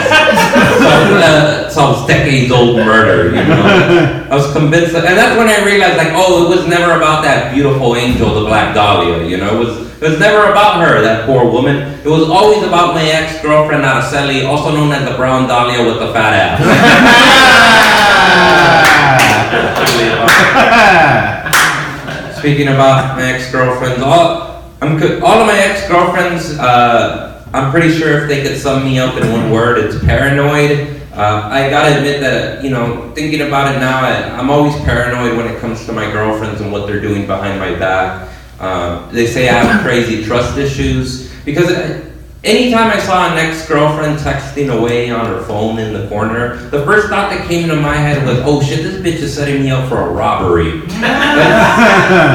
solves, 0.77 1.11
uh, 1.23 1.69
solves 1.69 2.07
decades-old 2.07 2.77
murder." 2.77 3.35
You 3.35 3.43
know, 3.43 4.27
I 4.29 4.35
was 4.35 4.51
convinced, 4.53 4.93
that, 4.93 5.05
and 5.05 5.17
that's 5.17 5.37
when 5.37 5.47
I 5.47 5.63
realized, 5.65 5.97
like, 5.97 6.13
oh, 6.13 6.45
it 6.45 6.49
was 6.55 6.67
never 6.67 6.93
about 6.93 7.23
that 7.23 7.53
beautiful 7.53 7.95
angel, 7.95 8.33
the 8.33 8.45
Black 8.45 8.73
Dahlia. 8.73 9.27
You 9.27 9.37
know, 9.37 9.61
it 9.61 9.65
was. 9.65 9.87
It 9.97 10.11
was 10.11 10.19
never 10.19 10.51
about 10.51 10.85
her, 10.85 11.01
that 11.01 11.25
poor 11.25 11.49
woman. 11.49 11.77
It 12.05 12.07
was 12.07 12.29
always 12.29 12.61
about 12.61 12.93
my 12.93 13.01
ex-girlfriend, 13.01 13.81
Araceli, 13.83 14.45
also 14.45 14.69
known 14.69 14.91
as 14.91 15.09
the 15.09 15.17
brown 15.17 15.47
dahlia 15.47 15.83
with 15.83 15.97
the 15.97 16.13
fat 16.13 16.33
ass. 16.37 16.46
Speaking 22.39 22.69
about 22.69 23.17
my 23.17 23.23
ex-girlfriends, 23.23 24.01
all, 24.01 24.63
I'm, 24.81 24.93
all 25.23 25.41
of 25.41 25.47
my 25.47 25.57
ex-girlfriends, 25.57 26.57
uh, 26.59 27.43
I'm 27.53 27.71
pretty 27.71 27.91
sure 27.91 28.23
if 28.23 28.29
they 28.29 28.41
could 28.43 28.57
sum 28.57 28.85
me 28.85 28.99
up 28.99 29.19
in 29.21 29.29
one 29.31 29.51
word, 29.51 29.79
it's 29.79 30.01
paranoid. 30.05 31.01
Uh, 31.13 31.49
I 31.51 31.69
gotta 31.69 31.97
admit 31.97 32.21
that, 32.21 32.63
you 32.63 32.69
know, 32.69 33.11
thinking 33.15 33.41
about 33.41 33.75
it 33.75 33.79
now, 33.79 33.99
I, 33.99 34.29
I'm 34.37 34.49
always 34.49 34.75
paranoid 34.83 35.35
when 35.35 35.47
it 35.47 35.59
comes 35.59 35.85
to 35.87 35.91
my 35.91 36.09
girlfriends 36.11 36.61
and 36.61 36.71
what 36.71 36.87
they're 36.87 37.01
doing 37.01 37.25
behind 37.25 37.59
my 37.59 37.73
back. 37.77 38.29
Uh, 38.59 39.09
they 39.11 39.27
say 39.27 39.49
I 39.49 39.63
have 39.63 39.81
crazy 39.81 40.23
trust 40.23 40.57
issues 40.57 41.33
because 41.43 41.69
anytime 42.43 42.91
I 42.91 42.99
saw 42.99 43.31
an 43.31 43.37
ex-girlfriend 43.37 44.19
texting 44.19 44.75
away 44.75 45.09
on 45.09 45.25
her 45.25 45.41
phone 45.43 45.79
in 45.79 45.93
the 45.93 46.07
corner, 46.07 46.57
the 46.69 46.83
first 46.85 47.09
thought 47.09 47.31
that 47.31 47.47
came 47.47 47.63
into 47.69 47.75
my 47.75 47.95
head 47.95 48.25
was, 48.25 48.39
"Oh 48.43 48.61
shit, 48.61 48.83
this 48.83 49.01
bitch 49.01 49.21
is 49.21 49.35
setting 49.35 49.63
me 49.63 49.69
up 49.69 49.89
for 49.89 49.97
a 49.97 50.09
robbery." 50.09 50.81
That's, 50.81 50.99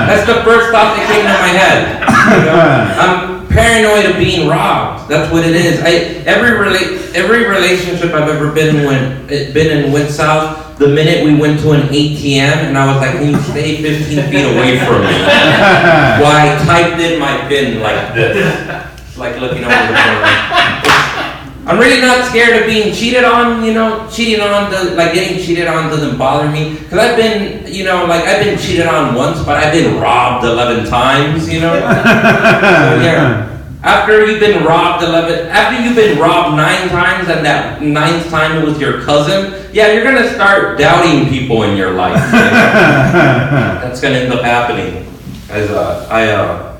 that's 0.09 0.27
the 0.27 0.43
first 0.45 0.71
thought 0.71 0.97
that 0.97 1.07
came 1.07 1.27
into 1.27 1.39
my 1.39 1.49
head. 1.49 2.03
You 2.23 2.47
know? 2.47 3.39
I'm 3.39 3.47
paranoid 3.49 4.11
of 4.11 4.17
being 4.17 4.49
robbed. 4.49 5.09
That's 5.09 5.31
what 5.33 5.45
it 5.45 5.55
is. 5.55 5.81
I 5.81 6.25
every 6.27 6.51
rela- 6.51 7.15
every 7.15 7.47
relationship 7.47 8.13
I've 8.13 8.29
ever 8.29 8.51
been 8.53 8.77
in 8.77 8.87
went 8.87 9.29
been 9.29 9.85
in 9.85 9.93
went 9.93 10.11
south. 10.11 10.79
The 10.79 10.89
minute 10.89 11.25
we 11.25 11.39
went 11.39 11.61
to 11.61 11.73
an 11.73 11.83
ATM 11.83 12.69
and 12.69 12.79
I 12.79 12.93
was 12.93 12.97
like, 12.97 13.13
"Can 13.13 13.31
you 13.31 13.41
stay 13.43 13.83
15 13.83 14.31
feet 14.31 14.45
away 14.45 14.79
from 14.81 15.03
me?" 15.03 15.13
Why 16.23 16.57
I 16.57 16.65
typed 16.65 17.01
in 17.01 17.21
my 17.21 17.47
PIN 17.49 17.81
like 17.81 18.15
this, 18.15 18.82
like 19.23 19.41
looking 19.41 19.65
over 19.65 19.71
the 19.71 19.95
corner. 19.95 20.27
I'm 21.65 21.79
really 21.79 22.01
not 22.01 22.27
scared 22.29 22.61
of 22.61 22.67
being 22.67 22.93
cheated 22.93 23.23
on, 23.23 23.65
you 23.65 23.73
know, 23.73 24.09
cheating 24.11 24.41
on, 24.41 24.71
does, 24.73 24.97
like 24.97 25.15
getting 25.15 25.39
cheated 25.39 25.69
on 25.69 25.89
doesn't 25.91 26.19
bother 26.19 26.51
me. 26.51 26.77
Cause 26.91 26.99
I've 26.99 27.17
been, 27.17 27.73
you 27.73 27.85
know, 27.85 28.05
like 28.07 28.25
I've 28.25 28.45
been 28.45 28.59
cheated 28.59 28.87
on 28.87 29.15
once, 29.15 29.39
but 29.45 29.63
I've 29.63 29.73
been 29.73 30.01
robbed 30.01 30.45
11 30.45 30.87
times, 30.91 31.49
you 31.49 31.61
know. 31.61 31.73
So, 31.83 33.01
yeah. 33.01 33.49
After 33.85 34.27
you've 34.27 34.41
been 34.41 34.65
robbed 34.65 35.05
11, 35.05 35.49
after 35.49 35.83
you've 35.83 35.97
been 35.97 36.19
robbed 36.19 36.57
nine 36.57 36.89
times 36.89 37.29
and 37.29 37.45
that 37.45 37.83
ninth 37.83 38.29
time 38.29 38.61
it 38.61 38.65
was 38.65 38.81
your 38.81 39.03
cousin, 39.03 39.69
yeah, 39.73 39.93
you're 39.93 40.05
gonna 40.05 40.33
start 40.35 40.79
doubting 40.79 41.29
people 41.29 41.63
in 41.65 41.77
your 41.77 41.93
life. 41.93 42.25
you 42.27 42.33
know? 42.33 42.51
That's 43.83 44.01
gonna 44.01 44.17
end 44.17 44.33
up 44.33 44.43
happening. 44.43 45.07
As 45.49 45.71
uh, 45.71 46.07
I, 46.11 46.31
uh, 46.31 46.79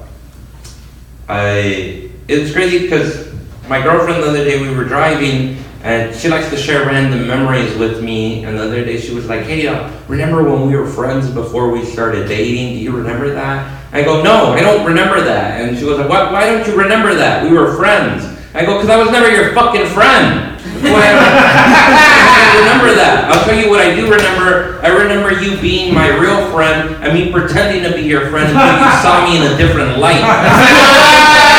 I, 1.29 2.02
it's 2.29 2.53
crazy 2.53 2.81
because 2.81 3.33
my 3.69 3.83
girlfriend 3.83 4.23
the 4.23 4.29
other 4.29 4.45
day 4.45 4.61
we 4.61 4.75
were 4.75 4.85
driving 4.85 5.63
and 5.83 6.15
she 6.15 6.29
likes 6.29 6.49
to 6.51 6.57
share 6.57 6.87
random 6.87 7.27
memories 7.27 7.77
with 7.77 8.03
me. 8.03 8.45
And 8.45 8.57
the 8.57 8.63
other 8.63 8.85
day 8.85 9.01
she 9.01 9.13
was 9.15 9.27
like, 9.27 9.43
"Hey, 9.43 9.67
uh, 9.67 9.91
remember 10.07 10.45
when 10.45 10.69
we 10.69 10.77
were 10.77 10.87
friends 10.87 11.29
before 11.29 11.71
we 11.71 11.85
started 11.85 12.29
dating? 12.29 12.75
Do 12.75 12.79
you 12.79 12.93
remember 12.93 13.35
that?" 13.35 13.67
I 13.93 14.03
go, 14.03 14.23
"No, 14.23 14.53
I 14.53 14.61
don't 14.61 14.87
remember 14.87 15.21
that." 15.23 15.61
And 15.61 15.77
she 15.77 15.85
goes, 15.85 15.99
"Why, 16.09 16.31
why 16.31 16.47
don't 16.47 16.67
you 16.67 16.77
remember 16.77 17.15
that? 17.17 17.43
We 17.43 17.51
were 17.57 17.75
friends." 17.77 18.25
I 18.55 18.65
go, 18.65 18.79
"Cause 18.79 18.91
I 18.91 18.97
was 18.97 19.11
never 19.11 19.29
your 19.31 19.53
fucking 19.55 19.87
friend." 19.87 20.51
I 20.85 22.59
remember 22.59 22.95
that. 22.95 23.31
I'll 23.31 23.45
tell 23.45 23.59
you 23.59 23.69
what 23.69 23.81
I 23.81 23.95
do 23.95 24.11
remember. 24.11 24.81
I 24.83 24.89
remember 24.89 25.33
you 25.41 25.61
being 25.61 25.95
my 25.95 26.09
real 26.17 26.51
friend 26.53 26.95
and 27.03 27.13
me 27.13 27.33
pretending 27.33 27.83
to 27.91 27.97
be 27.97 28.03
your 28.03 28.31
friend 28.31 28.49
until 28.49 28.79
you 28.79 29.03
saw 29.03 29.25
me 29.27 29.37
in 29.37 29.53
a 29.53 29.57
different 29.57 29.99
light. 29.99 31.49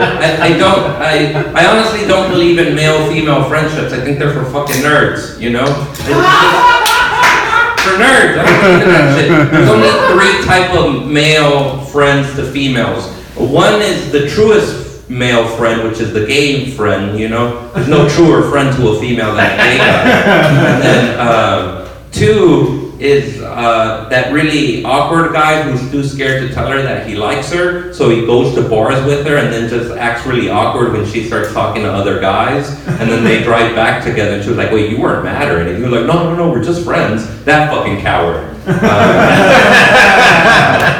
I, 0.00 0.46
I- 0.54 0.58
don't, 0.58 0.78
I, 1.00 1.42
I 1.54 1.66
honestly 1.66 2.06
don't 2.06 2.30
believe 2.30 2.58
in 2.58 2.74
male-female 2.74 3.48
friendships. 3.48 3.92
I 3.92 4.00
think 4.04 4.18
they're 4.18 4.32
for 4.32 4.44
fucking 4.50 4.82
nerds, 4.82 5.38
you 5.40 5.50
know? 5.50 5.66
For 7.86 7.92
nerds, 8.02 8.34
I 8.38 8.44
don't 8.44 8.88
that 8.88 9.18
shit. 9.20 9.28
There's 9.52 9.68
only 9.68 9.88
three 10.12 10.44
type 10.44 10.74
of 10.74 11.06
male 11.06 11.80
friends 11.86 12.34
to 12.36 12.50
females. 12.50 13.06
One 13.36 13.80
is 13.80 14.10
the 14.10 14.28
truest 14.28 15.08
male 15.08 15.46
friend, 15.56 15.88
which 15.88 16.00
is 16.00 16.12
the 16.12 16.26
gay 16.26 16.70
friend, 16.70 17.18
you 17.18 17.28
know? 17.28 17.70
There's 17.74 17.86
no 17.88 18.08
truer 18.08 18.50
friend 18.50 18.74
to 18.76 18.88
a 18.88 18.98
female 19.00 19.34
than 19.36 19.52
a 19.52 19.56
gay 19.56 19.78
guy. 19.78 20.02
And 20.02 20.82
then, 20.82 21.20
uh, 21.20 21.88
two 22.10 22.92
is 22.98 23.35
uh, 23.56 24.08
that 24.10 24.32
really 24.32 24.84
awkward 24.84 25.32
guy 25.32 25.62
who's 25.62 25.90
too 25.90 26.04
scared 26.04 26.46
to 26.46 26.54
tell 26.54 26.68
her 26.68 26.82
that 26.82 27.06
he 27.06 27.14
likes 27.14 27.50
her, 27.50 27.92
so 27.92 28.10
he 28.10 28.26
goes 28.26 28.54
to 28.54 28.68
bars 28.68 29.02
with 29.06 29.26
her 29.26 29.38
and 29.38 29.50
then 29.52 29.68
just 29.68 29.90
acts 29.96 30.26
really 30.26 30.50
awkward 30.50 30.92
when 30.92 31.06
she 31.06 31.26
starts 31.26 31.52
talking 31.54 31.82
to 31.82 31.90
other 31.92 32.20
guys, 32.20 32.68
and 32.86 33.10
then 33.10 33.24
they 33.24 33.42
drive 33.42 33.74
back 33.74 34.04
together. 34.04 34.34
And 34.34 34.42
she 34.42 34.50
was 34.50 34.58
like, 34.58 34.70
"Wait, 34.70 34.90
you 34.90 35.00
weren't 35.00 35.24
mad 35.24 35.50
or 35.50 35.58
anything?" 35.60 35.82
He 35.82 35.88
was 35.88 35.92
like, 35.92 36.06
"No, 36.06 36.24
no, 36.24 36.36
no, 36.36 36.50
we're 36.50 36.62
just 36.62 36.84
friends." 36.84 37.26
That 37.44 37.70
fucking 37.70 38.02
coward. 38.02 38.44
Uh, 38.66 38.72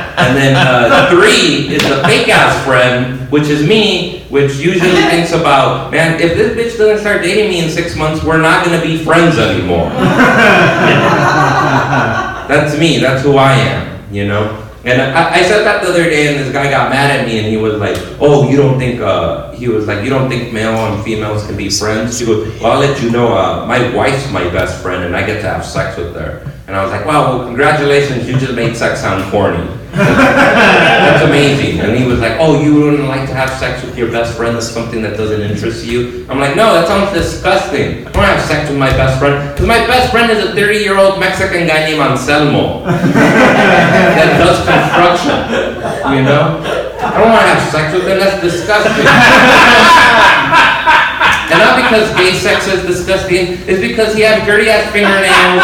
and 0.17 0.37
then 0.37 0.57
uh, 0.57 1.11
three 1.11 1.75
is 1.75 1.83
the 1.83 2.03
fake 2.05 2.29
ass 2.29 2.65
friend, 2.65 3.31
which 3.31 3.49
is 3.49 3.69
me, 3.69 4.21
which 4.31 4.57
usually 4.57 5.03
thinks 5.11 5.33
about, 5.33 5.91
man, 5.91 6.19
if 6.21 6.37
this 6.37 6.57
bitch 6.57 6.79
doesn't 6.79 7.01
start 7.01 7.23
dating 7.23 7.51
me 7.51 7.59
in 7.63 7.71
six 7.71 7.95
months, 7.97 8.25
we're 8.25 8.41
not 8.41 8.65
gonna 8.65 8.81
be 8.81 8.97
friends 9.05 9.39
anymore. 9.39 9.91
That's 12.49 12.79
me. 12.79 12.99
That's 12.99 13.23
who 13.23 13.37
I 13.37 13.53
am. 13.53 14.15
You 14.15 14.29
know. 14.29 14.63
And 14.87 15.03
I, 15.03 15.41
I 15.41 15.43
said 15.43 15.65
that 15.65 15.83
the 15.83 15.89
other 15.91 16.05
day, 16.05 16.29
and 16.29 16.39
this 16.39 16.53
guy 16.53 16.71
got 16.71 16.91
mad 16.91 17.11
at 17.11 17.27
me, 17.27 17.39
and 17.39 17.49
he 17.49 17.57
was 17.57 17.75
like, 17.75 17.97
"Oh, 18.21 18.49
you 18.49 18.57
don't 18.57 18.79
think?" 18.79 19.01
Uh, 19.01 19.51
he 19.51 19.67
was 19.67 19.89
like, 19.89 20.05
"You 20.05 20.11
don't 20.11 20.29
think 20.29 20.53
male 20.53 20.77
and 20.87 21.03
females 21.03 21.45
can 21.45 21.57
be 21.57 21.69
friends?" 21.69 22.19
She 22.19 22.25
goes, 22.25 22.47
"Well, 22.61 22.73
I'll 22.73 22.79
let 22.79 23.03
you 23.03 23.11
know. 23.11 23.37
Uh, 23.37 23.67
my 23.67 23.93
wife's 23.95 24.31
my 24.31 24.45
best 24.51 24.81
friend, 24.81 25.03
and 25.03 25.17
I 25.17 25.27
get 25.27 25.41
to 25.43 25.49
have 25.49 25.65
sex 25.65 25.97
with 25.97 26.15
her." 26.15 26.47
And 26.69 26.77
I 26.77 26.85
was 26.85 26.93
like, 26.93 27.05
"Wow, 27.05 27.37
well, 27.37 27.47
congratulations! 27.47 28.29
You 28.29 28.39
just 28.39 28.55
made 28.55 28.77
sex 28.77 29.01
sound 29.01 29.29
corny." 29.33 29.67
That's 31.07 31.25
amazing. 31.25 31.81
And 31.81 31.97
he 31.97 32.05
was 32.05 32.21
like, 32.21 32.37
"Oh, 32.39 32.61
you 32.61 32.75
wouldn't 32.75 33.09
like 33.09 33.27
to 33.29 33.35
have 33.35 33.49
sex 33.59 33.83
with 33.83 33.97
your 33.97 34.11
best 34.13 34.37
friend? 34.37 34.55
That's 34.55 34.69
something 34.69 35.01
that 35.01 35.17
doesn't 35.17 35.41
interest 35.41 35.87
you." 35.87 36.27
I'm 36.29 36.39
like, 36.39 36.55
"No, 36.55 36.75
that 36.75 36.87
sounds 36.87 37.17
disgusting. 37.17 38.07
I 38.07 38.13
don't 38.13 38.21
want 38.21 38.29
to 38.29 38.37
have 38.37 38.45
sex 38.45 38.69
with 38.69 38.79
my 38.79 38.91
best 38.91 39.19
friend 39.19 39.55
because 39.55 39.67
my 39.67 39.87
best 39.87 40.13
friend 40.13 40.31
is 40.31 40.45
a 40.45 40.53
30-year-old 40.53 41.19
Mexican 41.19 41.67
guy 41.67 41.89
named 41.89 42.01
Anselmo 42.01 42.85
that 42.85 44.37
does 44.37 44.61
construction. 44.69 45.41
You 46.13 46.23
know, 46.29 46.61
I 47.01 47.17
don't 47.17 47.33
want 47.33 47.49
to 47.49 47.57
have 47.57 47.65
sex 47.73 47.95
with 47.95 48.05
him. 48.07 48.19
That's 48.19 48.43
disgusting." 48.43 49.07
And 51.47 51.61
not 51.63 51.77
because 51.79 52.11
gay 52.17 52.35
sex 52.35 52.67
is 52.67 52.83
disgusting, 52.85 53.63
it's 53.71 53.81
because 53.81 54.15
he 54.15 54.23
has 54.23 54.45
dirty 54.45 54.69
ass 54.69 54.91
fingernails. 54.91 55.63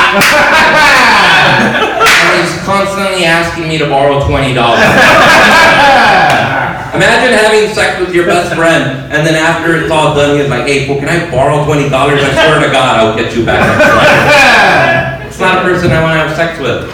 And 1.33 2.33
he's 2.41 2.55
constantly 2.65 3.25
asking 3.25 3.69
me 3.69 3.79
to 3.79 3.87
borrow 3.87 4.25
twenty 4.27 4.55
dollars. 4.55 4.81
Imagine 6.93 7.33
having 7.33 7.73
sex 7.75 7.99
with 8.01 8.15
your 8.15 8.27
best 8.27 8.55
friend, 8.55 9.11
and 9.13 9.27
then 9.27 9.35
after 9.35 9.77
it's 9.77 9.91
all 9.91 10.15
done, 10.15 10.39
he's 10.39 10.49
like, 10.51 10.67
"Hey, 10.67 10.89
well, 10.89 10.99
can 10.99 11.09
I 11.09 11.31
borrow 11.31 11.65
twenty 11.65 11.89
dollars? 11.89 12.21
I 12.23 12.33
swear 12.33 12.61
to 12.61 12.71
God, 12.73 13.01
I'll 13.01 13.17
get 13.17 13.35
you 13.35 13.45
back." 13.45 15.19
It's 15.33 15.41
not 15.41 15.59
a 15.59 15.63
person 15.63 15.91
I 15.91 16.03
want 16.03 16.13
to 16.13 16.29
have 16.29 16.37
sex 16.37 16.61
with. 16.61 16.93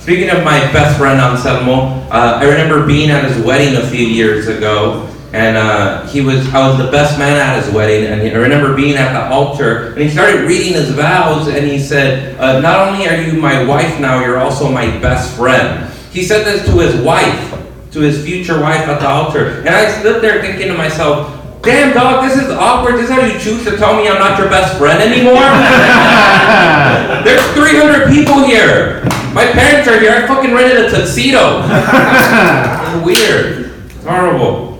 Speaking 0.00 0.30
of 0.30 0.44
my 0.44 0.60
best 0.72 0.96
friend 0.98 1.20
Anselmo, 1.20 2.06
uh, 2.10 2.38
I 2.40 2.44
remember 2.44 2.86
being 2.86 3.10
at 3.10 3.24
his 3.24 3.44
wedding 3.44 3.74
a 3.74 3.84
few 3.88 4.06
years 4.06 4.46
ago, 4.46 5.11
and 5.32 5.56
uh, 5.56 6.06
he 6.08 6.20
was 6.20 6.46
I 6.52 6.68
was 6.68 6.78
the 6.78 6.90
best 6.90 7.18
man 7.18 7.36
at 7.36 7.62
his 7.62 7.72
wedding, 7.72 8.06
and 8.06 8.20
I 8.20 8.38
remember 8.38 8.76
being 8.76 8.96
at 8.96 9.12
the 9.12 9.34
altar, 9.34 9.88
and 9.88 9.98
he 9.98 10.10
started 10.10 10.46
reading 10.46 10.74
his 10.74 10.90
vows, 10.90 11.48
and 11.48 11.66
he 11.66 11.78
said, 11.78 12.38
uh, 12.38 12.60
"Not 12.60 12.88
only 12.88 13.08
are 13.08 13.16
you 13.16 13.40
my 13.40 13.64
wife 13.64 13.98
now, 13.98 14.22
you're 14.22 14.38
also 14.38 14.70
my 14.70 14.86
best 14.98 15.34
friend." 15.34 15.90
He 16.10 16.22
said 16.22 16.44
this 16.44 16.66
to 16.66 16.72
his 16.72 17.00
wife, 17.00 17.58
to 17.92 18.00
his 18.00 18.22
future 18.22 18.60
wife 18.60 18.86
at 18.86 19.00
the 19.00 19.08
altar, 19.08 19.60
and 19.60 19.70
I 19.70 19.90
stood 20.00 20.22
there 20.22 20.42
thinking 20.42 20.68
to 20.68 20.74
myself. 20.74 21.38
Damn 21.62 21.94
dog, 21.94 22.28
this 22.28 22.36
is 22.36 22.50
awkward. 22.50 22.96
This 22.96 23.04
is 23.04 23.10
how 23.10 23.24
you 23.24 23.38
choose 23.38 23.62
to 23.64 23.76
tell 23.76 23.94
me 23.94 24.08
I'm 24.08 24.18
not 24.18 24.36
your 24.36 24.48
best 24.48 24.76
friend 24.78 25.00
anymore? 25.00 25.46
There's 27.24 27.40
300 27.54 28.10
people 28.10 28.42
here. 28.42 29.04
My 29.32 29.46
parents 29.46 29.88
are 29.88 30.00
here. 30.00 30.10
I 30.10 30.26
fucking 30.26 30.52
rented 30.52 30.86
a 30.86 30.90
tuxedo. 30.90 31.62
Weird. 33.04 33.70
It's 33.86 34.04
horrible. 34.04 34.71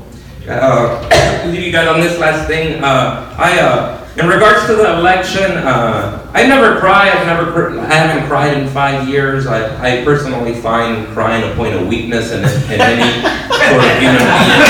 Uh, 0.61 1.47
leave 1.47 1.63
you 1.67 1.73
guys 1.73 1.89
on 1.89 2.01
this 2.01 2.19
last 2.19 2.47
thing. 2.47 2.83
Uh, 2.83 3.35
I, 3.39 3.59
uh, 3.61 3.99
in 4.17 4.29
regards 4.29 4.67
to 4.67 4.75
the 4.75 4.99
election, 4.99 5.51
uh, 5.53 6.31
I 6.35 6.47
never 6.47 6.79
cry. 6.79 7.11
I've 7.11 7.27
never, 7.27 7.51
cr- 7.51 7.81
I 7.81 7.95
haven't 7.95 8.29
cried 8.29 8.57
in 8.59 8.69
five 8.69 9.09
years. 9.09 9.47
I, 9.47 10.01
I 10.01 10.05
personally 10.05 10.55
find 10.55 11.07
crying 11.09 11.51
a 11.51 11.55
point 11.57 11.75
of 11.75 11.87
weakness 11.87 12.31
in, 12.31 12.41
in 12.73 12.81
any 12.81 13.23
sort 13.49 13.81
of 13.81 13.99
human 13.99 14.21
being. 14.21 14.61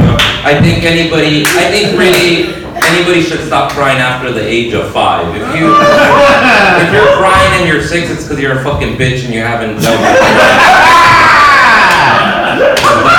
Know, 0.00 0.16
I 0.48 0.58
think 0.62 0.84
anybody, 0.84 1.42
I 1.44 1.68
think 1.70 1.98
really 1.98 2.54
anybody 2.88 3.20
should 3.22 3.40
stop 3.46 3.72
crying 3.72 3.98
after 3.98 4.32
the 4.32 4.40
age 4.40 4.72
of 4.72 4.90
five. 4.92 5.28
If 5.36 5.42
you, 5.60 5.66
if 5.68 6.92
you're 6.92 7.16
crying 7.18 7.60
and 7.60 7.68
you're 7.68 7.82
six, 7.82 8.08
it's 8.10 8.22
because 8.24 8.40
you're 8.40 8.58
a 8.58 8.64
fucking 8.64 8.96
bitch 8.96 9.24
and 9.24 9.34
you 9.34 9.40
haven't 9.40 9.76
it. 9.76 10.95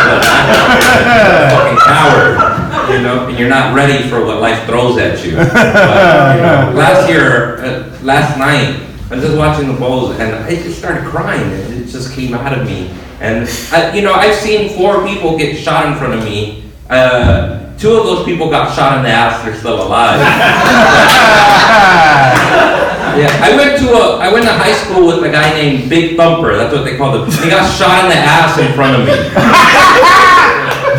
fucking 1.52 1.78
coward, 1.80 2.92
you 2.92 3.02
know, 3.02 3.28
and 3.28 3.38
you're 3.38 3.50
not 3.50 3.76
ready 3.76 4.08
for 4.10 4.26
what 4.26 4.42
life 4.42 4.66
throws 4.66 4.98
at 4.98 5.24
you. 5.26 5.36
But, 5.58 6.36
you 6.36 6.42
know, 6.42 6.74
last 6.76 7.10
year, 7.10 7.58
uh, 7.64 8.00
last 8.04 8.38
night, 8.38 8.84
I 9.10 9.16
was 9.16 9.24
just 9.24 9.38
watching 9.38 9.68
the 9.68 9.78
polls 9.78 10.20
and 10.20 10.36
I 10.36 10.56
just 10.56 10.80
started 10.80 11.06
crying. 11.06 11.50
It 11.52 11.78
it 11.88 11.92
just 11.92 12.14
came 12.14 12.34
out 12.34 12.58
of 12.58 12.68
me. 12.68 12.92
And, 13.20 13.50
I, 13.72 13.96
you 13.96 14.02
know, 14.02 14.14
I've 14.14 14.36
seen 14.36 14.78
four 14.78 15.06
people 15.08 15.38
get 15.38 15.58
shot 15.58 15.88
in 15.88 15.96
front 15.96 16.14
of 16.14 16.24
me. 16.24 16.64
Uh, 16.90 17.76
two 17.78 17.92
of 17.92 18.04
those 18.04 18.26
people 18.26 18.50
got 18.50 18.76
shot 18.76 18.98
in 18.98 19.04
the 19.04 19.10
ass, 19.10 19.44
they're 19.44 19.56
still 19.56 19.82
alive. 19.82 20.20
Yeah, 23.18 23.34
I 23.42 23.58
went 23.58 23.80
to 23.82 23.94
a, 23.98 24.18
I 24.18 24.32
went 24.32 24.46
to 24.46 24.54
high 24.54 24.74
school 24.74 25.08
with 25.08 25.24
a 25.24 25.30
guy 25.32 25.52
named 25.54 25.90
Big 25.90 26.16
Thumper. 26.16 26.56
That's 26.56 26.72
what 26.72 26.84
they 26.86 26.98
called 26.98 27.16
him. 27.18 27.26
He 27.42 27.50
got 27.50 27.66
shot 27.66 28.04
in 28.06 28.12
the 28.12 28.16
ass 28.16 28.60
in 28.60 28.72
front 28.78 28.94
of 28.94 29.08
me. 29.10 29.18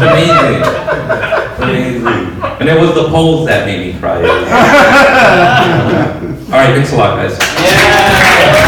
It's 0.00 0.06
amazing. 0.06 0.62
Amazing. 1.58 2.06
And 2.60 2.68
it 2.68 2.80
was 2.80 2.94
the 2.94 3.08
polls 3.08 3.46
that 3.48 3.66
made 3.66 3.92
me 3.92 3.98
cry. 3.98 4.16
All 6.48 6.54
right, 6.54 6.72
thanks 6.74 6.92
a 6.92 6.96
lot, 6.96 7.16
guys. 7.16 7.36
Keep 7.36 8.67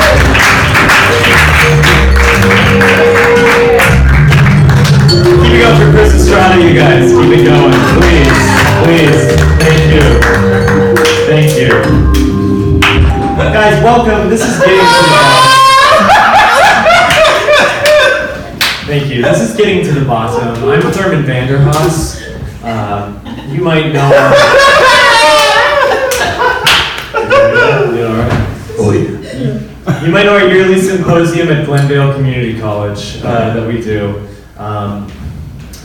symposium 31.11 31.49
at 31.49 31.67
Glendale 31.67 32.15
Community 32.15 32.59
College 32.59 33.21
uh, 33.25 33.55
that 33.55 33.67
we 33.67 33.81
do. 33.81 34.29
Um, 34.57 35.11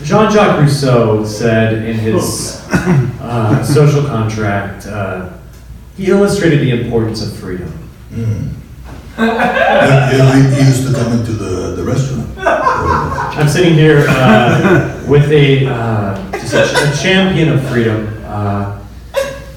Jean-Jacques 0.03 0.59
Rousseau 0.59 1.26
said 1.26 1.84
in 1.84 1.97
his 1.97 2.63
uh, 2.71 3.63
social 3.63 4.03
contract, 4.03 4.86
uh, 4.86 5.34
he 5.97 6.11
illustrated 6.11 6.59
the 6.59 6.80
importance 6.80 7.26
of 7.26 7.36
freedom. 7.39 7.71
Mm. 8.11 8.51
Yeah, 9.17 10.11
yeah, 10.11 10.36
he 10.36 10.55
he 10.55 10.67
used 10.67 10.86
to 10.88 10.93
come 10.93 11.13
into 11.13 11.32
the, 11.32 11.76
the 11.76 11.84
restaurant. 11.84 12.30
I'm 12.38 13.47
sitting 13.47 13.73
here 13.73 14.05
uh, 14.09 15.03
with 15.07 15.32
a, 15.32 15.65
uh, 15.65 16.32
a, 16.34 16.91
a 16.91 16.95
champion 17.01 17.49
of 17.49 17.67
freedom. 17.69 18.13
Uh, 18.26 18.80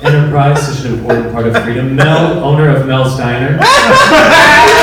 enterprise, 0.01 0.64
such 0.64 0.87
an 0.87 0.99
important 0.99 1.33
part 1.33 1.47
of 1.47 1.62
freedom. 1.64 1.97
Mel, 1.97 2.43
owner 2.43 2.75
of 2.75 2.87
Mel's 2.87 3.19
Diner. 3.19 3.59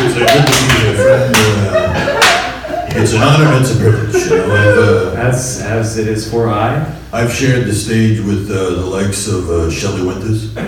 It's 0.00 0.14
a 0.16 0.18
good 0.20 0.46
to 0.46 0.52
meet 0.68 0.82
you, 0.84 0.94
friend. 0.96 1.34
Uh, 1.36 3.00
It's 3.00 3.12
an 3.12 3.22
honor 3.22 3.46
and 3.52 3.60
it's 3.64 3.74
a 3.74 3.78
privilege, 3.78 4.14
you 4.30 4.36
know. 4.38 4.54
I've, 4.54 4.78
uh, 4.78 5.28
As, 5.28 5.60
as 5.62 5.98
it 5.98 6.08
is 6.08 6.28
for 6.30 6.48
I. 6.48 6.84
I've 7.12 7.32
shared 7.32 7.66
the 7.66 7.74
stage 7.74 8.20
with 8.20 8.50
uh, 8.50 8.54
the 8.80 8.86
likes 8.86 9.26
of 9.28 9.48
uh, 9.50 9.70
Shelley 9.70 10.02
Winters. 10.06 10.54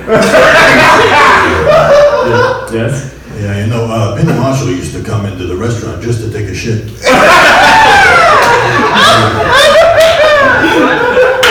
Yes? 2.73 2.95
Yeah, 3.41 3.59
you 3.65 3.67
know, 3.67 3.87
uh, 3.87 4.17
Penny 4.17 4.33
Marshall 4.39 4.69
used 4.71 4.93
to 4.95 5.03
come 5.03 5.27
into 5.27 5.45
the 5.47 5.57
restaurant 5.57 6.01
just 6.03 6.21
to 6.21 6.31
take 6.33 6.47
a 6.49 6.55
shit. 6.55 6.85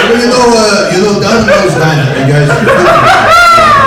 Well, 0.10 0.18
you 0.20 0.28
know, 0.28 0.46
uh, 0.50 0.92
you 0.92 1.00
know, 1.04 1.20
Don 1.22 1.46
Mel's 1.46 1.74
Diner, 1.76 2.08
you 2.20 2.26
guys, 2.34 2.50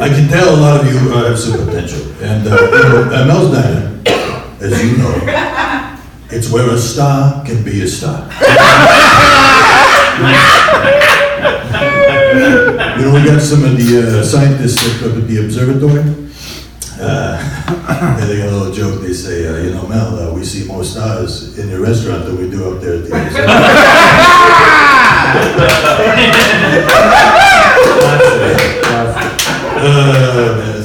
I 0.00 0.08
can 0.08 0.28
tell 0.28 0.56
a 0.56 0.58
lot 0.60 0.80
of 0.80 0.92
you 0.92 0.98
uh, 1.12 1.28
have 1.28 1.38
some 1.38 1.64
potential. 1.66 2.02
And, 2.20 2.46
uh, 2.48 2.50
you 2.50 2.70
know, 2.70 3.10
uh, 3.12 3.26
Mel's 3.26 3.52
Diner, 3.52 4.02
as 4.60 4.82
you 4.84 4.96
know, 4.98 5.14
it's 6.30 6.50
where 6.50 6.68
a 6.68 6.78
star 6.78 7.44
can 7.44 7.62
be 7.62 7.82
a 7.82 7.86
star. 7.86 8.28
You 12.96 13.02
know, 13.02 13.12
we 13.14 13.24
got 13.24 13.40
some 13.40 13.64
of 13.64 13.76
the 13.76 14.20
uh, 14.20 14.24
scientists 14.24 15.02
up 15.02 15.16
at 15.16 15.28
the 15.28 15.44
observatory. 15.44 16.02
Uh, 17.00 17.38
and 18.18 18.30
they 18.30 18.38
got 18.38 18.48
a 18.48 18.56
little 18.56 18.72
joke. 18.72 19.00
They 19.00 19.12
say, 19.12 19.46
uh, 19.46 19.58
you 19.62 19.70
know, 19.74 19.86
Mel, 19.86 20.18
uh, 20.18 20.32
we 20.34 20.44
see 20.44 20.66
more 20.66 20.82
stars 20.84 21.56
in 21.58 21.68
your 21.68 21.80
restaurant 21.80 22.24
than 22.24 22.36
we 22.36 22.50
do 22.50 22.74
up 22.74 22.80
there 22.80 22.94
at 22.94 23.04
the 23.04 23.14
observatory. 28.46 28.80
Uh, 29.86 30.56
man, 30.56 30.82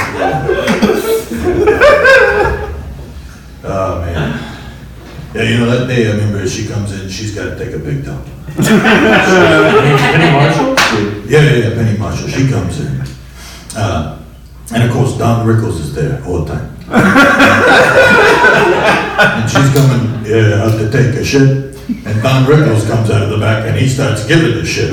Oh, 3.64 4.02
man. 4.02 4.30
Yeah, 5.34 5.44
you 5.44 5.58
know, 5.60 5.68
that 5.68 5.88
day, 5.88 6.08
I 6.10 6.12
remember 6.12 6.46
she 6.50 6.68
comes 6.68 6.92
in, 7.00 7.08
she's 7.08 7.34
got 7.34 7.46
to 7.46 7.56
take 7.58 7.74
a 7.74 7.80
big 7.80 8.04
dump. 8.04 8.26
Penny 8.58 10.32
Marshall? 10.34 10.76
Yeah, 11.30 11.42
yeah, 11.44 11.56
yeah, 11.56 11.76
Penny 11.76 11.98
Marshall, 11.98 12.28
she 12.28 12.50
comes 12.50 12.80
in. 12.82 13.02
Uh, 13.78 14.20
and 14.74 14.84
of 14.84 14.92
course, 14.92 15.18
Don 15.18 15.48
Rickles 15.48 15.80
is 15.80 15.94
there 15.96 16.22
all 16.26 16.44
the 16.44 16.54
time. 16.54 16.70
and 19.20 19.50
she's 19.50 19.72
coming 19.74 20.26
uh, 20.30 20.64
out 20.66 20.78
to 20.78 20.90
take 20.92 21.16
a 21.16 21.24
shit, 21.24 21.78
and 22.06 22.22
Don 22.22 22.44
Rickles 22.46 22.86
comes 22.86 23.10
out 23.10 23.22
of 23.22 23.30
the 23.30 23.38
back 23.38 23.66
and 23.66 23.78
he 23.78 23.88
starts 23.88 24.26
giving 24.28 24.56
the 24.58 24.66
shit. 24.66 24.92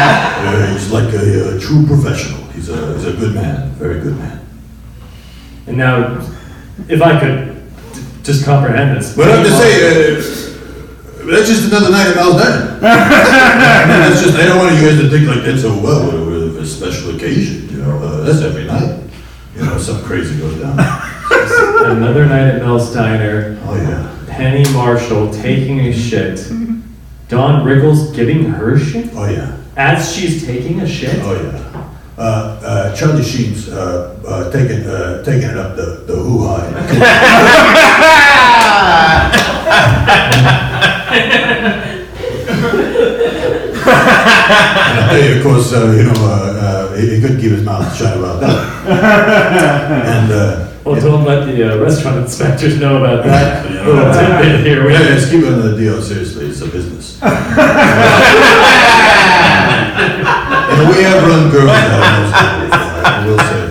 Uh, 0.00 0.72
he's 0.72 0.90
like 0.90 1.12
a, 1.14 1.56
a 1.56 1.60
true 1.60 1.84
professional. 1.86 2.42
He's 2.52 2.68
a, 2.68 2.94
he's 2.94 3.06
a 3.06 3.12
good 3.12 3.34
man, 3.34 3.70
very 3.72 4.00
good 4.00 4.16
man. 4.16 4.40
And 5.66 5.76
now, 5.76 6.18
if 6.88 7.02
I 7.02 7.18
could 7.20 7.54
d- 7.92 8.00
just 8.22 8.44
comprehend 8.44 8.96
this. 8.96 9.14
But 9.16 9.30
I'm 9.30 9.44
just 9.44 9.58
saying, 9.58 10.16
uh, 10.16 11.30
that's 11.30 11.48
just 11.48 11.68
another 11.68 11.90
night 11.90 12.06
at 12.08 12.16
Mal's 12.16 12.40
Diner. 12.40 12.78
That's 12.80 14.22
just, 14.22 14.38
I 14.38 14.46
don't 14.46 14.58
want 14.58 14.76
you 14.76 14.88
guys 14.88 14.98
to 15.00 15.10
think 15.10 15.28
like 15.28 15.44
that's 15.44 15.64
a, 15.64 15.68
well, 15.68 16.06
we're- 16.10 16.50
we're 16.52 16.60
a 16.60 16.66
special 16.66 17.14
occasion, 17.14 17.68
you 17.68 17.78
know, 17.82 17.98
uh, 17.98 18.22
that's 18.24 18.40
every 18.42 18.64
night. 18.64 19.02
You 19.54 19.64
know, 19.64 19.78
something 19.78 20.04
crazy 20.06 20.38
goes 20.38 20.58
down. 20.60 20.78
Another 21.96 22.24
night 22.26 22.48
at 22.48 22.62
Mel's 22.62 22.92
Diner. 22.94 23.58
Oh, 23.64 23.76
yeah. 23.76 24.14
Penny 24.28 24.64
Marshall 24.72 25.30
taking 25.32 25.80
a 25.80 25.92
shit. 25.92 26.36
Don 27.28 27.64
Rickles 27.64 28.14
giving 28.14 28.44
her 28.44 28.78
shit? 28.78 29.10
Oh, 29.14 29.28
yeah. 29.28 29.56
As 29.78 30.12
she's 30.14 30.44
taking 30.44 30.80
a 30.80 30.86
shit? 30.88 31.14
Oh, 31.22 31.34
yeah. 31.40 31.92
Uh, 32.18 32.60
uh, 32.64 32.96
Charlie 32.96 33.22
Sheen's, 33.22 33.68
uh, 33.68 34.18
uh, 34.26 34.50
taking, 34.50 34.84
uh, 34.86 35.22
taking 35.22 35.50
it 35.50 35.56
up 35.56 35.76
the, 35.76 36.02
the 36.06 36.16
hoo-ha. 36.16 37.68
And 43.68 43.84
I 43.84 45.08
tell 45.10 45.22
you, 45.28 45.36
of 45.36 45.42
course, 45.42 45.72
uh, 45.72 45.90
you 45.96 46.04
know, 46.04 46.12
uh, 46.14 46.90
uh, 46.92 46.96
he, 46.96 47.14
he 47.16 47.20
couldn't 47.20 47.40
keep 47.40 47.52
his 47.52 47.62
mouth 47.64 47.94
shut 47.96 48.16
about 48.16 48.40
that. 48.40 48.58
And, 50.08 50.32
uh, 50.32 50.68
Well, 50.84 51.00
don't 51.00 51.24
let 51.24 51.46
the 51.46 51.74
uh, 51.74 51.78
restaurant 51.82 52.18
inspectors 52.18 52.78
know 52.80 52.96
about 53.04 53.24
that 53.24 53.70
little 53.70 54.12
tidbit 54.12 54.64
here. 54.66 54.86
We- 54.86 54.92
Yeah, 54.92 55.00
let's 55.00 55.30
keep 55.30 55.44
it 55.44 55.52
on 55.52 55.60
the 55.62 55.76
deal, 55.76 56.00
seriously, 56.02 56.46
it's 56.46 56.60
a 56.62 56.66
business. 56.68 57.18
And 60.68 60.88
we 60.90 61.02
have 61.02 61.22
run 61.26 61.50
girls 61.50 61.70
out, 61.70 62.32
I 63.04 63.26
will 63.26 63.38
say. 63.38 63.68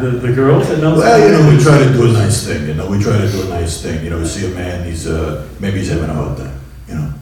The, 0.00 0.10
the 0.26 0.32
girls 0.32 0.68
at 0.70 0.78
Mel's 0.80 0.98
Well, 0.98 1.18
you 1.18 1.30
know, 1.32 1.48
we 1.56 1.62
try 1.62 1.78
to 1.78 1.92
do 1.92 2.10
a 2.10 2.12
nice 2.12 2.44
thing, 2.46 2.66
you 2.66 2.74
know, 2.74 2.86
we 2.88 2.98
try 3.02 3.18
to 3.18 3.28
do 3.30 3.42
a 3.42 3.48
nice 3.48 3.80
thing, 3.82 4.02
you 4.04 4.10
know, 4.10 4.18
we 4.18 4.24
see 4.26 4.46
a 4.50 4.54
man, 4.54 4.84
he's, 4.86 5.06
uh, 5.06 5.46
maybe 5.58 5.78
he's 5.78 5.88
having 5.90 6.10
a 6.10 6.14
hard 6.14 6.36
time, 6.38 6.58
you 6.88 6.94
know. 6.94 7.12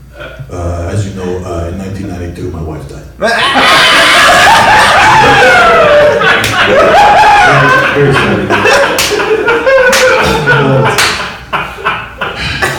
Uh, 0.50 0.90
as 0.92 1.06
you 1.06 1.14
know, 1.14 1.38
uh, 1.44 1.68
in 1.70 1.78
nineteen 1.78 2.08
ninety-two, 2.08 2.50
my 2.50 2.62
wife 2.62 2.88
died. 2.88 3.04
Very 3.18 3.30
sorry. 8.14 8.46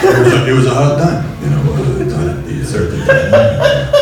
It 0.02 0.24
was, 0.24 0.32
a, 0.32 0.46
it 0.48 0.52
was 0.52 0.66
a 0.66 0.74
hard 0.74 0.98
time, 0.98 1.42
you 1.42 1.50
know, 1.50 1.72
uh, 1.72 2.10
time, 2.10 2.42
the 2.44 2.64
certain 2.64 3.06
time. 3.06 3.94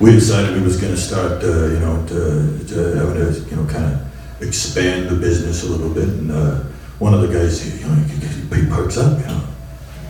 We 0.00 0.12
decided 0.12 0.54
we 0.56 0.62
was 0.62 0.80
gonna 0.80 0.96
start, 0.96 1.42
uh, 1.44 1.66
you 1.66 1.78
know, 1.78 2.02
to, 2.08 2.58
to 2.68 2.74
having 2.96 3.14
to, 3.16 3.40
you 3.50 3.56
know, 3.56 3.66
kind 3.70 3.84
of 3.84 4.42
expand 4.42 5.08
the 5.10 5.16
business 5.16 5.62
a 5.64 5.68
little 5.68 5.90
bit, 5.92 6.08
and, 6.08 6.32
uh, 6.32 6.60
one 6.98 7.12
of 7.12 7.20
the 7.20 7.28
guys, 7.28 7.60
he, 7.62 7.80
you 7.80 7.86
know, 7.86 7.94
he, 7.94 8.62
he 8.62 8.66
perks 8.66 8.96
up, 8.96 9.18
you 9.20 9.26
know. 9.26 9.42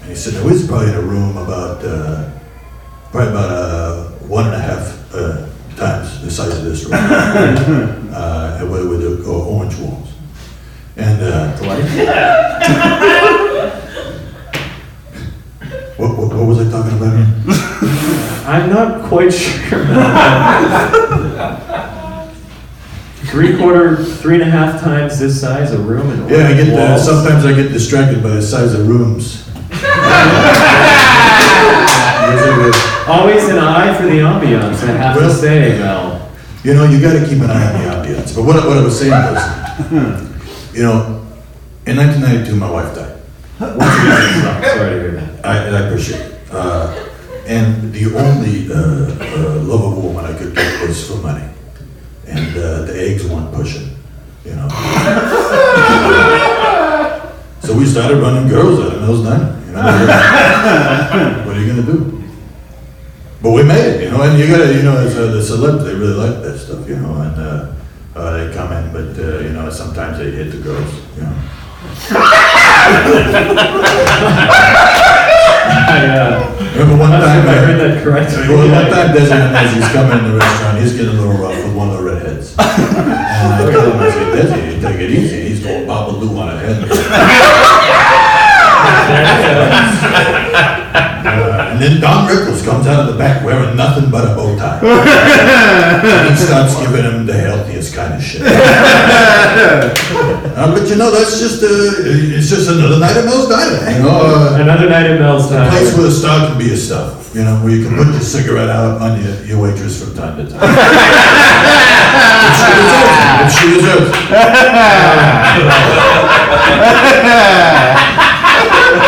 And 0.03 0.11
he 0.11 0.14
said, 0.14 0.34
"Now 0.34 0.45
we 0.45 0.53
was 0.53 0.66
probably 0.66 0.91
in 0.91 0.95
a 0.95 1.01
room 1.03 1.36
about, 1.36 1.84
uh, 1.84 2.30
probably 3.11 3.30
about, 3.30 3.51
uh, 3.51 4.05
one 4.28 4.47
and 4.47 4.55
a 4.55 4.61
half, 4.61 5.12
uh, 5.14 5.47
times 5.76 6.20
the 6.22 6.30
size 6.30 6.57
of 6.57 6.64
this 6.64 6.84
room. 6.84 6.95
Uh, 8.11 8.66
with, 8.68 8.88
with 8.88 9.01
the 9.03 9.24
uh, 9.24 9.30
orange 9.32 9.76
walls. 9.76 10.09
And, 10.97 11.22
uh, 11.22 11.57
what, 16.01 16.16
what, 16.18 16.32
what 16.36 16.46
was 16.46 16.59
I 16.61 16.70
talking 16.70 16.96
about? 16.96 17.14
I'm 18.46 18.70
not 18.70 19.03
quite 19.05 19.32
sure. 19.32 19.84
Three 23.30 23.57
quarter, 23.57 24.03
three 24.05 24.34
and 24.34 24.42
a 24.42 24.51
half 24.51 24.80
times 24.80 25.18
this 25.20 25.40
size, 25.40 25.72
a 25.72 25.78
room 25.78 26.11
and 26.11 26.28
Yeah, 26.30 26.48
I 26.48 26.55
get, 26.55 26.72
walls. 26.76 27.05
sometimes 27.05 27.44
I 27.44 27.53
get 27.53 27.70
distracted 27.70 28.22
by 28.22 28.30
the 28.30 28.42
size 28.42 28.74
of 28.74 28.88
rooms. 28.88 29.44
Those 29.46 29.84
are 32.42 32.57
good. 32.57 32.74
Always 33.09 33.48
an 33.48 33.59
eye 33.59 33.94
for 33.96 34.05
the 34.05 34.18
ambiance, 34.20 34.82
I 34.82 34.92
have 34.96 35.14
to 35.16 35.20
Well- 35.22 35.34
say, 35.34 35.78
Mel. 35.78 36.28
You 36.64 36.74
know, 36.74 36.84
you 36.84 37.01
gotta 37.01 37.24
keep 37.26 37.40
an 37.42 37.51
eye 37.51 37.72
on 37.72 37.80
the 37.80 37.86
ambiance. 38.14 38.34
But 38.34 38.44
what, 38.44 38.57
what 38.66 38.76
I 38.76 38.82
was 38.82 38.98
saying 38.98 39.12
was, 39.12 40.72
you 40.74 40.82
know, 40.82 41.24
in 41.86 41.96
1992, 41.96 42.57
my 42.57 42.70
wife 42.70 42.94
died. 42.94 43.10
Sorry 43.61 43.77
to 43.77 45.01
hear 45.01 45.11
that. 45.13 45.45
I, 45.45 45.69
I 45.69 45.81
appreciate 45.87 46.21
it. 46.21 46.33
Uh, 46.51 47.09
and 47.47 47.93
the 47.93 48.07
only 48.17 48.73
uh, 48.73 49.13
uh, 49.21 49.61
of 49.75 50.03
woman 50.03 50.25
I 50.25 50.33
could 50.39 50.55
get 50.55 50.89
was 50.89 51.07
for 51.07 51.17
money. 51.17 51.45
And 52.27 52.57
uh, 52.57 52.87
the 52.87 52.95
eggs 52.97 53.27
weren't 53.27 53.53
pushing, 53.53 53.91
you 54.47 54.53
know. 54.53 54.67
so 57.61 57.75
we 57.77 57.85
started 57.85 58.23
running 58.23 58.49
girls 58.49 58.81
out 58.81 58.95
of 58.95 59.03
Mills 59.03 59.25
Diner, 59.25 59.61
you 59.67 59.73
know. 59.73 59.83
what 61.45 61.55
are 61.57 61.61
you 61.61 61.67
gonna 61.67 61.83
do? 61.83 62.23
But 63.43 63.51
we 63.51 63.63
made 63.63 63.97
it, 63.97 64.05
you 64.05 64.11
know, 64.11 64.23
and 64.23 64.39
you 64.39 64.47
gotta, 64.47 64.73
you 64.73 64.83
know, 64.83 64.97
as 64.97 65.15
uh, 65.17 65.27
the 65.27 65.41
celebs, 65.41 65.85
they 65.85 65.95
really 65.95 66.15
like 66.15 66.41
that 66.43 66.59
stuff, 66.59 66.89
you 66.89 66.97
know, 66.97 67.15
and 67.21 67.39
uh, 67.39 67.73
uh, 68.15 68.31
they 68.39 68.51
come 68.55 68.73
in, 68.73 68.91
but, 68.91 69.19
uh, 69.23 69.41
you 69.41 69.51
know, 69.51 69.69
sometimes 69.69 70.17
they 70.19 70.31
hit 70.31 70.51
the 70.51 70.59
girls, 70.59 70.95
you 71.17 71.25
know. 71.25 71.37
I, 75.91 75.93
uh, 76.16 76.57
Remember 76.81 76.97
one 77.03 77.12
I'm 77.12 77.21
not 77.21 77.27
sure 77.35 77.45
time, 77.45 77.49
I 77.49 77.51
heard 77.66 77.79
that 77.81 77.95
correctly. 78.03 78.43
Well, 78.49 78.68
one 78.73 78.87
time 78.91 79.09
Desi, 79.14 79.33
as 79.33 79.75
he's 79.75 79.89
coming 79.93 80.18
in 80.18 80.25
the 80.33 80.37
restaurant, 80.39 80.79
he's 80.79 80.93
getting 80.93 81.09
a 81.09 81.11
little 81.21 81.35
rough 81.35 81.57
with 81.64 81.75
one 81.75 81.89
of 81.91 81.97
the 81.99 82.05
redheads. 82.05 82.55
And 83.41 83.55
I 83.55 83.57
told 83.73 83.95
him, 83.95 84.01
I 84.01 84.03
said, 84.11 84.27
Desi, 84.37 84.59
you 84.75 84.81
take 84.81 85.01
it 85.01 85.11
easy, 85.11 85.41
he's 85.49 85.61
going 85.64 85.87
babaloo 85.87 86.39
on 86.39 86.49
her 86.49 86.59
head. 86.59 86.91
Uh, 90.93 91.20
And 91.81 91.95
then 91.95 92.01
Don 92.03 92.28
Rickles 92.28 92.61
comes 92.62 92.87
out 92.87 93.09
of 93.09 93.12
the 93.14 93.16
back 93.18 93.43
wearing 93.43 93.74
nothing 93.74 94.11
but 94.11 94.24
a 94.31 94.35
bow 94.37 94.55
tie. 94.59 94.81
And 94.85 96.28
he 96.28 96.37
starts 96.37 96.76
giving 96.78 97.05
him 97.09 97.24
the 97.24 97.33
healthiest 97.33 97.95
kind 97.95 98.12
of 98.12 98.22
shit. 98.22 98.43
Uh, 98.45 99.89
But 100.76 100.87
you 100.91 100.97
know, 100.97 101.11
that's 101.11 101.41
just, 101.41 101.62
a, 101.62 101.66
it's 102.37 102.51
just 102.51 102.68
another 102.68 102.99
night 103.01 103.16
at 103.16 103.24
Mel's 103.24 103.49
Diner, 103.49 103.91
you 103.97 104.03
know? 104.03 104.11
uh, 104.11 104.59
Another 104.61 104.91
night 104.91 105.07
at 105.07 105.18
Mel's 105.20 105.51
a 105.51 105.68
place 105.70 105.97
where 105.97 106.09
a 106.09 106.11
star 106.11 106.49
can 106.49 106.59
be 106.59 106.70
a 106.72 106.76
star, 106.76 107.16
you 107.33 107.45
know, 107.45 107.57
where 107.64 107.72
you 107.74 107.83
can 107.89 107.97
put 107.97 108.09
your 108.12 108.20
cigarette 108.20 108.68
out 108.68 109.01
on 109.01 109.16
your, 109.24 109.35
your 109.45 109.59
waitress 109.62 110.05
from 110.05 110.14
time 110.14 110.37
to 110.37 110.45
time. 110.53 110.61
If 112.45 112.57
she 112.61 112.68
deserves 112.76 113.09
it. 113.16 113.41
If 113.41 113.53
she 113.57 113.64
deserves 113.72 114.11
it. 114.12 114.20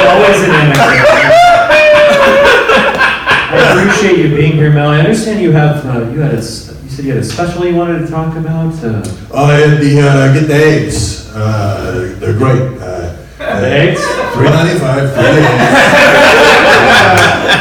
Always 0.09 0.41
an 0.41 0.51
amateur. 0.57 1.42
I 3.63 3.83
appreciate 3.83 4.19
you 4.19 4.29
being 4.37 4.53
here, 4.53 4.71
Mel. 4.73 4.89
I 4.91 4.99
understand 5.01 5.41
you 5.41 5.53
have, 5.53 5.85
uh, 5.87 6.09
you 6.11 6.21
had 6.21 6.35
a, 6.35 6.39
s- 6.39 6.77
you 6.85 6.91
said 6.91 7.05
you 7.05 7.13
had 7.15 7.23
a 7.23 7.25
special 7.25 7.65
you 7.65 7.75
wanted 7.77 8.01
to 8.01 8.07
talk 8.11 8.37
about, 8.37 8.75
uh, 8.85 9.03
I 9.35 9.53
had 9.55 9.81
the, 9.81 10.01
uh, 10.01 10.33
get 10.35 10.47
the 10.49 10.55
eggs, 10.55 11.31
uh, 11.35 12.15
they're 12.19 12.35
great. 12.37 12.81
Uh, 12.81 13.15
the 13.39 13.69
eggs? 13.71 14.01
Three 14.35 14.49
ninety-five, 14.51 15.13
three 15.15 15.25
eggs. 15.25 15.49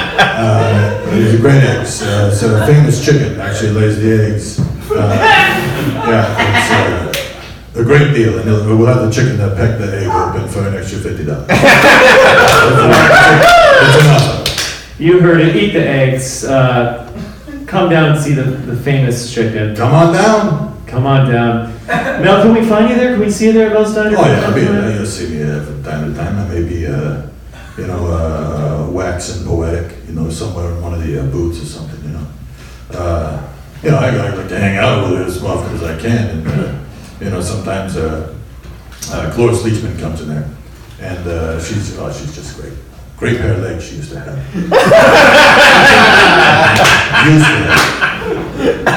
Uh, 0.41 1.12
These 1.12 1.36
are 1.36 1.39
great 1.39 1.62
eggs. 1.64 2.02
Uh, 2.02 2.30
It's 2.32 2.41
a 2.43 2.66
famous 2.66 3.04
chicken, 3.06 3.39
actually 3.39 3.72
lays 3.72 3.97
the 4.02 4.12
eggs. 4.34 4.60
Uh, 4.89 5.14
Yeah, 6.08 6.26
it's 6.58 6.72
uh, 7.78 7.82
a 7.82 7.84
great 7.84 8.14
deal, 8.16 8.39
and 8.39 8.47
they'll- 8.47 8.66
we'll 8.78 8.88
have 8.88 9.02
the 9.06 9.12
chicken 9.12 9.38
that 9.38 9.56
pecked 9.56 9.80
the 9.80 9.99
egg 10.02 10.08
open 10.08 10.47
for 10.49 10.68
an 10.68 10.76
extra 10.76 10.99
fifty 10.99 11.26
dollars. 11.26 11.45
It's 13.84 13.97
enough. 14.06 14.51
You 15.02 15.20
heard 15.20 15.41
it, 15.41 15.56
eat 15.56 15.72
the 15.74 15.84
eggs, 15.84 16.43
uh, 16.45 17.10
come 17.66 17.89
down 17.89 18.12
and 18.12 18.22
see 18.22 18.34
the, 18.34 18.43
the 18.43 18.76
famous 18.76 19.34
chicken. 19.34 19.76
Come 19.76 19.95
on 19.95 20.14
down. 20.14 20.86
Come 20.86 21.08
on 21.08 21.28
down. 21.28 21.74
Mel, 21.88 22.43
can 22.43 22.54
we 22.54 22.64
find 22.70 22.88
you 22.88 22.95
there? 22.95 23.14
Can 23.14 23.22
we 23.22 23.32
see 23.32 23.47
you 23.47 23.54
there 23.54 23.70
at 23.70 23.74
Mel's 23.74 23.95
Diner? 23.95 24.16
Oh, 24.16 24.26
yeah, 24.26 24.41
I'll 24.41 24.54
be, 24.54 24.62
uh, 24.62 24.89
you'll 24.95 25.06
see 25.08 25.30
me 25.30 25.41
uh, 25.41 25.64
from 25.64 25.84
time 25.84 26.14
to 26.14 26.20
time. 26.20 26.38
I 26.38 26.47
may 26.54 26.62
be, 26.62 26.86
uh, 26.86 27.28
you 27.80 27.88
know, 27.88 28.06
uh, 28.06 28.91
waxing 28.91 29.43
poetic, 29.43 30.06
you 30.06 30.14
know, 30.14 30.30
somewhere 30.30 30.72
in 30.72 30.82
one 30.84 30.93
of 30.93 31.04
the 31.04 31.20
uh, 31.20 31.26
booths 31.32 31.64
or 31.64 31.66
something, 31.66 32.04
you 32.04 32.16
know. 32.16 32.28
Uh, 32.91 33.52
you 33.82 33.89
know, 33.89 33.97
I, 33.97 34.10
I 34.10 34.36
like 34.36 34.49
to 34.49 34.60
hang 34.60 34.78
out 34.78 35.10
with 35.10 35.18
her 35.18 35.26
as 35.26 35.43
often 35.43 35.74
as 35.74 35.84
I 35.84 35.99
can, 35.99 36.30
and, 36.30 36.47
uh, 36.47 36.80
you 37.20 37.32
know, 37.32 37.41
sometimes, 37.41 37.97
uh, 37.97 38.38
uh, 39.10 39.32
Cloris 39.34 39.64
Leachman 39.64 39.99
comes 39.99 40.22
in 40.22 40.28
there, 40.30 40.47
and, 40.99 41.28
uh, 41.28 41.60
she's, 41.60 41.97
oh, 41.97 42.14
she's 42.14 42.36
just 42.36 42.56
great. 42.56 42.74
Great 43.22 43.38
pair 43.38 43.53
of 43.53 43.59
legs 43.59 43.84
she 43.88 43.97
used 43.97 44.11
to 44.13 44.19
have. 44.19 44.36
Used 44.55 44.72
to 47.45 47.53
have. 47.53 48.88
Uh, 48.88 48.91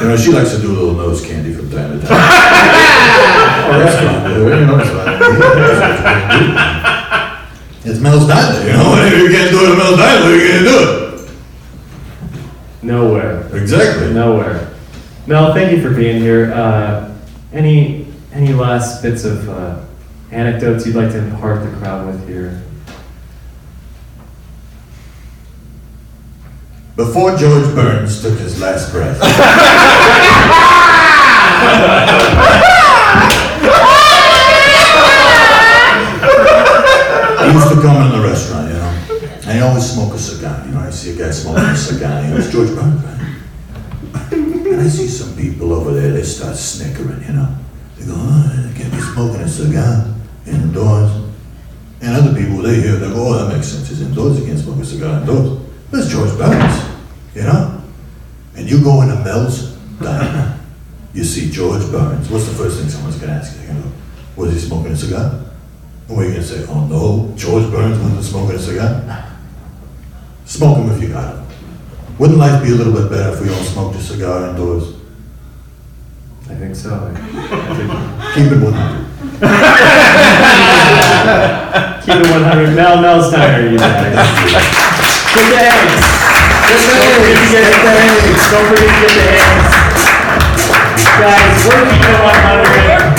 You 0.00 0.06
know, 0.08 0.16
she 0.16 0.32
likes 0.32 0.50
to 0.56 0.60
do 0.60 0.70
a 0.72 0.76
little 0.76 0.94
nose 0.94 1.24
candy 1.24 1.52
from 1.54 1.70
time 1.70 2.00
to 2.00 2.06
time. 2.06 2.18
Oh, 3.68 3.78
that's 3.78 3.96
fine, 3.96 4.30
you 4.30 4.36
know, 4.66 4.78
it's 4.78 4.90
fine. 4.90 5.18
It's 7.84 8.00
Mel's 8.00 8.26
Diner, 8.26 8.60
you 8.66 8.72
know, 8.72 8.94
if 9.06 9.12
you 9.22 9.28
can't 9.30 9.50
do 9.52 9.58
it 9.64 9.70
at 9.70 9.78
Mel's 9.78 9.96
Diner, 9.96 10.20
where 10.24 10.32
are 10.32 10.36
you 10.36 10.48
gonna 10.48 10.64
do 10.64 10.76
it. 10.82 10.88
Nowhere. 12.82 13.46
Exactly. 13.56 14.12
Nowhere. 14.12 14.68
Mel, 15.28 15.54
thank 15.54 15.70
you 15.70 15.80
for 15.80 15.90
being 15.94 16.20
here. 16.20 16.52
Uh, 16.52 17.12
any 17.52 18.08
any 18.32 18.52
last 18.52 19.00
bits 19.02 19.24
of 19.24 19.48
uh, 19.48 19.78
anecdotes 20.36 20.86
you'd 20.86 20.94
like 20.94 21.10
to 21.12 21.18
impart 21.18 21.64
the 21.64 21.74
crowd 21.78 22.06
with 22.06 22.28
here? 22.28 22.62
Before 26.94 27.34
George 27.36 27.74
Burns 27.74 28.20
took 28.20 28.38
his 28.38 28.60
last 28.60 28.92
breath. 28.92 29.18
He 37.46 37.52
used 37.52 37.68
to 37.68 37.80
come 37.80 38.04
in 38.04 38.20
the 38.20 38.26
restaurant, 38.26 38.68
you 38.68 38.74
know, 38.74 39.38
and 39.44 39.52
he 39.52 39.60
always 39.60 39.88
smoke 39.88 40.12
a 40.14 40.18
cigar, 40.18 40.66
you 40.66 40.72
know, 40.72 40.80
I 40.80 40.90
see 40.90 41.14
a 41.14 41.16
guy 41.16 41.30
smoking 41.30 41.62
a 41.62 41.76
cigar, 41.76 42.22
you 42.22 42.30
know, 42.30 42.36
it's 42.38 42.50
George 42.50 42.74
Burns, 42.74 43.04
right? 43.04 44.32
And 44.32 44.80
I 44.80 44.88
see 44.88 45.06
some 45.06 45.36
people 45.36 45.72
over 45.72 45.92
there, 45.92 46.12
they 46.12 46.24
start 46.24 46.56
snickering, 46.56 47.22
you 47.22 47.34
know. 47.34 47.54
They 47.96 48.06
go, 48.06 48.14
oh, 48.16 48.66
they 48.66 48.78
can't 48.78 48.92
be 48.92 48.98
smoking 48.98 49.42
a 49.42 49.48
cigar 49.48 50.15
indoors. 50.46 51.12
And 52.00 52.14
other 52.14 52.34
people, 52.34 52.58
they 52.58 52.80
hear, 52.80 52.96
they 52.96 53.08
go, 53.08 53.28
oh, 53.28 53.46
that 53.46 53.54
makes 53.54 53.68
sense, 53.68 53.88
he's 53.88 54.02
indoors, 54.02 54.38
he 54.38 54.46
can't 54.46 54.58
smoke 54.58 54.78
a 54.78 54.84
cigar 54.84 55.20
indoors. 55.20 55.62
That's 55.90 56.08
George 56.08 56.36
Burns, 56.36 56.84
you 57.34 57.42
know? 57.42 57.82
And 58.54 58.70
you 58.70 58.82
go 58.82 59.02
into 59.02 59.16
Mel's 59.16 59.72
Diner, 60.00 60.58
you 61.14 61.24
see 61.24 61.50
George 61.50 61.90
Burns, 61.90 62.28
what's 62.28 62.46
the 62.46 62.54
first 62.54 62.80
thing 62.80 62.88
someone's 62.88 63.16
gonna 63.16 63.32
ask 63.32 63.58
you? 63.60 63.68
You 63.68 63.74
know, 63.74 63.92
was 64.36 64.52
he 64.52 64.58
smoking 64.58 64.92
a 64.92 64.96
cigar? 64.96 65.46
And 66.08 66.18
are 66.18 66.24
you 66.24 66.30
gonna 66.32 66.42
say? 66.42 66.64
Oh 66.68 66.86
no, 66.86 67.34
George 67.36 67.70
Burns 67.70 67.98
wasn't 67.98 68.24
smoking 68.24 68.56
a 68.56 68.58
cigar? 68.58 69.32
Smoke 70.44 70.78
him 70.78 70.90
if 70.90 71.02
you 71.02 71.08
got 71.08 71.34
him. 71.34 71.46
Wouldn't 72.18 72.38
life 72.38 72.62
be 72.62 72.70
a 72.70 72.74
little 72.74 72.92
bit 72.92 73.10
better 73.10 73.34
if 73.34 73.40
we 73.42 73.48
all 73.48 73.62
smoked 73.64 73.96
a 73.96 74.00
cigar 74.00 74.50
indoors? 74.50 74.94
I 76.48 76.54
think 76.54 76.76
so. 76.76 76.94
I 76.94 78.34
think, 78.34 78.50
Keep 78.50 78.52
it 78.52 78.62
100. 78.62 79.05
Keep 79.36 79.44
it 82.16 82.32
100. 82.32 82.72
Mel, 82.72 83.04
Mel's 83.04 83.28
Diner, 83.28 83.68
you 83.68 83.76
guys. 83.76 84.16
Get 85.36 85.44
the 85.44 85.60
eggs. 85.60 86.08
Don't 86.64 86.80
forget 86.88 87.04
to 87.04 87.20
get 87.52 87.52
the 87.52 87.68
eggs. 88.00 88.40
Don't 88.48 88.64
forget 88.72 88.88
to 88.88 88.96
get 88.96 89.12
the 89.12 89.36
eggs. 89.36 89.76
Guys, 91.20 91.52
we're 91.68 91.84
keeping 91.84 92.16
it 92.16 92.24
100. 92.24 93.12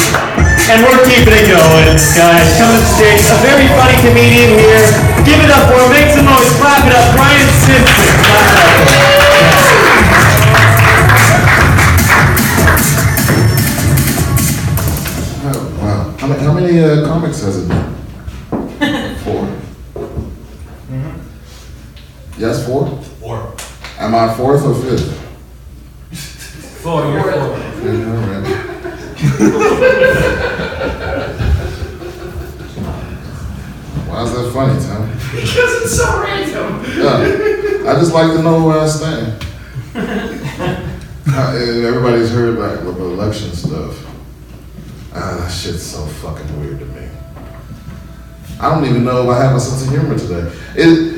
And 0.67 0.83
we're 0.83 0.99
keeping 1.05 1.37
it 1.37 1.47
going, 1.53 1.85
guys. 2.17 2.49
Come 2.57 2.73
to 2.73 2.81
stage. 2.81 3.21
A 3.29 3.37
very 3.45 3.69
funny 3.77 3.93
comedian 4.01 4.57
here. 4.57 4.89
Give 5.21 5.37
it 5.37 5.53
up 5.53 5.69
for 5.69 5.85
him. 5.85 5.93
Make 5.93 6.09
some 6.09 6.25
noise. 6.25 6.49
Clap 6.57 6.81
it 6.81 6.97
up. 6.97 7.13
Brian 7.13 7.45
Simpson. 7.61 7.93
Clap 8.25 8.49
it 8.49 8.57
up. 9.13 9.16
How 16.27 16.33
many, 16.33 16.43
how 16.43 16.53
many 16.53 16.79
uh, 16.81 17.05
comics 17.07 17.39
has 17.41 17.57
it 17.63 17.69
been? 17.69 17.95
Four. 19.23 19.47
Yes, 22.37 22.65
four? 22.65 23.01
Four. 23.21 23.53
Am 23.97 24.13
I 24.13 24.33
fourth 24.33 24.65
or 24.65 24.75
fifth? 24.75 25.09
Four, 26.81 27.05
you're 27.13 27.23
four. 27.23 27.31
Yeah, 27.31 28.11
all 28.11 28.27
right. 28.27 28.45
Why 34.09 34.23
is 34.23 34.31
that 34.33 34.51
funny, 34.53 34.77
Tom? 34.85 35.09
Because 35.31 35.71
it's 35.81 35.95
so 35.95 36.07
random. 36.21 36.83
Yeah, 36.97 37.89
I 37.89 37.91
just 37.97 38.13
like 38.13 38.31
to 38.35 38.41
know 38.43 38.65
where 38.65 38.79
I 38.79 38.87
stand. 38.87 39.45
Uh, 41.29 41.51
everybody's 41.53 42.31
heard 42.31 42.55
about, 42.57 42.83
with 42.85 42.95
the 42.97 43.03
election 43.03 43.51
stuff. 43.51 44.06
Ah, 45.19 45.35
that 45.39 45.49
shit's 45.51 45.81
so 45.83 46.05
fucking 46.05 46.59
weird 46.61 46.77
to 46.79 46.85
me. 46.85 47.07
I 48.59 48.69
don't 48.69 48.85
even 48.85 49.03
know 49.03 49.23
if 49.23 49.29
I 49.29 49.43
have 49.43 49.55
a 49.55 49.59
sense 49.59 49.81
of 49.83 49.89
humor 49.89 50.15
today. 50.17 50.51
It, 50.75 51.15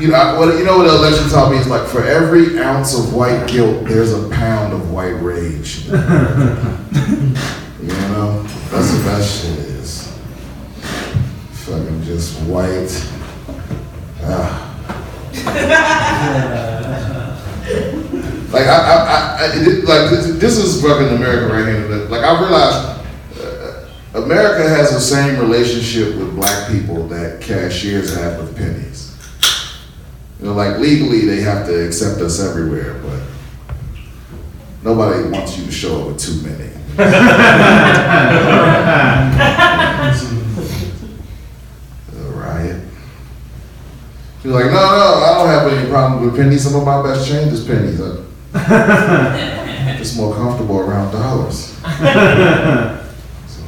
you 0.00 0.08
know, 0.08 0.14
I- 0.14 0.38
what, 0.38 0.56
you 0.56 0.64
know 0.64 0.76
what 0.78 0.84
the 0.88 0.94
election 0.96 1.28
taught 1.28 1.50
me 1.50 1.58
is 1.58 1.66
like 1.66 1.86
for 1.88 2.04
every 2.04 2.56
ounce 2.60 2.94
of 2.96 3.12
white 3.12 3.48
guilt, 3.48 3.84
there's 3.84 4.12
a 4.12 4.28
pound 4.30 4.72
of 4.72 4.90
white 4.92 5.20
rage. 5.22 5.84
you 5.86 5.92
know, 5.92 5.98
that's 8.70 8.92
what 8.92 9.04
that 9.04 9.24
shit 9.24 9.58
is. 9.58 10.12
Fucking 11.66 12.02
just 12.04 12.38
white. 12.42 12.92
Ah. 14.22 14.60
like 18.54 18.66
I, 18.68 18.76
I, 18.76 19.38
I, 19.42 19.46
like 19.56 20.10
this, 20.10 20.26
this 20.38 20.56
is 20.58 20.80
fucking 20.80 21.08
America 21.16 21.52
right 21.52 21.66
here. 21.66 21.88
Like 22.08 22.22
I 22.24 22.40
realized. 22.40 23.00
uh, 23.40 23.88
America 24.22 24.68
has 24.68 24.90
the 24.92 25.00
same 25.00 25.40
relationship 25.40 26.14
with 26.16 26.34
black 26.36 26.68
people 26.70 27.08
that 27.08 27.40
cashiers 27.40 28.14
have 28.14 28.38
with 28.38 28.54
pennies. 28.56 29.10
You 30.40 30.46
know, 30.46 30.54
like 30.54 30.78
legally 30.78 31.26
they 31.26 31.40
have 31.40 31.66
to 31.66 31.84
accept 31.86 32.20
us 32.20 32.38
everywhere, 32.40 32.94
but 33.02 33.20
nobody 34.84 35.28
wants 35.30 35.56
you 35.58 35.64
to 35.66 35.72
show 35.72 36.02
up 36.02 36.06
with 36.08 36.18
too 36.20 36.40
many. 36.42 36.70
Riot. 42.22 42.82
You're 44.42 44.52
like, 44.52 44.66
no, 44.66 44.72
no, 44.72 45.24
I 45.24 45.38
don't 45.38 45.48
have 45.48 45.72
any 45.72 45.88
problem 45.90 46.24
with 46.24 46.36
pennies. 46.36 46.64
Some 46.64 46.76
of 46.76 46.84
my 46.84 47.02
best 47.02 47.28
change 47.28 47.52
is 47.52 47.64
pennies. 47.64 48.00
I- 48.00 48.18
It's 50.00 50.16
more 50.16 50.34
comfortable 50.34 50.80
around 50.80 51.12
dollars. 51.12 51.76
So, 53.46 53.62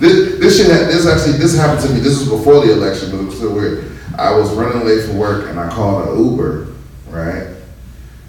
this, 0.00 0.38
this 0.38 0.56
shit, 0.58 0.70
had- 0.70 0.88
this 0.88 1.06
actually, 1.06 1.38
this 1.38 1.56
happened 1.56 1.86
to 1.86 1.92
me. 1.94 2.00
This 2.00 2.18
was 2.18 2.28
before 2.28 2.64
the 2.66 2.72
election, 2.72 3.10
but 3.10 3.20
it 3.20 3.24
was 3.26 3.36
still 3.36 3.54
weird. 3.54 3.92
I 4.18 4.34
was 4.34 4.50
running 4.54 4.86
late 4.86 5.04
for 5.06 5.12
work 5.14 5.48
and 5.50 5.58
I 5.60 5.68
called 5.70 6.08
an 6.08 6.24
Uber, 6.24 6.68
right? 7.08 7.48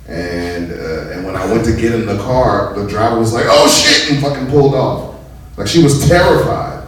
And 0.07 0.71
uh, 0.71 1.11
and 1.11 1.25
when 1.25 1.35
I 1.35 1.45
went 1.51 1.65
to 1.65 1.75
get 1.75 1.93
in 1.93 2.05
the 2.05 2.17
car, 2.19 2.73
the 2.73 2.87
driver 2.87 3.19
was 3.19 3.33
like, 3.33 3.45
"Oh 3.47 3.67
shit!" 3.67 4.11
and 4.13 4.21
fucking 4.23 4.47
pulled 4.47 4.73
off. 4.75 5.15
Like 5.57 5.67
she 5.67 5.83
was 5.83 6.07
terrified. 6.07 6.87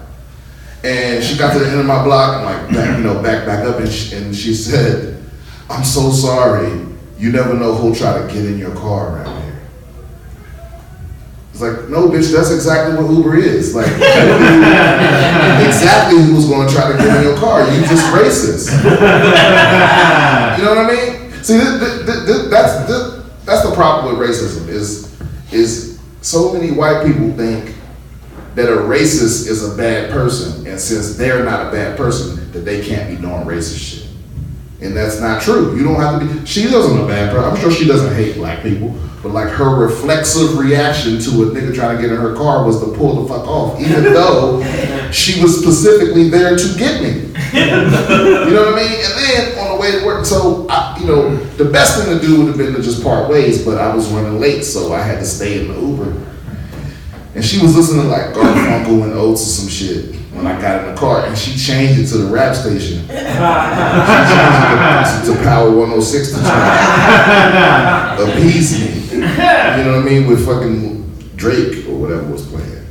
And 0.86 1.22
she 1.24 1.38
got 1.38 1.52
to 1.54 1.60
the 1.60 1.70
end 1.70 1.80
of 1.82 1.86
my 1.86 2.02
block 2.04 2.38
and 2.38 2.46
like 2.46 2.74
back, 2.74 2.98
you 2.98 3.04
know, 3.04 3.22
back 3.22 3.46
back 3.46 3.66
up, 3.66 3.80
and 3.80 3.90
she, 3.92 4.16
and 4.16 4.34
she 4.36 4.54
said, 4.54 5.22
"I'm 5.70 5.84
so 5.84 6.12
sorry. 6.12 6.86
You 7.20 7.32
never 7.32 7.54
know 7.54 7.76
who'll 7.76 7.94
try 7.94 8.20
to 8.20 8.28
get 8.34 8.46
in 8.46 8.58
your 8.58 8.74
car 8.76 9.18
around 9.18 9.44
here." 9.44 9.50
It's 11.52 11.62
like, 11.62 11.90
no, 11.90 12.08
bitch, 12.08 12.32
that's 12.32 12.52
exactly 12.52 12.96
what 12.96 13.12
Uber 13.12 13.36
is. 13.38 13.76
Like, 13.76 13.86
exactly 15.68 16.22
who's 16.22 16.48
going 16.48 16.70
to 16.70 16.74
try 16.74 16.90
to 16.90 16.98
get 16.98 17.18
in 17.18 17.24
your 17.24 17.38
car. 17.38 17.70
You 17.70 17.82
just 17.82 18.06
racist. 18.14 18.72
you 18.82 20.64
know 20.64 20.74
what 20.74 20.86
I 20.86 20.88
mean? 20.88 21.44
See, 21.44 21.58
this, 21.58 22.06
this, 22.06 22.26
this, 22.26 22.50
that's 22.50 22.88
that's 23.46 23.64
the 23.68 23.74
problem 23.74 24.18
with 24.18 24.30
racism 24.30 24.68
is 24.68 25.20
is 25.52 26.00
so 26.22 26.54
many 26.54 26.72
white 26.72 27.06
people 27.06 27.32
think 27.34 27.76
that 28.56 28.70
a 28.70 28.78
racist 28.78 29.48
is 29.48 29.64
a 29.70 29.76
bad 29.76 30.12
person, 30.12 30.68
and 30.68 30.80
since 30.80 31.16
they're 31.18 31.44
not 31.44 31.68
a 31.68 31.72
bad 31.72 31.98
person, 31.98 32.52
that 32.52 32.60
they 32.60 32.86
can't 32.86 33.10
be 33.10 33.16
doing 33.16 33.42
racist 33.46 33.80
shit. 33.80 34.09
And 34.82 34.96
that's 34.96 35.20
not 35.20 35.42
true. 35.42 35.76
You 35.76 35.84
don't 35.84 36.00
have 36.00 36.22
to 36.22 36.26
be. 36.26 36.46
She 36.46 36.64
doesn't 36.70 36.98
a 36.98 37.06
bad 37.06 37.36
person. 37.36 37.52
I'm 37.52 37.60
sure 37.60 37.70
she 37.70 37.86
doesn't 37.86 38.16
hate 38.16 38.36
black 38.36 38.64
people, 38.64 38.98
but 39.22 39.30
like 39.34 39.50
her 39.50 39.76
reflexive 39.76 40.58
reaction 40.58 41.20
to 41.20 41.30
a 41.44 41.46
nigga 41.48 41.76
trying 41.76 41.98
to 41.98 42.02
get 42.02 42.12
in 42.12 42.18
her 42.18 42.34
car 42.34 42.66
was 42.66 42.80
to 42.80 42.94
pull 42.94 43.22
the 43.22 43.28
fuck 43.28 43.46
off, 43.46 43.80
even 43.82 44.04
though 44.14 44.62
she 45.12 45.42
was 45.42 45.60
specifically 45.60 46.30
there 46.30 46.56
to 46.56 46.78
get 46.78 47.02
me. 47.04 47.28
You 47.52 48.54
know 48.56 48.72
what 48.72 48.74
I 48.74 48.84
mean? 48.84 49.00
And 49.04 49.56
then 49.56 49.60
on 49.60 49.76
the 49.76 49.82
way 49.82 50.00
to 50.00 50.06
work, 50.06 50.26
so 50.26 50.66
I, 50.70 50.98
you 50.98 51.08
know, 51.08 51.36
the 51.56 51.66
best 51.66 52.02
thing 52.02 52.18
to 52.18 52.26
do 52.26 52.40
would 52.40 52.48
have 52.48 52.58
been 52.58 52.74
to 52.74 52.82
just 52.82 53.04
part 53.04 53.30
ways, 53.30 53.66
but 53.66 53.78
I 53.78 53.94
was 53.94 54.08
running 54.10 54.40
late, 54.40 54.64
so 54.64 54.94
I 54.94 55.02
had 55.02 55.20
to 55.20 55.26
stay 55.26 55.60
in 55.60 55.68
the 55.68 55.78
Uber. 55.78 56.26
And 57.36 57.44
she 57.44 57.62
was 57.62 57.76
listening 57.76 58.04
to 58.04 58.08
like 58.08 58.34
Garfunkel 58.34 59.04
and 59.04 59.14
Oates 59.14 59.42
or 59.42 59.62
some 59.62 59.68
shit 59.68 60.19
when 60.40 60.48
I 60.48 60.62
got 60.62 60.88
in 60.88 60.94
the 60.94 61.00
car, 61.00 61.26
and 61.26 61.38
she 61.38 61.58
changed 61.58 62.00
it 62.00 62.08
to 62.08 62.18
the 62.20 62.32
rap 62.32 62.56
station. 62.56 63.02
She 63.02 63.08
changed 63.08 63.28
it 65.28 65.34
to, 65.34 65.38
to 65.38 65.44
Power 65.44 65.70
106 65.70 66.32
to 66.32 66.40
try 66.40 68.16
to 68.18 68.24
appease 68.32 68.80
me. 68.80 69.18
You 69.20 69.22
know 69.22 69.98
what 69.98 70.02
I 70.02 70.10
mean? 70.10 70.28
With 70.28 70.46
fucking 70.46 71.34
Drake 71.36 71.88
or 71.88 71.96
whatever 71.96 72.24
was 72.32 72.46
playing. 72.48 72.86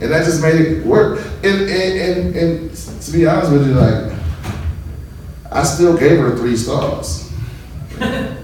And 0.00 0.10
that 0.12 0.24
just 0.24 0.40
made 0.42 0.60
it 0.60 0.86
work. 0.86 1.20
And, 1.42 1.62
and, 1.62 2.00
and, 2.00 2.36
and 2.36 2.74
to 2.74 3.12
be 3.12 3.26
honest 3.26 3.52
with 3.52 3.66
you, 3.66 3.74
like, 3.74 4.12
I 5.50 5.64
still 5.64 5.96
gave 5.96 6.18
her 6.18 6.36
three 6.36 6.56
stars. 6.56 7.30
I 8.00 8.36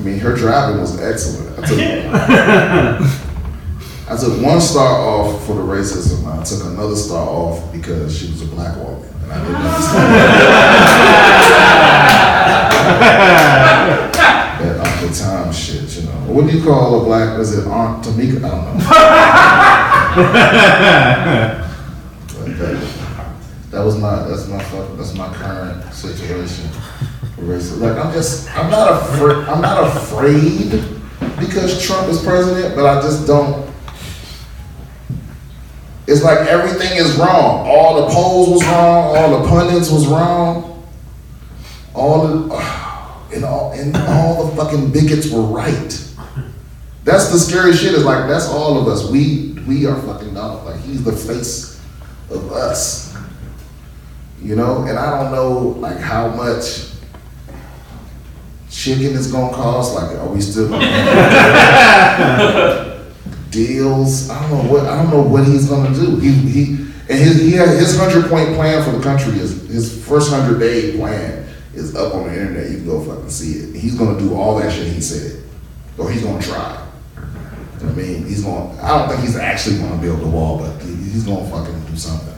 mean, 0.00 0.18
her 0.20 0.34
driving 0.34 0.80
was 0.80 1.00
excellent. 1.00 1.50
I 4.12 4.16
took, 4.16 4.42
one 4.42 4.60
star 4.60 5.00
off 5.00 5.46
for 5.46 5.54
the 5.54 5.62
racism. 5.62 6.18
And 6.30 6.40
I 6.40 6.44
took 6.44 6.64
another 6.66 6.96
star 6.96 7.26
off 7.26 7.72
because 7.72 8.14
she 8.14 8.26
was 8.30 8.42
a 8.42 8.46
black 8.46 8.76
woman. 8.76 9.08
And 9.22 9.32
I 9.32 9.38
didn't 9.42 9.56
understand 9.56 10.12
that 14.60 14.76
Uncle 14.86 15.08
Tom 15.16 15.50
shit, 15.50 15.96
you 15.96 16.02
know. 16.08 16.12
What 16.30 16.46
do 16.46 16.52
you 16.54 16.62
call 16.62 17.00
a 17.00 17.04
black, 17.04 17.38
is 17.40 17.56
it 17.56 17.66
Aunt 17.66 18.04
Tamika? 18.04 18.44
I 18.44 18.48
don't 18.50 18.64
know. 18.66 18.84
That, 22.58 22.82
that 23.70 23.82
was 23.82 23.96
my, 23.98 24.28
that's 24.28 24.46
my, 24.46 24.62
that's 24.96 25.14
my 25.14 25.32
current 25.32 25.94
situation. 25.94 26.68
Like, 27.38 27.96
I'm 27.96 28.12
just, 28.12 28.50
I'm 28.56 28.70
not 28.70 28.92
afraid, 28.92 29.48
I'm 29.48 29.62
not 29.62 29.84
afraid 29.96 30.84
because 31.38 31.82
Trump 31.84 32.08
is 32.08 32.20
president, 32.22 32.76
but 32.76 32.84
I 32.84 33.00
just 33.00 33.26
don't, 33.26 33.71
it's 36.06 36.22
like 36.22 36.38
everything 36.48 36.96
is 36.96 37.16
wrong. 37.16 37.66
All 37.66 38.06
the 38.06 38.12
polls 38.12 38.50
was 38.50 38.64
wrong. 38.64 39.16
All 39.16 39.40
the 39.40 39.48
pundits 39.48 39.90
was 39.90 40.06
wrong. 40.06 40.84
All 41.94 42.26
the 42.26 42.54
and 43.34 43.44
all 43.44 43.72
and 43.72 43.96
all 43.96 44.46
the 44.46 44.56
fucking 44.56 44.92
bigots 44.92 45.30
were 45.30 45.42
right. 45.42 45.98
That's 47.04 47.32
the 47.32 47.38
scary 47.38 47.72
shit. 47.72 47.94
Is 47.94 48.04
like 48.04 48.28
that's 48.28 48.48
all 48.48 48.80
of 48.80 48.88
us. 48.88 49.10
We 49.10 49.52
we 49.66 49.86
are 49.86 50.00
fucking 50.02 50.34
dumb. 50.34 50.64
Like 50.64 50.80
he's 50.80 51.04
the 51.04 51.12
face 51.12 51.80
of 52.30 52.52
us. 52.52 53.16
You 54.40 54.56
know, 54.56 54.82
and 54.82 54.98
I 54.98 55.22
don't 55.22 55.32
know 55.32 55.58
like 55.78 55.98
how 55.98 56.28
much 56.28 56.88
chicken 58.70 59.14
is 59.14 59.30
gonna 59.30 59.54
cost. 59.54 59.94
Like, 59.94 60.16
are 60.18 60.26
we 60.26 60.40
still 60.40 60.68
gonna 60.68 60.84
deals. 63.52 64.28
I 64.30 64.40
don't 64.48 64.64
know 64.66 64.72
what 64.72 64.86
I 64.86 65.00
don't 65.02 65.10
know 65.12 65.22
what 65.22 65.46
he's 65.46 65.68
gonna 65.68 65.94
do. 65.94 66.16
He 66.16 66.32
he 66.32 66.64
and 67.08 67.18
his 67.18 67.40
he 67.40 67.52
has 67.52 67.78
his 67.78 67.96
hundred 67.98 68.28
point 68.28 68.54
plan 68.54 68.82
for 68.84 68.96
the 68.96 69.02
country 69.02 69.38
is 69.38 69.68
his 69.68 70.04
first 70.04 70.30
hundred 70.32 70.58
day 70.58 70.96
plan 70.96 71.46
is 71.74 71.94
up 71.94 72.14
on 72.14 72.24
the 72.24 72.32
internet. 72.32 72.70
You 72.70 72.78
can 72.78 72.86
go 72.86 73.04
fucking 73.04 73.30
see 73.30 73.52
it. 73.60 73.76
He's 73.80 73.94
gonna 73.96 74.18
do 74.18 74.34
all 74.34 74.58
that 74.58 74.72
shit 74.72 74.86
he 74.88 75.00
said, 75.00 75.42
or 75.98 76.10
he's 76.10 76.22
try. 76.22 76.78
You 77.16 77.88
know 77.88 77.94
what 77.94 78.04
I 78.04 78.06
mean, 78.08 78.26
he's 78.26 78.42
gonna. 78.42 78.82
I 78.82 78.98
don't 78.98 79.08
think 79.08 79.20
he's 79.20 79.36
actually 79.36 79.78
gonna 79.78 80.00
build 80.00 80.20
the 80.20 80.26
wall, 80.26 80.58
but 80.58 80.80
he- 80.82 80.94
he's 80.94 81.24
gonna 81.24 81.48
fucking 81.48 81.84
do 81.86 81.96
something. 81.96 82.34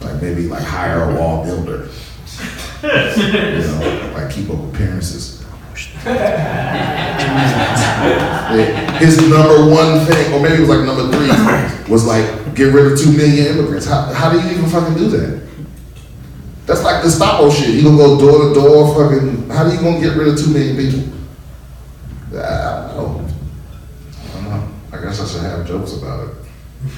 Like 0.00 0.20
maybe 0.20 0.48
like 0.48 0.62
hire 0.62 1.10
a 1.10 1.14
wall 1.14 1.44
builder. 1.44 1.88
you 2.82 2.88
know, 2.88 4.12
like 4.14 4.30
keep 4.30 4.50
up 4.50 4.62
appearances. 4.74 5.35
His 8.98 9.18
number 9.28 9.70
one 9.70 10.06
thing, 10.06 10.32
or 10.32 10.40
maybe 10.40 10.54
it 10.54 10.60
was 10.60 10.68
like 10.70 10.86
number 10.86 11.10
three, 11.12 11.28
was 11.92 12.06
like 12.06 12.54
get 12.54 12.72
rid 12.72 12.92
of 12.92 12.98
two 12.98 13.12
million 13.12 13.46
immigrants. 13.46 13.86
How, 13.86 14.02
how 14.12 14.30
do 14.30 14.40
you 14.40 14.50
even 14.56 14.70
fucking 14.70 14.94
do 14.94 15.08
that? 15.08 15.46
That's 16.66 16.82
like 16.82 17.02
the 17.02 17.08
Gestapo 17.08 17.50
shit. 17.50 17.74
You 17.74 17.82
gonna 17.82 17.96
go 17.96 18.18
door 18.18 18.48
to 18.48 18.54
door, 18.54 18.94
fucking. 18.94 19.50
How 19.50 19.64
do 19.64 19.74
you 19.74 19.80
gonna 19.80 20.00
get 20.00 20.16
rid 20.16 20.28
of 20.28 20.38
two 20.38 20.50
million 20.50 20.76
people? 20.76 21.12
I 22.38 22.92
don't 22.94 22.96
know. 22.96 23.28
I 24.18 24.34
don't 24.34 24.44
know. 24.44 24.68
I 24.92 25.02
guess 25.02 25.20
I 25.20 25.26
should 25.26 25.42
have 25.42 25.66
jokes 25.66 25.92
about 25.92 26.28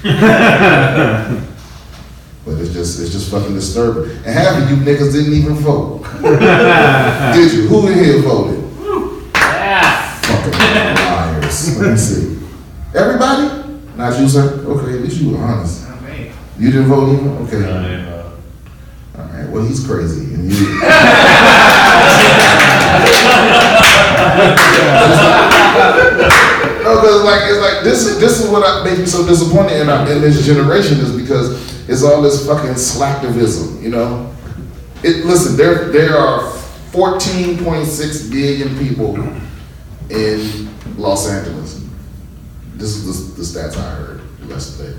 it. 0.03 1.45
But 2.49 2.61
it's 2.61 2.73
just 2.73 3.01
it's 3.01 3.13
just 3.13 3.31
fucking 3.31 3.53
disturbing. 3.53 4.11
And 4.11 4.27
half 4.27 4.63
of 4.63 4.71
you 4.71 4.77
niggas 4.77 5.13
didn't 5.13 5.35
even 5.35 5.53
vote. 5.53 6.03
Did 7.35 7.53
you? 7.53 7.69
Who 7.69 7.89
in 7.89 7.99
here 7.99 8.23
voted? 8.23 8.65
Fucking 10.53 11.05
liars. 11.05 11.79
Let 11.79 11.91
me 11.93 11.97
see. 11.97 12.39
Everybody? 12.95 13.45
Not 13.97 14.19
you, 14.21 14.29
sir? 14.29 14.65
Okay, 14.65 14.95
at 14.95 15.01
least 15.03 15.21
you 15.21 15.31
were 15.31 15.39
honest. 15.45 15.87
You 16.59 16.71
didn't 16.71 16.87
vote 16.87 17.15
either? 17.15 17.31
Okay. 17.45 17.61
No, 17.61 17.79
I 17.79 17.83
didn't. 17.83 18.09
All 18.09 19.25
right, 19.25 19.49
well, 19.51 19.65
he's 19.65 19.87
crazy. 19.87 20.35
And 20.35 20.51
you. 20.51 20.81
No, 26.89 26.95
because 27.03 27.23
like 27.23 27.43
it's 27.45 27.61
like 27.61 27.85
this 27.85 28.07
is 28.07 28.19
this 28.19 28.41
is 28.43 28.51
what 28.51 28.65
I, 28.65 28.83
makes 28.83 28.99
me 28.99 29.05
so 29.07 29.27
disappointed 29.27 29.79
in, 29.79 29.91
our, 29.91 30.11
in 30.11 30.23
this 30.23 30.47
generation 30.47 30.99
is 31.01 31.15
because 31.15 31.53
it's 31.87 32.03
all 32.03 32.23
this 32.23 32.47
fucking 32.47 32.73
slacktivism, 32.73 33.83
you 33.83 33.91
know. 33.91 34.35
It 35.03 35.27
listen, 35.27 35.55
there 35.57 35.91
there 35.91 36.17
are 36.17 36.51
fourteen 36.91 37.63
point 37.63 37.87
six 37.87 38.27
billion 38.29 38.79
people 38.79 39.13
in 40.11 40.69
Los 40.97 41.29
Angeles. 41.29 41.85
This 42.75 42.97
is 42.97 43.35
the, 43.35 43.43
the 43.43 43.43
stats 43.43 43.77
I 43.77 43.95
heard 43.95 44.21
yesterday. 44.47 44.97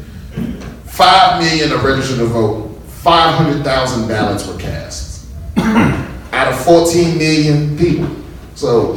Five 0.86 1.42
million 1.42 1.72
are 1.72 1.86
registered 1.86 2.20
to 2.20 2.26
vote. 2.26 2.78
Five 2.88 3.36
hundred 3.36 3.64
thousand 3.64 4.08
ballots 4.08 4.46
were 4.46 4.58
cast 4.58 5.30
out 5.58 6.52
of 6.52 6.64
fourteen 6.64 7.18
million 7.18 7.78
people. 7.78 8.10
So, 8.56 8.96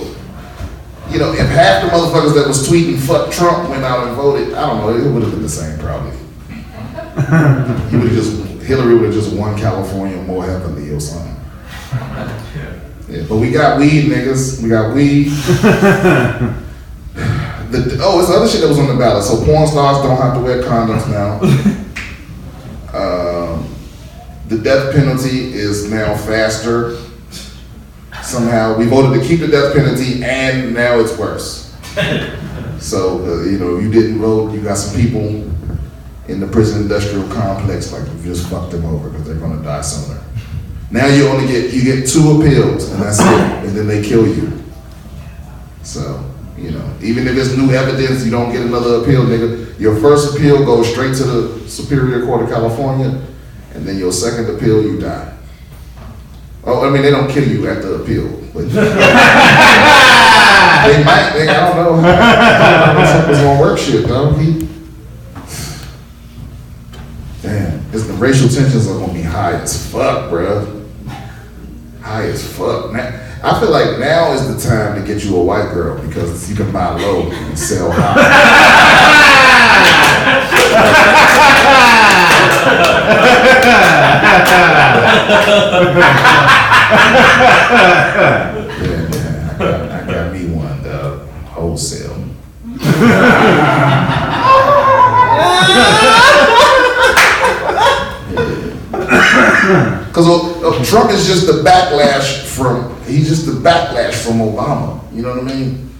you 1.09 1.19
know, 1.19 1.33
if 1.33 1.49
half 1.49 1.85
the 1.85 1.89
motherfuckers 1.89 2.35
that 2.35 2.49
was 2.49 2.69
tweeting 2.69 2.99
"fuck 2.99 3.31
Trump" 3.31 3.71
went 3.71 3.85
out 3.85 4.09
and 4.09 4.17
voted, 4.17 4.55
I 4.55 4.67
don't 4.67 4.79
know, 4.79 4.97
it 4.97 5.13
would 5.13 5.23
have 5.23 5.33
been 5.33 5.43
the 5.43 5.49
same 5.49 5.79
probably. 5.79 6.11
he 7.91 7.97
would 7.97 8.09
have 8.09 8.13
just 8.13 8.43
Hillary 8.63 8.95
would 8.95 9.05
have 9.05 9.15
just 9.15 9.35
won 9.35 9.57
California 9.59 10.17
more 10.23 10.45
heavily 10.45 10.91
or 10.91 11.01
something. 11.01 11.37
Yeah, 13.13 13.27
but 13.29 13.37
we 13.37 13.51
got 13.51 13.79
weed, 13.79 14.11
niggas. 14.11 14.63
We 14.63 14.71
got 14.71 14.95
weed. 14.95 15.33
The, 17.73 17.99
oh, 18.03 18.21
it's 18.21 18.29
other 18.29 18.47
shit 18.47 18.61
that 18.61 18.69
was 18.69 18.79
on 18.79 18.87
the 18.87 18.97
ballot. 18.97 19.25
So 19.25 19.43
porn 19.47 19.67
stars 19.67 20.03
don't 20.03 20.19
have 20.19 20.35
to 20.35 20.41
wear 20.41 20.63
condoms 20.63 21.09
now. 21.09 21.41
um, 22.93 23.75
the 24.49 24.59
death 24.59 24.95
penalty 24.95 25.55
is 25.55 25.91
now 25.91 26.15
faster. 26.15 26.99
Somehow 28.23 28.77
we 28.77 28.85
voted 28.85 29.19
to 29.19 29.27
keep 29.27 29.41
the 29.41 29.49
death 29.49 29.75
penalty, 29.75 30.23
and 30.23 30.75
now 30.75 31.01
it's 31.01 31.17
worse. 31.17 31.75
So 32.79 33.25
uh, 33.25 33.45
you 33.45 33.61
know, 33.61 33.79
you 33.79 33.93
didn't 33.93 34.19
vote. 34.19 34.53
You 34.53 34.61
got 34.61 34.77
some 34.77 35.01
people 35.01 35.49
in 36.27 36.41
the 36.41 36.49
prison 36.49 36.83
industrial 36.83 37.29
complex 37.29 37.93
like 37.93 38.05
you 38.09 38.23
just 38.25 38.49
fucked 38.51 38.73
them 38.73 38.85
over 38.85 39.09
because 39.09 39.25
they're 39.25 39.37
gonna 39.37 39.63
die 39.63 39.83
sooner. 39.83 40.21
Now 40.93 41.07
you 41.07 41.26
only 41.26 41.49
get 41.49 41.72
you 41.72 41.82
get 41.82 42.07
two 42.09 42.40
appeals, 42.40 42.90
and 42.90 43.03
that's 43.03 43.18
it, 43.18 43.24
and 43.66 43.76
then 43.76 43.88
they 43.88 44.03
kill 44.03 44.26
you. 44.26 44.62
So. 45.82 46.28
You 46.62 46.70
know, 46.70 46.95
even 47.03 47.26
if 47.26 47.36
it's 47.36 47.57
new 47.57 47.72
evidence, 47.72 48.24
you 48.24 48.30
don't 48.30 48.53
get 48.53 48.62
another 48.62 49.03
appeal, 49.03 49.24
nigga. 49.24 49.80
Your 49.80 49.97
first 50.01 50.36
appeal 50.36 50.64
goes 50.64 50.88
straight 50.88 51.16
to 51.16 51.24
the 51.24 51.68
Superior 51.68 52.24
Court 52.24 52.43
of 52.43 52.51
California, 52.51 53.20
and 53.74 53.84
then 53.84 53.99
your 53.99 54.12
second 54.12 54.55
appeal, 54.55 54.80
you 54.80 55.01
die. 55.01 55.36
Oh, 56.64 56.86
I 56.86 56.90
mean, 56.90 57.03
they 57.03 57.11
don't 57.11 57.28
kill 57.28 57.49
you 57.49 57.68
at 57.68 57.82
the 57.82 57.95
appeal, 57.95 58.28
but 58.55 58.68
they 58.70 58.74
might. 61.03 61.32
Nigga, 61.34 61.49
I 61.49 61.74
don't 61.74 61.76
know. 61.76 61.97
How 62.01 63.26
gonna 63.32 63.61
work 63.61 63.76
shit, 63.76 64.07
though. 64.07 64.30
He, 64.34 64.68
damn, 67.43 67.80
it's 67.93 68.07
the 68.07 68.12
racial 68.12 68.49
tensions 68.49 68.86
are 68.86 69.01
gonna 69.01 69.12
be 69.12 69.22
high 69.22 69.55
as 69.55 69.90
fuck, 69.90 70.30
bruh. 70.30 70.82
High 72.03 72.25
as 72.27 72.45
fuck. 72.57 72.93
Now, 72.93 73.21
I 73.45 73.61
feel 73.61 73.71
like 73.71 74.01
now 74.01 74.33
is 74.33 74.53
the 74.53 74.69
time 74.69 75.01
to 75.01 75.07
get 75.07 75.25
you 75.25 75.37
a 75.37 75.45
white 75.45 75.73
girl 75.73 76.05
because 76.05 76.51
you 76.51 76.57
can 76.57 76.73
buy 76.73 76.91
low 76.99 77.31
and 77.31 77.57
sell 77.57 77.93
high. 77.93 78.17
yeah, 88.81 89.09
man, 89.09 89.49
I 89.49 89.59
got, 89.59 89.91
I 89.93 90.07
got 90.13 90.33
me 90.33 90.47
one, 90.49 90.83
dog. 90.83 91.29
Wholesale. 91.47 92.19
Because 100.13 100.29
uh, 100.29 100.85
Trump 100.85 101.11
is 101.11 101.27
just 101.27 101.47
the 101.47 101.63
backlash 101.63 102.45
from, 102.45 103.03
he's 103.05 103.29
just 103.29 103.47
the 103.47 103.53
backlash 103.53 104.23
from 104.23 104.41
Obama. 104.41 105.01
You 105.15 105.23
know 105.23 105.31
what 105.31 105.45
I 105.45 105.55
mean? 105.55 105.91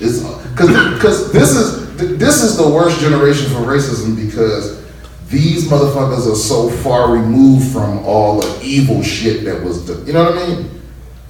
It's 0.00 0.22
because 0.50 0.94
because 0.94 1.32
this 1.32 1.50
is 1.50 2.18
this 2.18 2.42
is 2.42 2.56
the 2.56 2.66
worst 2.66 2.98
generation 3.00 3.50
for 3.50 3.60
racism 3.60 4.16
because 4.16 4.84
these 5.28 5.68
motherfuckers 5.68 6.30
are 6.30 6.36
so 6.36 6.70
far 6.70 7.12
removed 7.12 7.72
from 7.72 7.98
all 8.06 8.40
the 8.40 8.60
evil 8.62 9.02
shit 9.02 9.44
that 9.44 9.62
was 9.62 9.86
the, 9.86 10.02
you 10.06 10.12
know 10.12 10.24
what 10.24 10.38
I 10.38 10.46
mean? 10.46 10.70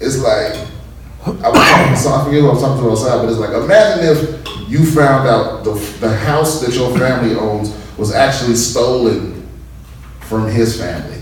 It's 0.00 0.18
like 0.18 0.54
I 1.24 1.48
was 1.48 1.58
talking, 1.58 1.96
so 1.96 2.12
I 2.12 2.24
forget 2.24 2.40
who 2.40 2.48
I 2.48 2.52
was 2.52 2.62
talking 2.62 2.84
to 2.84 2.90
outside, 2.90 3.16
but 3.18 3.28
it's 3.30 3.38
like 3.38 3.50
imagine 3.50 4.04
if 4.04 4.68
you 4.68 4.84
found 4.84 5.28
out 5.28 5.64
the 5.64 5.74
the 6.00 6.14
house 6.14 6.60
that 6.60 6.74
your 6.74 6.96
family 6.96 7.34
owns 7.34 7.74
was 7.98 8.12
actually 8.12 8.54
stolen 8.54 9.48
from 10.20 10.48
his 10.48 10.78
family, 10.78 11.15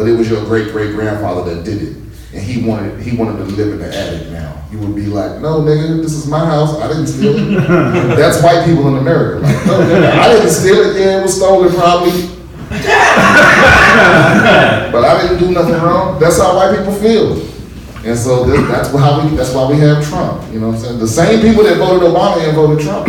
but 0.00 0.08
it 0.08 0.16
was 0.16 0.30
your 0.30 0.42
great 0.46 0.72
great 0.72 0.94
grandfather 0.94 1.54
that 1.54 1.62
did 1.62 1.82
it, 1.82 1.94
and 2.32 2.42
he 2.42 2.66
wanted 2.66 2.98
he 3.02 3.14
wanted 3.14 3.36
to 3.36 3.44
live 3.44 3.74
in 3.74 3.78
the 3.80 3.94
attic 3.94 4.30
now. 4.30 4.64
You 4.72 4.78
would 4.78 4.94
be 4.94 5.04
like, 5.04 5.42
no, 5.42 5.60
nigga, 5.60 6.00
this 6.00 6.14
is 6.14 6.26
my 6.26 6.42
house. 6.42 6.74
I 6.80 6.88
didn't 6.88 7.08
steal 7.08 7.36
it. 7.36 7.66
That's 8.16 8.42
white 8.42 8.64
people 8.64 8.88
in 8.88 8.96
America. 8.96 9.40
Like, 9.40 9.66
no, 9.66 9.78
nigga, 9.80 10.10
I 10.10 10.32
didn't 10.32 10.48
steal 10.48 10.80
it. 10.80 10.98
Yeah, 10.98 11.18
it 11.18 11.22
was 11.22 11.36
stolen 11.36 11.74
probably. 11.74 12.12
but 14.90 15.04
I 15.04 15.20
didn't 15.20 15.38
do 15.38 15.50
nothing 15.52 15.74
wrong. 15.74 16.18
That's 16.18 16.38
how 16.38 16.56
white 16.56 16.78
people 16.78 16.94
feel. 16.94 17.32
And 18.02 18.18
so 18.18 18.44
this, 18.44 18.66
that's 18.68 18.88
how 18.88 19.22
we. 19.22 19.36
That's 19.36 19.52
why 19.52 19.68
we 19.70 19.76
have 19.80 20.02
Trump. 20.08 20.50
You 20.50 20.60
know 20.60 20.68
what 20.68 20.76
I'm 20.76 20.80
saying? 20.80 20.98
The 20.98 21.08
same 21.08 21.42
people 21.42 21.62
that 21.64 21.76
voted 21.76 22.08
Obama 22.08 22.42
and 22.42 22.56
voted 22.56 22.82
Trump. 22.82 23.06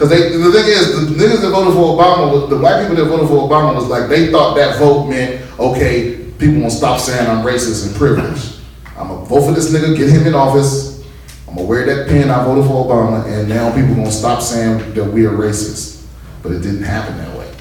Because 0.00 0.18
they, 0.18 0.34
the 0.34 0.50
thing 0.50 0.64
is, 0.64 1.10
the 1.10 1.14
niggas 1.14 1.42
that 1.42 1.50
voted 1.50 1.74
for 1.74 1.94
Obama, 1.94 2.48
the 2.48 2.56
white 2.56 2.80
people 2.80 2.96
that 2.96 3.04
voted 3.04 3.28
for 3.28 3.46
Obama 3.46 3.74
was 3.74 3.86
like 3.86 4.08
they 4.08 4.32
thought 4.32 4.54
that 4.54 4.78
vote 4.78 5.10
meant 5.10 5.44
okay, 5.60 6.16
people 6.38 6.54
gonna 6.54 6.70
stop 6.70 6.98
saying 6.98 7.28
I'm 7.28 7.44
racist 7.44 7.86
and 7.86 7.94
privileged. 7.94 8.60
I'm 8.96 9.08
gonna 9.08 9.26
vote 9.26 9.42
for 9.42 9.52
this 9.52 9.70
nigga, 9.70 9.94
get 9.94 10.08
him 10.08 10.26
in 10.26 10.34
office. 10.34 11.06
I'm 11.46 11.54
gonna 11.54 11.68
wear 11.68 11.84
that 11.84 12.08
pin. 12.08 12.30
I 12.30 12.42
voted 12.42 12.64
for 12.64 12.86
Obama, 12.86 13.26
and 13.26 13.46
now 13.46 13.74
people 13.74 13.94
gonna 13.94 14.10
stop 14.10 14.40
saying 14.40 14.94
that 14.94 15.04
we 15.04 15.26
are 15.26 15.32
racist. 15.32 16.06
But 16.42 16.52
it 16.52 16.62
didn't 16.62 16.84
happen 16.84 17.18
that 17.18 17.36
way. 17.36 17.52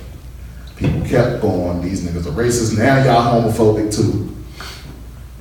People 0.78 1.02
kept 1.02 1.42
going. 1.42 1.82
These 1.82 2.08
niggas 2.08 2.26
are 2.26 2.42
racist. 2.42 2.78
Now 2.78 3.04
y'all 3.04 3.44
homophobic 3.44 3.94
too. 3.94 4.34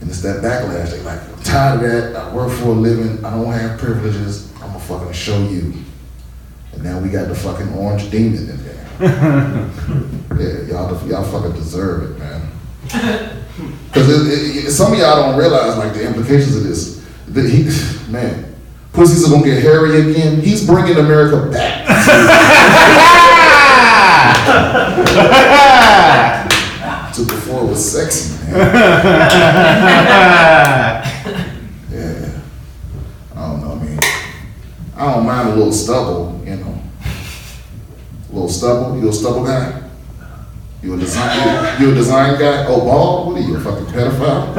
And 0.00 0.10
it's 0.10 0.20
that 0.22 0.42
backlash. 0.42 0.90
They 0.90 1.00
like, 1.02 1.22
I'm 1.22 1.42
tired 1.44 1.76
of 1.76 2.12
that. 2.12 2.16
I 2.16 2.34
work 2.34 2.50
for 2.50 2.70
a 2.70 2.72
living. 2.72 3.24
I 3.24 3.30
don't 3.30 3.52
have 3.52 3.78
privileges. 3.78 4.52
I'm 4.54 4.72
gonna 4.72 4.80
fucking 4.80 5.12
show 5.12 5.40
you. 5.46 5.74
And 6.72 6.82
now 6.82 6.98
we 7.00 7.08
got 7.08 7.28
the 7.28 7.34
fucking 7.34 7.72
orange 7.74 8.10
demon 8.10 8.48
in 8.48 8.64
there. 8.64 8.74
yeah, 10.38 10.66
y'all, 10.66 11.08
y'all 11.08 11.24
fucking 11.24 11.52
deserve 11.52 12.10
it, 12.10 12.18
man. 12.18 13.34
Because 13.88 14.76
some 14.76 14.92
of 14.92 14.98
y'all 14.98 15.16
don't 15.16 15.38
realize 15.38 15.76
like 15.78 15.94
the 15.94 16.06
implications 16.06 16.56
of 16.56 16.64
this. 16.64 17.04
That 17.28 17.48
he, 17.48 17.64
man, 18.12 18.54
pussies 18.92 19.26
are 19.26 19.30
gonna 19.30 19.44
get 19.44 19.62
hairy 19.62 20.10
again. 20.10 20.40
He's 20.40 20.66
bringing 20.66 20.96
America 20.96 21.50
back. 21.50 21.86
to 27.14 27.24
before 27.24 27.64
it 27.64 27.68
was 27.68 27.92
sexy, 27.92 28.46
man. 28.46 28.56
yeah. 31.90 32.40
I 33.34 33.40
don't 33.40 33.60
know, 33.60 33.72
I 33.72 33.74
mean, 33.84 33.98
I 34.96 35.14
don't 35.14 35.26
mind 35.26 35.48
a 35.48 35.54
little 35.54 35.72
stubble, 35.72 36.18
you 36.18 36.18
know. 36.18 36.28
A 36.28 36.30
little 38.38 38.48
stubble. 38.48 38.98
You 38.98 39.08
a 39.08 39.12
stubble 39.12 39.44
guy? 39.44 39.82
You 40.82 40.94
a 40.94 40.96
design? 40.96 41.80
You, 41.80 41.86
you 41.86 41.92
a 41.92 41.94
design 41.96 42.38
guy? 42.38 42.64
Oh, 42.68 42.80
bald? 42.80 43.26
What 43.28 43.36
are 43.36 43.40
you, 43.44 43.56
a 43.56 43.60
fucking 43.60 43.86
pedophile? 43.86 44.54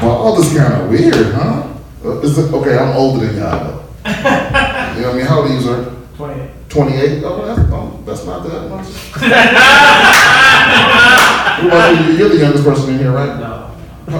bald 0.00 0.38
is 0.38 0.52
kind 0.56 0.72
of 0.72 0.88
weird, 0.88 1.34
huh? 1.34 1.62
Uh, 2.04 2.20
Is 2.20 2.38
it, 2.38 2.52
okay, 2.52 2.78
I'm 2.78 2.96
older 2.96 3.26
than 3.26 3.36
y'all. 3.36 3.84
You 4.98 5.04
know 5.04 5.10
what 5.10 5.14
I 5.14 5.18
mean? 5.18 5.26
How 5.26 5.38
old 5.38 5.50
are 5.50 5.54
you, 5.54 5.60
sir? 5.60 5.94
28. 6.16 6.50
28? 6.70 7.22
Oh, 7.24 7.46
that's, 7.46 7.60
oh, 7.72 8.02
that's 8.04 8.24
not 8.26 8.42
that 8.42 8.68
much. 8.68 8.88
you? 11.62 11.68
You're 12.18 12.28
the 12.30 12.38
youngest 12.38 12.64
person 12.64 12.94
in 12.94 12.98
here, 12.98 13.12
right? 13.12 13.38
No. 13.38 13.70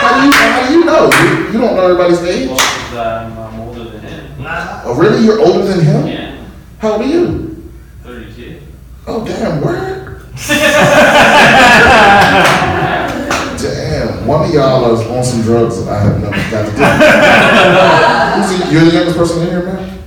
How 0.00 0.20
do 0.20 0.26
you, 0.26 0.32
how 0.32 0.66
do 0.66 0.72
you 0.74 0.84
know? 0.84 1.10
You, 1.10 1.52
you 1.52 1.58
don't 1.58 1.76
know 1.76 1.84
everybody's 1.84 2.22
age? 2.24 2.50
I'm, 2.50 3.39
Oh, 4.84 4.94
really? 4.96 5.24
You're 5.24 5.40
older 5.40 5.64
than 5.64 5.80
him? 5.84 6.06
Yeah, 6.06 6.44
How 6.78 6.92
old 6.92 7.02
are 7.02 7.06
you? 7.06 7.70
32. 8.04 8.60
Oh, 9.06 9.24
damn, 9.24 9.60
word? 9.62 10.22
Damn, 13.60 14.26
one 14.26 14.48
of 14.48 14.54
y'all 14.54 14.94
is 14.94 15.06
on 15.06 15.22
some 15.22 15.42
drugs 15.42 15.84
that 15.84 15.92
I 15.92 16.00
have 16.00 16.18
never 16.20 16.36
got 16.50 16.64
to 16.64 16.72
do. 16.72 16.82
Who's 18.40 18.48
the- 18.58 18.72
You're 18.72 18.84
the 18.86 18.92
youngest 18.92 19.16
person 19.18 19.42
in 19.42 19.48
here, 19.48 19.64
man? 19.64 20.00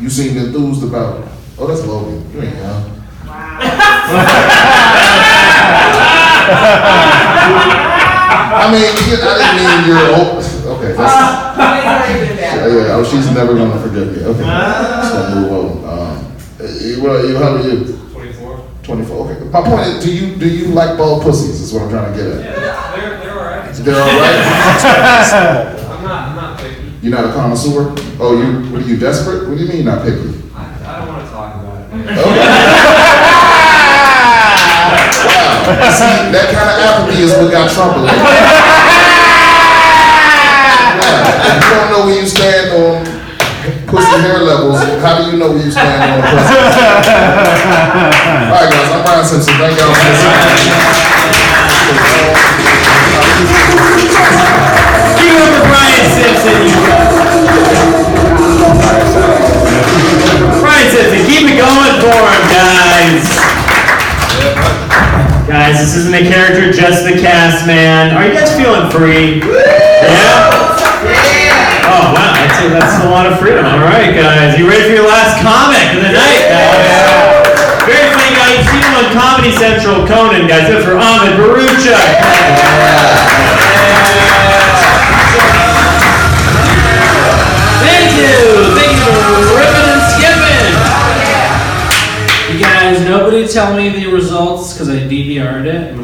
You 0.00 0.08
seem 0.10 0.36
enthused 0.38 0.82
about, 0.84 1.28
oh, 1.58 1.66
that's 1.66 1.84
Logan. 1.86 2.24
You 2.32 2.42
ain't 2.42 2.56
young. 2.56 2.82
Wow. 3.26 3.58
I 8.54 8.70
mean, 8.72 8.84
I 8.84 8.88
didn't 9.38 9.56
mean 9.58 9.80
you're 9.88 10.06
old. 10.16 10.44
Okay, 10.78 10.92
that's. 10.96 11.12
Uh, 11.12 11.81
Yeah, 12.72 12.86
yeah, 12.86 12.96
oh, 12.96 13.04
she's 13.04 13.28
never 13.32 13.54
gonna 13.54 13.78
forgive 13.82 14.16
me. 14.16 14.22
Okay, 14.24 14.40
So 15.08 15.16
move 15.34 15.52
on. 15.52 15.66
Um, 15.84 16.32
eh, 16.60 16.72
you, 16.80 17.02
what, 17.02 17.24
you, 17.28 17.36
how 17.36 17.48
old 17.52 17.60
are 17.60 17.68
you? 17.68 17.76
Twenty-four. 18.12 18.64
Twenty-four. 18.82 19.30
Okay, 19.30 19.44
My 19.50 19.60
point 19.62 19.86
is, 19.88 20.04
do 20.04 20.10
you 20.14 20.36
do 20.36 20.48
you 20.48 20.68
like 20.68 20.96
bald 20.96 21.22
pussies? 21.22 21.60
Is 21.60 21.72
what 21.74 21.82
I'm 21.82 21.90
trying 21.90 22.12
to 22.12 22.18
get 22.18 22.26
at. 22.32 22.40
Yeah, 22.40 22.96
They're, 22.96 23.18
they're 23.20 23.36
alright. 23.38 23.74
They're 23.74 24.00
all 24.00 24.08
right. 24.08 24.38
I'm 25.92 26.02
not, 26.04 26.28
I'm 26.28 26.36
not 26.36 26.58
picky. 26.60 26.92
You're 27.02 27.12
not 27.14 27.24
a 27.26 27.32
connoisseur. 27.32 27.94
Oh, 28.18 28.40
you 28.40 28.72
what 28.72 28.80
are 28.82 28.86
you 28.88 28.96
desperate? 28.96 29.48
What 29.48 29.58
do 29.58 29.64
you 29.64 29.68
mean 29.72 29.84
not 29.84 30.02
picky? 30.02 30.32
I, 30.54 30.56
I 30.86 30.98
don't 30.98 31.08
want 31.08 31.24
to 31.26 31.30
talk 31.30 31.54
about 31.56 31.76
it. 31.92 32.08
Wow. 34.82 35.88
See, 35.92 36.32
that 36.32 36.48
kind 36.52 36.68
of 36.68 36.76
apathy 36.82 37.22
is 37.22 37.30
what 37.32 37.50
got 37.50 37.70
Trump 37.70 37.96
elected. 37.96 38.22
Yeah. 41.12 41.56
If 41.56 41.64
you 41.68 41.74
don't 41.76 41.90
know 41.92 42.02
where 42.06 42.16
you 42.20 42.26
stand 42.26 42.72
on 42.72 43.04
pussy 43.86 44.16
hair 44.24 44.38
levels, 44.40 44.80
how 45.04 45.20
do 45.20 45.30
you 45.30 45.36
know 45.36 45.52
where 45.52 45.64
you 45.64 45.70
stand 45.70 46.00
on 46.00 46.20
pussy? 46.24 46.56
All 48.48 48.56
right, 48.56 48.72
guys, 48.72 48.88
I'm 48.90 49.04
Brian 49.04 49.24
Simpson. 49.24 49.54
Thank 49.60 49.76
y'all 49.78 49.92
for 49.92 50.08
listening. 50.08 51.82
Give 55.20 55.28
it 55.28 55.40
up 55.40 55.52
for 55.52 55.64
Brian 55.68 56.06
Simpson, 56.16 56.56
you 56.66 56.80
guys. 56.88 57.12
Brian 60.60 60.88
Simpson, 60.90 61.20
keep 61.28 61.44
it 61.52 61.56
going 61.60 61.94
for 62.00 62.16
him, 62.16 62.44
guys. 62.50 63.24
Guys, 65.46 65.78
this 65.80 65.94
isn't 65.96 66.14
a 66.14 66.22
character, 66.28 66.72
just 66.72 67.04
the 67.04 67.12
cast, 67.20 67.66
man. 67.66 68.16
Are 68.16 68.26
you 68.26 68.32
guys 68.32 68.56
feeling 68.56 68.90
free? 68.90 69.40
Yeah? 69.40 70.51
That's 72.62 72.70
a, 72.70 72.78
that's 72.78 73.02
a 73.02 73.10
lot 73.10 73.26
of 73.26 73.40
freedom. 73.40 73.66
All 73.66 73.80
right, 73.80 74.14
guys. 74.14 74.56
You 74.56 74.68
ready 74.70 74.86
for 74.86 74.94
your 74.94 75.08
last 75.08 75.42
comic 75.42 75.82
of 75.98 76.02
the 76.06 76.14
night, 76.14 76.46
guys? 76.46 77.42
Very 77.90 78.06
funny 78.14 78.38
guy. 78.38 78.54
You've 78.54 78.70
seen 78.70 78.78
him 78.86 78.94
on 79.02 79.10
Comedy 79.10 79.50
Central, 79.50 80.06
Conan, 80.06 80.46
guys. 80.46 80.70
Good 80.70 80.84
for 80.84 80.94
Ahmed 80.94 81.34
Bharoocha. 81.42 81.98
Thank 87.82 88.14
you. 88.14 88.70
Thank 88.78 88.94
you 88.94 89.10
for 89.10 89.42
ripping 89.58 89.90
and 89.90 90.06
skipping. 90.14 90.70
You 92.54 92.62
guys, 92.62 93.02
nobody 93.02 93.42
tell 93.48 93.74
me 93.76 93.88
the 93.90 94.06
results 94.06 94.72
because 94.72 94.88
I 94.88 94.98
DVR'd 95.10 95.66
it. 95.66 95.98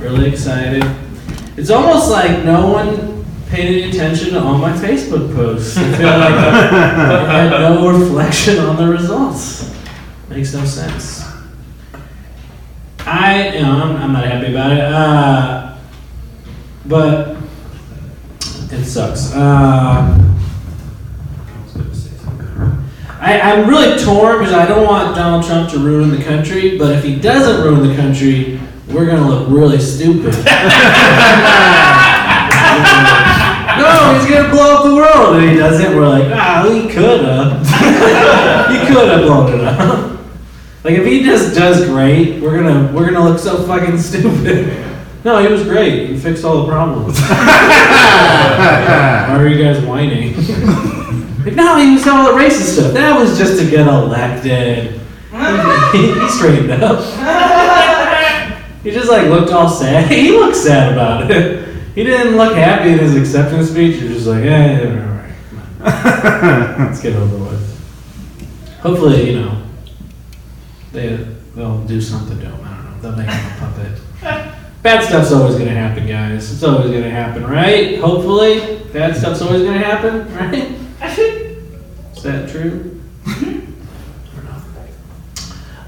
really 0.00 0.30
excited. 0.32 0.84
It's 1.58 1.68
almost 1.68 2.10
like 2.10 2.44
no 2.44 2.72
one 2.72 3.05
paid 3.56 3.84
any 3.84 3.90
attention 3.90 4.34
to 4.34 4.42
all 4.42 4.58
my 4.58 4.72
Facebook 4.72 5.34
posts. 5.34 5.78
I 5.78 5.96
feel 5.96 6.06
like 6.06 6.34
I 6.34 7.44
had 7.44 7.50
no 7.50 7.90
reflection 7.98 8.58
on 8.58 8.76
the 8.76 8.86
results. 8.86 9.74
Makes 10.28 10.52
no 10.52 10.64
sense. 10.64 11.24
I, 13.00 13.54
you 13.54 13.62
know, 13.62 13.70
I'm, 13.70 13.96
I'm 13.96 14.12
not 14.12 14.26
happy 14.26 14.50
about 14.50 14.72
it. 14.72 14.80
Uh, 14.80 15.78
but 16.84 17.36
it 18.70 18.84
sucks. 18.84 19.32
Uh, 19.32 20.22
I, 23.18 23.40
I'm 23.40 23.68
really 23.68 23.98
torn 23.98 24.40
because 24.40 24.52
I 24.52 24.66
don't 24.66 24.86
want 24.86 25.16
Donald 25.16 25.46
Trump 25.46 25.70
to 25.70 25.78
ruin 25.78 26.10
the 26.10 26.22
country, 26.22 26.76
but 26.76 26.92
if 26.92 27.02
he 27.02 27.18
doesn't 27.18 27.64
ruin 27.64 27.88
the 27.88 27.96
country, 27.96 28.60
we're 28.88 29.06
gonna 29.06 29.26
look 29.26 29.48
really 29.48 29.80
stupid. 29.80 30.34
no, 33.78 34.18
he's 34.18 34.28
gonna 34.30 34.50
blow 34.50 34.76
up 34.76 34.84
the 34.84 34.94
world, 34.94 35.36
and 35.36 35.50
he 35.50 35.56
doesn't. 35.56 35.96
We're 35.96 36.08
like, 36.08 36.32
ah, 36.34 36.64
he 36.68 36.88
coulda. 36.92 37.58
he 38.70 38.86
coulda 38.92 39.18
blown 39.26 39.52
it 39.52 39.60
up. 39.64 40.20
Like 40.84 40.94
if 40.94 41.06
he 41.06 41.22
just 41.22 41.54
does 41.54 41.86
great, 41.86 42.40
we're 42.40 42.56
gonna 42.62 42.92
we're 42.92 43.10
gonna 43.10 43.28
look 43.28 43.38
so 43.38 43.66
fucking 43.66 43.98
stupid. 43.98 44.84
No, 45.24 45.44
he 45.44 45.52
was 45.52 45.64
great. 45.64 46.10
He 46.10 46.16
fixed 46.16 46.44
all 46.44 46.62
the 46.62 46.68
problems. 46.68 47.18
Why 47.28 49.26
are 49.30 49.48
you 49.48 49.58
guys 49.60 49.84
whining? 49.84 50.36
like, 51.44 51.56
no, 51.56 51.76
he 51.78 51.94
was 51.94 52.04
doing 52.04 52.16
all 52.16 52.32
the 52.32 52.38
racist 52.38 52.74
stuff. 52.74 52.92
That 52.92 53.18
was 53.18 53.36
just 53.36 53.58
to 53.60 53.68
get 53.68 53.88
elected. 53.88 55.00
he, 55.92 56.12
he 56.12 56.28
straightened 56.28 56.82
up. 56.82 57.00
He 58.86 58.92
just 58.92 59.08
like 59.08 59.26
looked 59.26 59.50
all 59.50 59.68
sad. 59.68 60.08
He 60.12 60.30
looked 60.30 60.54
sad 60.54 60.92
about 60.92 61.28
it. 61.28 61.65
He 61.96 62.04
didn't 62.04 62.36
look 62.36 62.54
happy 62.54 62.90
in 62.90 62.98
his 62.98 63.16
acceptance 63.16 63.70
speech. 63.70 63.96
He 63.96 64.04
was 64.04 64.16
just 64.18 64.26
like, 64.26 64.44
eh, 64.44 64.86
all 64.86 64.96
right, 64.96 65.34
come 65.48 65.58
on. 65.80 66.78
let's 66.88 67.00
get 67.00 67.16
over 67.16 67.38
with. 67.38 68.78
Hopefully, 68.80 69.30
you 69.30 69.40
know, 69.40 69.62
they 70.92 71.16
they'll 71.54 71.82
do 71.84 71.98
something 72.02 72.38
to 72.38 72.44
him. 72.44 72.60
I 72.62 72.76
don't 72.76 72.84
know. 72.84 73.00
They'll 73.00 73.16
make 73.16 73.30
him 73.30 73.46
a 73.46 73.58
puppet. 73.58 74.52
Bad 74.82 75.04
stuff's 75.04 75.32
always 75.32 75.56
gonna 75.56 75.70
happen, 75.70 76.06
guys. 76.06 76.52
It's 76.52 76.62
always 76.62 76.90
gonna 76.90 77.08
happen, 77.08 77.46
right? 77.46 77.98
Hopefully, 77.98 78.84
bad 78.92 79.16
stuff's 79.16 79.40
always 79.40 79.62
gonna 79.62 79.78
happen, 79.78 80.30
right? 81.00 81.08
Is 82.14 82.22
that 82.24 82.50
true? 82.50 83.00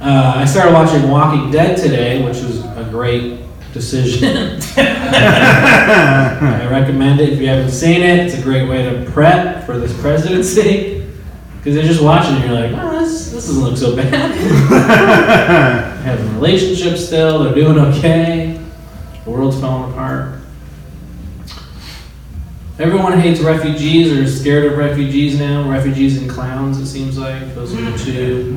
Uh, 0.01 0.33
I 0.37 0.47
started 0.47 0.73
watching 0.73 1.11
Walking 1.11 1.51
Dead 1.51 1.77
today, 1.77 2.25
which 2.25 2.39
was 2.39 2.65
a 2.65 2.89
great 2.91 3.41
decision. 3.73 4.61
I 4.77 6.69
recommend 6.71 7.21
it 7.21 7.33
if 7.33 7.41
you 7.41 7.49
haven't 7.49 7.71
seen 7.71 8.03
it. 8.03 8.27
It's 8.27 8.35
a 8.39 8.43
great 8.43 8.69
way 8.69 8.83
to 8.83 9.11
prep 9.11 9.65
for 9.67 9.79
this 9.79 9.99
presidency. 10.01 11.07
Because 11.57 11.75
you're 11.75 11.85
just 11.85 12.03
watching 12.03 12.37
and 12.37 12.45
you're 12.45 12.55
like, 12.55 12.73
oh, 12.73 13.01
this, 13.01 13.31
this 13.31 13.47
doesn't 13.47 13.63
look 13.63 13.77
so 13.77 13.97
bad. 13.97 14.31
Having 16.03 16.35
relationships 16.35 17.05
still, 17.05 17.45
they're 17.45 17.55
doing 17.55 17.79
okay. 17.79 18.61
The 19.25 19.31
world's 19.31 19.61
falling 19.61 19.93
apart. 19.93 20.41
Everyone 22.79 23.19
hates 23.19 23.41
refugees 23.41 24.13
or 24.13 24.23
is 24.23 24.41
scared 24.41 24.71
of 24.71 24.79
refugees 24.79 25.37
now. 25.37 25.69
Refugees 25.69 26.17
and 26.17 26.31
clowns, 26.31 26.79
it 26.79 26.87
seems 26.87 27.19
like. 27.19 27.53
Those 27.57 27.75
are 27.75 27.81
the 27.81 27.99
two 27.99 28.53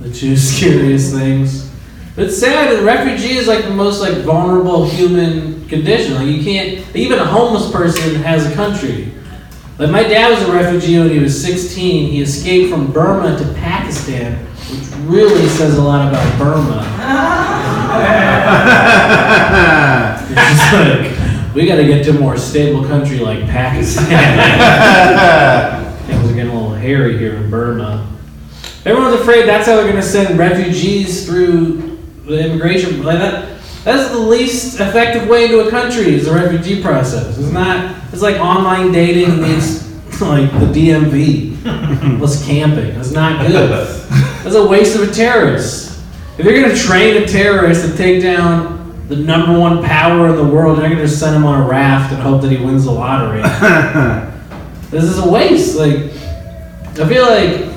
the 0.00 0.12
two 0.12 0.36
scariest 0.36 1.14
things. 1.14 1.67
But 2.18 2.26
it's 2.26 2.38
sad 2.38 2.76
that 2.76 2.82
refugee 2.82 3.36
is 3.36 3.46
like 3.46 3.62
the 3.62 3.70
most 3.70 4.00
like 4.00 4.24
vulnerable 4.24 4.84
human 4.88 5.64
condition. 5.68 6.16
Like 6.16 6.26
you 6.26 6.42
can't 6.42 6.84
even 6.96 7.16
a 7.16 7.24
homeless 7.24 7.70
person 7.70 8.16
has 8.22 8.44
a 8.44 8.52
country. 8.56 9.12
Like 9.78 9.90
my 9.90 10.02
dad 10.02 10.30
was 10.30 10.42
a 10.48 10.52
refugee 10.52 10.98
when 10.98 11.10
he 11.10 11.20
was 11.20 11.40
16. 11.40 12.10
He 12.10 12.20
escaped 12.20 12.72
from 12.72 12.90
Burma 12.90 13.38
to 13.38 13.44
Pakistan, 13.54 14.34
which 14.36 15.08
really 15.08 15.46
says 15.46 15.78
a 15.78 15.80
lot 15.80 16.08
about 16.08 16.38
Burma. 16.38 16.78
It's 20.28 20.72
like, 21.46 21.54
we 21.54 21.66
got 21.68 21.76
to 21.76 21.86
get 21.86 22.04
to 22.06 22.10
a 22.10 22.14
more 22.14 22.36
stable 22.36 22.84
country 22.84 23.20
like 23.20 23.46
Pakistan. 23.46 24.08
Things 26.08 26.32
are 26.32 26.34
getting 26.34 26.50
a 26.50 26.54
little 26.54 26.74
hairy 26.74 27.16
here 27.16 27.36
in 27.36 27.48
Burma. 27.48 28.12
Everyone's 28.84 29.20
afraid 29.20 29.46
that's 29.46 29.68
how 29.68 29.76
they're 29.76 29.84
going 29.84 29.94
to 29.94 30.02
send 30.02 30.36
refugees 30.36 31.24
through 31.24 31.87
immigration. 32.30 33.02
Like 33.02 33.18
that, 33.18 33.60
that's 33.84 34.10
the 34.10 34.18
least 34.18 34.80
effective 34.80 35.28
way 35.28 35.44
into 35.44 35.66
a 35.66 35.70
country 35.70 36.14
is 36.14 36.26
the 36.26 36.32
refugee 36.32 36.82
process. 36.82 37.38
It's 37.38 37.50
not. 37.50 37.96
It's 38.12 38.22
like 38.22 38.36
online 38.36 38.92
dating 38.92 39.40
meets 39.40 39.88
like 40.20 40.50
the 40.52 40.66
DMV. 40.66 41.48
Plus 42.18 42.44
camping. 42.44 42.94
That's 42.94 43.12
not 43.12 43.46
good. 43.46 43.70
That's 44.42 44.54
a 44.54 44.66
waste 44.66 44.96
of 44.96 45.08
a 45.08 45.12
terrorist. 45.12 46.00
If 46.38 46.44
you're 46.44 46.54
going 46.54 46.74
to 46.74 46.76
train 46.76 47.22
a 47.22 47.26
terrorist 47.26 47.84
to 47.84 47.96
take 47.96 48.22
down 48.22 49.06
the 49.08 49.16
number 49.16 49.58
one 49.58 49.82
power 49.82 50.28
in 50.28 50.36
the 50.36 50.44
world, 50.44 50.78
you're 50.78 50.88
not 50.88 50.94
going 50.94 50.98
to 50.98 51.06
just 51.06 51.18
send 51.18 51.34
him 51.34 51.44
on 51.44 51.62
a 51.62 51.68
raft 51.68 52.12
and 52.12 52.22
hope 52.22 52.42
that 52.42 52.50
he 52.50 52.58
wins 52.58 52.84
the 52.84 52.92
lottery. 52.92 53.42
this 54.90 55.04
is 55.04 55.18
a 55.18 55.28
waste. 55.28 55.76
Like, 55.76 56.12
I 56.98 57.08
feel 57.08 57.22
like 57.22 57.67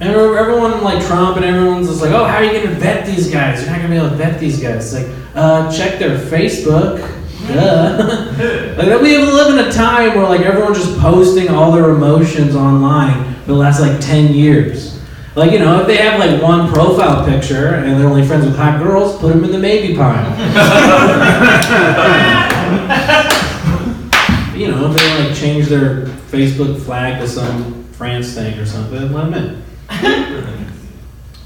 every- 0.00 0.38
everyone 0.38 0.82
like 0.82 1.04
Trump 1.06 1.36
and 1.36 1.44
everyone's 1.44 1.88
just 1.88 2.00
like, 2.00 2.10
oh, 2.10 2.24
how 2.24 2.36
are 2.36 2.44
you 2.44 2.52
going 2.52 2.66
to 2.68 2.74
vet 2.74 3.06
these 3.06 3.30
guys? 3.30 3.60
You're 3.62 3.70
not 3.70 3.78
going 3.78 3.90
to 3.90 3.94
be 3.94 3.98
able 3.98 4.10
to 4.10 4.16
vet 4.16 4.40
these 4.40 4.60
guys. 4.60 4.92
It's 4.92 5.04
like, 5.04 5.16
uh, 5.34 5.70
check 5.72 5.98
their 5.98 6.18
Facebook. 6.18 7.12
Duh. 7.46 8.74
like 8.76 9.00
we 9.02 9.18
live 9.18 9.56
in 9.56 9.66
a 9.66 9.70
time 9.70 10.16
where 10.16 10.28
like 10.28 10.40
everyone's 10.40 10.78
just 10.78 10.98
posting 10.98 11.48
all 11.48 11.70
their 11.70 11.90
emotions 11.90 12.56
online 12.56 13.34
for 13.42 13.48
the 13.48 13.54
last 13.54 13.80
like 13.80 14.00
ten 14.00 14.32
years. 14.34 15.00
Like 15.36 15.52
you 15.52 15.58
know, 15.60 15.80
if 15.80 15.86
they 15.86 15.98
have 15.98 16.18
like 16.18 16.42
one 16.42 16.72
profile 16.72 17.24
picture 17.24 17.74
and 17.74 18.00
they're 18.00 18.08
only 18.08 18.26
friends 18.26 18.46
with 18.46 18.56
hot 18.56 18.82
girls, 18.82 19.16
put 19.18 19.32
them 19.34 19.44
in 19.44 19.52
the 19.52 19.58
maybe 19.58 19.94
pile. 19.94 20.26
you 24.56 24.68
know, 24.68 24.90
if 24.90 24.96
they 24.96 25.24
like 25.24 25.36
change 25.36 25.66
their 25.66 26.06
Facebook 26.30 26.80
flag 26.82 27.20
to 27.20 27.28
some 27.28 27.84
France 27.92 28.34
thing 28.34 28.58
or 28.58 28.66
something, 28.66 29.12
let 29.12 29.30
them 29.30 29.34
in. 29.34 29.62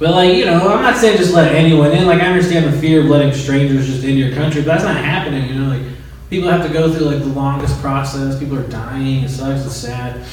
But 0.00 0.12
like, 0.12 0.34
you 0.34 0.46
know, 0.46 0.72
I'm 0.72 0.82
not 0.82 0.96
saying 0.96 1.18
just 1.18 1.34
let 1.34 1.54
anyone 1.54 1.92
in. 1.92 2.06
Like 2.06 2.22
I 2.22 2.26
understand 2.26 2.64
the 2.72 2.80
fear 2.80 3.00
of 3.00 3.06
letting 3.06 3.34
strangers 3.34 3.86
just 3.86 4.02
into 4.02 4.16
your 4.16 4.32
country, 4.34 4.62
but 4.62 4.68
that's 4.68 4.84
not 4.84 4.96
happening, 4.96 5.46
you 5.46 5.54
know, 5.60 5.68
like 5.68 5.82
people 6.30 6.48
have 6.48 6.66
to 6.66 6.72
go 6.72 6.90
through 6.90 7.04
like 7.04 7.18
the 7.18 7.26
longest 7.26 7.78
process, 7.82 8.38
people 8.38 8.58
are 8.58 8.66
dying, 8.68 9.24
it 9.24 9.28
sucks, 9.28 9.66
it's 9.66 9.76
sad. 9.76 10.24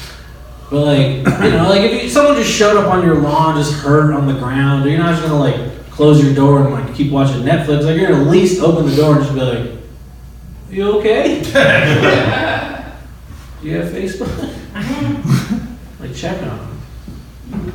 But 0.70 0.84
like, 0.84 1.16
you 1.44 1.50
know, 1.50 1.68
like 1.68 1.82
if 1.82 2.02
you, 2.02 2.08
someone 2.08 2.36
just 2.36 2.50
showed 2.50 2.78
up 2.78 2.90
on 2.90 3.04
your 3.04 3.16
lawn, 3.16 3.56
just 3.56 3.74
hurt 3.74 4.14
on 4.14 4.26
the 4.26 4.32
ground, 4.40 4.88
you're 4.88 4.98
not 4.98 5.10
just 5.10 5.20
gonna 5.22 5.38
like 5.38 5.90
close 5.90 6.24
your 6.24 6.34
door 6.34 6.62
and 6.64 6.72
like 6.72 6.94
keep 6.94 7.12
watching 7.12 7.42
Netflix. 7.42 7.84
Like 7.84 7.98
you're 7.98 8.08
gonna 8.08 8.22
at 8.22 8.30
least 8.30 8.62
open 8.62 8.86
the 8.86 8.96
door 8.96 9.16
and 9.16 9.24
just 9.24 9.34
be 9.34 9.42
like, 9.42 9.70
"You 10.70 10.92
okay? 10.98 11.42
Do 13.60 13.68
you 13.68 13.76
have 13.76 13.92
Facebook?" 13.92 14.54
like 16.00 16.14
check 16.14 16.42
on 16.42 16.78
them. 17.50 17.72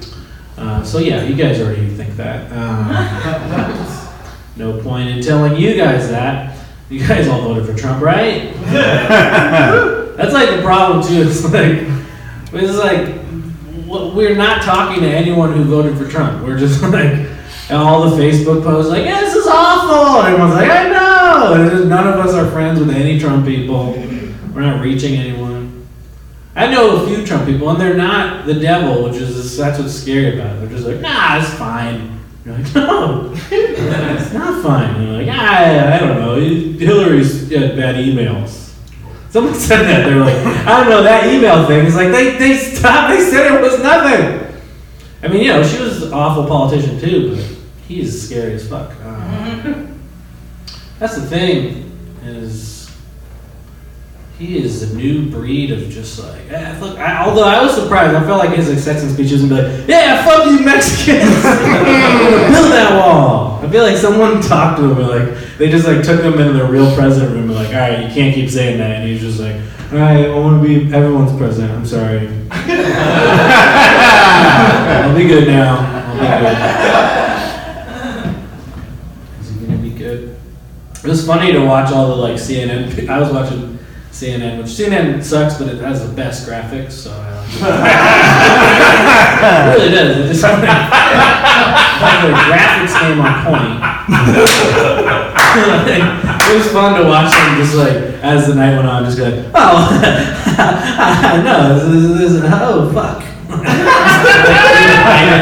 Uh, 0.58 0.84
so 0.84 1.00
yeah, 1.00 1.24
you 1.24 1.36
guys 1.36 1.60
already 1.60 1.88
think 1.88 2.16
that. 2.16 2.52
Um, 2.52 4.10
no 4.56 4.80
point 4.82 5.10
in 5.10 5.22
telling 5.22 5.56
you 5.56 5.76
guys 5.76 6.10
that. 6.10 6.56
You 6.90 7.06
guys 7.08 7.28
all 7.28 7.42
voted 7.42 7.66
for 7.66 7.76
Trump, 7.76 8.04
right? 8.04 8.54
That's 10.16 10.34
like 10.34 10.50
the 10.50 10.62
problem 10.62 11.06
too. 11.06 11.24
It's 11.28 11.44
like 11.44 11.88
it's 12.54 12.78
like 12.78 13.24
we're 14.14 14.36
not 14.36 14.62
talking 14.62 15.02
to 15.02 15.10
anyone 15.10 15.54
who 15.54 15.64
voted 15.64 15.98
for 15.98 16.08
Trump. 16.08 16.44
We're 16.44 16.58
just 16.58 16.82
like 16.84 17.28
all 17.72 18.10
the 18.10 18.16
Facebook 18.18 18.64
posts 18.64 18.92
like, 18.92 19.06
yeah, 19.06 19.22
"This 19.22 19.34
is 19.34 19.48
awful," 19.48 20.20
and 20.20 20.28
everyone's 20.28 20.54
like, 20.54 20.70
"I 20.70 20.90
know." 20.90 21.54
And 21.56 21.90
none 21.90 22.08
of 22.08 22.20
us 22.20 22.34
are 22.34 22.50
friends 22.52 22.80
with 22.80 22.92
any 22.92 23.20
Trump 23.20 23.46
people. 23.48 23.94
We're 24.54 24.62
not 24.62 24.82
reaching 24.82 25.16
anyone. 25.16 25.43
I 26.56 26.72
know 26.72 27.04
a 27.04 27.08
few 27.08 27.26
Trump 27.26 27.46
people, 27.46 27.70
and 27.70 27.82
they're 27.82 27.96
not 27.96 28.46
the 28.46 28.54
devil, 28.54 29.04
which 29.04 29.16
is 29.16 29.58
that's 29.58 29.80
what's 29.80 29.94
scary 29.94 30.40
about 30.40 30.56
it. 30.56 30.60
They're 30.60 30.70
just 30.70 30.88
like, 30.88 31.00
"Nah, 31.00 31.40
it's 31.40 31.54
fine." 31.56 32.20
You're 32.46 32.58
like, 32.58 32.76
"No, 32.76 33.34
it's 33.52 34.34
not 34.34 34.64
fine." 34.64 34.96
And 34.96 35.04
you're 35.04 35.24
like, 35.24 35.30
"I, 35.30 35.96
I 35.96 36.00
don't 36.00 36.20
know. 36.20 36.36
Hillary's 36.36 37.50
had 37.50 37.76
bad 37.76 37.96
emails." 37.96 38.64
Someone 39.34 39.56
said 39.56 39.82
that. 39.86 40.06
They're 40.06 40.20
like, 40.20 40.36
I 40.68 40.80
don't 40.80 40.90
know, 40.90 41.02
that 41.02 41.26
email 41.34 41.66
thing. 41.66 41.88
It's 41.88 41.96
like, 41.96 42.12
they, 42.12 42.38
they 42.38 42.56
stopped. 42.56 43.18
They 43.18 43.32
said 43.32 43.52
it 43.52 43.62
was 43.64 43.82
nothing. 43.82 44.62
I 45.24 45.28
mean, 45.28 45.42
you 45.42 45.48
know, 45.48 45.64
she 45.64 45.82
was 45.82 46.04
an 46.04 46.14
awful 46.14 46.46
politician 46.46 47.00
too, 47.00 47.36
but 47.36 47.58
he's 47.88 48.28
scary 48.28 48.54
as 48.54 48.70
fuck. 48.70 48.94
Uh, 49.02 49.86
that's 51.00 51.16
the 51.16 51.24
thing, 51.24 51.92
is 52.24 52.73
he 54.44 54.58
is 54.58 54.92
a 54.92 54.96
new 54.96 55.30
breed 55.30 55.72
of 55.72 55.90
just 55.90 56.20
like, 56.20 56.52
eh, 56.52 56.74
fuck. 56.76 56.98
I, 56.98 57.26
although 57.26 57.46
I 57.46 57.64
was 57.64 57.74
surprised, 57.74 58.14
I 58.14 58.22
felt 58.26 58.40
like 58.40 58.50
his 58.56 58.70
acceptance 58.70 59.14
speech 59.14 59.32
was 59.32 59.42
gonna 59.46 59.56
be 59.56 59.62
like, 59.62 59.88
yeah, 59.88 60.26
fuck 60.26 60.46
you 60.48 60.60
Mexicans. 60.60 61.46
I'm 61.46 61.64
gonna 61.64 62.52
build 62.52 62.74
that 62.74 63.00
wall. 63.00 63.62
I 63.64 63.70
feel 63.70 63.84
like 63.84 63.96
someone 63.96 64.42
talked 64.42 64.80
to 64.80 64.92
him 64.92 64.98
and 64.98 65.08
like, 65.08 65.30
they 65.58 65.70
just 65.70 65.88
like 65.88 66.04
took 66.04 66.20
him 66.22 66.34
into 66.34 66.52
the 66.54 66.66
real 66.66 66.94
president 66.94 67.32
room 67.32 67.44
and 67.44 67.56
like, 67.56 67.70
all 67.70 67.76
right, 67.76 68.02
you 68.06 68.14
can't 68.14 68.36
keep 68.36 68.50
saying 68.50 68.80
that. 68.80 68.92
And 68.92 69.06
he 69.08 69.14
was 69.14 69.22
just 69.22 69.40
like, 69.40 69.56
all 69.94 70.00
right, 70.00 70.26
I 70.26 70.36
want 70.38 70.62
to 70.62 70.68
be 70.68 70.92
everyone's 70.94 71.32
president. 71.38 71.72
I'm 71.72 71.86
sorry. 71.86 72.28
I'll 74.92 75.16
be 75.16 75.26
good 75.26 75.48
now. 75.48 75.78
I'll 76.10 76.20
be 76.20 76.26
good. 76.44 76.58
Is 79.42 79.48
he 79.50 79.56
gonna 79.66 79.78
be 79.78 79.92
good? 79.92 80.36
It 81.02 81.08
was 81.08 81.26
funny 81.26 81.54
to 81.54 81.64
watch 81.66 81.94
all 81.94 82.08
the 82.10 82.16
like 82.16 82.36
CNN. 82.36 83.08
I 83.08 83.20
was 83.20 83.32
watching 83.32 83.80
CNN, 84.14 84.60
which 84.60 84.68
CNN 84.68 85.24
sucks, 85.24 85.58
but 85.58 85.68
it 85.68 85.80
has 85.82 86.08
the 86.08 86.14
best 86.14 86.48
graphics, 86.48 86.92
so 86.92 87.12
I 87.12 87.34
like 87.34 87.50
it. 89.42 89.82
really 89.82 89.90
does. 89.92 90.18
It 90.18 90.28
just 90.28 90.44
like, 90.54 90.62
the 90.62 90.68
graphics 92.30 92.94
came 93.02 93.20
on 93.20 93.34
point. 93.44 93.82
it 96.46 96.54
was 96.56 96.68
fun 96.72 96.94
to 97.02 97.08
watch 97.10 97.32
them 97.34 97.58
just 97.58 97.74
like 97.76 97.96
as 98.22 98.46
the 98.46 98.54
night 98.54 98.76
went 98.76 98.88
on, 98.88 99.04
just 99.04 99.18
go, 99.18 99.24
like, 99.24 99.34
oh 99.56 99.90
no, 101.44 101.74
this 101.74 101.84
is, 101.84 102.18
this 102.20 102.32
is 102.34 102.44
oh 102.46 102.92
fuck. 102.94 103.24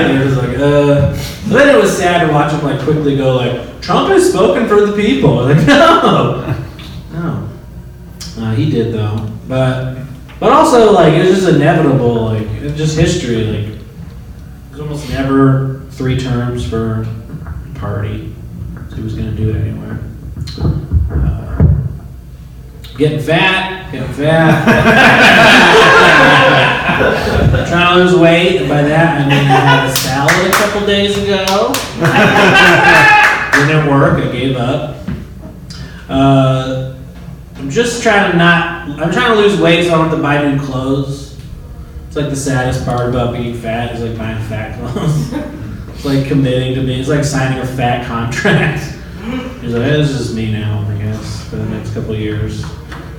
it 0.07 0.23
was 0.25 0.37
like, 0.37 0.57
uh. 0.57 1.11
But 1.49 1.57
then 1.57 1.75
it 1.75 1.79
was 1.81 1.91
sad 1.97 2.25
to 2.25 2.31
watch 2.31 2.51
them 2.53 2.63
like 2.63 2.79
quickly 2.79 3.17
go 3.17 3.35
like, 3.35 3.81
Trump 3.81 4.07
has 4.11 4.29
spoken 4.29 4.67
for 4.69 4.85
the 4.85 4.93
people. 4.95 5.43
Like, 5.43 5.57
no, 5.67 6.45
no. 7.11 7.50
Uh, 8.37 8.53
he 8.55 8.69
did 8.69 8.93
though, 8.93 9.29
but 9.47 9.97
but 10.39 10.51
also 10.51 10.91
like 10.93 11.13
it 11.13 11.25
was 11.25 11.41
just 11.41 11.49
inevitable. 11.55 12.25
Like 12.25 12.47
it's 12.47 12.77
just 12.77 12.97
history. 12.97 13.43
Like 13.43 13.79
there's 14.69 14.81
almost 14.81 15.09
never 15.09 15.81
three 15.91 16.17
terms 16.17 16.67
for 16.67 17.01
a 17.01 17.79
party. 17.79 18.33
So 18.89 18.95
he 18.95 19.01
was 19.03 19.15
gonna 19.15 19.31
do 19.33 19.49
it 19.49 19.55
anyway. 19.57 19.97
Uh, 21.11 21.63
getting 22.97 23.19
fat, 23.19 23.91
getting 23.91 24.13
fat. 24.13 24.65
Trying 27.67 27.97
to 27.97 28.03
lose 28.03 28.15
weight, 28.19 28.57
and 28.61 28.69
by 28.69 28.81
that 28.81 29.21
I 29.21 29.23
mean 29.23 29.31
I 29.31 29.59
had 29.59 29.89
a 29.89 29.95
salad 29.95 30.47
a 30.47 30.51
couple 30.53 30.87
days 30.87 31.17
ago. 31.17 31.73
Didn't 33.67 33.91
work. 33.91 34.23
I 34.23 34.31
gave 34.31 34.55
up. 34.57 34.97
Uh, 36.09 36.95
I'm 37.61 37.69
just 37.69 38.01
trying 38.01 38.31
to 38.31 38.37
not. 38.37 38.89
I'm 38.99 39.11
trying 39.11 39.35
to 39.35 39.39
lose 39.39 39.61
weight 39.61 39.85
so 39.85 39.93
I 39.93 39.97
don't 39.97 40.09
have 40.09 40.17
to 40.17 40.21
buy 40.21 40.51
new 40.51 40.59
clothes. 40.59 41.39
It's 42.07 42.15
like 42.15 42.31
the 42.31 42.35
saddest 42.35 42.83
part 42.85 43.07
about 43.07 43.33
being 43.33 43.55
fat 43.55 43.95
is 43.95 44.01
like 44.01 44.17
buying 44.17 44.43
fat 44.49 44.79
clothes. 44.79 45.31
it's 45.89 46.03
like 46.03 46.27
committing 46.27 46.73
to 46.73 46.81
be. 46.81 46.95
It's 46.95 47.07
like 47.07 47.23
signing 47.23 47.59
a 47.59 47.67
fat 47.67 48.07
contract. 48.07 48.97
You're 49.61 49.77
like, 49.77 49.91
this 49.91 50.09
is 50.09 50.35
me 50.35 50.51
now, 50.51 50.87
I 50.89 50.97
guess, 50.97 51.47
for 51.51 51.57
the 51.57 51.65
next 51.65 51.93
couple 51.93 52.15
years. 52.15 52.63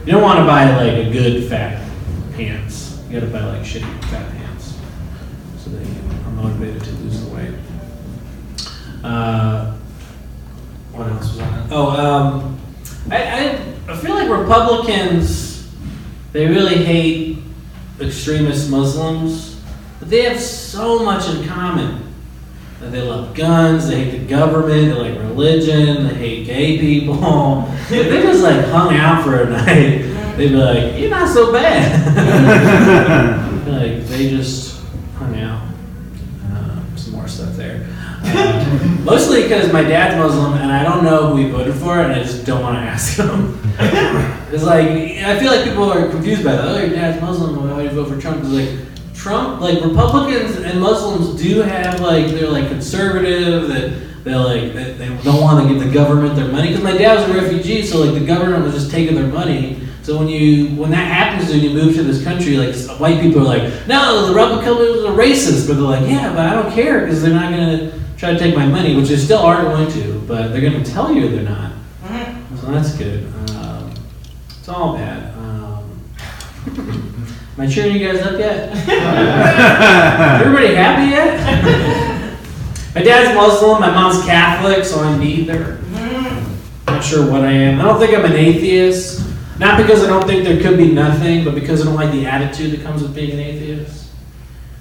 You 0.05 0.11
don't 0.11 0.23
want 0.23 0.41
to 0.41 0.45
buy 0.45 0.69
like 0.77 1.07
a 1.07 1.13
good 1.13 1.49
fat 1.49 1.89
pants. 2.35 3.01
You 3.09 3.21
gotta 3.21 3.33
buy 3.33 3.45
like 3.45 3.63
shitty 3.63 4.05
fat 4.07 4.29
pants. 4.33 4.77
So 5.59 5.71
that 5.71 5.87
you 5.87 5.95
are 6.27 6.33
motivated 6.33 6.83
to 6.83 6.91
lose 6.91 7.25
the 7.25 7.33
weight. 7.33 7.55
Uh, 9.05 9.77
what 10.91 11.07
else 11.13 11.29
was 11.29 11.39
on? 11.39 11.69
Oh, 11.71 11.91
um, 11.91 12.62
I, 13.11 13.17
I, 13.17 13.93
I 13.93 13.97
feel 13.97 14.15
like 14.15 14.29
Republicans, 14.29 15.69
they 16.33 16.47
really 16.47 16.85
hate 16.85 17.39
extremist 18.01 18.71
Muslims, 18.71 19.61
but 19.99 20.09
they 20.09 20.23
have 20.23 20.41
so 20.41 21.05
much 21.05 21.29
in 21.29 21.47
common. 21.47 22.03
They 22.81 23.01
love 23.01 23.35
guns, 23.35 23.87
they 23.87 24.05
hate 24.05 24.19
the 24.19 24.27
government, 24.27 24.95
they 24.95 25.11
like 25.11 25.19
religion, 25.19 26.09
they 26.09 26.15
hate 26.15 26.47
gay 26.47 26.79
people. 26.79 27.17
if 27.69 27.89
they 27.89 28.23
just 28.23 28.43
like 28.43 28.65
hung 28.67 28.95
out 28.95 29.23
for 29.23 29.43
a 29.43 29.51
night, 29.51 30.37
they'd 30.37 30.49
be 30.49 30.57
like, 30.57 30.99
you're 30.99 31.11
not 31.11 31.29
so 31.29 31.53
bad. 31.53 32.07
like 33.69 34.05
they 34.07 34.31
just 34.31 34.72
mostly 39.05 39.43
because 39.43 39.73
my 39.73 39.83
dad's 39.83 40.17
Muslim 40.17 40.55
and 40.55 40.73
I 40.73 40.83
don't 40.83 41.05
know 41.05 41.29
who 41.29 41.37
he 41.37 41.51
voted 41.51 41.75
for 41.75 42.01
and 42.01 42.13
I 42.13 42.23
just 42.23 42.45
don't 42.47 42.63
want 42.63 42.77
to 42.77 42.81
ask 42.81 43.17
him. 43.19 43.59
it's 44.53 44.65
like, 44.65 44.89
I 44.89 45.39
feel 45.39 45.51
like 45.51 45.65
people 45.65 45.93
are 45.93 46.09
confused 46.09 46.45
by 46.45 46.53
that. 46.53 46.65
Oh, 46.65 46.79
your 46.79 46.91
dad's 46.91 47.21
Muslim, 47.21 47.57
why 47.57 47.77
would 47.77 47.85
you 47.85 47.91
vote 47.91 48.09
for 48.09 48.21
Trump? 48.21 48.45
It's 48.45 48.49
like, 48.49 49.15
Trump, 49.15 49.61
like 49.61 49.83
Republicans 49.83 50.57
and 50.57 50.81
Muslims 50.81 51.41
do 51.41 51.61
have 51.61 52.01
like, 52.01 52.27
they're 52.29 52.51
like 52.51 52.69
conservative, 52.69 53.69
that 53.69 54.25
they're 54.25 54.39
like, 54.39 54.73
they, 54.73 54.93
they 54.93 55.09
don't 55.23 55.41
want 55.41 55.67
to 55.67 55.73
give 55.73 55.85
the 55.85 55.93
government 55.93 56.37
their 56.37 56.49
money. 56.49 56.69
Because 56.69 56.83
my 56.83 56.97
dad 56.97 57.21
was 57.21 57.37
a 57.37 57.41
refugee, 57.41 57.83
so 57.83 58.01
like 58.01 58.19
the 58.19 58.27
government 58.27 58.65
was 58.65 58.75
just 58.75 58.91
taking 58.91 59.15
their 59.15 59.27
money. 59.27 59.87
So 60.03 60.19
when 60.19 60.29
you 60.29 60.75
when 60.75 60.91
that 60.91 61.07
happens 61.07 61.51
when 61.51 61.61
you 61.61 61.71
move 61.71 61.95
to 61.95 62.03
this 62.03 62.25
country, 62.25 62.57
like 62.57 62.75
white 62.99 63.21
people 63.21 63.41
are 63.43 63.45
like, 63.45 63.87
no, 63.87 64.27
the 64.27 64.35
Republicans 64.35 65.05
are 65.05 65.17
racist, 65.17 65.69
but 65.69 65.75
they're 65.75 65.83
like, 65.83 66.09
yeah, 66.09 66.33
but 66.35 66.47
I 66.47 66.61
don't 66.61 66.73
care 66.73 67.01
because 67.03 67.23
they're 67.23 67.35
not 67.35 67.51
gonna 67.51 67.93
try 68.23 68.33
to 68.33 68.39
take 68.39 68.55
my 68.55 68.65
money, 68.65 68.95
which 68.95 69.09
they 69.09 69.17
still 69.17 69.41
are 69.41 69.63
going 69.63 69.91
to, 69.91 70.21
but 70.29 70.53
they're 70.53 70.61
gonna 70.61 70.85
tell 70.85 71.13
you 71.13 71.29
they're 71.29 71.43
not. 71.43 71.73
So 72.61 72.71
that's 72.71 72.95
good. 72.95 73.27
Um, 73.51 73.93
it's 74.49 74.69
all 74.69 74.97
bad. 74.97 75.37
Um, 75.39 76.01
am 76.69 77.61
I 77.61 77.67
cheering 77.67 77.97
you 77.97 78.07
guys 78.07 78.25
up 78.25 78.39
yet? 78.39 78.71
Everybody 80.41 80.75
happy 80.77 81.11
yet? 81.11 82.39
my 82.95 83.03
dad's 83.03 83.35
Muslim, 83.35 83.81
my 83.81 83.91
mom's 83.91 84.25
Catholic, 84.25 84.85
so 84.85 85.01
I'm 85.01 85.19
neither. 85.19 85.81
Not 86.87 87.03
sure 87.03 87.29
what 87.29 87.41
I 87.41 87.51
am. 87.51 87.81
I 87.81 87.83
don't 87.83 87.99
think 87.99 88.17
I'm 88.17 88.25
an 88.25 88.35
atheist. 88.35 89.29
Not 89.59 89.79
because 89.79 90.05
I 90.05 90.07
don't 90.07 90.29
think 90.29 90.45
there 90.45 90.63
could 90.63 90.79
be 90.79 90.93
nothing, 90.93 91.45
but 91.45 91.57
because 91.57 91.83
I 91.83 91.87
don't 91.87 91.97
like 91.97 92.13
the 92.13 92.27
attitude 92.27 92.71
that 92.71 92.85
comes 92.85 93.03
with 93.03 93.17
being 93.17 93.33
an 93.33 93.41
atheist. 93.41 94.02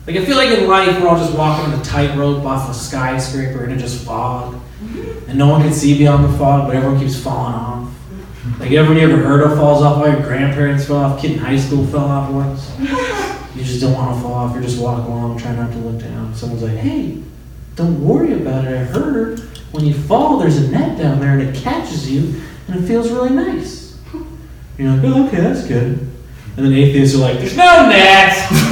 Like 0.07 0.15
I 0.15 0.25
feel 0.25 0.35
like 0.35 0.49
in 0.49 0.67
life 0.67 0.99
we're 0.99 1.07
all 1.07 1.17
just 1.17 1.37
walking 1.37 1.71
on 1.71 1.79
a 1.79 1.83
tightrope 1.83 2.43
off 2.43 2.69
a 2.69 2.73
skyscraper 2.73 3.63
and 3.63 3.73
it 3.73 3.77
just 3.77 4.03
fog. 4.03 4.55
Mm-hmm. 4.55 5.29
And 5.29 5.37
no 5.37 5.47
one 5.47 5.61
can 5.61 5.73
see 5.73 5.97
beyond 5.97 6.25
the 6.25 6.37
fog, 6.37 6.67
but 6.67 6.75
everyone 6.75 6.99
keeps 6.99 7.21
falling 7.21 7.53
off. 7.53 7.93
Like 8.59 8.71
everyone 8.71 8.97
you 8.97 9.09
ever 9.09 9.21
heard 9.21 9.41
of 9.41 9.57
falls 9.57 9.83
off, 9.83 9.97
all 9.97 10.09
your 10.09 10.21
grandparents 10.21 10.85
fell 10.85 10.97
off, 10.97 11.21
kid 11.21 11.31
in 11.31 11.37
high 11.37 11.57
school 11.57 11.85
fell 11.85 12.05
off 12.05 12.31
once. 12.31 12.71
You 13.53 13.65
just 13.65 13.81
don't 13.81 13.93
want 13.93 14.15
to 14.15 14.21
fall 14.21 14.33
off, 14.33 14.53
you're 14.53 14.63
just 14.63 14.81
walking 14.81 15.11
along, 15.11 15.37
trying 15.37 15.57
not 15.57 15.71
to 15.71 15.77
look 15.79 16.01
down. 16.01 16.33
Someone's 16.33 16.63
like, 16.63 16.77
hey, 16.77 17.21
don't 17.75 18.01
worry 18.01 18.33
about 18.33 18.65
it. 18.65 18.73
I 18.73 18.83
heard 18.85 19.41
when 19.71 19.85
you 19.85 19.93
fall, 19.93 20.37
there's 20.37 20.57
a 20.57 20.71
net 20.71 20.97
down 20.97 21.19
there 21.19 21.37
and 21.37 21.41
it 21.41 21.55
catches 21.55 22.09
you 22.09 22.41
and 22.67 22.81
it 22.81 22.87
feels 22.87 23.11
really 23.11 23.31
nice. 23.31 23.97
You're 24.77 24.91
like, 24.93 25.03
oh, 25.03 25.27
okay, 25.27 25.41
that's 25.41 25.67
good. 25.67 26.10
And 26.57 26.65
then 26.65 26.73
atheists 26.73 27.15
are 27.15 27.19
like, 27.19 27.37
there's 27.39 27.55
no 27.55 27.87
net. 27.87 28.35
there's 28.51 28.71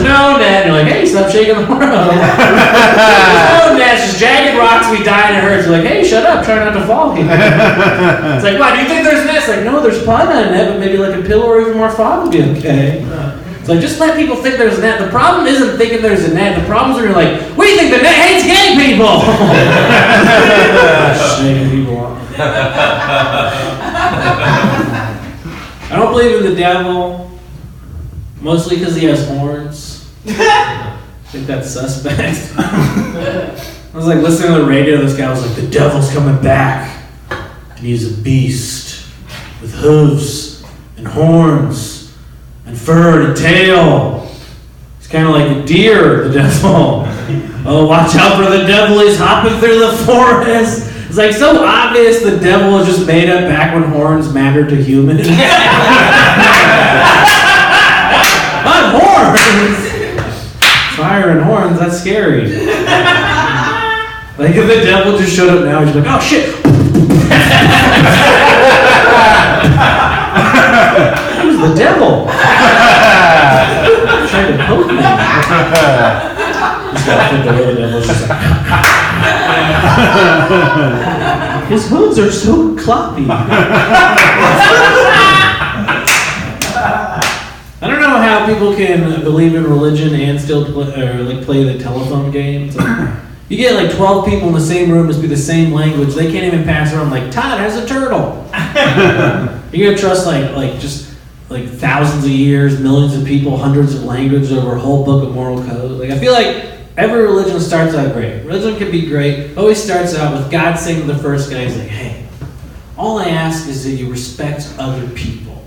no 0.00 0.38
net. 0.38 0.62
And 0.62 0.70
you're 0.70 0.78
like, 0.78 0.86
hey, 0.86 1.04
stop 1.04 1.28
shaking 1.28 1.56
the 1.58 1.66
world. 1.66 1.82
there's 1.82 1.90
no 3.50 3.74
net. 3.74 3.98
It's 3.98 4.06
just 4.06 4.20
jagged 4.20 4.56
rocks. 4.56 4.86
We 4.92 5.02
die 5.02 5.30
and 5.30 5.38
it 5.38 5.42
hurts. 5.42 5.66
You're 5.66 5.76
like, 5.78 5.86
hey, 5.86 6.04
shut 6.06 6.24
up. 6.24 6.44
Try 6.44 6.62
not 6.62 6.74
to 6.78 6.86
fall 6.86 7.12
here. 7.12 7.26
it's 7.28 8.44
like, 8.44 8.60
why 8.60 8.76
do 8.76 8.82
you 8.82 8.86
think 8.86 9.02
there's 9.02 9.26
nets? 9.26 9.48
It's 9.48 9.56
like, 9.56 9.64
no, 9.64 9.82
there's 9.82 10.04
probably 10.04 10.32
not 10.32 10.46
a 10.46 10.50
net, 10.52 10.68
but 10.70 10.78
maybe 10.78 10.98
like 10.98 11.18
a 11.18 11.22
pillow 11.26 11.46
or 11.46 11.60
even 11.60 11.76
more 11.76 11.90
fog 11.90 12.22
would 12.22 12.32
be 12.32 12.42
okay. 12.58 13.02
It's 13.58 13.68
like, 13.68 13.80
just 13.80 13.98
let 13.98 14.16
people 14.16 14.36
think 14.36 14.58
there's 14.58 14.78
a 14.78 14.82
net. 14.82 15.00
The 15.00 15.10
problem 15.10 15.48
isn't 15.48 15.78
thinking 15.78 16.00
there's 16.00 16.24
a 16.24 16.32
net. 16.32 16.60
The 16.60 16.66
problem 16.66 16.92
is 16.92 16.96
when 17.02 17.10
you're 17.10 17.18
like, 17.18 17.58
we 17.58 17.76
think 17.76 17.90
the 17.90 17.98
net 17.98 18.14
hates 18.22 18.46
gay 18.46 18.78
people. 18.78 19.18
Shaking 21.42 21.70
people 21.70 21.98
off. 21.98 22.18
I 25.92 25.96
don't 25.96 26.10
believe 26.10 26.38
in 26.38 26.54
the 26.54 26.58
devil, 26.58 27.38
mostly 28.40 28.78
because 28.78 28.96
he 28.96 29.04
has 29.04 29.28
horns. 29.28 30.10
I 30.26 30.98
think 31.26 31.46
that's 31.46 31.68
suspect. 31.70 32.50
I 32.56 33.90
was 33.92 34.06
like 34.06 34.22
listening 34.22 34.54
to 34.54 34.60
the 34.60 34.66
radio, 34.66 34.96
this 34.96 35.14
guy 35.14 35.28
was 35.28 35.46
like, 35.46 35.54
the 35.54 35.68
devil's 35.68 36.10
coming 36.10 36.42
back. 36.42 37.04
And 37.28 37.80
he's 37.80 38.10
a 38.10 38.22
beast 38.22 39.06
with 39.60 39.74
hooves 39.74 40.64
and 40.96 41.06
horns 41.06 42.16
and 42.64 42.78
fur 42.78 43.24
and 43.24 43.32
a 43.32 43.36
tail. 43.36 44.34
He's 44.96 45.08
kind 45.08 45.26
of 45.26 45.34
like 45.34 45.62
a 45.62 45.66
deer, 45.66 46.26
the 46.28 46.32
devil. 46.32 47.04
Oh, 47.66 47.86
watch 47.86 48.16
out 48.16 48.42
for 48.42 48.50
the 48.50 48.66
devil, 48.66 48.98
he's 49.00 49.18
hopping 49.18 49.58
through 49.60 49.78
the 49.78 49.92
forest. 50.06 50.90
It's 51.12 51.18
like 51.18 51.34
so 51.34 51.62
obvious 51.62 52.22
the 52.22 52.38
devil 52.38 52.72
was 52.72 52.86
just 52.86 53.06
made 53.06 53.28
up 53.28 53.46
back 53.46 53.74
when 53.74 53.82
horns 53.82 54.32
mattered 54.32 54.70
to 54.70 54.76
humans. 54.82 55.28
Not 55.28 55.36
horns! 58.96 59.76
Fire 60.96 61.28
and 61.32 61.42
horns, 61.42 61.78
that's 61.78 62.00
scary. 62.00 62.44
Like 64.38 64.56
if 64.56 64.66
the 64.66 64.80
devil 64.86 65.18
just 65.18 65.36
showed 65.36 65.50
up 65.50 65.66
now, 65.66 65.84
he's 65.84 65.94
like, 65.94 66.06
oh 66.08 66.18
shit! 66.18 66.46
Who's 71.42 71.58
the 71.60 71.74
devil? 71.74 72.24
Trying 74.30 74.56
to 74.56 74.64
poke 74.64 74.86
me. 74.86 74.96
Just 76.92 77.06
gotta 77.06 77.24
think 77.30 77.44
the 77.44 77.52
way 77.52 77.64
the 77.74 77.80
devil's 77.80 78.06
just 78.06 78.28
like. 78.28 79.11
His 81.68 81.88
hooves 81.88 82.18
are 82.18 82.30
so 82.30 82.76
cloppy. 82.76 83.26
I 87.82 87.88
don't 87.88 88.00
know 88.00 88.16
how 88.20 88.46
people 88.46 88.76
can 88.76 89.22
believe 89.22 89.54
in 89.54 89.64
religion 89.64 90.14
and 90.14 90.40
still 90.40 90.64
play, 90.64 90.94
or 91.02 91.24
like 91.24 91.44
play 91.44 91.64
the 91.64 91.82
telephone 91.82 92.30
game. 92.30 92.70
Like, 92.70 93.16
you 93.48 93.56
get 93.56 93.74
like 93.74 93.94
12 93.96 94.24
people 94.26 94.48
in 94.48 94.54
the 94.54 94.60
same 94.60 94.90
room 94.90 95.08
to 95.08 95.14
speak 95.14 95.30
the 95.30 95.36
same 95.36 95.72
language. 95.72 96.14
They 96.14 96.30
can't 96.30 96.44
even 96.44 96.64
pass 96.64 96.92
around 96.92 97.10
like 97.10 97.30
Todd 97.30 97.58
has 97.58 97.76
a 97.76 97.86
turtle. 97.86 98.46
You're 99.72 99.90
gonna 99.90 99.98
trust 99.98 100.26
like 100.26 100.54
like 100.54 100.78
just 100.78 101.12
like 101.48 101.68
thousands 101.68 102.24
of 102.24 102.30
years, 102.30 102.78
millions 102.80 103.16
of 103.16 103.26
people, 103.26 103.56
hundreds 103.56 103.94
of 103.94 104.04
languages 104.04 104.52
over 104.52 104.76
a 104.76 104.78
whole 104.78 105.04
book 105.04 105.24
of 105.26 105.34
moral 105.34 105.62
code. 105.64 106.00
Like 106.00 106.10
I 106.10 106.18
feel 106.18 106.32
like 106.32 106.71
every 106.96 107.22
religion 107.22 107.60
starts 107.60 107.94
out 107.94 108.12
great. 108.12 108.44
Religion 108.44 108.78
can 108.78 108.90
be 108.90 109.06
great. 109.06 109.56
Always 109.56 109.82
starts 109.82 110.14
out 110.14 110.32
with 110.32 110.50
God 110.50 110.76
saying 110.78 111.06
to 111.06 111.12
the 111.12 111.18
first 111.18 111.50
guy, 111.50 111.64
He's 111.64 111.76
like, 111.76 111.88
"Hey, 111.88 112.26
all 112.96 113.18
I 113.18 113.28
ask 113.28 113.68
is 113.68 113.84
that 113.84 113.92
you 113.92 114.10
respect 114.10 114.72
other 114.78 115.08
people." 115.10 115.64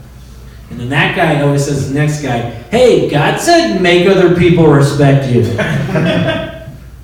And 0.70 0.80
then 0.80 0.90
that 0.90 1.16
guy 1.16 1.42
always 1.42 1.66
says 1.66 1.88
to 1.88 1.94
the 1.94 2.00
next 2.00 2.22
guy, 2.22 2.40
"Hey, 2.70 3.10
God 3.10 3.40
said 3.40 3.82
make 3.82 4.08
other 4.08 4.36
people 4.36 4.68
respect 4.68 5.32
you." 5.32 5.44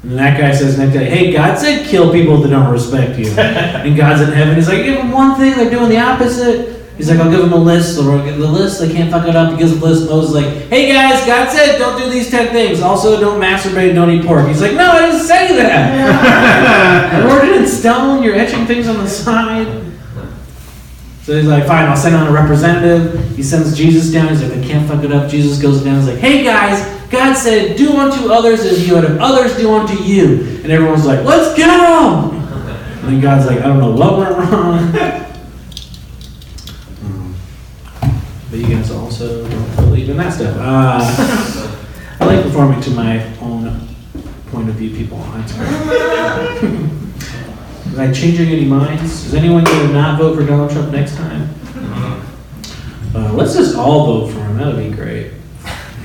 And 0.03 0.17
that 0.17 0.39
guy 0.39 0.51
says 0.51 0.79
next 0.79 0.93
day, 0.93 1.07
hey, 1.07 1.31
God 1.31 1.59
said 1.59 1.85
kill 1.85 2.11
people 2.11 2.37
that 2.37 2.49
don't 2.49 2.71
respect 2.71 3.19
you. 3.19 3.31
And 3.37 3.95
God's 3.95 4.21
in 4.21 4.33
heaven. 4.33 4.55
He's 4.55 4.67
like, 4.67 4.83
give 4.83 4.97
them 4.97 5.11
one 5.11 5.35
thing, 5.35 5.55
they're 5.55 5.69
doing 5.69 5.89
the 5.89 5.99
opposite. 5.99 6.80
He's 6.97 7.09
like, 7.09 7.19
I'll 7.19 7.31
give 7.31 7.39
them 7.39 7.53
a 7.53 7.57
list. 7.57 7.95
They'll 7.95 8.23
get 8.23 8.37
the 8.37 8.47
list, 8.47 8.79
they 8.79 8.91
can't 8.91 9.09
fuck 9.09 9.27
it 9.27 9.35
up. 9.35 9.51
He 9.51 9.57
gives 9.57 9.71
them 9.73 9.81
a 9.81 9.85
list. 9.85 10.07
Moses 10.07 10.29
is 10.29 10.35
like, 10.35 10.67
hey 10.69 10.91
guys, 10.91 11.25
God 11.25 11.49
said 11.49 11.77
don't 11.77 11.99
do 11.99 12.09
these 12.09 12.29
10 12.29 12.51
things. 12.51 12.81
Also, 12.81 13.19
don't 13.19 13.39
masturbate 13.41 13.87
and 13.87 13.95
don't 13.95 14.11
eat 14.11 14.25
pork. 14.25 14.47
He's 14.47 14.61
like, 14.61 14.73
no, 14.73 14.91
I 14.91 15.07
didn't 15.07 15.25
say 15.25 15.55
that. 15.57 17.13
I 17.13 17.25
wrote 17.25 17.45
it 17.47 17.55
in 17.61 17.67
stone. 17.67 18.21
You're 18.21 18.35
etching 18.35 18.65
things 18.65 18.87
on 18.87 18.97
the 18.97 19.07
side. 19.07 19.67
So 21.23 21.35
he's 21.37 21.45
like, 21.45 21.65
fine, 21.67 21.87
I'll 21.87 21.95
send 21.95 22.15
on 22.15 22.27
a 22.27 22.31
representative. 22.31 23.35
He 23.35 23.43
sends 23.43 23.77
Jesus 23.77 24.11
down. 24.11 24.29
He's 24.29 24.41
like, 24.43 24.57
I 24.57 24.61
can't 24.63 24.87
fuck 24.87 25.03
it 25.03 25.11
up. 25.11 25.29
Jesus 25.29 25.61
goes 25.61 25.83
down. 25.83 25.99
He's 25.99 26.07
like, 26.09 26.17
hey 26.17 26.43
guys, 26.43 26.83
God 27.11 27.35
said, 27.35 27.77
do 27.77 27.95
unto 27.95 28.31
others 28.31 28.61
as 28.61 28.87
you 28.87 28.95
would 28.95 29.03
have 29.03 29.19
others 29.19 29.55
do 29.55 29.71
unto 29.73 30.01
you. 30.03 30.43
And 30.63 30.71
everyone's 30.71 31.05
like, 31.05 31.23
let's 31.23 31.55
go. 31.57 32.31
And 32.31 33.07
then 33.07 33.21
God's 33.21 33.45
like, 33.45 33.59
I 33.59 33.67
don't 33.67 33.79
know 33.79 33.91
what 33.91 34.17
went 34.17 34.35
wrong. 34.35 34.91
But 38.49 38.59
you 38.59 38.67
guys 38.67 38.89
also 38.91 39.45
in 40.11 40.17
that 40.17 40.33
stuff. 40.33 40.55
Uh, 40.57 40.99
I 42.19 42.25
like 42.25 42.43
performing 42.43 42.81
to 42.81 42.91
my 42.91 43.25
own 43.39 43.87
point 44.47 44.69
of 44.69 44.75
view 44.75 44.95
people. 44.95 45.17
That's. 45.17 45.53
Am 47.87 47.99
I 47.99 48.11
changing 48.11 48.49
any 48.49 48.65
minds? 48.65 49.25
Is 49.25 49.33
anyone 49.33 49.63
going 49.63 49.87
to 49.87 49.93
not 49.93 50.19
vote 50.19 50.35
for 50.37 50.45
Donald 50.45 50.71
Trump 50.71 50.91
next 50.91 51.15
time? 51.15 51.49
Uh, 53.13 53.33
let's 53.33 53.53
just 53.55 53.75
all 53.75 54.05
vote 54.05 54.31
for 54.31 54.39
him. 54.39 54.57
That 54.57 54.75
would 54.75 54.89
be 54.89 54.95
great. 54.95 55.33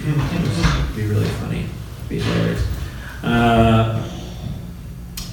It'd 0.03 0.97
be 0.97 1.07
really 1.07 1.27
funny. 1.27 1.67
Be 2.09 2.21
hilarious. 2.21 2.67
Uh, 3.23 4.06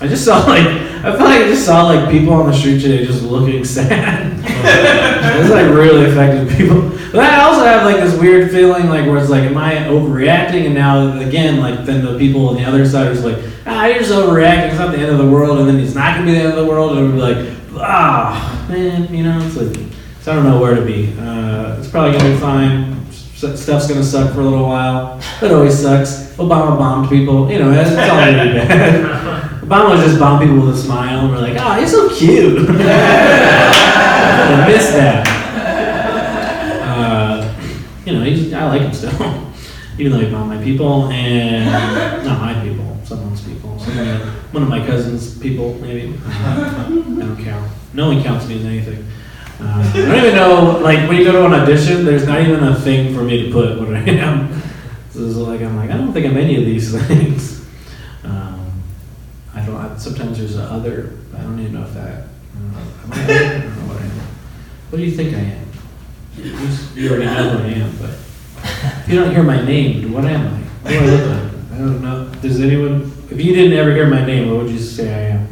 I 0.02 0.08
just 0.08 0.26
saw 0.26 0.40
like 0.46 0.66
I 0.66 1.12
feel 1.16 1.26
like 1.26 1.44
I 1.44 1.48
just 1.48 1.66
saw 1.66 1.84
like 1.84 2.10
people 2.10 2.34
on 2.34 2.50
the 2.50 2.54
street 2.58 2.82
today 2.82 3.06
just 3.06 3.24
looking 3.24 3.64
sad. 3.78 4.40
it's 4.46 5.50
like 5.50 5.68
really 5.74 6.06
affected 6.06 6.50
people. 6.58 6.90
But 7.12 7.26
I 7.26 7.44
also 7.44 7.64
have 7.64 7.86
like 7.86 7.98
this 7.98 8.20
weird 8.20 8.52
feeling 8.52 8.88
like 8.90 9.06
where 9.06 9.18
it's 9.18 9.30
like, 9.30 9.44
am 9.44 9.56
I 9.58 9.76
overreacting? 9.76 10.66
And 10.66 10.74
now 10.74 11.20
again, 11.20 11.60
like 11.60 11.86
then 11.86 12.04
the 12.04 12.18
people 12.18 12.50
on 12.50 12.56
the 12.56 12.64
other 12.64 12.88
side 12.88 13.08
are 13.08 13.14
just 13.14 13.26
like, 13.26 13.38
ah, 13.66 13.86
you're 13.86 14.00
just 14.00 14.12
overreacting. 14.12 14.70
It's 14.70 14.80
not 14.80 14.92
the 14.92 14.98
end 14.98 15.12
of 15.12 15.20
the 15.20 15.30
world, 15.30 15.60
and 15.60 15.68
then 15.70 15.80
it's 15.80 15.94
not 15.94 16.16
gonna 16.16 16.26
be 16.26 16.32
the 16.34 16.40
end 16.40 16.50
of 16.50 16.56
the 16.56 16.66
world, 16.66 16.98
and 16.98 17.00
it'll 17.00 17.16
be 17.16 17.34
like, 17.34 17.58
ah, 17.78 18.66
man, 18.68 19.14
you 19.14 19.24
know, 19.24 19.40
it's 19.46 19.56
like, 19.56 19.76
so 20.22 20.32
I 20.32 20.36
don't 20.36 20.46
know 20.46 20.60
where 20.60 20.74
to 20.74 20.82
be. 20.84 21.14
Uh, 21.20 21.78
it's 21.78 21.88
probably 21.88 22.18
gonna 22.18 22.34
be 22.34 22.40
fine. 22.40 23.12
Stuff's 23.12 23.88
gonna 23.88 24.04
suck 24.04 24.34
for 24.34 24.40
a 24.40 24.44
little 24.46 24.66
while. 24.66 25.20
It 25.42 25.52
always 25.52 25.78
sucks. 25.78 26.34
Obama 26.38 26.78
bombed 26.78 27.10
people. 27.10 27.52
You 27.52 27.60
know, 27.60 27.72
it's 27.72 27.92
it's 27.92 28.00
all 28.00 28.08
gonna 28.08 28.44
be 28.44 28.54
bad. 28.54 29.20
Obama 29.64 29.92
was 29.92 30.02
just 30.02 30.20
bombed 30.20 30.42
people 30.42 30.60
with 30.66 30.76
a 30.76 30.78
smile, 30.78 31.22
and 31.22 31.32
we're 31.32 31.40
like, 31.40 31.56
oh, 31.58 31.80
he's 31.80 31.92
so 31.92 32.14
cute. 32.14 32.70
I 32.70 34.68
miss 34.68 34.92
that. 34.92 35.26
Uh, 36.84 37.56
you 38.06 38.14
know, 38.14 38.24
he's, 38.24 38.52
I 38.52 38.66
like 38.66 38.82
him 38.82 38.94
still, 38.94 39.12
even 39.98 40.12
though 40.12 40.20
he 40.20 40.30
bombed 40.30 40.50
my 40.50 40.62
people 40.62 41.06
and 41.06 42.26
not 42.26 42.42
my 42.42 42.62
people, 42.62 43.00
someone's 43.06 43.42
people, 43.42 43.80
someone, 43.80 44.20
one 44.52 44.64
of 44.64 44.70
my 44.70 44.86
cousins' 44.86 45.40
people, 45.40 45.76
maybe. 45.76 46.14
Uh, 46.26 46.86
I 46.86 46.90
don't 46.90 47.42
count. 47.42 47.72
No 47.94 48.08
one 48.08 48.22
counts 48.22 48.46
me 48.48 48.60
as 48.60 48.66
anything. 48.66 49.08
Uh, 49.62 49.92
I 49.94 49.98
don't 49.98 50.18
even 50.18 50.36
know, 50.36 50.80
like, 50.84 51.08
when 51.08 51.16
you 51.16 51.24
go 51.24 51.32
to 51.32 51.46
an 51.46 51.54
audition, 51.54 52.04
there's 52.04 52.28
not 52.28 52.42
even 52.42 52.62
a 52.66 52.76
thing 52.76 53.16
for 53.16 53.24
me 53.24 53.46
to 53.46 53.52
put 53.54 53.80
what 53.80 53.94
I 53.96 54.00
am. 54.00 54.62
So 55.14 55.20
it's 55.28 55.36
like, 55.36 55.62
I'm 55.62 55.76
like, 55.78 55.92
I 55.92 55.98
don't 55.98 56.12
think 56.12 56.26
I'm 56.26 56.36
any 56.38 56.58
of 56.58 56.66
these 56.66 56.92
things. 57.08 57.53
I 60.04 60.10
don't, 60.10 60.18
I, 60.18 60.20
sometimes 60.20 60.38
there's 60.38 60.58
a 60.58 60.64
other, 60.64 61.18
I 61.38 61.42
don't 61.42 61.60
even 61.60 61.74
know 61.74 61.84
if 61.84 61.94
that, 61.94 62.24
I 62.56 62.60
don't 62.60 62.74
know, 62.74 62.80
I 63.12 63.28
don't 63.28 63.76
know 63.78 63.94
what 63.94 64.02
I 64.02 64.06
am. 64.06 64.12
What 64.90 64.98
do 64.98 65.04
you 65.04 65.12
think 65.12 65.34
I 65.34 65.40
am? 65.40 65.68
You 66.38 67.04
you 67.04 67.10
already 67.10 67.26
know 67.26 67.50
who 67.50 67.64
I 67.64 67.72
am, 67.72 67.98
but 67.98 68.10
if 69.00 69.06
you 69.08 69.20
don't 69.20 69.32
hear 69.34 69.44
my 69.44 69.64
name, 69.66 70.12
what 70.12 70.26
am 70.26 70.54
I? 70.54 70.58
What 70.60 70.90
do 70.92 71.00
I 71.00 71.06
look 71.06 71.30
like? 71.30 71.72
I 71.74 71.78
don't 71.78 72.02
know. 72.02 72.32
Does 72.42 72.60
anyone, 72.62 73.12
if 73.30 73.42
you 73.42 73.54
didn't 73.56 73.78
ever 73.78 73.92
hear 73.92 74.08
my 74.08 74.26
name, 74.26 74.50
what 74.50 74.64
would 74.64 74.72
you 74.72 74.80
say 74.80 75.14
I 75.14 75.38
am? 75.38 75.48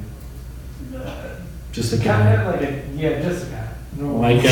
Just 1.72 1.94
a 1.94 1.98
guy. 1.98 2.52
like 2.52 2.62
a, 2.62 2.84
yeah, 2.96 3.22
just 3.22 3.48
a 3.48 3.50
guy. 3.50 3.68
White 4.04 4.44
guy. 4.44 4.50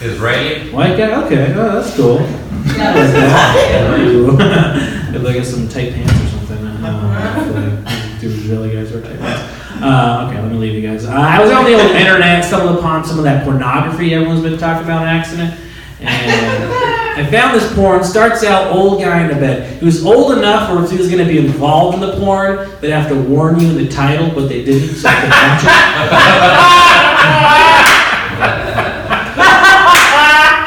Israeli? 0.00 0.70
White 0.70 0.96
guy? 0.96 1.24
Okay, 1.24 1.54
oh, 1.54 1.80
that's 1.80 1.96
cool. 1.96 2.18
I 2.20 2.94
like 2.94 3.12
that. 3.12 4.00
Ooh. 4.00 4.34
If 5.14 5.26
I 5.26 5.32
get 5.32 5.46
some 5.46 5.68
tight 5.68 5.92
pants 5.92 6.12
or 6.12 6.26
something. 6.28 7.83
Israeli 8.26 8.72
guys 8.72 8.92
wear 8.92 9.02
tight. 9.02 9.18
Uh, 9.82 10.28
okay, 10.28 10.40
let 10.40 10.50
me 10.50 10.58
leave 10.58 10.74
you 10.74 10.88
guys. 10.88 11.04
Uh, 11.04 11.10
I 11.10 11.42
was 11.42 11.50
on 11.50 11.64
the 11.64 11.74
old 11.74 11.90
internet, 11.92 12.44
stumbled 12.44 12.78
upon 12.78 13.04
some 13.04 13.18
of 13.18 13.24
that 13.24 13.44
pornography 13.44 14.14
everyone's 14.14 14.42
been 14.42 14.58
talking 14.58 14.84
about 14.84 15.02
on 15.02 15.08
accident. 15.08 15.60
And 16.00 16.72
I 17.16 17.24
found 17.30 17.54
this 17.54 17.72
porn. 17.74 18.02
Starts 18.04 18.44
out 18.44 18.74
old 18.74 19.00
guy 19.00 19.24
in 19.24 19.30
a 19.30 19.40
bed. 19.40 19.78
He 19.78 19.84
was 19.84 20.04
old 20.04 20.36
enough 20.36 20.70
where 20.70 20.86
he 20.88 20.96
was 20.96 21.08
going 21.08 21.24
to 21.24 21.32
be 21.32 21.38
involved 21.38 21.94
in 21.94 22.00
the 22.00 22.16
porn, 22.18 22.68
they'd 22.80 22.90
have 22.90 23.08
to 23.08 23.20
warn 23.20 23.60
you 23.60 23.70
in 23.70 23.76
the 23.76 23.88
title, 23.88 24.30
but 24.34 24.48
they 24.48 24.64
didn't, 24.64 24.96
so 24.96 25.08
I. 25.10 25.94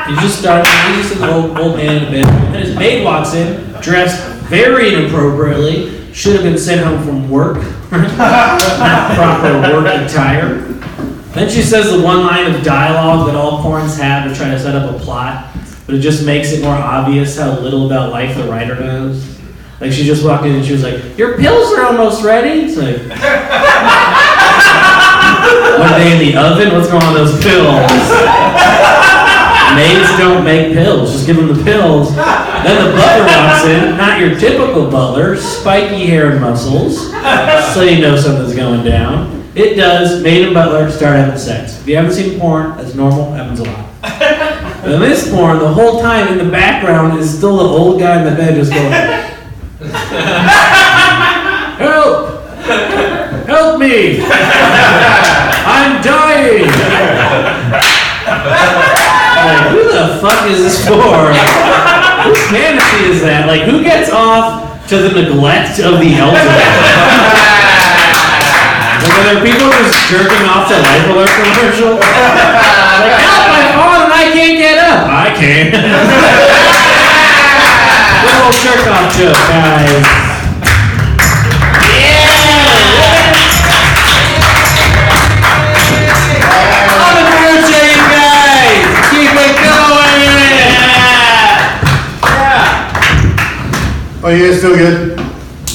He's 0.08 0.20
just 0.20 0.40
starting. 0.40 0.72
He's 0.96 1.10
just 1.10 1.22
an 1.22 1.30
old, 1.30 1.60
old 1.60 1.76
man 1.76 1.98
in 1.98 2.08
a 2.08 2.12
bed. 2.12 2.26
And 2.56 2.64
his 2.64 2.76
maid 2.76 3.04
walks 3.04 3.34
in, 3.34 3.62
dressed 3.82 4.24
very 4.48 4.94
inappropriately. 4.94 5.97
Should 6.18 6.34
have 6.34 6.42
been 6.44 6.58
sent 6.58 6.82
home 6.82 7.04
from 7.06 7.30
work. 7.30 7.58
Not 7.92 9.16
proper 9.16 9.62
work 9.62 9.86
attire. 9.86 10.56
Then 11.36 11.48
she 11.48 11.62
says 11.62 11.92
the 11.96 12.02
one 12.02 12.26
line 12.26 12.52
of 12.52 12.64
dialogue 12.64 13.28
that 13.28 13.36
all 13.36 13.64
porns 13.64 14.00
have 14.00 14.28
to 14.28 14.36
try 14.36 14.50
to 14.50 14.60
set 14.60 14.74
up 14.74 14.96
a 14.96 14.98
plot, 14.98 15.56
but 15.86 15.94
it 15.94 16.00
just 16.00 16.26
makes 16.26 16.52
it 16.52 16.64
more 16.64 16.74
obvious 16.74 17.38
how 17.38 17.60
little 17.60 17.86
about 17.86 18.12
life 18.12 18.36
the 18.36 18.46
writer 18.46 18.74
knows. 18.80 19.40
Like 19.80 19.92
she 19.92 20.06
just 20.06 20.26
walked 20.26 20.44
in 20.48 20.56
and 20.56 20.66
she 20.66 20.72
was 20.72 20.82
like, 20.82 21.20
"Your 21.20 21.38
pills 21.38 21.72
are 21.74 21.86
almost 21.86 22.24
ready." 22.24 22.62
It's 22.62 22.78
like, 22.78 22.96
are 25.78 26.00
they 26.00 26.14
in 26.14 26.18
the 26.18 26.36
oven? 26.36 26.74
What's 26.74 26.88
going 26.90 27.04
on 27.04 27.14
with 27.14 27.30
those 27.32 27.44
pills? 27.44 27.92
Maids 29.76 30.10
don't 30.18 30.44
make 30.44 30.74
pills. 30.74 31.12
Just 31.12 31.26
give 31.28 31.38
them 31.38 31.48
the 31.48 31.64
pills. 31.64 32.16
Then 32.16 32.86
the 32.86 32.92
butler 32.96 33.26
walks 33.26 33.66
in, 33.66 33.98
not 33.98 34.20
your 34.20 34.38
typical 34.40 34.90
butler, 34.90 35.36
spiky 35.38 36.06
hair 36.06 36.32
and 36.32 36.42
muscles, 36.42 37.12
so 37.74 37.82
you 37.84 38.02
know 38.02 38.16
something's 38.16 38.56
going 38.56 38.84
down. 38.84 39.44
It 39.56 39.76
does. 39.76 40.22
Maid 40.22 40.46
and 40.46 40.54
butler 40.54 40.90
start 40.92 41.18
having 41.18 41.38
sex. 41.38 41.80
If 41.80 41.88
you 41.88 41.96
haven't 41.96 42.14
seen 42.14 42.40
porn, 42.40 42.76
that's 42.78 42.94
normal. 42.94 43.32
Happens 43.34 43.60
a 43.60 43.64
lot. 43.64 43.86
In 44.86 45.00
this 45.02 45.30
porn, 45.30 45.60
the 45.60 45.68
whole 45.68 46.00
time 46.00 46.28
in 46.28 46.38
the 46.38 46.50
background 46.52 47.20
is 47.20 47.36
still 47.36 47.58
the 47.58 47.64
old 47.64 48.00
guy 48.00 48.20
in 48.20 48.26
the 48.26 48.36
bed 48.36 48.56
just 48.56 48.72
going, 48.72 48.92
"Help! 51.78 52.44
Help 53.48 53.80
me! 53.80 54.22
I'm 55.66 56.02
dying!" 56.02 57.17
Like, 59.48 59.72
who 59.72 59.88
the 59.88 60.20
fuck 60.20 60.44
is 60.52 60.60
this 60.60 60.84
for? 60.84 61.32
Whose 62.28 62.44
fantasy 62.52 63.16
is 63.16 63.24
that? 63.24 63.48
Like, 63.48 63.64
who 63.64 63.80
gets 63.80 64.12
off 64.12 64.76
to 64.92 65.00
the 65.00 65.08
neglect 65.16 65.80
of 65.80 66.04
the 66.04 66.20
elderly? 66.20 66.68
Like, 69.00 69.16
are 69.16 69.24
there 69.24 69.40
people 69.40 69.72
just 69.72 70.04
jerking 70.12 70.44
off 70.52 70.68
to 70.68 70.76
Life 70.76 71.08
Alert 71.08 71.32
commercial? 71.32 71.96
Like, 71.96 73.16
help, 73.24 73.56
my 73.56 73.64
fallen 73.72 74.04
and 74.04 74.12
I 74.12 74.36
can't 74.36 74.60
get 74.60 74.84
up. 74.84 75.08
I 75.08 75.32
can. 75.32 75.72
Good 78.28 78.36
old 78.44 78.52
jerk 78.60 78.84
off 78.92 79.16
joke, 79.16 79.40
guys. 79.48 80.27
Oh, 94.28 94.30
you 94.30 94.52
guys 94.52 94.60
feel 94.62 94.76
good? 94.76 95.16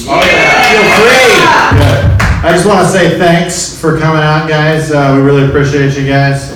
Oh, 0.07 0.21
yeah. 0.23 0.69
Feel 0.69 0.85
free! 1.01 1.81
Good. 1.81 2.45
I 2.45 2.51
just 2.51 2.67
want 2.67 2.85
to 2.85 2.91
say 2.93 3.17
thanks 3.17 3.81
for 3.81 3.97
coming 3.97 4.21
out, 4.21 4.47
guys. 4.47 4.91
Uh, 4.91 5.15
we 5.17 5.23
really 5.23 5.47
appreciate 5.47 5.97
you 5.97 6.05
guys. 6.05 6.51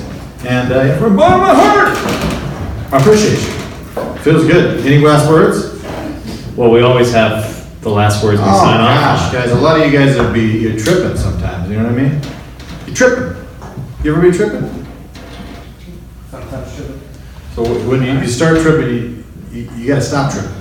And 0.46 0.72
uh, 0.72 0.96
from 1.00 1.14
the 1.14 1.18
bottom 1.18 1.42
of 1.42 1.48
my 1.48 1.56
heart, 1.56 2.94
I 2.94 3.00
appreciate 3.00 3.40
you. 3.40 4.20
Feels 4.20 4.46
good. 4.46 4.86
Any 4.86 5.00
last 5.04 5.28
words? 5.28 5.84
Well, 6.56 6.70
we 6.70 6.82
always 6.82 7.12
have 7.14 7.82
the 7.82 7.90
last 7.90 8.24
words 8.24 8.42
we 8.42 8.46
Oh 8.48 8.60
sign 8.60 8.80
off. 8.80 9.32
gosh, 9.32 9.34
guys, 9.34 9.50
a 9.50 9.56
lot 9.56 9.82
of 9.82 9.92
you 9.92 9.98
guys 9.98 10.20
would 10.20 10.36
be 10.36 10.42
you're 10.42 10.78
tripping 10.78 11.18
sometimes. 11.18 11.68
You 11.68 11.78
know 11.78 11.86
what 11.86 11.94
I 11.94 11.96
mean? 11.96 12.22
You're 12.86 12.96
tripping. 12.96 13.44
You 14.04 14.16
ever 14.16 14.22
be 14.22 14.38
tripping? 14.38 14.86
So 17.56 17.64
when 17.90 18.04
you, 18.04 18.20
you 18.20 18.28
start 18.28 18.62
tripping, 18.62 18.94
you, 18.94 19.24
you, 19.52 19.72
you 19.78 19.88
gotta 19.88 20.02
stop 20.02 20.32
tripping. 20.32 20.57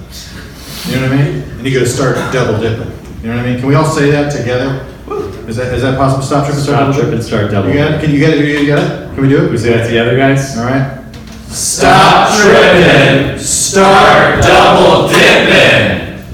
You 0.86 1.00
know 1.00 1.08
what 1.08 1.12
I 1.12 1.16
mean? 1.16 1.42
And 1.42 1.66
you 1.66 1.74
gotta 1.74 1.90
start 1.90 2.14
double 2.32 2.60
dipping. 2.60 2.92
You 3.20 3.28
know 3.28 3.36
what 3.36 3.44
I 3.44 3.50
mean? 3.50 3.58
Can 3.58 3.66
we 3.66 3.74
all 3.74 3.84
say 3.84 4.10
that 4.12 4.30
together? 4.30 4.86
Is 5.48 5.56
that 5.56 5.74
is 5.74 5.82
that 5.82 5.96
possible? 5.98 6.22
Stop 6.22 6.44
tripping, 6.46 6.62
start 6.62 6.78
Stop 6.78 6.94
double 6.94 7.02
tripping, 7.02 7.22
start 7.22 7.50
double 7.50 7.68
You 7.70 7.74
got 7.74 7.92
it? 7.94 8.00
Can 8.00 8.10
you 8.12 8.18
get 8.18 8.34
it? 8.34 8.62
You 8.62 8.66
got 8.66 8.78
it? 8.78 9.14
Can 9.14 9.22
we 9.22 9.28
do 9.28 9.44
it? 9.44 9.50
We 9.50 9.58
say 9.58 9.70
that 9.76 9.86
together, 9.86 10.16
guys? 10.16 10.56
All 10.56 10.64
right. 10.64 11.02
Stop 11.48 12.38
tripping, 12.38 13.38
start 13.38 14.42
double 14.42 15.08
dipping. 15.08 16.24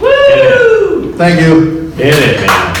Woo! 0.00 1.12
Thank 1.16 1.40
you. 1.40 1.90
Hit 1.92 2.14
it, 2.14 2.40
man. 2.40 2.74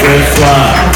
Good 0.00 0.24
fly. 0.36 0.95